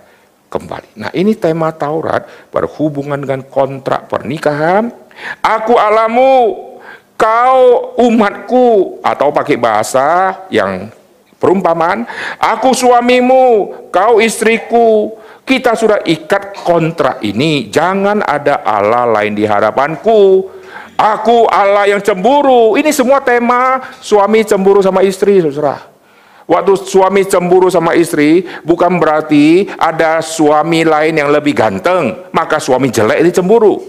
kembali. 0.52 0.98
Nah 1.00 1.12
ini 1.16 1.36
tema 1.36 1.72
Taurat 1.72 2.52
berhubungan 2.52 3.20
dengan 3.20 3.44
kontrak 3.48 4.12
pernikahan. 4.12 4.92
Aku 5.44 5.76
alamu 5.78 6.58
kau 7.20 7.94
umatku 8.02 9.00
atau 9.06 9.30
pakai 9.30 9.56
bahasa 9.60 10.42
yang 10.50 10.90
Perumpamaan, 11.42 12.06
aku 12.38 12.70
suamimu, 12.70 13.74
kau 13.90 14.22
istriku, 14.22 15.18
kita 15.42 15.74
sudah 15.74 16.06
ikat 16.06 16.62
kontrak 16.62 17.18
ini. 17.26 17.66
Jangan 17.66 18.22
ada 18.22 18.62
Allah 18.62 19.10
lain 19.10 19.34
di 19.34 19.50
hadapanku. 19.50 20.46
Aku 21.02 21.50
Allah 21.50 21.90
yang 21.90 22.02
cemburu. 22.06 22.78
Ini 22.78 22.94
semua 22.94 23.18
tema 23.26 23.82
suami 23.98 24.46
cemburu 24.46 24.86
sama 24.86 25.02
istri, 25.02 25.42
saudara. 25.42 25.90
Waktu 26.46 26.78
suami 26.78 27.26
cemburu 27.26 27.74
sama 27.74 27.98
istri, 27.98 28.46
bukan 28.62 29.02
berarti 29.02 29.66
ada 29.82 30.22
suami 30.22 30.86
lain 30.86 31.18
yang 31.18 31.34
lebih 31.34 31.58
ganteng, 31.58 32.30
maka 32.30 32.62
suami 32.62 32.94
jelek 32.94 33.18
ini 33.18 33.32
cemburu. 33.34 33.82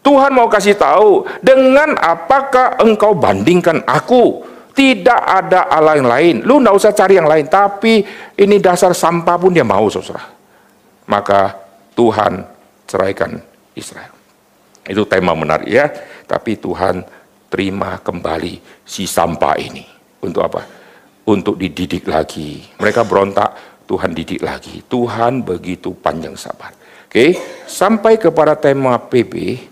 Tuhan 0.00 0.32
mau 0.32 0.48
kasih 0.48 0.78
tahu, 0.78 1.28
dengan 1.44 1.98
apakah 2.00 2.80
engkau 2.80 3.12
bandingkan 3.12 3.84
aku? 3.84 4.40
Tidak 4.72 5.20
ada 5.26 5.66
Allah 5.66 5.98
yang 5.98 6.06
lain. 6.08 6.34
Lu 6.46 6.62
nggak 6.62 6.70
usah 6.70 6.94
cari 6.94 7.18
yang 7.18 7.26
lain, 7.26 7.50
tapi 7.50 8.06
ini 8.38 8.56
dasar 8.62 8.94
sampah 8.94 9.36
pun 9.36 9.50
dia 9.50 9.66
mau, 9.66 9.90
saudara. 9.90 10.22
Maka 11.10 11.58
Tuhan 11.98 12.46
ceraikan 12.86 13.42
Israel. 13.74 14.14
Itu 14.86 15.02
tema 15.04 15.34
menarik 15.34 15.66
ya. 15.66 15.90
Tapi 16.28 16.60
Tuhan 16.60 17.00
terima 17.48 17.96
kembali 17.98 18.84
si 18.84 19.08
sampah 19.08 19.56
ini. 19.56 19.84
Untuk 20.20 20.44
apa? 20.44 20.62
Untuk 21.24 21.56
dididik 21.56 22.04
lagi. 22.04 22.60
Mereka 22.76 23.08
berontak, 23.08 23.82
Tuhan 23.88 24.12
didik 24.12 24.44
lagi. 24.44 24.84
Tuhan 24.84 25.40
begitu 25.40 25.96
panjang 25.96 26.36
sabar. 26.36 26.76
Oke, 27.08 27.40
sampai 27.64 28.20
kepada 28.20 28.52
tema 28.52 29.00
PB, 29.00 29.64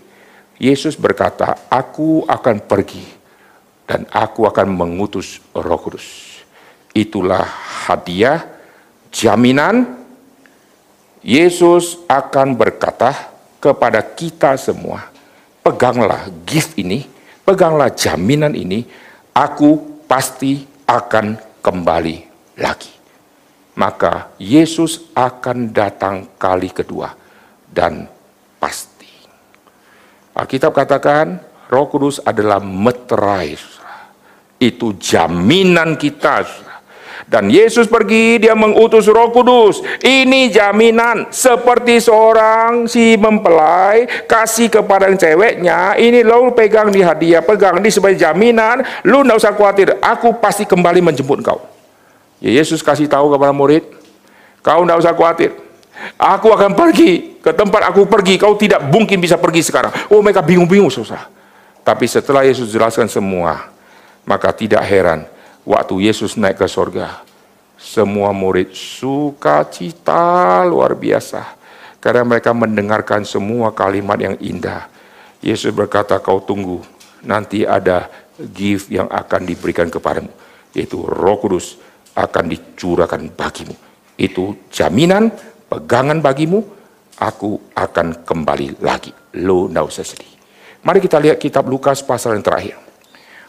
Yesus 0.57 0.97
berkata, 0.97 1.69
"Aku 1.69 2.25
akan 2.25 2.65
pergi 2.65 3.05
dan 3.85 4.09
aku 4.09 4.49
akan 4.49 4.73
mengutus 4.73 5.37
Roh 5.53 5.77
Kudus." 5.77 6.41
Itulah 6.97 7.45
hadiah 7.85 8.41
jaminan 9.13 9.85
Yesus 11.21 12.01
akan 12.09 12.57
berkata 12.57 13.29
kepada 13.61 14.01
kita 14.01 14.57
semua, 14.57 15.13
peganglah 15.67 16.31
gift 16.47 16.79
ini, 16.79 17.03
peganglah 17.43 17.91
jaminan 17.91 18.55
ini, 18.55 18.87
aku 19.35 19.99
pasti 20.07 20.63
akan 20.87 21.35
kembali 21.59 22.15
lagi. 22.63 22.95
Maka 23.75 24.31
Yesus 24.39 25.11
akan 25.11 25.75
datang 25.75 26.39
kali 26.39 26.71
kedua 26.71 27.11
dan 27.67 28.07
pasti. 28.57 29.11
Alkitab 30.31 30.71
katakan 30.71 31.43
Roh 31.67 31.91
Kudus 31.91 32.23
adalah 32.23 32.63
meterai. 32.63 33.59
Itu 34.57 34.95
jaminan 34.97 35.99
kita. 35.99 36.47
Dan 37.25 37.49
Yesus 37.49 37.89
pergi, 37.89 38.37
dia 38.37 38.53
mengutus 38.53 39.09
roh 39.09 39.33
kudus. 39.33 39.81
Ini 40.05 40.53
jaminan. 40.53 41.33
Seperti 41.33 41.97
seorang 41.97 42.85
si 42.85 43.17
mempelai, 43.17 44.05
kasih 44.29 44.69
kepada 44.69 45.09
yang 45.09 45.17
ceweknya, 45.17 45.97
ini 45.97 46.21
lo 46.21 46.53
pegang 46.53 46.93
di 46.93 47.01
hadiah, 47.01 47.41
pegang 47.41 47.81
di 47.81 47.89
sebagai 47.89 48.21
jaminan, 48.21 48.85
lu 49.01 49.25
tidak 49.25 49.37
usah 49.41 49.53
khawatir, 49.57 49.97
aku 49.97 50.37
pasti 50.37 50.69
kembali 50.69 51.01
menjemput 51.01 51.41
kau. 51.41 51.59
Ya 52.37 52.61
Yesus 52.61 52.85
kasih 52.85 53.09
tahu 53.09 53.33
kepada 53.33 53.49
murid, 53.49 53.81
kau 54.61 54.85
tidak 54.85 54.97
usah 55.01 55.13
khawatir. 55.17 55.51
Aku 56.21 56.53
akan 56.53 56.77
pergi 56.77 57.41
ke 57.41 57.49
tempat 57.49 57.89
aku 57.89 58.05
pergi, 58.05 58.37
kau 58.37 58.53
tidak 58.53 58.85
mungkin 58.93 59.17
bisa 59.17 59.41
pergi 59.41 59.65
sekarang. 59.65 59.89
Oh 60.13 60.21
mereka 60.21 60.45
bingung-bingung 60.45 60.93
susah. 60.93 61.25
Tapi 61.81 62.05
setelah 62.05 62.45
Yesus 62.45 62.69
jelaskan 62.69 63.09
semua, 63.09 63.73
maka 64.21 64.53
tidak 64.53 64.83
heran 64.85 65.25
waktu 65.67 66.07
Yesus 66.07 66.39
naik 66.39 66.63
ke 66.63 66.67
sorga, 66.71 67.27
semua 67.75 68.31
murid 68.31 68.71
sukacita 68.71 70.63
luar 70.63 70.95
biasa. 70.95 71.59
Karena 71.99 72.23
mereka 72.23 72.55
mendengarkan 72.55 73.27
semua 73.27 73.75
kalimat 73.75 74.15
yang 74.15 74.39
indah. 74.39 74.87
Yesus 75.43 75.75
berkata, 75.75 76.15
kau 76.23 76.39
tunggu, 76.39 76.79
nanti 77.19 77.67
ada 77.67 78.07
gift 78.39 78.87
yang 78.87 79.11
akan 79.11 79.43
diberikan 79.43 79.91
kepadamu. 79.91 80.31
Yaitu 80.71 81.03
roh 81.03 81.37
kudus 81.41 81.75
akan 82.15 82.47
dicurahkan 82.47 83.27
bagimu. 83.35 83.75
Itu 84.15 84.69
jaminan, 84.71 85.33
pegangan 85.67 86.23
bagimu, 86.23 86.63
aku 87.19 87.59
akan 87.75 88.23
kembali 88.23 88.79
lagi. 88.79 89.11
Lo 89.43 89.67
tidak 89.67 89.85
usah 89.89 90.05
sedih. 90.05 90.33
Mari 90.85 91.03
kita 91.03 91.17
lihat 91.19 91.37
kitab 91.41 91.67
Lukas 91.67 91.99
pasal 92.05 92.37
yang 92.37 92.45
terakhir. 92.45 92.86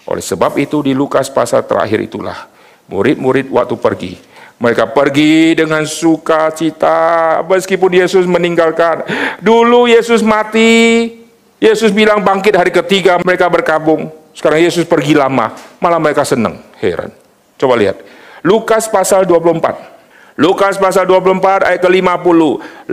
Oleh 0.08 0.24
sebab 0.24 0.56
itu 0.56 0.80
di 0.80 0.96
Lukas 0.96 1.28
pasal 1.28 1.68
terakhir 1.68 2.00
itulah 2.00 2.48
murid-murid 2.88 3.52
waktu 3.52 3.76
pergi. 3.76 4.12
Mereka 4.58 4.90
pergi 4.90 5.54
dengan 5.54 5.86
sukacita 5.86 7.38
meskipun 7.46 7.92
Yesus 7.94 8.26
meninggalkan. 8.26 9.06
Dulu 9.38 9.86
Yesus 9.86 10.24
mati, 10.24 11.14
Yesus 11.62 11.94
bilang 11.94 12.26
bangkit 12.26 12.58
hari 12.58 12.74
ketiga 12.74 13.22
mereka 13.22 13.46
berkabung. 13.46 14.10
Sekarang 14.34 14.58
Yesus 14.58 14.82
pergi 14.88 15.14
lama, 15.14 15.54
malah 15.78 16.00
mereka 16.02 16.26
senang. 16.26 16.58
Heran. 16.82 17.14
Coba 17.58 17.74
lihat. 17.78 18.02
Lukas 18.42 18.86
pasal 18.90 19.26
24. 19.26 19.97
Lukas 20.38 20.78
pasal 20.78 21.02
24 21.02 21.66
ayat 21.66 21.82
ke-50. 21.82 22.40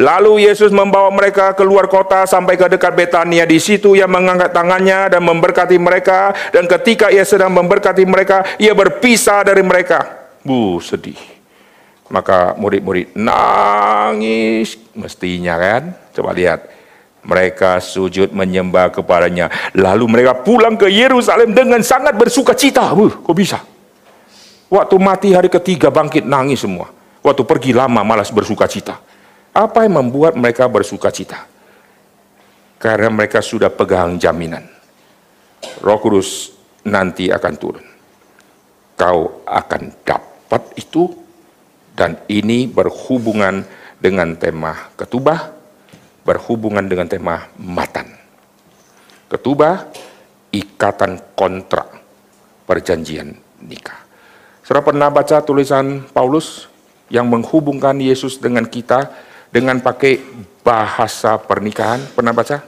Lalu 0.02 0.50
Yesus 0.50 0.74
membawa 0.74 1.14
mereka 1.14 1.54
keluar 1.54 1.86
kota 1.86 2.26
sampai 2.26 2.58
ke 2.58 2.66
dekat 2.66 2.98
Betania. 2.98 3.46
Di 3.46 3.62
situ 3.62 3.94
ia 3.94 4.10
mengangkat 4.10 4.50
tangannya 4.50 5.14
dan 5.14 5.22
memberkati 5.22 5.78
mereka. 5.78 6.34
Dan 6.50 6.66
ketika 6.66 7.14
ia 7.14 7.22
sedang 7.22 7.54
memberkati 7.54 8.02
mereka, 8.02 8.42
ia 8.58 8.74
berpisah 8.74 9.46
dari 9.46 9.62
mereka. 9.62 10.26
Bu, 10.42 10.82
sedih. 10.82 11.22
Maka 12.10 12.58
murid-murid 12.58 13.14
nangis. 13.14 14.82
Mestinya 14.98 15.62
kan? 15.62 15.94
Coba 16.18 16.34
lihat. 16.34 16.66
Mereka 17.22 17.78
sujud 17.78 18.34
menyembah 18.34 18.90
kepadanya. 18.90 19.54
Lalu 19.78 20.06
mereka 20.10 20.34
pulang 20.34 20.74
ke 20.82 20.90
Yerusalem 20.90 21.54
dengan 21.54 21.86
sangat 21.86 22.18
bersuka 22.18 22.58
cita. 22.58 22.90
Bu, 22.90 23.22
kok 23.22 23.38
bisa? 23.38 23.62
Waktu 24.66 24.96
mati 24.98 25.30
hari 25.30 25.54
ketiga 25.54 25.94
bangkit 25.94 26.26
nangis 26.26 26.66
semua. 26.66 26.95
Waktu 27.26 27.41
pergi 27.41 27.73
lama 27.73 28.06
malas 28.06 28.30
bersuka 28.30 28.69
cita. 28.69 29.02
Apa 29.49 29.89
yang 29.89 29.97
membuat 29.97 30.38
mereka 30.38 30.69
bersuka 30.69 31.10
cita? 31.10 31.49
Karena 32.77 33.10
mereka 33.10 33.41
sudah 33.41 33.73
pegang 33.73 34.22
jaminan. 34.22 34.61
Roh 35.81 35.97
Kudus 35.97 36.53
nanti 36.85 37.34
akan 37.34 37.53
turun. 37.57 37.85
Kau 38.93 39.41
akan 39.41 40.06
dapat 40.06 40.77
itu 40.77 41.10
dan 41.97 42.22
ini 42.30 42.69
berhubungan 42.69 43.65
dengan 43.97 44.38
tema 44.38 44.93
ketubah, 44.93 45.49
berhubungan 46.22 46.85
dengan 46.85 47.10
tema 47.10 47.49
matan. 47.57 48.06
Ketubah, 49.34 49.89
ikatan 50.53 51.34
kontrak 51.34 51.89
perjanjian 52.69 53.34
nikah. 53.65 54.06
Saudara 54.61 54.85
pernah 54.85 55.10
baca 55.10 55.41
tulisan 55.41 56.06
Paulus 56.14 56.74
yang 57.10 57.30
menghubungkan 57.30 57.98
Yesus 57.98 58.41
dengan 58.41 58.65
kita 58.65 59.14
dengan 59.53 59.80
pakai 59.80 60.19
bahasa 60.65 61.38
pernikahan. 61.38 62.02
Pernah 62.11 62.34
baca? 62.34 62.65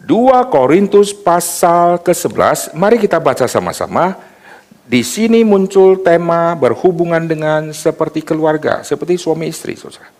2 0.00 0.08
Korintus 0.48 1.12
pasal 1.12 2.00
ke-11, 2.00 2.72
mari 2.72 2.96
kita 2.96 3.20
baca 3.20 3.44
sama-sama. 3.44 4.16
Di 4.90 5.06
sini 5.06 5.46
muncul 5.46 6.02
tema 6.02 6.56
berhubungan 6.58 7.22
dengan 7.22 7.70
seperti 7.70 8.26
keluarga, 8.26 8.82
seperti 8.82 9.20
suami 9.20 9.46
istri, 9.46 9.78
saudara. 9.78 10.10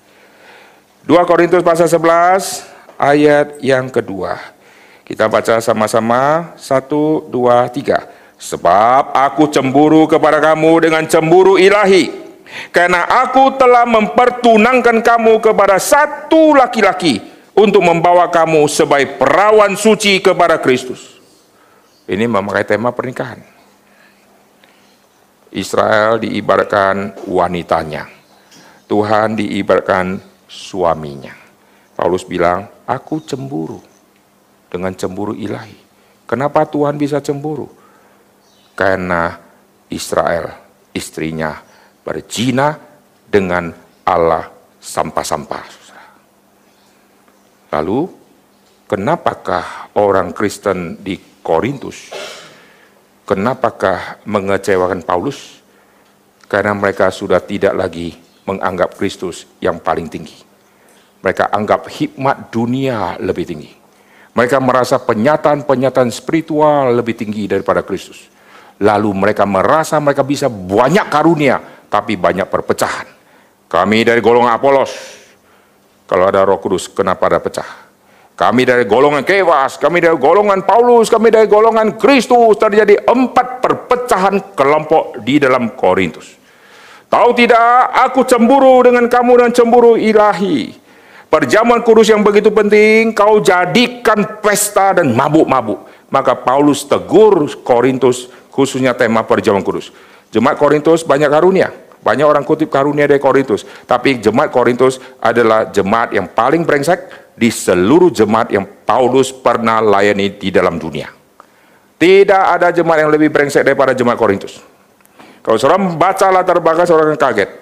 2 1.08 1.16
Korintus 1.26 1.64
pasal 1.64 1.90
11 1.90 2.62
ayat 3.00 3.58
yang 3.64 3.90
kedua. 3.90 4.38
Kita 5.02 5.26
baca 5.26 5.58
sama-sama, 5.58 6.54
satu, 6.54 7.26
dua, 7.26 7.66
tiga. 7.66 8.06
Sebab 8.38 9.10
aku 9.10 9.50
cemburu 9.50 10.06
kepada 10.06 10.38
kamu 10.38 10.86
dengan 10.86 11.02
cemburu 11.10 11.58
ilahi 11.58 12.29
karena 12.70 13.06
aku 13.26 13.54
telah 13.58 13.86
mempertunangkan 13.86 15.02
kamu 15.02 15.38
kepada 15.38 15.78
satu 15.78 16.54
laki-laki 16.54 17.22
untuk 17.54 17.82
membawa 17.82 18.30
kamu 18.30 18.66
sebagai 18.70 19.18
perawan 19.18 19.74
suci 19.74 20.22
kepada 20.22 20.58
Kristus. 20.58 21.18
Ini 22.10 22.26
memakai 22.26 22.66
tema 22.66 22.90
pernikahan. 22.90 23.38
Israel 25.50 26.22
diibaratkan 26.22 27.26
wanitanya. 27.26 28.06
Tuhan 28.86 29.38
diibaratkan 29.38 30.18
suaminya. 30.50 31.34
Paulus 31.94 32.26
bilang, 32.26 32.66
aku 32.86 33.22
cemburu 33.22 33.78
dengan 34.66 34.94
cemburu 34.94 35.34
ilahi. 35.34 35.78
Kenapa 36.26 36.66
Tuhan 36.66 36.98
bisa 36.98 37.18
cemburu? 37.22 37.70
Karena 38.74 39.38
Israel, 39.90 40.54
istrinya, 40.94 41.58
berzina 42.10 42.74
dengan 43.30 43.70
Allah 44.02 44.50
sampah-sampah. 44.82 45.78
Lalu, 47.70 48.10
kenapakah 48.90 49.94
orang 49.94 50.34
Kristen 50.34 50.98
di 50.98 51.14
Korintus, 51.38 52.10
kenapakah 53.22 54.18
mengecewakan 54.26 55.06
Paulus? 55.06 55.62
Karena 56.50 56.74
mereka 56.74 57.14
sudah 57.14 57.38
tidak 57.38 57.78
lagi 57.78 58.18
menganggap 58.42 58.98
Kristus 58.98 59.46
yang 59.62 59.78
paling 59.78 60.10
tinggi. 60.10 60.34
Mereka 61.22 61.54
anggap 61.54 61.86
hikmat 61.86 62.50
dunia 62.50 63.22
lebih 63.22 63.46
tinggi. 63.46 63.70
Mereka 64.34 64.58
merasa 64.58 64.98
penyataan-penyataan 64.98 66.10
spiritual 66.10 66.90
lebih 66.90 67.14
tinggi 67.14 67.46
daripada 67.46 67.86
Kristus. 67.86 68.26
Lalu 68.82 69.14
mereka 69.14 69.46
merasa 69.46 70.02
mereka 70.02 70.26
bisa 70.26 70.50
banyak 70.50 71.06
karunia, 71.06 71.79
tapi 71.90 72.14
banyak 72.14 72.46
perpecahan. 72.46 73.04
Kami 73.66 74.06
dari 74.06 74.22
golongan 74.22 74.54
Apolos, 74.54 75.20
kalau 76.10 76.26
ada 76.26 76.42
roh 76.42 76.58
kudus, 76.58 76.90
kenapa 76.90 77.30
ada 77.30 77.38
pecah? 77.38 77.90
Kami 78.34 78.64
dari 78.64 78.88
golongan 78.88 79.20
Kewas, 79.20 79.76
kami 79.76 80.00
dari 80.00 80.16
golongan 80.16 80.64
Paulus, 80.64 81.12
kami 81.12 81.28
dari 81.28 81.44
golongan 81.44 82.00
Kristus. 82.00 82.56
Terjadi 82.56 83.04
empat 83.04 83.60
perpecahan 83.60 84.56
kelompok 84.56 85.20
di 85.20 85.36
dalam 85.36 85.76
Korintus. 85.76 86.40
Tahu 87.04 87.30
tidak, 87.36 87.92
aku 87.92 88.24
cemburu 88.24 88.80
dengan 88.80 89.12
kamu 89.12 89.44
dan 89.44 89.50
cemburu 89.52 89.92
ilahi. 90.00 90.72
Perjamuan 91.28 91.84
kudus 91.84 92.08
yang 92.08 92.24
begitu 92.24 92.48
penting, 92.48 93.12
kau 93.12 93.44
jadikan 93.44 94.40
pesta 94.40 94.96
dan 94.96 95.12
mabuk-mabuk. 95.12 95.84
Maka 96.08 96.32
Paulus 96.32 96.82
tegur 96.88 97.44
Korintus, 97.60 98.32
khususnya 98.50 98.96
tema 98.96 99.20
perjamuan 99.20 99.62
kudus. 99.62 99.92
Jemaat 100.30 100.56
Korintus 100.58 101.02
banyak 101.02 101.30
karunia. 101.30 101.68
Banyak 102.00 102.24
orang 102.24 102.48
kutip 102.48 102.72
karunia 102.72 103.04
dari 103.04 103.20
Korintus. 103.20 103.66
Tapi 103.84 104.24
jemaat 104.24 104.48
Korintus 104.48 104.96
adalah 105.20 105.68
jemaat 105.68 106.16
yang 106.16 106.32
paling 106.32 106.64
brengsek, 106.64 107.30
di 107.40 107.48
seluruh 107.48 108.12
jemaat 108.12 108.52
yang 108.52 108.68
Paulus 108.84 109.32
pernah 109.32 109.80
layani 109.80 110.36
di 110.36 110.52
dalam 110.52 110.76
dunia. 110.76 111.08
Tidak 112.00 112.44
ada 112.56 112.72
jemaat 112.72 113.04
yang 113.04 113.12
lebih 113.12 113.32
brengsek 113.32 113.64
daripada 113.64 113.96
jemaat 113.96 114.16
Korintus. 114.16 114.60
Kalau 115.40 115.56
saudara 115.56 115.80
baca 115.80 116.26
latar 116.28 116.60
belakang 116.60 116.84
akan 116.84 117.16
kaget. 117.16 117.59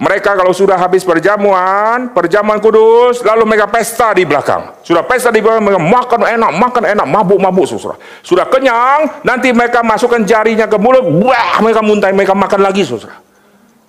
Mereka 0.00 0.32
kalau 0.32 0.56
sudah 0.56 0.80
habis 0.80 1.04
perjamuan, 1.04 2.16
perjamuan 2.16 2.56
kudus, 2.56 3.20
lalu 3.20 3.44
mereka 3.44 3.68
pesta 3.68 4.16
di 4.16 4.24
belakang. 4.24 4.80
Sudah 4.80 5.04
pesta 5.04 5.28
di 5.28 5.44
belakang, 5.44 5.60
mereka 5.60 5.76
makan 5.76 6.20
enak, 6.24 6.50
makan 6.56 6.84
enak, 6.96 7.04
mabuk-mabuk, 7.04 7.68
saudara. 7.68 8.00
Sudah 8.24 8.48
kenyang, 8.48 9.20
nanti 9.20 9.52
mereka 9.52 9.84
masukkan 9.84 10.24
jarinya 10.24 10.64
ke 10.64 10.80
mulut, 10.80 11.04
wah, 11.04 11.60
mereka 11.60 11.84
muntah, 11.84 12.08
mereka 12.16 12.32
makan 12.32 12.64
lagi, 12.64 12.80
saudara. 12.88 13.20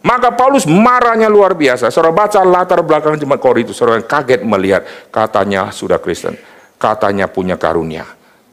Maka 0.03 0.35
Paulus 0.35 0.67
marahnya 0.67 1.31
luar 1.31 1.55
biasa. 1.55 1.87
Saudara 1.87 2.11
baca 2.11 2.43
latar 2.43 2.83
belakang 2.83 3.15
jemaat 3.15 3.39
Korintus, 3.39 3.79
saudara 3.79 4.03
kaget 4.03 4.43
melihat 4.43 4.83
katanya 5.13 5.71
sudah 5.71 6.01
Kristen, 6.01 6.35
katanya 6.75 7.31
punya 7.31 7.55
karunia, 7.55 8.03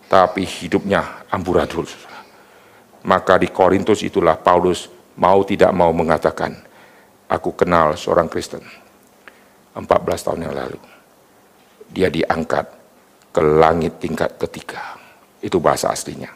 tapi 0.07 0.47
hidupnya 0.47 1.27
amburadul. 1.27 1.91
Maka 3.03 3.35
di 3.41 3.51
Korintus 3.51 4.05
itulah 4.07 4.39
Paulus 4.39 4.93
mau 5.19 5.41
tidak 5.43 5.73
mau 5.73 5.89
mengatakan, 5.91 6.68
aku 7.29 7.55
kenal 7.55 7.95
seorang 7.95 8.27
Kristen 8.27 8.65
14 9.77 9.85
tahun 10.27 10.49
yang 10.49 10.55
lalu. 10.57 10.81
Dia 11.89 12.09
diangkat 12.13 12.67
ke 13.33 13.41
langit 13.41 14.03
tingkat 14.03 14.37
ketiga. 14.37 14.99
Itu 15.39 15.63
bahasa 15.63 15.95
aslinya. 15.95 16.29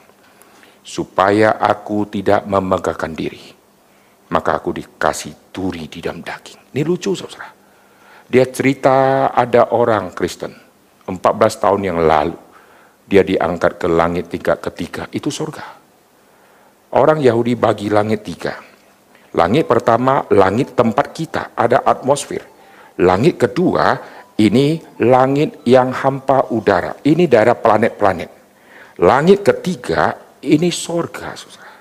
Supaya 0.84 1.58
aku 1.58 2.06
tidak 2.08 2.46
memegahkan 2.46 3.12
diri 3.12 3.62
maka 4.32 4.56
aku 4.56 4.72
dikasih 4.72 5.52
duri 5.52 5.86
di 5.86 6.00
dalam 6.00 6.24
daging. 6.24 6.72
Ini 6.72 6.82
lucu 6.82 7.12
saudara. 7.12 7.52
Dia 8.24 8.48
cerita 8.48 9.28
ada 9.28 9.76
orang 9.76 10.16
Kristen 10.16 10.56
14 11.04 11.20
tahun 11.60 11.80
yang 11.92 11.98
lalu. 12.00 12.40
Dia 13.04 13.20
diangkat 13.20 13.76
ke 13.76 13.86
langit 13.92 14.32
tingkat 14.32 14.64
ketiga, 14.64 15.04
itu 15.12 15.28
surga. 15.28 15.84
Orang 16.96 17.20
Yahudi 17.20 17.52
bagi 17.52 17.92
langit 17.92 18.24
tiga. 18.24 18.56
Langit 19.32 19.64
pertama, 19.64 20.28
langit 20.28 20.76
tempat 20.76 21.08
kita, 21.16 21.56
ada 21.56 21.80
atmosfer. 21.88 22.44
Langit 23.00 23.40
kedua, 23.40 23.96
ini 24.36 24.76
langit 25.00 25.64
yang 25.64 25.88
hampa 25.88 26.52
udara. 26.52 27.00
Ini 27.00 27.24
daerah 27.24 27.56
planet-planet. 27.56 28.30
Langit 29.00 29.40
ketiga, 29.40 30.12
ini 30.44 30.68
saudara. 30.68 31.72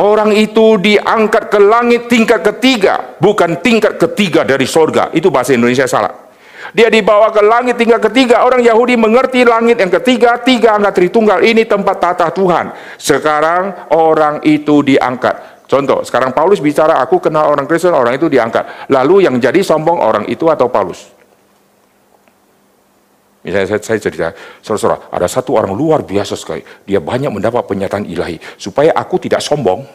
Orang 0.00 0.32
itu 0.32 0.80
diangkat 0.80 1.52
ke 1.52 1.60
langit 1.60 2.08
tingkat 2.08 2.40
ketiga, 2.40 3.20
bukan 3.20 3.60
tingkat 3.60 4.00
ketiga 4.00 4.48
dari 4.48 4.64
sorga. 4.64 5.12
Itu 5.12 5.28
bahasa 5.28 5.52
Indonesia 5.52 5.84
salah. 5.84 6.32
Dia 6.70 6.92
dibawa 6.92 7.32
ke 7.34 7.42
langit 7.44 7.76
tingkat 7.76 8.04
ketiga. 8.08 8.44
Orang 8.46 8.62
Yahudi 8.62 8.94
mengerti 8.94 9.42
langit 9.42 9.80
yang 9.80 9.90
ketiga, 9.90 10.38
tiga 10.40 10.76
angkat 10.76 11.02
Tritunggal. 11.02 11.42
Ini 11.42 11.66
tempat 11.66 11.96
tata 11.98 12.28
Tuhan. 12.30 12.72
Sekarang 13.00 13.92
orang 13.92 14.44
itu 14.46 14.84
diangkat. 14.84 15.49
Contoh, 15.70 16.02
sekarang 16.02 16.34
Paulus 16.34 16.58
bicara, 16.58 16.98
aku 16.98 17.22
kenal 17.22 17.46
orang 17.46 17.62
Kristen, 17.62 17.94
orang 17.94 18.18
itu 18.18 18.26
diangkat. 18.26 18.90
Lalu 18.90 19.30
yang 19.30 19.38
jadi 19.38 19.62
sombong 19.62 20.02
orang 20.02 20.26
itu 20.26 20.50
atau 20.50 20.66
Paulus? 20.66 21.14
Misalnya 23.46 23.70
saya, 23.70 23.78
saya 23.78 23.98
cerita, 24.02 24.34
saudara-saudara, 24.66 25.14
ada 25.14 25.30
satu 25.30 25.54
orang 25.54 25.70
luar 25.70 26.02
biasa 26.02 26.34
sekali. 26.34 26.66
Dia 26.82 26.98
banyak 26.98 27.30
mendapat 27.30 27.70
penyataan 27.70 28.02
ilahi. 28.02 28.42
Supaya 28.58 28.90
aku 28.98 29.22
tidak 29.22 29.46
sombong. 29.46 29.86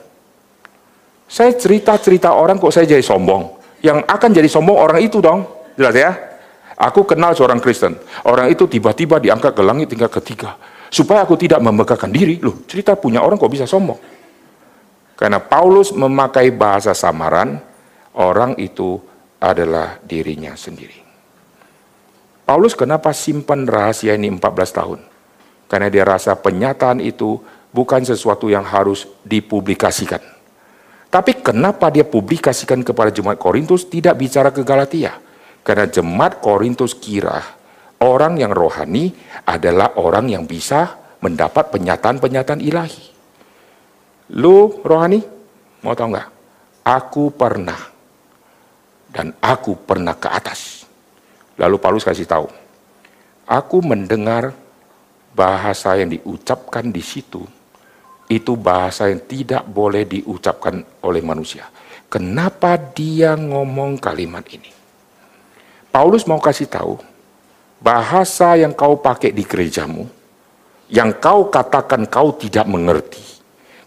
Saya 1.28 1.52
cerita-cerita 1.52 2.32
orang 2.32 2.56
kok 2.56 2.72
saya 2.72 2.88
jadi 2.88 3.04
sombong. 3.04 3.60
Yang 3.84 4.00
akan 4.08 4.30
jadi 4.32 4.48
sombong 4.48 4.80
orang 4.80 5.04
itu 5.04 5.20
dong. 5.20 5.44
Jelas 5.76 5.92
ya? 5.92 6.16
Aku 6.80 7.04
kenal 7.04 7.36
seorang 7.36 7.60
Kristen. 7.60 8.00
Orang 8.24 8.48
itu 8.48 8.64
tiba-tiba 8.64 9.20
diangkat 9.20 9.52
ke 9.52 9.60
langit 9.60 9.92
tingkat 9.92 10.24
ketiga. 10.24 10.56
Supaya 10.88 11.28
aku 11.28 11.36
tidak 11.36 11.60
memegahkan 11.60 12.08
diri. 12.08 12.40
Loh, 12.40 12.64
cerita 12.64 12.96
punya 12.96 13.20
orang 13.20 13.36
kok 13.36 13.52
bisa 13.52 13.68
sombong? 13.68 14.15
Karena 15.16 15.40
Paulus 15.40 15.96
memakai 15.96 16.52
bahasa 16.52 16.92
samaran, 16.92 17.60
orang 18.20 18.60
itu 18.60 19.00
adalah 19.40 20.00
dirinya 20.04 20.56
sendiri. 20.60 21.00
Paulus 22.46 22.78
kenapa 22.78 23.10
simpan 23.16 23.66
rahasia 23.66 24.14
ini 24.14 24.30
14 24.30 24.78
tahun? 24.78 25.00
Karena 25.66 25.88
dia 25.90 26.06
rasa 26.06 26.38
penyataan 26.38 27.02
itu 27.02 27.42
bukan 27.74 28.06
sesuatu 28.06 28.52
yang 28.52 28.62
harus 28.62 29.10
dipublikasikan. 29.26 30.22
Tapi 31.10 31.42
kenapa 31.42 31.90
dia 31.90 32.04
publikasikan 32.04 32.84
kepada 32.84 33.10
jemaat 33.10 33.40
Korintus 33.40 33.88
tidak 33.88 34.20
bicara 34.20 34.52
ke 34.52 34.62
Galatia? 34.68 35.16
Karena 35.66 35.88
jemaat 35.90 36.44
Korintus 36.44 36.94
kira 36.94 37.40
orang 38.04 38.38
yang 38.38 38.54
rohani 38.54 39.16
adalah 39.48 39.96
orang 39.98 40.30
yang 40.30 40.44
bisa 40.46 41.02
mendapat 41.24 41.72
penyataan-penyataan 41.74 42.62
ilahi. 42.62 43.15
Lu 44.34 44.82
rohani? 44.82 45.22
Mau 45.86 45.94
tahu 45.94 46.18
nggak? 46.18 46.30
Aku 46.86 47.30
pernah 47.34 47.78
dan 49.14 49.32
aku 49.38 49.78
pernah 49.78 50.18
ke 50.18 50.28
atas. 50.28 50.84
Lalu 51.56 51.80
Paulus 51.80 52.04
kasih 52.04 52.28
tahu, 52.28 52.52
aku 53.48 53.78
mendengar 53.80 54.52
bahasa 55.32 55.96
yang 55.96 56.12
diucapkan 56.12 56.92
di 56.92 57.00
situ, 57.00 57.48
itu 58.28 58.54
bahasa 58.60 59.08
yang 59.08 59.24
tidak 59.24 59.64
boleh 59.64 60.04
diucapkan 60.04 60.84
oleh 61.06 61.24
manusia. 61.24 61.70
Kenapa 62.12 62.76
dia 62.76 63.40
ngomong 63.40 64.00
kalimat 64.04 64.44
ini? 64.52 64.68
Paulus 65.96 66.28
mau 66.28 66.44
kasih 66.44 66.68
tahu, 66.68 67.00
bahasa 67.80 68.60
yang 68.60 68.76
kau 68.76 69.00
pakai 69.00 69.32
di 69.32 69.48
gerejamu, 69.48 70.04
yang 70.92 71.16
kau 71.16 71.48
katakan 71.48 72.04
kau 72.04 72.36
tidak 72.36 72.68
mengerti, 72.68 73.35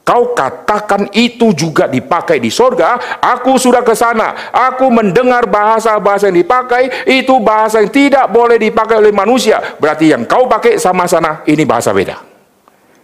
Kau 0.08 0.32
katakan 0.32 1.12
itu 1.12 1.52
juga 1.52 1.84
dipakai 1.84 2.40
di 2.40 2.48
sorga, 2.48 3.20
aku 3.20 3.60
sudah 3.60 3.84
ke 3.84 3.92
sana. 3.92 4.48
Aku 4.72 4.88
mendengar 4.88 5.44
bahasa-bahasa 5.44 6.32
yang 6.32 6.40
dipakai, 6.40 7.04
itu 7.04 7.36
bahasa 7.44 7.84
yang 7.84 7.92
tidak 7.92 8.24
boleh 8.32 8.56
dipakai 8.56 8.96
oleh 8.96 9.12
manusia. 9.12 9.60
Berarti 9.76 10.08
yang 10.08 10.24
kau 10.24 10.48
pakai 10.48 10.80
sama 10.80 11.04
sana, 11.04 11.44
ini 11.44 11.60
bahasa 11.68 11.92
beda. 11.92 12.24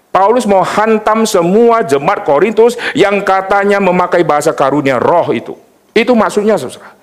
Paulus 0.08 0.48
mau 0.48 0.64
hantam 0.64 1.28
semua 1.28 1.84
jemaat 1.84 2.24
Korintus 2.24 2.80
yang 2.96 3.20
katanya 3.20 3.84
memakai 3.84 4.24
bahasa 4.24 4.56
karunia 4.56 4.96
roh 4.96 5.28
itu. 5.36 5.52
Itu 5.92 6.16
maksudnya 6.16 6.56
saudara. 6.56 6.96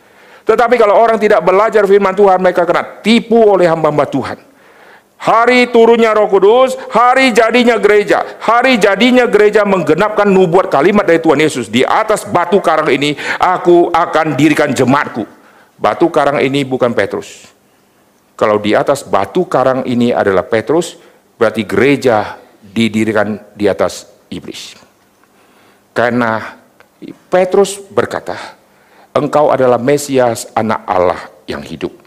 Tetapi 0.50 0.82
kalau 0.82 0.98
orang 0.98 1.22
tidak 1.22 1.46
belajar 1.46 1.86
firman 1.86 2.18
Tuhan, 2.18 2.42
mereka 2.42 2.66
kena 2.66 3.06
tipu 3.06 3.38
oleh 3.38 3.70
hamba-hamba 3.70 4.10
Tuhan. 4.10 4.50
Hari 5.22 5.70
turunnya 5.70 6.18
roh 6.18 6.26
kudus, 6.26 6.74
hari 6.90 7.30
jadinya 7.30 7.78
gereja. 7.78 8.42
Hari 8.42 8.82
jadinya 8.82 9.30
gereja 9.30 9.62
menggenapkan 9.62 10.26
nubuat 10.26 10.74
kalimat 10.74 11.06
dari 11.06 11.22
Tuhan 11.22 11.38
Yesus. 11.38 11.70
Di 11.70 11.86
atas 11.86 12.26
batu 12.26 12.58
karang 12.58 12.90
ini, 12.90 13.14
aku 13.38 13.94
akan 13.94 14.34
dirikan 14.34 14.74
jemaatku. 14.74 15.22
Batu 15.78 16.10
karang 16.10 16.42
ini 16.42 16.66
bukan 16.66 16.98
Petrus. 16.98 17.54
Kalau 18.34 18.58
di 18.58 18.74
atas 18.74 19.06
batu 19.06 19.46
karang 19.46 19.86
ini 19.86 20.10
adalah 20.10 20.42
Petrus, 20.42 20.98
berarti 21.38 21.70
gereja 21.70 22.42
didirikan 22.58 23.38
di 23.54 23.70
atas 23.70 24.10
iblis. 24.34 24.74
Karena 25.94 26.58
Petrus 27.30 27.78
berkata, 27.78 28.58
engkau 29.14 29.54
adalah 29.54 29.78
Mesias 29.78 30.50
anak 30.58 30.82
Allah 30.90 31.22
yang 31.46 31.62
hidup. 31.62 32.01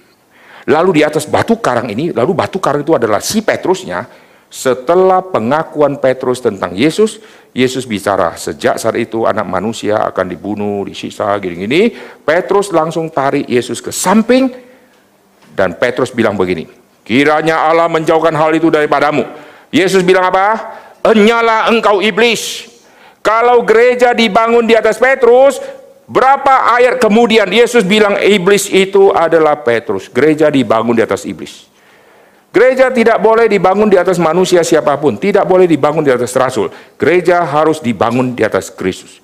Lalu 0.64 1.00
di 1.00 1.02
atas 1.04 1.28
batu 1.28 1.60
karang 1.60 1.92
ini, 1.92 2.12
lalu 2.14 2.32
batu 2.32 2.56
karang 2.56 2.80
itu 2.80 2.96
adalah 2.96 3.20
si 3.20 3.44
Petrusnya, 3.44 4.24
Setelah 4.54 5.18
pengakuan 5.18 5.98
Petrus 5.98 6.38
tentang 6.38 6.78
Yesus, 6.78 7.18
Yesus 7.50 7.90
bicara, 7.90 8.38
sejak 8.38 8.78
saat 8.78 8.94
itu 8.94 9.26
anak 9.26 9.42
manusia 9.50 9.98
akan 10.06 10.30
dibunuh, 10.30 10.86
disisa, 10.86 11.34
gini-gini. 11.42 11.90
Petrus 12.22 12.70
langsung 12.70 13.10
tarik 13.10 13.50
Yesus 13.50 13.82
ke 13.82 13.90
samping, 13.90 14.54
dan 15.58 15.74
Petrus 15.74 16.14
bilang 16.14 16.38
begini, 16.38 16.70
kiranya 17.02 17.66
Allah 17.66 17.90
menjauhkan 17.90 18.30
hal 18.30 18.54
itu 18.54 18.70
daripadamu. 18.70 19.26
Yesus 19.74 20.06
bilang 20.06 20.30
apa? 20.30 20.78
Enyalah 21.02 21.74
engkau 21.74 21.98
iblis. 21.98 22.70
Kalau 23.26 23.66
gereja 23.66 24.14
dibangun 24.14 24.70
di 24.70 24.78
atas 24.78 25.02
Petrus, 25.02 25.58
berapa 26.04 26.74
ayat 26.76 27.00
kemudian 27.00 27.48
Yesus 27.48 27.84
bilang 27.84 28.16
iblis 28.20 28.68
itu 28.68 29.12
adalah 29.12 29.60
Petrus. 29.60 30.08
Gereja 30.08 30.48
dibangun 30.52 30.96
di 30.96 31.02
atas 31.04 31.24
iblis. 31.24 31.68
Gereja 32.54 32.86
tidak 32.94 33.18
boleh 33.18 33.50
dibangun 33.50 33.90
di 33.90 33.98
atas 33.98 34.14
manusia 34.22 34.62
siapa 34.62 34.94
pun, 34.94 35.18
tidak 35.18 35.42
boleh 35.42 35.66
dibangun 35.66 36.06
di 36.06 36.14
atas 36.14 36.30
rasul. 36.38 36.70
Gereja 36.94 37.42
harus 37.42 37.82
dibangun 37.82 38.30
di 38.30 38.46
atas 38.46 38.70
Kristus. 38.70 39.18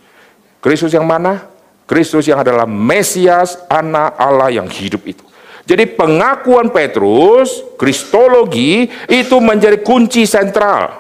Kristus 0.59 0.91
yang 0.91 1.07
mana? 1.07 1.47
Kristus 1.87 2.27
yang 2.27 2.43
adalah 2.43 2.67
Mesias, 2.67 3.55
anak 3.71 4.19
Allah 4.19 4.51
yang 4.51 4.67
hidup 4.67 5.07
itu. 5.07 5.23
Jadi 5.63 5.87
pengakuan 5.95 6.75
Petrus, 6.75 7.63
kristologi 7.79 8.91
itu 9.07 9.37
menjadi 9.39 9.79
kunci 9.79 10.27
sentral. 10.27 10.91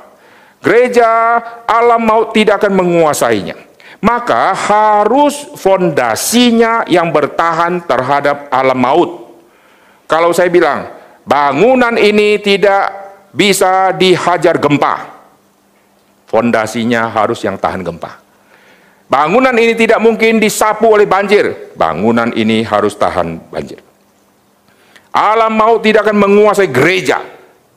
Gereja 0.62 1.40
alam 1.66 2.06
maut 2.06 2.30
tidak 2.30 2.62
akan 2.62 2.78
menguasainya. 2.78 3.69
Maka 4.00 4.56
harus 4.56 5.52
fondasinya 5.60 6.88
yang 6.88 7.12
bertahan 7.12 7.84
terhadap 7.84 8.48
alam 8.48 8.80
maut. 8.80 9.10
Kalau 10.08 10.32
saya 10.32 10.48
bilang, 10.48 10.88
bangunan 11.28 12.00
ini 12.00 12.40
tidak 12.40 12.88
bisa 13.30 13.92
dihajar 13.92 14.56
gempa. 14.56 15.20
Fondasinya 16.24 17.12
harus 17.12 17.44
yang 17.44 17.60
tahan 17.60 17.84
gempa. 17.84 18.16
Bangunan 19.10 19.52
ini 19.58 19.74
tidak 19.74 19.98
mungkin 19.98 20.38
disapu 20.40 20.86
oleh 20.86 21.04
banjir. 21.04 21.74
Bangunan 21.74 22.30
ini 22.32 22.62
harus 22.62 22.94
tahan 22.94 23.42
banjir. 23.50 23.82
Alam 25.10 25.58
maut 25.58 25.82
tidak 25.82 26.06
akan 26.06 26.24
menguasai 26.24 26.70
gereja. 26.70 27.18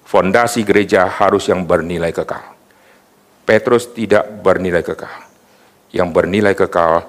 Fondasi 0.06 0.62
gereja 0.62 1.10
harus 1.10 1.50
yang 1.50 1.66
bernilai 1.66 2.14
kekal. 2.14 2.54
Petrus 3.44 3.90
tidak 3.92 4.30
bernilai 4.46 4.86
kekal. 4.86 5.33
Yang 5.94 6.10
bernilai 6.10 6.58
kekal, 6.58 7.06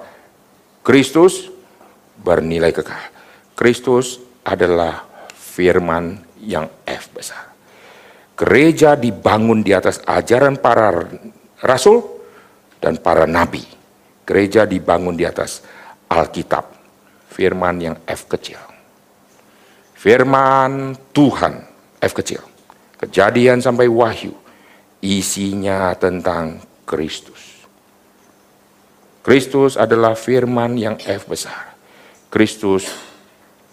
Kristus 0.85 1.49
bernilai 2.21 2.69
kekal. 2.69 3.01
Kristus 3.57 4.21
adalah 4.45 5.01
firman 5.33 6.21
yang 6.43 6.69
F 6.85 7.09
besar. 7.09 7.49
Gereja 8.35 8.93
dibangun 8.99 9.63
di 9.63 9.71
atas 9.71 10.03
ajaran 10.03 10.59
para 10.59 10.91
rasul 11.63 12.03
dan 12.83 12.99
para 12.99 13.23
nabi. 13.25 13.63
Gereja 14.27 14.67
dibangun 14.67 15.15
di 15.15 15.23
atas 15.23 15.63
Alkitab, 16.11 16.67
firman 17.31 17.79
yang 17.79 17.95
F 18.03 18.27
kecil. 18.27 18.59
Firman 19.95 20.93
Tuhan, 21.15 21.63
F 21.97 22.13
kecil. 22.13 22.43
Kejadian 22.99 23.63
sampai 23.63 23.87
wahyu, 23.87 24.35
isinya 24.99 25.95
tentang 25.95 26.59
Kristus. 26.83 27.54
Kristus 29.25 29.73
adalah 29.73 30.13
firman 30.13 30.77
yang 30.77 31.01
F 31.01 31.25
besar. 31.25 31.73
Kristus 32.29 32.85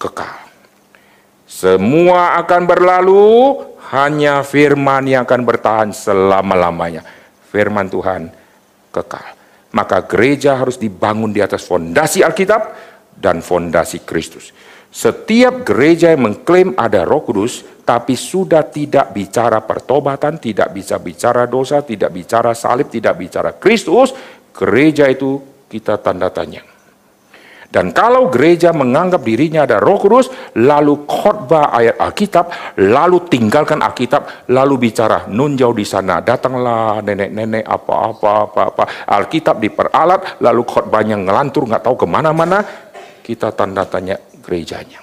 kekal. 0.01 0.49
Semua 1.45 2.41
akan 2.41 2.63
berlalu, 2.65 3.61
hanya 3.93 4.41
firman 4.41 5.05
yang 5.05 5.29
akan 5.29 5.45
bertahan 5.45 5.91
selama-lamanya. 5.93 7.05
Firman 7.53 7.93
Tuhan 7.93 8.33
kekal. 8.89 9.37
Maka 9.77 10.01
gereja 10.09 10.57
harus 10.57 10.81
dibangun 10.81 11.37
di 11.37 11.45
atas 11.45 11.69
fondasi 11.69 12.25
Alkitab 12.25 12.73
dan 13.13 13.45
fondasi 13.45 14.09
Kristus. 14.09 14.57
Setiap 14.93 15.65
gereja 15.65 16.13
yang 16.13 16.29
mengklaim 16.29 16.77
ada 16.77 17.05
Roh 17.09 17.25
Kudus, 17.25 17.65
tapi 17.81 18.13
sudah 18.13 18.61
tidak 18.69 19.17
bicara 19.17 19.65
pertobatan, 19.65 20.37
tidak 20.37 20.69
bisa 20.77 21.01
bicara 21.01 21.49
dosa, 21.49 21.81
tidak 21.81 22.13
bicara 22.13 22.53
salib, 22.53 22.93
tidak 22.93 23.17
bicara 23.17 23.57
Kristus, 23.57 24.13
gereja 24.53 25.09
itu 25.09 25.41
kita 25.67 25.99
tanda 25.99 26.29
tanya. 26.29 26.63
Dan 27.73 27.89
kalau 27.97 28.29
gereja 28.29 28.69
menganggap 28.77 29.25
dirinya 29.25 29.65
ada 29.65 29.81
roh 29.81 29.97
kudus, 29.97 30.29
lalu 30.61 31.09
khotbah 31.09 31.73
ayat 31.73 31.97
Alkitab, 31.97 32.77
lalu 32.77 33.25
tinggalkan 33.33 33.81
Alkitab, 33.81 34.53
lalu 34.53 34.77
bicara, 34.77 35.25
nun 35.33 35.57
jauh 35.57 35.73
di 35.73 35.89
sana, 35.89 36.21
datanglah 36.21 37.01
nenek-nenek 37.01 37.65
apa-apa, 37.65 38.53
apa-apa. 38.53 38.85
Alkitab 39.09 39.57
diperalat, 39.57 40.45
lalu 40.45 40.69
khotbahnya 40.69 41.17
ngelantur, 41.17 41.65
nggak 41.65 41.81
tahu 41.81 41.97
ke 41.97 42.05
mana-mana, 42.05 42.61
kita 43.25 43.57
tanda 43.57 43.89
tanya 43.89 44.21
gerejanya. 44.45 45.01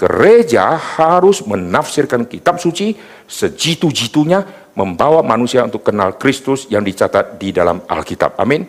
Gereja 0.00 0.72
harus 0.96 1.44
menafsirkan 1.44 2.24
kitab 2.24 2.56
suci 2.56 2.96
sejitu-jitunya, 3.28 4.61
membawa 4.72 5.20
manusia 5.20 5.64
untuk 5.64 5.84
kenal 5.84 6.16
Kristus 6.16 6.64
yang 6.68 6.80
dicatat 6.84 7.36
di 7.36 7.52
dalam 7.52 7.84
Alkitab. 7.84 8.40
Amin. 8.40 8.64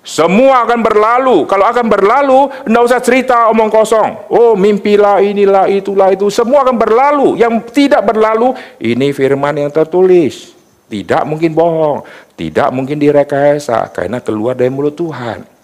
Semua 0.00 0.64
akan 0.64 0.80
berlalu. 0.80 1.44
Kalau 1.44 1.66
akan 1.68 1.86
berlalu, 1.92 2.48
tidak 2.64 2.82
usah 2.88 3.00
cerita 3.04 3.36
omong 3.52 3.68
kosong. 3.68 4.32
Oh, 4.32 4.56
mimpilah 4.56 5.20
inilah 5.20 5.68
itulah 5.68 6.08
itu. 6.08 6.32
Semua 6.32 6.64
akan 6.64 6.80
berlalu. 6.80 7.36
Yang 7.36 7.68
tidak 7.76 8.08
berlalu, 8.08 8.56
ini 8.80 9.12
firman 9.12 9.60
yang 9.60 9.68
tertulis. 9.68 10.56
Tidak 10.88 11.22
mungkin 11.28 11.52
bohong. 11.52 12.00
Tidak 12.32 12.72
mungkin 12.72 12.96
direkayasa. 12.96 13.92
Karena 13.92 14.24
keluar 14.24 14.56
dari 14.56 14.72
mulut 14.72 14.96
Tuhan. 14.96 15.59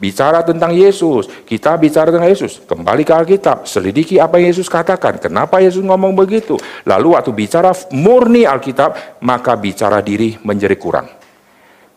Bicara 0.00 0.40
tentang 0.40 0.72
Yesus. 0.72 1.28
Kita 1.44 1.76
bicara 1.76 2.08
tentang 2.08 2.32
Yesus. 2.32 2.64
Kembali 2.64 3.04
ke 3.04 3.12
Alkitab. 3.12 3.68
Selidiki 3.68 4.16
apa 4.16 4.40
yang 4.40 4.48
Yesus 4.48 4.64
katakan. 4.64 5.20
Kenapa 5.20 5.60
Yesus 5.60 5.84
ngomong 5.84 6.16
begitu. 6.16 6.56
Lalu 6.88 7.12
waktu 7.12 7.36
bicara 7.36 7.68
murni 7.92 8.48
Alkitab, 8.48 9.20
maka 9.20 9.52
bicara 9.60 10.00
diri 10.00 10.40
menjadi 10.40 10.72
kurang. 10.80 11.04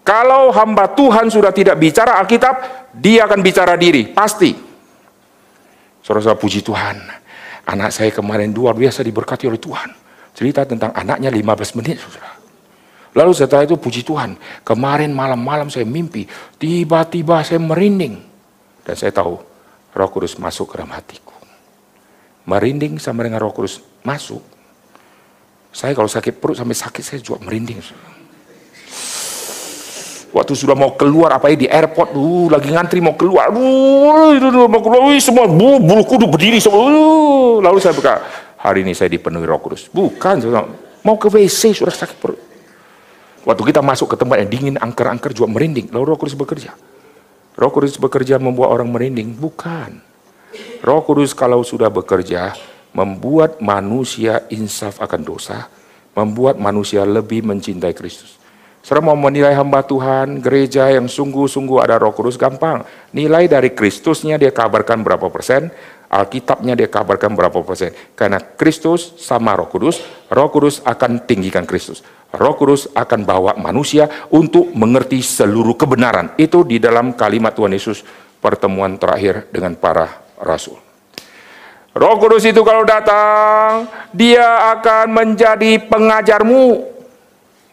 Kalau 0.03 0.51
hamba 0.51 0.91
Tuhan 0.91 1.31
sudah 1.31 1.55
tidak 1.55 1.79
bicara 1.79 2.19
Alkitab, 2.19 2.91
dia 2.91 3.23
akan 3.23 3.39
bicara 3.39 3.79
diri, 3.79 4.11
pasti. 4.11 4.51
Saudara-saudara 6.03 6.43
puji 6.43 6.59
Tuhan. 6.59 6.99
Anak 7.63 7.95
saya 7.95 8.11
kemarin 8.11 8.51
luar 8.51 8.75
biasa 8.75 8.99
diberkati 8.99 9.47
oleh 9.47 9.63
Tuhan. 9.63 9.95
Cerita 10.35 10.67
tentang 10.67 10.91
anaknya 10.91 11.31
15 11.31 11.79
menit, 11.79 12.03
saudara. 12.03 12.42
Lalu 13.13 13.31
setelah 13.37 13.61
itu 13.61 13.77
puji 13.77 14.01
Tuhan, 14.01 14.33
kemarin 14.65 15.13
malam-malam 15.13 15.69
saya 15.69 15.85
mimpi, 15.85 16.25
tiba-tiba 16.57 17.45
saya 17.45 17.61
merinding. 17.61 18.17
Dan 18.81 18.95
saya 18.97 19.13
tahu, 19.13 19.37
roh 19.93 20.09
kudus 20.09 20.33
masuk 20.41 20.73
ke 20.73 20.81
dalam 20.81 20.89
hatiku. 20.97 21.37
Merinding 22.49 22.97
sama 22.97 23.21
dengan 23.21 23.37
roh 23.45 23.53
kudus 23.53 23.85
masuk. 24.01 24.41
Saya 25.69 25.93
kalau 25.93 26.09
sakit 26.09 26.41
perut 26.41 26.57
sampai 26.57 26.73
sakit, 26.73 27.03
saya 27.05 27.19
juga 27.21 27.45
merinding. 27.45 27.79
Waktu 30.33 30.53
sudah 30.57 30.73
mau 30.73 30.97
keluar 30.97 31.37
apa 31.37 31.53
ya 31.53 31.57
di 31.57 31.69
airport, 31.69 32.17
uh, 32.17 32.49
lagi 32.49 32.73
ngantri 32.73 32.97
mau 32.97 33.13
keluar, 33.13 33.53
uh, 33.53 34.65
mau 34.65 34.81
keluar, 34.81 35.13
uh, 35.13 35.21
semua 35.21 35.45
bulu, 35.45 35.77
bulu 35.77 36.01
kudu 36.01 36.25
berdiri 36.25 36.57
semua. 36.57 36.89
Uh, 36.89 37.61
lalu 37.61 37.77
saya 37.77 37.93
buka, 37.93 38.25
hari 38.57 38.81
ini 38.81 38.97
saya 38.97 39.13
dipenuhi 39.13 39.45
Roh 39.45 39.61
Kudus. 39.61 39.85
Bukan, 39.93 40.41
mau 41.05 41.21
ke 41.21 41.29
WC 41.29 41.77
sudah 41.77 41.93
sakit 41.93 42.17
perut. 42.17 42.52
Waktu 43.43 43.63
kita 43.75 43.83
masuk 43.83 44.11
ke 44.11 44.15
tempat 44.15 44.39
yang 44.39 44.49
dingin, 44.51 44.75
angker-angker 44.79 45.35
juga 45.35 45.51
merinding. 45.51 45.91
Lalu 45.91 46.15
Roh 46.15 46.17
Kudus 46.19 46.35
bekerja. 46.35 46.71
Roh 47.59 47.71
Kudus 47.71 47.99
bekerja 47.99 48.39
membuat 48.39 48.71
orang 48.71 48.87
merinding, 48.87 49.35
bukan. 49.35 49.99
Roh 50.79 51.01
Kudus 51.03 51.35
kalau 51.35 51.59
sudah 51.61 51.91
bekerja, 51.91 52.55
membuat 52.95 53.59
manusia 53.59 54.47
insaf 54.47 55.03
akan 55.03 55.21
dosa, 55.27 55.67
membuat 56.15 56.55
manusia 56.55 57.03
lebih 57.03 57.43
mencintai 57.43 57.91
Kristus. 57.91 58.39
Saudara 58.83 59.11
mau 59.11 59.15
menilai 59.15 59.55
hamba 59.55 59.79
Tuhan, 59.79 60.43
gereja 60.43 60.91
yang 60.91 61.07
sungguh-sungguh 61.07 61.79
ada 61.79 61.95
roh 61.95 62.11
kudus, 62.11 62.35
gampang. 62.35 62.83
Nilai 63.15 63.47
dari 63.47 63.71
Kristusnya 63.71 64.35
dia 64.35 64.51
kabarkan 64.51 65.07
berapa 65.07 65.31
persen, 65.31 65.71
Alkitabnya 66.13 66.77
dia 66.77 66.85
kabarkan 66.85 67.33
berapa 67.33 67.65
persen. 67.65 67.89
Karena 68.13 68.37
Kristus 68.37 69.17
sama 69.17 69.57
roh 69.57 69.65
kudus, 69.65 69.97
roh 70.29 70.45
kudus 70.53 70.77
akan 70.85 71.25
tinggikan 71.25 71.65
Kristus. 71.65 72.05
Roh 72.33 72.57
kudus 72.57 72.89
akan 72.97 73.21
bawa 73.29 73.53
manusia 73.61 74.09
untuk 74.33 74.73
mengerti 74.73 75.21
seluruh 75.21 75.77
kebenaran. 75.77 76.33
Itu 76.33 76.65
di 76.65 76.81
dalam 76.81 77.13
kalimat 77.13 77.53
Tuhan 77.53 77.77
Yesus 77.77 78.01
pertemuan 78.41 78.97
terakhir 78.97 79.53
dengan 79.53 79.77
para 79.77 80.09
rasul. 80.41 80.81
Roh 81.93 82.17
Kudus 82.17 82.41
itu 82.41 82.65
kalau 82.65 82.81
datang, 82.89 83.85
dia 84.09 84.73
akan 84.73 85.13
menjadi 85.13 85.77
pengajarmu, 85.77 86.89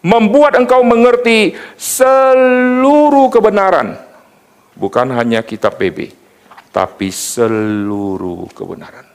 membuat 0.04 0.60
engkau 0.60 0.84
mengerti 0.84 1.56
seluruh 1.80 3.32
kebenaran. 3.32 3.96
Bukan 4.76 5.08
hanya 5.16 5.40
kitab 5.40 5.80
PB, 5.80 6.12
tapi 6.68 7.08
seluruh 7.08 8.44
kebenaran. 8.52 9.08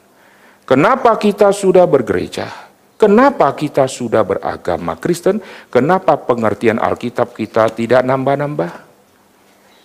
Kenapa 0.65 1.13
kita 1.21 1.53
sudah 1.53 1.85
bergereja? 1.85 2.64
Kenapa 2.95 3.51
kita 3.51 3.91
sudah 3.91 4.23
beragama 4.23 4.95
Kristen? 4.95 5.43
Kenapa 5.67 6.15
pengertian 6.15 6.79
Alkitab 6.79 7.35
kita 7.35 7.67
tidak 7.75 7.99
nambah-nambah? 8.07 8.71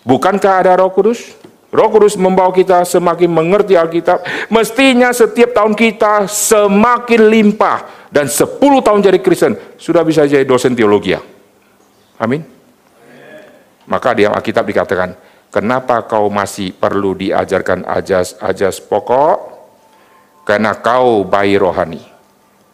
Bukankah 0.06 0.62
ada 0.62 0.78
Roh 0.78 0.94
Kudus? 0.94 1.34
Roh 1.74 1.90
Kudus 1.90 2.14
membawa 2.14 2.54
kita 2.54 2.86
semakin 2.86 3.26
mengerti 3.26 3.74
Alkitab. 3.74 4.22
Mestinya 4.46 5.10
setiap 5.10 5.50
tahun 5.50 5.74
kita 5.74 6.30
semakin 6.30 7.20
limpah 7.26 8.06
dan 8.14 8.30
10 8.30 8.58
tahun 8.58 9.00
jadi 9.02 9.18
Kristen 9.18 9.58
sudah 9.74 10.06
bisa 10.06 10.22
jadi 10.30 10.46
dosen 10.46 10.78
teologi. 10.78 11.18
Amin. 12.14 12.46
Maka 13.90 14.14
di 14.14 14.22
Alkitab 14.22 14.62
dikatakan, 14.70 15.18
kenapa 15.50 16.06
kau 16.06 16.30
masih 16.30 16.70
perlu 16.78 17.18
diajarkan 17.18 17.82
ajas-ajas 17.90 18.78
pokok? 18.86 19.58
Karena 20.46 20.78
kau 20.78 21.26
bayi 21.26 21.58
rohani 21.58 22.09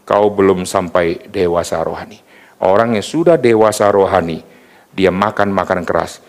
kau 0.07 0.31
belum 0.31 0.63
sampai 0.63 1.27
dewasa 1.27 1.83
rohani. 1.83 2.23
Orang 2.63 2.97
yang 2.97 3.05
sudah 3.05 3.37
dewasa 3.37 3.91
rohani, 3.91 4.41
dia 4.95 5.13
makan 5.13 5.53
makanan 5.53 5.85
keras, 5.85 6.25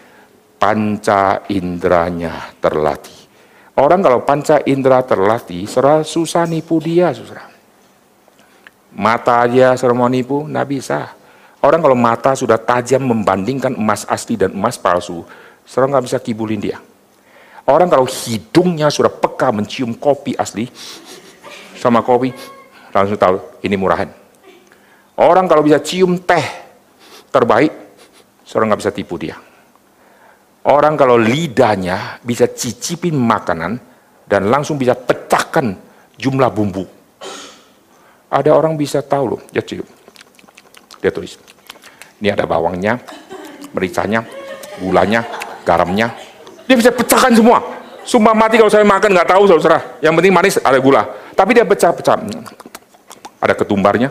panca 0.59 1.45
indranya 1.47 2.57
terlatih. 2.59 3.15
Orang 3.77 4.01
kalau 4.01 4.25
panca 4.25 4.57
indera 4.65 5.05
terlatih, 5.05 5.69
serah 5.69 6.01
susah 6.01 6.49
nipu 6.49 6.81
dia, 6.81 7.13
susah. 7.13 7.45
Mata 8.97 9.45
aja 9.45 9.77
serah 9.77 9.93
mau 9.93 10.09
nipu, 10.09 10.41
nggak 10.49 10.67
bisa. 10.67 11.13
Orang 11.61 11.85
kalau 11.85 11.93
mata 11.93 12.33
sudah 12.33 12.57
tajam 12.57 13.05
membandingkan 13.05 13.77
emas 13.77 14.03
asli 14.09 14.33
dan 14.33 14.57
emas 14.57 14.81
palsu, 14.81 15.21
serah 15.61 15.85
nggak 15.93 16.05
bisa 16.09 16.17
kibulin 16.17 16.57
dia. 16.57 16.81
Orang 17.69 17.85
kalau 17.93 18.09
hidungnya 18.09 18.89
sudah 18.89 19.13
peka 19.13 19.53
mencium 19.53 19.93
kopi 19.93 20.33
asli, 20.33 20.65
sama 21.77 22.01
kopi, 22.01 22.33
langsung 23.03 23.19
tahu 23.19 23.37
ini 23.61 23.75
murahan. 23.77 24.09
Orang 25.17 25.49
kalau 25.49 25.65
bisa 25.65 25.81
cium 25.81 26.21
teh 26.21 26.45
terbaik, 27.33 27.73
seorang 28.45 28.73
nggak 28.73 28.81
bisa 28.81 28.93
tipu 28.93 29.17
dia. 29.17 29.37
Orang 30.67 30.99
kalau 30.99 31.15
lidahnya 31.15 32.19
bisa 32.21 32.49
cicipin 32.51 33.15
makanan 33.15 33.79
dan 34.27 34.51
langsung 34.51 34.75
bisa 34.75 34.93
pecahkan 34.93 35.73
jumlah 36.19 36.51
bumbu. 36.51 36.85
Ada 38.27 38.51
orang 38.51 38.75
bisa 38.75 38.99
tahu 38.99 39.37
loh, 39.37 39.41
dia 39.49 39.63
cium. 39.63 39.87
Dia 40.99 41.13
tulis, 41.13 41.39
ini 42.19 42.27
ada 42.27 42.43
bawangnya, 42.43 42.99
mericanya, 43.71 44.27
gulanya, 44.81 45.23
garamnya. 45.63 46.11
Dia 46.67 46.75
bisa 46.75 46.91
pecahkan 46.91 47.31
semua. 47.31 47.63
Sumpah 48.07 48.35
mati 48.35 48.55
kalau 48.59 48.71
saya 48.71 48.83
makan 48.87 49.15
nggak 49.15 49.29
tahu 49.35 49.43
saudara. 49.47 49.99
Yang 49.99 50.13
penting 50.19 50.33
manis 50.35 50.55
ada 50.59 50.79
gula. 50.79 51.03
Tapi 51.35 51.51
dia 51.55 51.63
pecah-pecah 51.67 52.17
ada 53.37 53.53
ketumbarnya, 53.53 54.09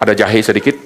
ada 0.00 0.12
jahe 0.12 0.40
sedikit, 0.40 0.76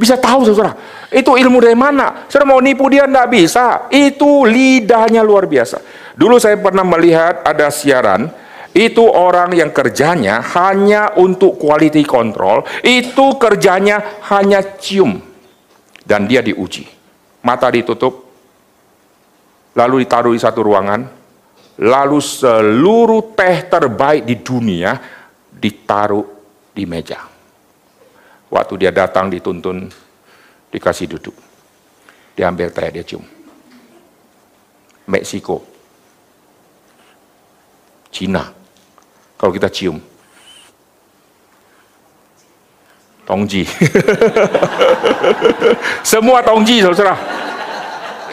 bisa 0.00 0.16
tahu 0.16 0.48
saudara. 0.48 0.72
Itu 1.12 1.36
ilmu 1.36 1.60
dari 1.60 1.76
mana? 1.76 2.24
Saudara 2.30 2.56
mau 2.56 2.60
nipu 2.64 2.88
dia 2.88 3.04
tidak 3.04 3.28
bisa. 3.28 3.90
Itu 3.92 4.48
lidahnya 4.48 5.20
luar 5.20 5.44
biasa. 5.44 5.82
Dulu 6.16 6.40
saya 6.40 6.56
pernah 6.56 6.86
melihat 6.86 7.44
ada 7.44 7.68
siaran, 7.68 8.32
itu 8.72 9.02
orang 9.02 9.52
yang 9.52 9.74
kerjanya 9.74 10.40
hanya 10.56 11.18
untuk 11.20 11.58
quality 11.58 12.06
control, 12.06 12.62
itu 12.80 13.36
kerjanya 13.36 14.22
hanya 14.32 14.62
cium. 14.78 15.20
Dan 16.00 16.24
dia 16.24 16.40
diuji. 16.40 16.88
Mata 17.44 17.68
ditutup, 17.68 18.30
lalu 19.76 20.04
ditaruh 20.04 20.32
di 20.32 20.40
satu 20.40 20.60
ruangan, 20.64 21.00
lalu 21.80 22.18
seluruh 22.20 23.32
teh 23.36 23.64
terbaik 23.68 24.28
di 24.28 24.36
dunia 24.40 25.19
ditaruh 25.60 26.24
di 26.72 26.88
meja. 26.88 27.20
Waktu 28.50 28.74
dia 28.80 28.90
datang 28.90 29.30
dituntun, 29.30 29.86
dikasih 30.72 31.06
duduk. 31.06 31.36
Diambil 32.34 32.72
teh, 32.72 32.90
dia 32.90 33.04
cium. 33.04 33.22
Meksiko. 35.06 35.62
Cina. 38.10 38.50
Kalau 39.38 39.52
kita 39.54 39.70
cium. 39.70 40.00
Tongji. 43.28 43.62
Semua 46.02 46.42
tongji, 46.42 46.82
saudara. 46.82 47.14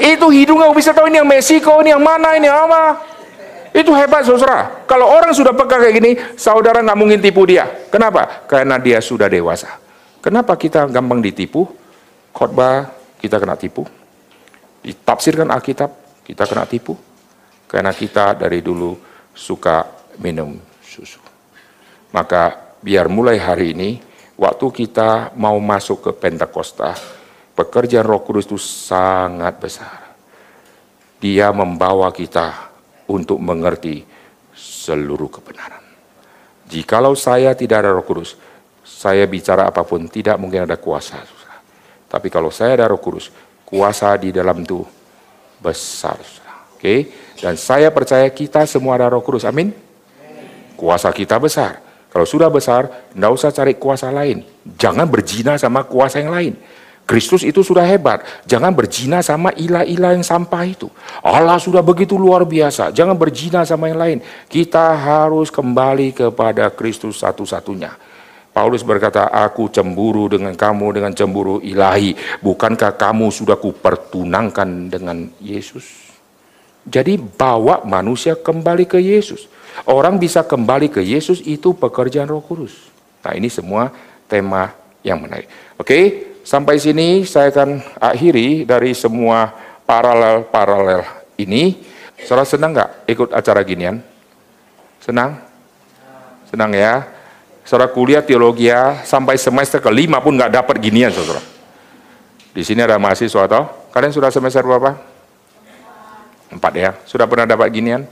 Itu 0.01 0.33
hidungnya 0.33 0.73
bisa 0.73 0.93
tahu 0.93 1.09
ini 1.09 1.21
yang 1.21 1.29
Meksiko, 1.29 1.85
ini 1.85 1.93
yang 1.93 2.01
mana, 2.01 2.33
ini 2.33 2.49
apa. 2.49 2.97
Itu 3.77 3.93
hebat 3.93 4.25
saudara. 4.25 4.89
Kalau 4.89 5.05
orang 5.05 5.37
sudah 5.37 5.53
peka 5.53 5.77
kayak 5.77 5.93
gini, 5.93 6.11
saudara 6.33 6.81
nggak 6.81 6.97
mungkin 6.97 7.21
tipu 7.21 7.45
dia. 7.45 7.69
Kenapa? 7.93 8.49
Karena 8.49 8.81
dia 8.81 8.97
sudah 8.97 9.29
dewasa. 9.29 9.77
Kenapa 10.17 10.57
kita 10.57 10.89
gampang 10.89 11.21
ditipu? 11.21 11.69
Khotbah 12.33 12.89
kita 13.21 13.37
kena 13.37 13.53
tipu. 13.53 13.85
Ditafsirkan 14.81 15.53
Alkitab 15.53 15.93
kita 16.25 16.49
kena 16.49 16.65
tipu. 16.65 16.97
Karena 17.69 17.93
kita 17.93 18.33
dari 18.33 18.65
dulu 18.65 18.97
suka 19.37 19.85
minum 20.17 20.57
susu. 20.81 21.21
Maka 22.09 22.73
biar 22.81 23.05
mulai 23.13 23.37
hari 23.37 23.77
ini, 23.77 24.01
waktu 24.41 24.73
kita 24.73 25.37
mau 25.37 25.61
masuk 25.61 26.09
ke 26.09 26.11
Pentakosta, 26.17 26.97
pekerjaan 27.53 28.09
Roh 28.09 28.25
Kudus 28.25 28.49
itu 28.49 28.57
sangat 28.57 29.61
besar. 29.61 30.17
Dia 31.21 31.53
membawa 31.53 32.09
kita 32.09 32.67
untuk 33.07 33.39
mengerti 33.39 34.03
seluruh 34.53 35.31
kebenaran. 35.31 35.84
Jikalau 36.67 37.15
saya 37.15 37.55
tidak 37.55 37.84
ada 37.85 37.95
roh 37.95 38.03
kudus, 38.03 38.35
saya 38.84 39.23
bicara 39.23 39.67
apa 39.67 39.88
pun 39.88 40.07
tidak 40.11 40.35
mungkin 40.35 40.67
ada 40.67 40.75
kuasa. 40.75 41.23
Tapi 42.07 42.27
kalau 42.31 42.51
saya 42.51 42.75
ada 42.79 42.91
roh 42.91 42.99
kudus, 42.99 43.31
kuasa 43.67 44.15
di 44.15 44.31
dalam 44.31 44.63
itu 44.63 44.84
besar. 45.59 46.19
Oke, 46.75 47.09
dan 47.41 47.57
saya 47.57 47.89
percaya 47.89 48.27
kita 48.29 48.67
semua 48.67 48.95
ada 48.99 49.11
roh 49.11 49.23
kudus. 49.23 49.47
Amin. 49.47 49.71
Kuasa 50.77 51.09
kita 51.09 51.39
besar. 51.41 51.81
Kalau 52.07 52.23
sudah 52.23 52.47
besar, 52.47 53.11
tidak 53.11 53.31
usah 53.34 53.49
cari 53.51 53.73
kuasa 53.75 54.07
lain. 54.09 54.45
Jangan 54.63 55.05
berzina 55.05 55.53
sama 55.59 55.84
kuasa 55.84 56.23
yang 56.23 56.31
lain. 56.31 56.53
Kristus 57.07 57.47
itu 57.47 57.63
sudah 57.63 57.88
hebat. 57.88 58.19
Jangan 58.43 58.75
berzina 58.75 59.23
sama 59.23 59.55
ilah-ilah 59.55 60.19
yang 60.19 60.27
sampah 60.27 60.67
itu. 60.67 60.91
Allah 61.23 61.55
sudah 61.55 61.79
begitu 61.79 62.19
luar 62.19 62.43
biasa. 62.43 62.91
Jangan 62.91 63.15
berzina 63.15 63.63
sama 63.63 63.88
yang 63.88 63.95
lain. 63.95 64.17
Kita 64.51 64.91
harus 64.91 65.47
kembali 65.47 66.11
kepada 66.11 66.67
Kristus 66.67 67.23
satu-satunya. 67.23 67.95
Paulus 68.51 68.84
berkata, 68.84 69.31
aku 69.31 69.71
cemburu 69.71 70.27
dengan 70.27 70.51
kamu 70.51 70.99
dengan 70.99 71.15
cemburu 71.15 71.63
ilahi. 71.63 72.11
Bukankah 72.43 72.99
kamu 72.99 73.31
sudah 73.31 73.55
kupertunangkan 73.55 74.91
dengan 74.91 75.31
Yesus? 75.39 76.11
Jadi 76.84 77.15
bawa 77.15 77.88
manusia 77.88 78.35
kembali 78.35 78.84
ke 78.84 78.99
Yesus. 78.99 79.47
Orang 79.88 80.19
bisa 80.19 80.43
kembali 80.43 80.91
ke 80.91 80.99
Yesus 80.99 81.39
itu 81.39 81.71
pekerjaan 81.71 82.27
roh 82.27 82.43
kudus. 82.43 82.91
Nah 83.23 83.31
ini 83.31 83.47
semua 83.47 83.95
tema 84.27 84.75
yang 85.07 85.23
menarik. 85.23 85.47
Oke? 85.79 86.35
Sampai 86.47 86.79
sini 86.79 87.27
saya 87.27 87.51
akan 87.51 87.83
akhiri 87.99 88.63
dari 88.63 88.95
semua 88.95 89.51
paralel-paralel 89.83 91.03
ini. 91.35 91.75
Saudara 92.23 92.47
senang 92.47 92.71
nggak 92.71 93.03
ikut 93.03 93.35
acara 93.35 93.59
ginian? 93.67 93.99
Senang? 95.03 95.43
Senang 96.47 96.71
ya? 96.71 97.03
Saudara 97.67 97.91
kuliah 97.91 98.23
teologi 98.23 98.71
ya, 98.71 99.03
sampai 99.03 99.35
semester 99.35 99.83
kelima 99.83 100.23
pun 100.23 100.39
nggak 100.39 100.63
dapat 100.63 100.79
ginian, 100.79 101.11
saudara. 101.11 101.43
Di 102.55 102.63
sini 102.63 102.79
ada 102.79 102.95
mahasiswa 102.95 103.43
atau? 103.43 103.67
Kalian 103.91 104.15
sudah 104.15 104.31
semester 104.31 104.63
berapa? 104.63 104.95
Empat 106.47 106.73
ya. 106.79 106.95
Sudah 107.03 107.27
pernah 107.27 107.43
dapat 107.43 107.75
ginian? 107.75 108.07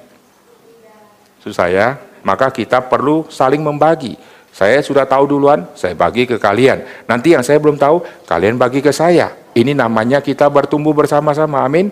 Susah 1.39 1.71
ya. 1.71 1.95
Maka 2.19 2.51
kita 2.51 2.83
perlu 2.83 3.31
saling 3.31 3.63
membagi 3.63 4.19
saya 4.55 4.79
sudah 4.79 5.03
tahu 5.03 5.35
duluan, 5.35 5.67
saya 5.75 5.91
bagi 5.99 6.23
ke 6.23 6.39
kalian. 6.39 6.79
Nanti 7.11 7.35
yang 7.35 7.43
saya 7.43 7.59
belum 7.59 7.75
tahu, 7.75 7.99
kalian 8.23 8.55
bagi 8.55 8.79
ke 8.79 8.95
saya. 8.95 9.35
Ini 9.51 9.75
namanya 9.75 10.23
kita 10.23 10.47
bertumbuh 10.47 10.95
bersama-sama. 10.95 11.59
Amin. 11.67 11.91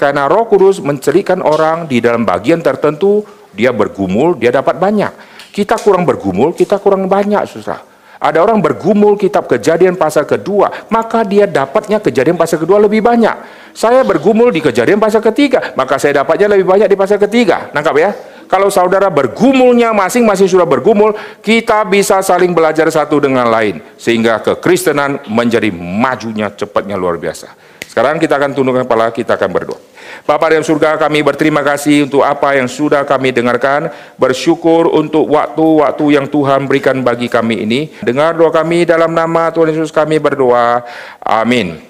Karena 0.00 0.24
Roh 0.24 0.48
Kudus 0.48 0.80
mencerikan 0.80 1.44
orang 1.44 1.84
di 1.84 2.00
dalam 2.00 2.24
bagian 2.24 2.64
tertentu, 2.64 3.28
dia 3.52 3.76
bergumul, 3.76 4.40
dia 4.40 4.48
dapat 4.48 4.80
banyak. 4.80 5.12
Kita 5.52 5.76
kurang 5.76 6.08
bergumul, 6.08 6.56
kita 6.56 6.80
kurang 6.80 7.04
banyak, 7.12 7.44
susah. 7.44 7.84
Ada 8.16 8.40
orang 8.40 8.64
bergumul 8.64 9.20
kitab 9.20 9.44
kejadian 9.44 10.00
pasal 10.00 10.24
kedua, 10.24 10.88
maka 10.88 11.22
dia 11.28 11.44
dapatnya 11.44 12.00
kejadian 12.00 12.40
pasal 12.40 12.56
kedua 12.56 12.80
lebih 12.80 13.04
banyak. 13.04 13.36
Saya 13.76 14.00
bergumul 14.00 14.48
di 14.48 14.64
kejadian 14.64 14.96
pasal 14.96 15.20
ketiga, 15.20 15.76
maka 15.76 16.00
saya 16.00 16.24
dapatnya 16.24 16.56
lebih 16.56 16.64
banyak 16.72 16.88
di 16.88 16.96
pasal 16.96 17.20
ketiga. 17.20 17.68
Nangkap 17.76 17.94
ya? 18.00 18.10
Kalau 18.48 18.72
saudara 18.72 19.12
bergumulnya 19.12 19.92
masing-masing 19.92 20.48
sudah 20.48 20.64
bergumul, 20.64 21.12
kita 21.44 21.84
bisa 21.84 22.24
saling 22.24 22.56
belajar 22.56 22.88
satu 22.88 23.20
dengan 23.20 23.46
lain. 23.46 23.84
Sehingga 24.00 24.40
kekristenan 24.40 25.20
menjadi 25.28 25.68
majunya 25.72 26.48
cepatnya 26.48 26.96
luar 26.96 27.20
biasa. 27.20 27.52
Sekarang 27.84 28.16
kita 28.16 28.40
akan 28.40 28.56
tundukkan 28.56 28.88
kepala, 28.88 29.12
kita 29.12 29.36
akan 29.36 29.50
berdoa. 29.52 29.80
Bapa 30.24 30.52
dalam 30.52 30.64
surga 30.64 31.00
kami 31.00 31.24
berterima 31.24 31.64
kasih 31.64 32.04
untuk 32.08 32.20
apa 32.24 32.56
yang 32.56 32.68
sudah 32.68 33.04
kami 33.04 33.32
dengarkan. 33.32 33.92
Bersyukur 34.20 34.88
untuk 34.92 35.28
waktu-waktu 35.28 36.04
yang 36.20 36.28
Tuhan 36.28 36.68
berikan 36.68 37.00
bagi 37.00 37.32
kami 37.32 37.64
ini. 37.64 37.80
Dengar 38.04 38.36
doa 38.36 38.52
kami 38.52 38.84
dalam 38.84 39.12
nama 39.12 39.48
Tuhan 39.52 39.72
Yesus 39.72 39.92
kami 39.92 40.20
berdoa. 40.20 40.84
Amin. 41.20 41.80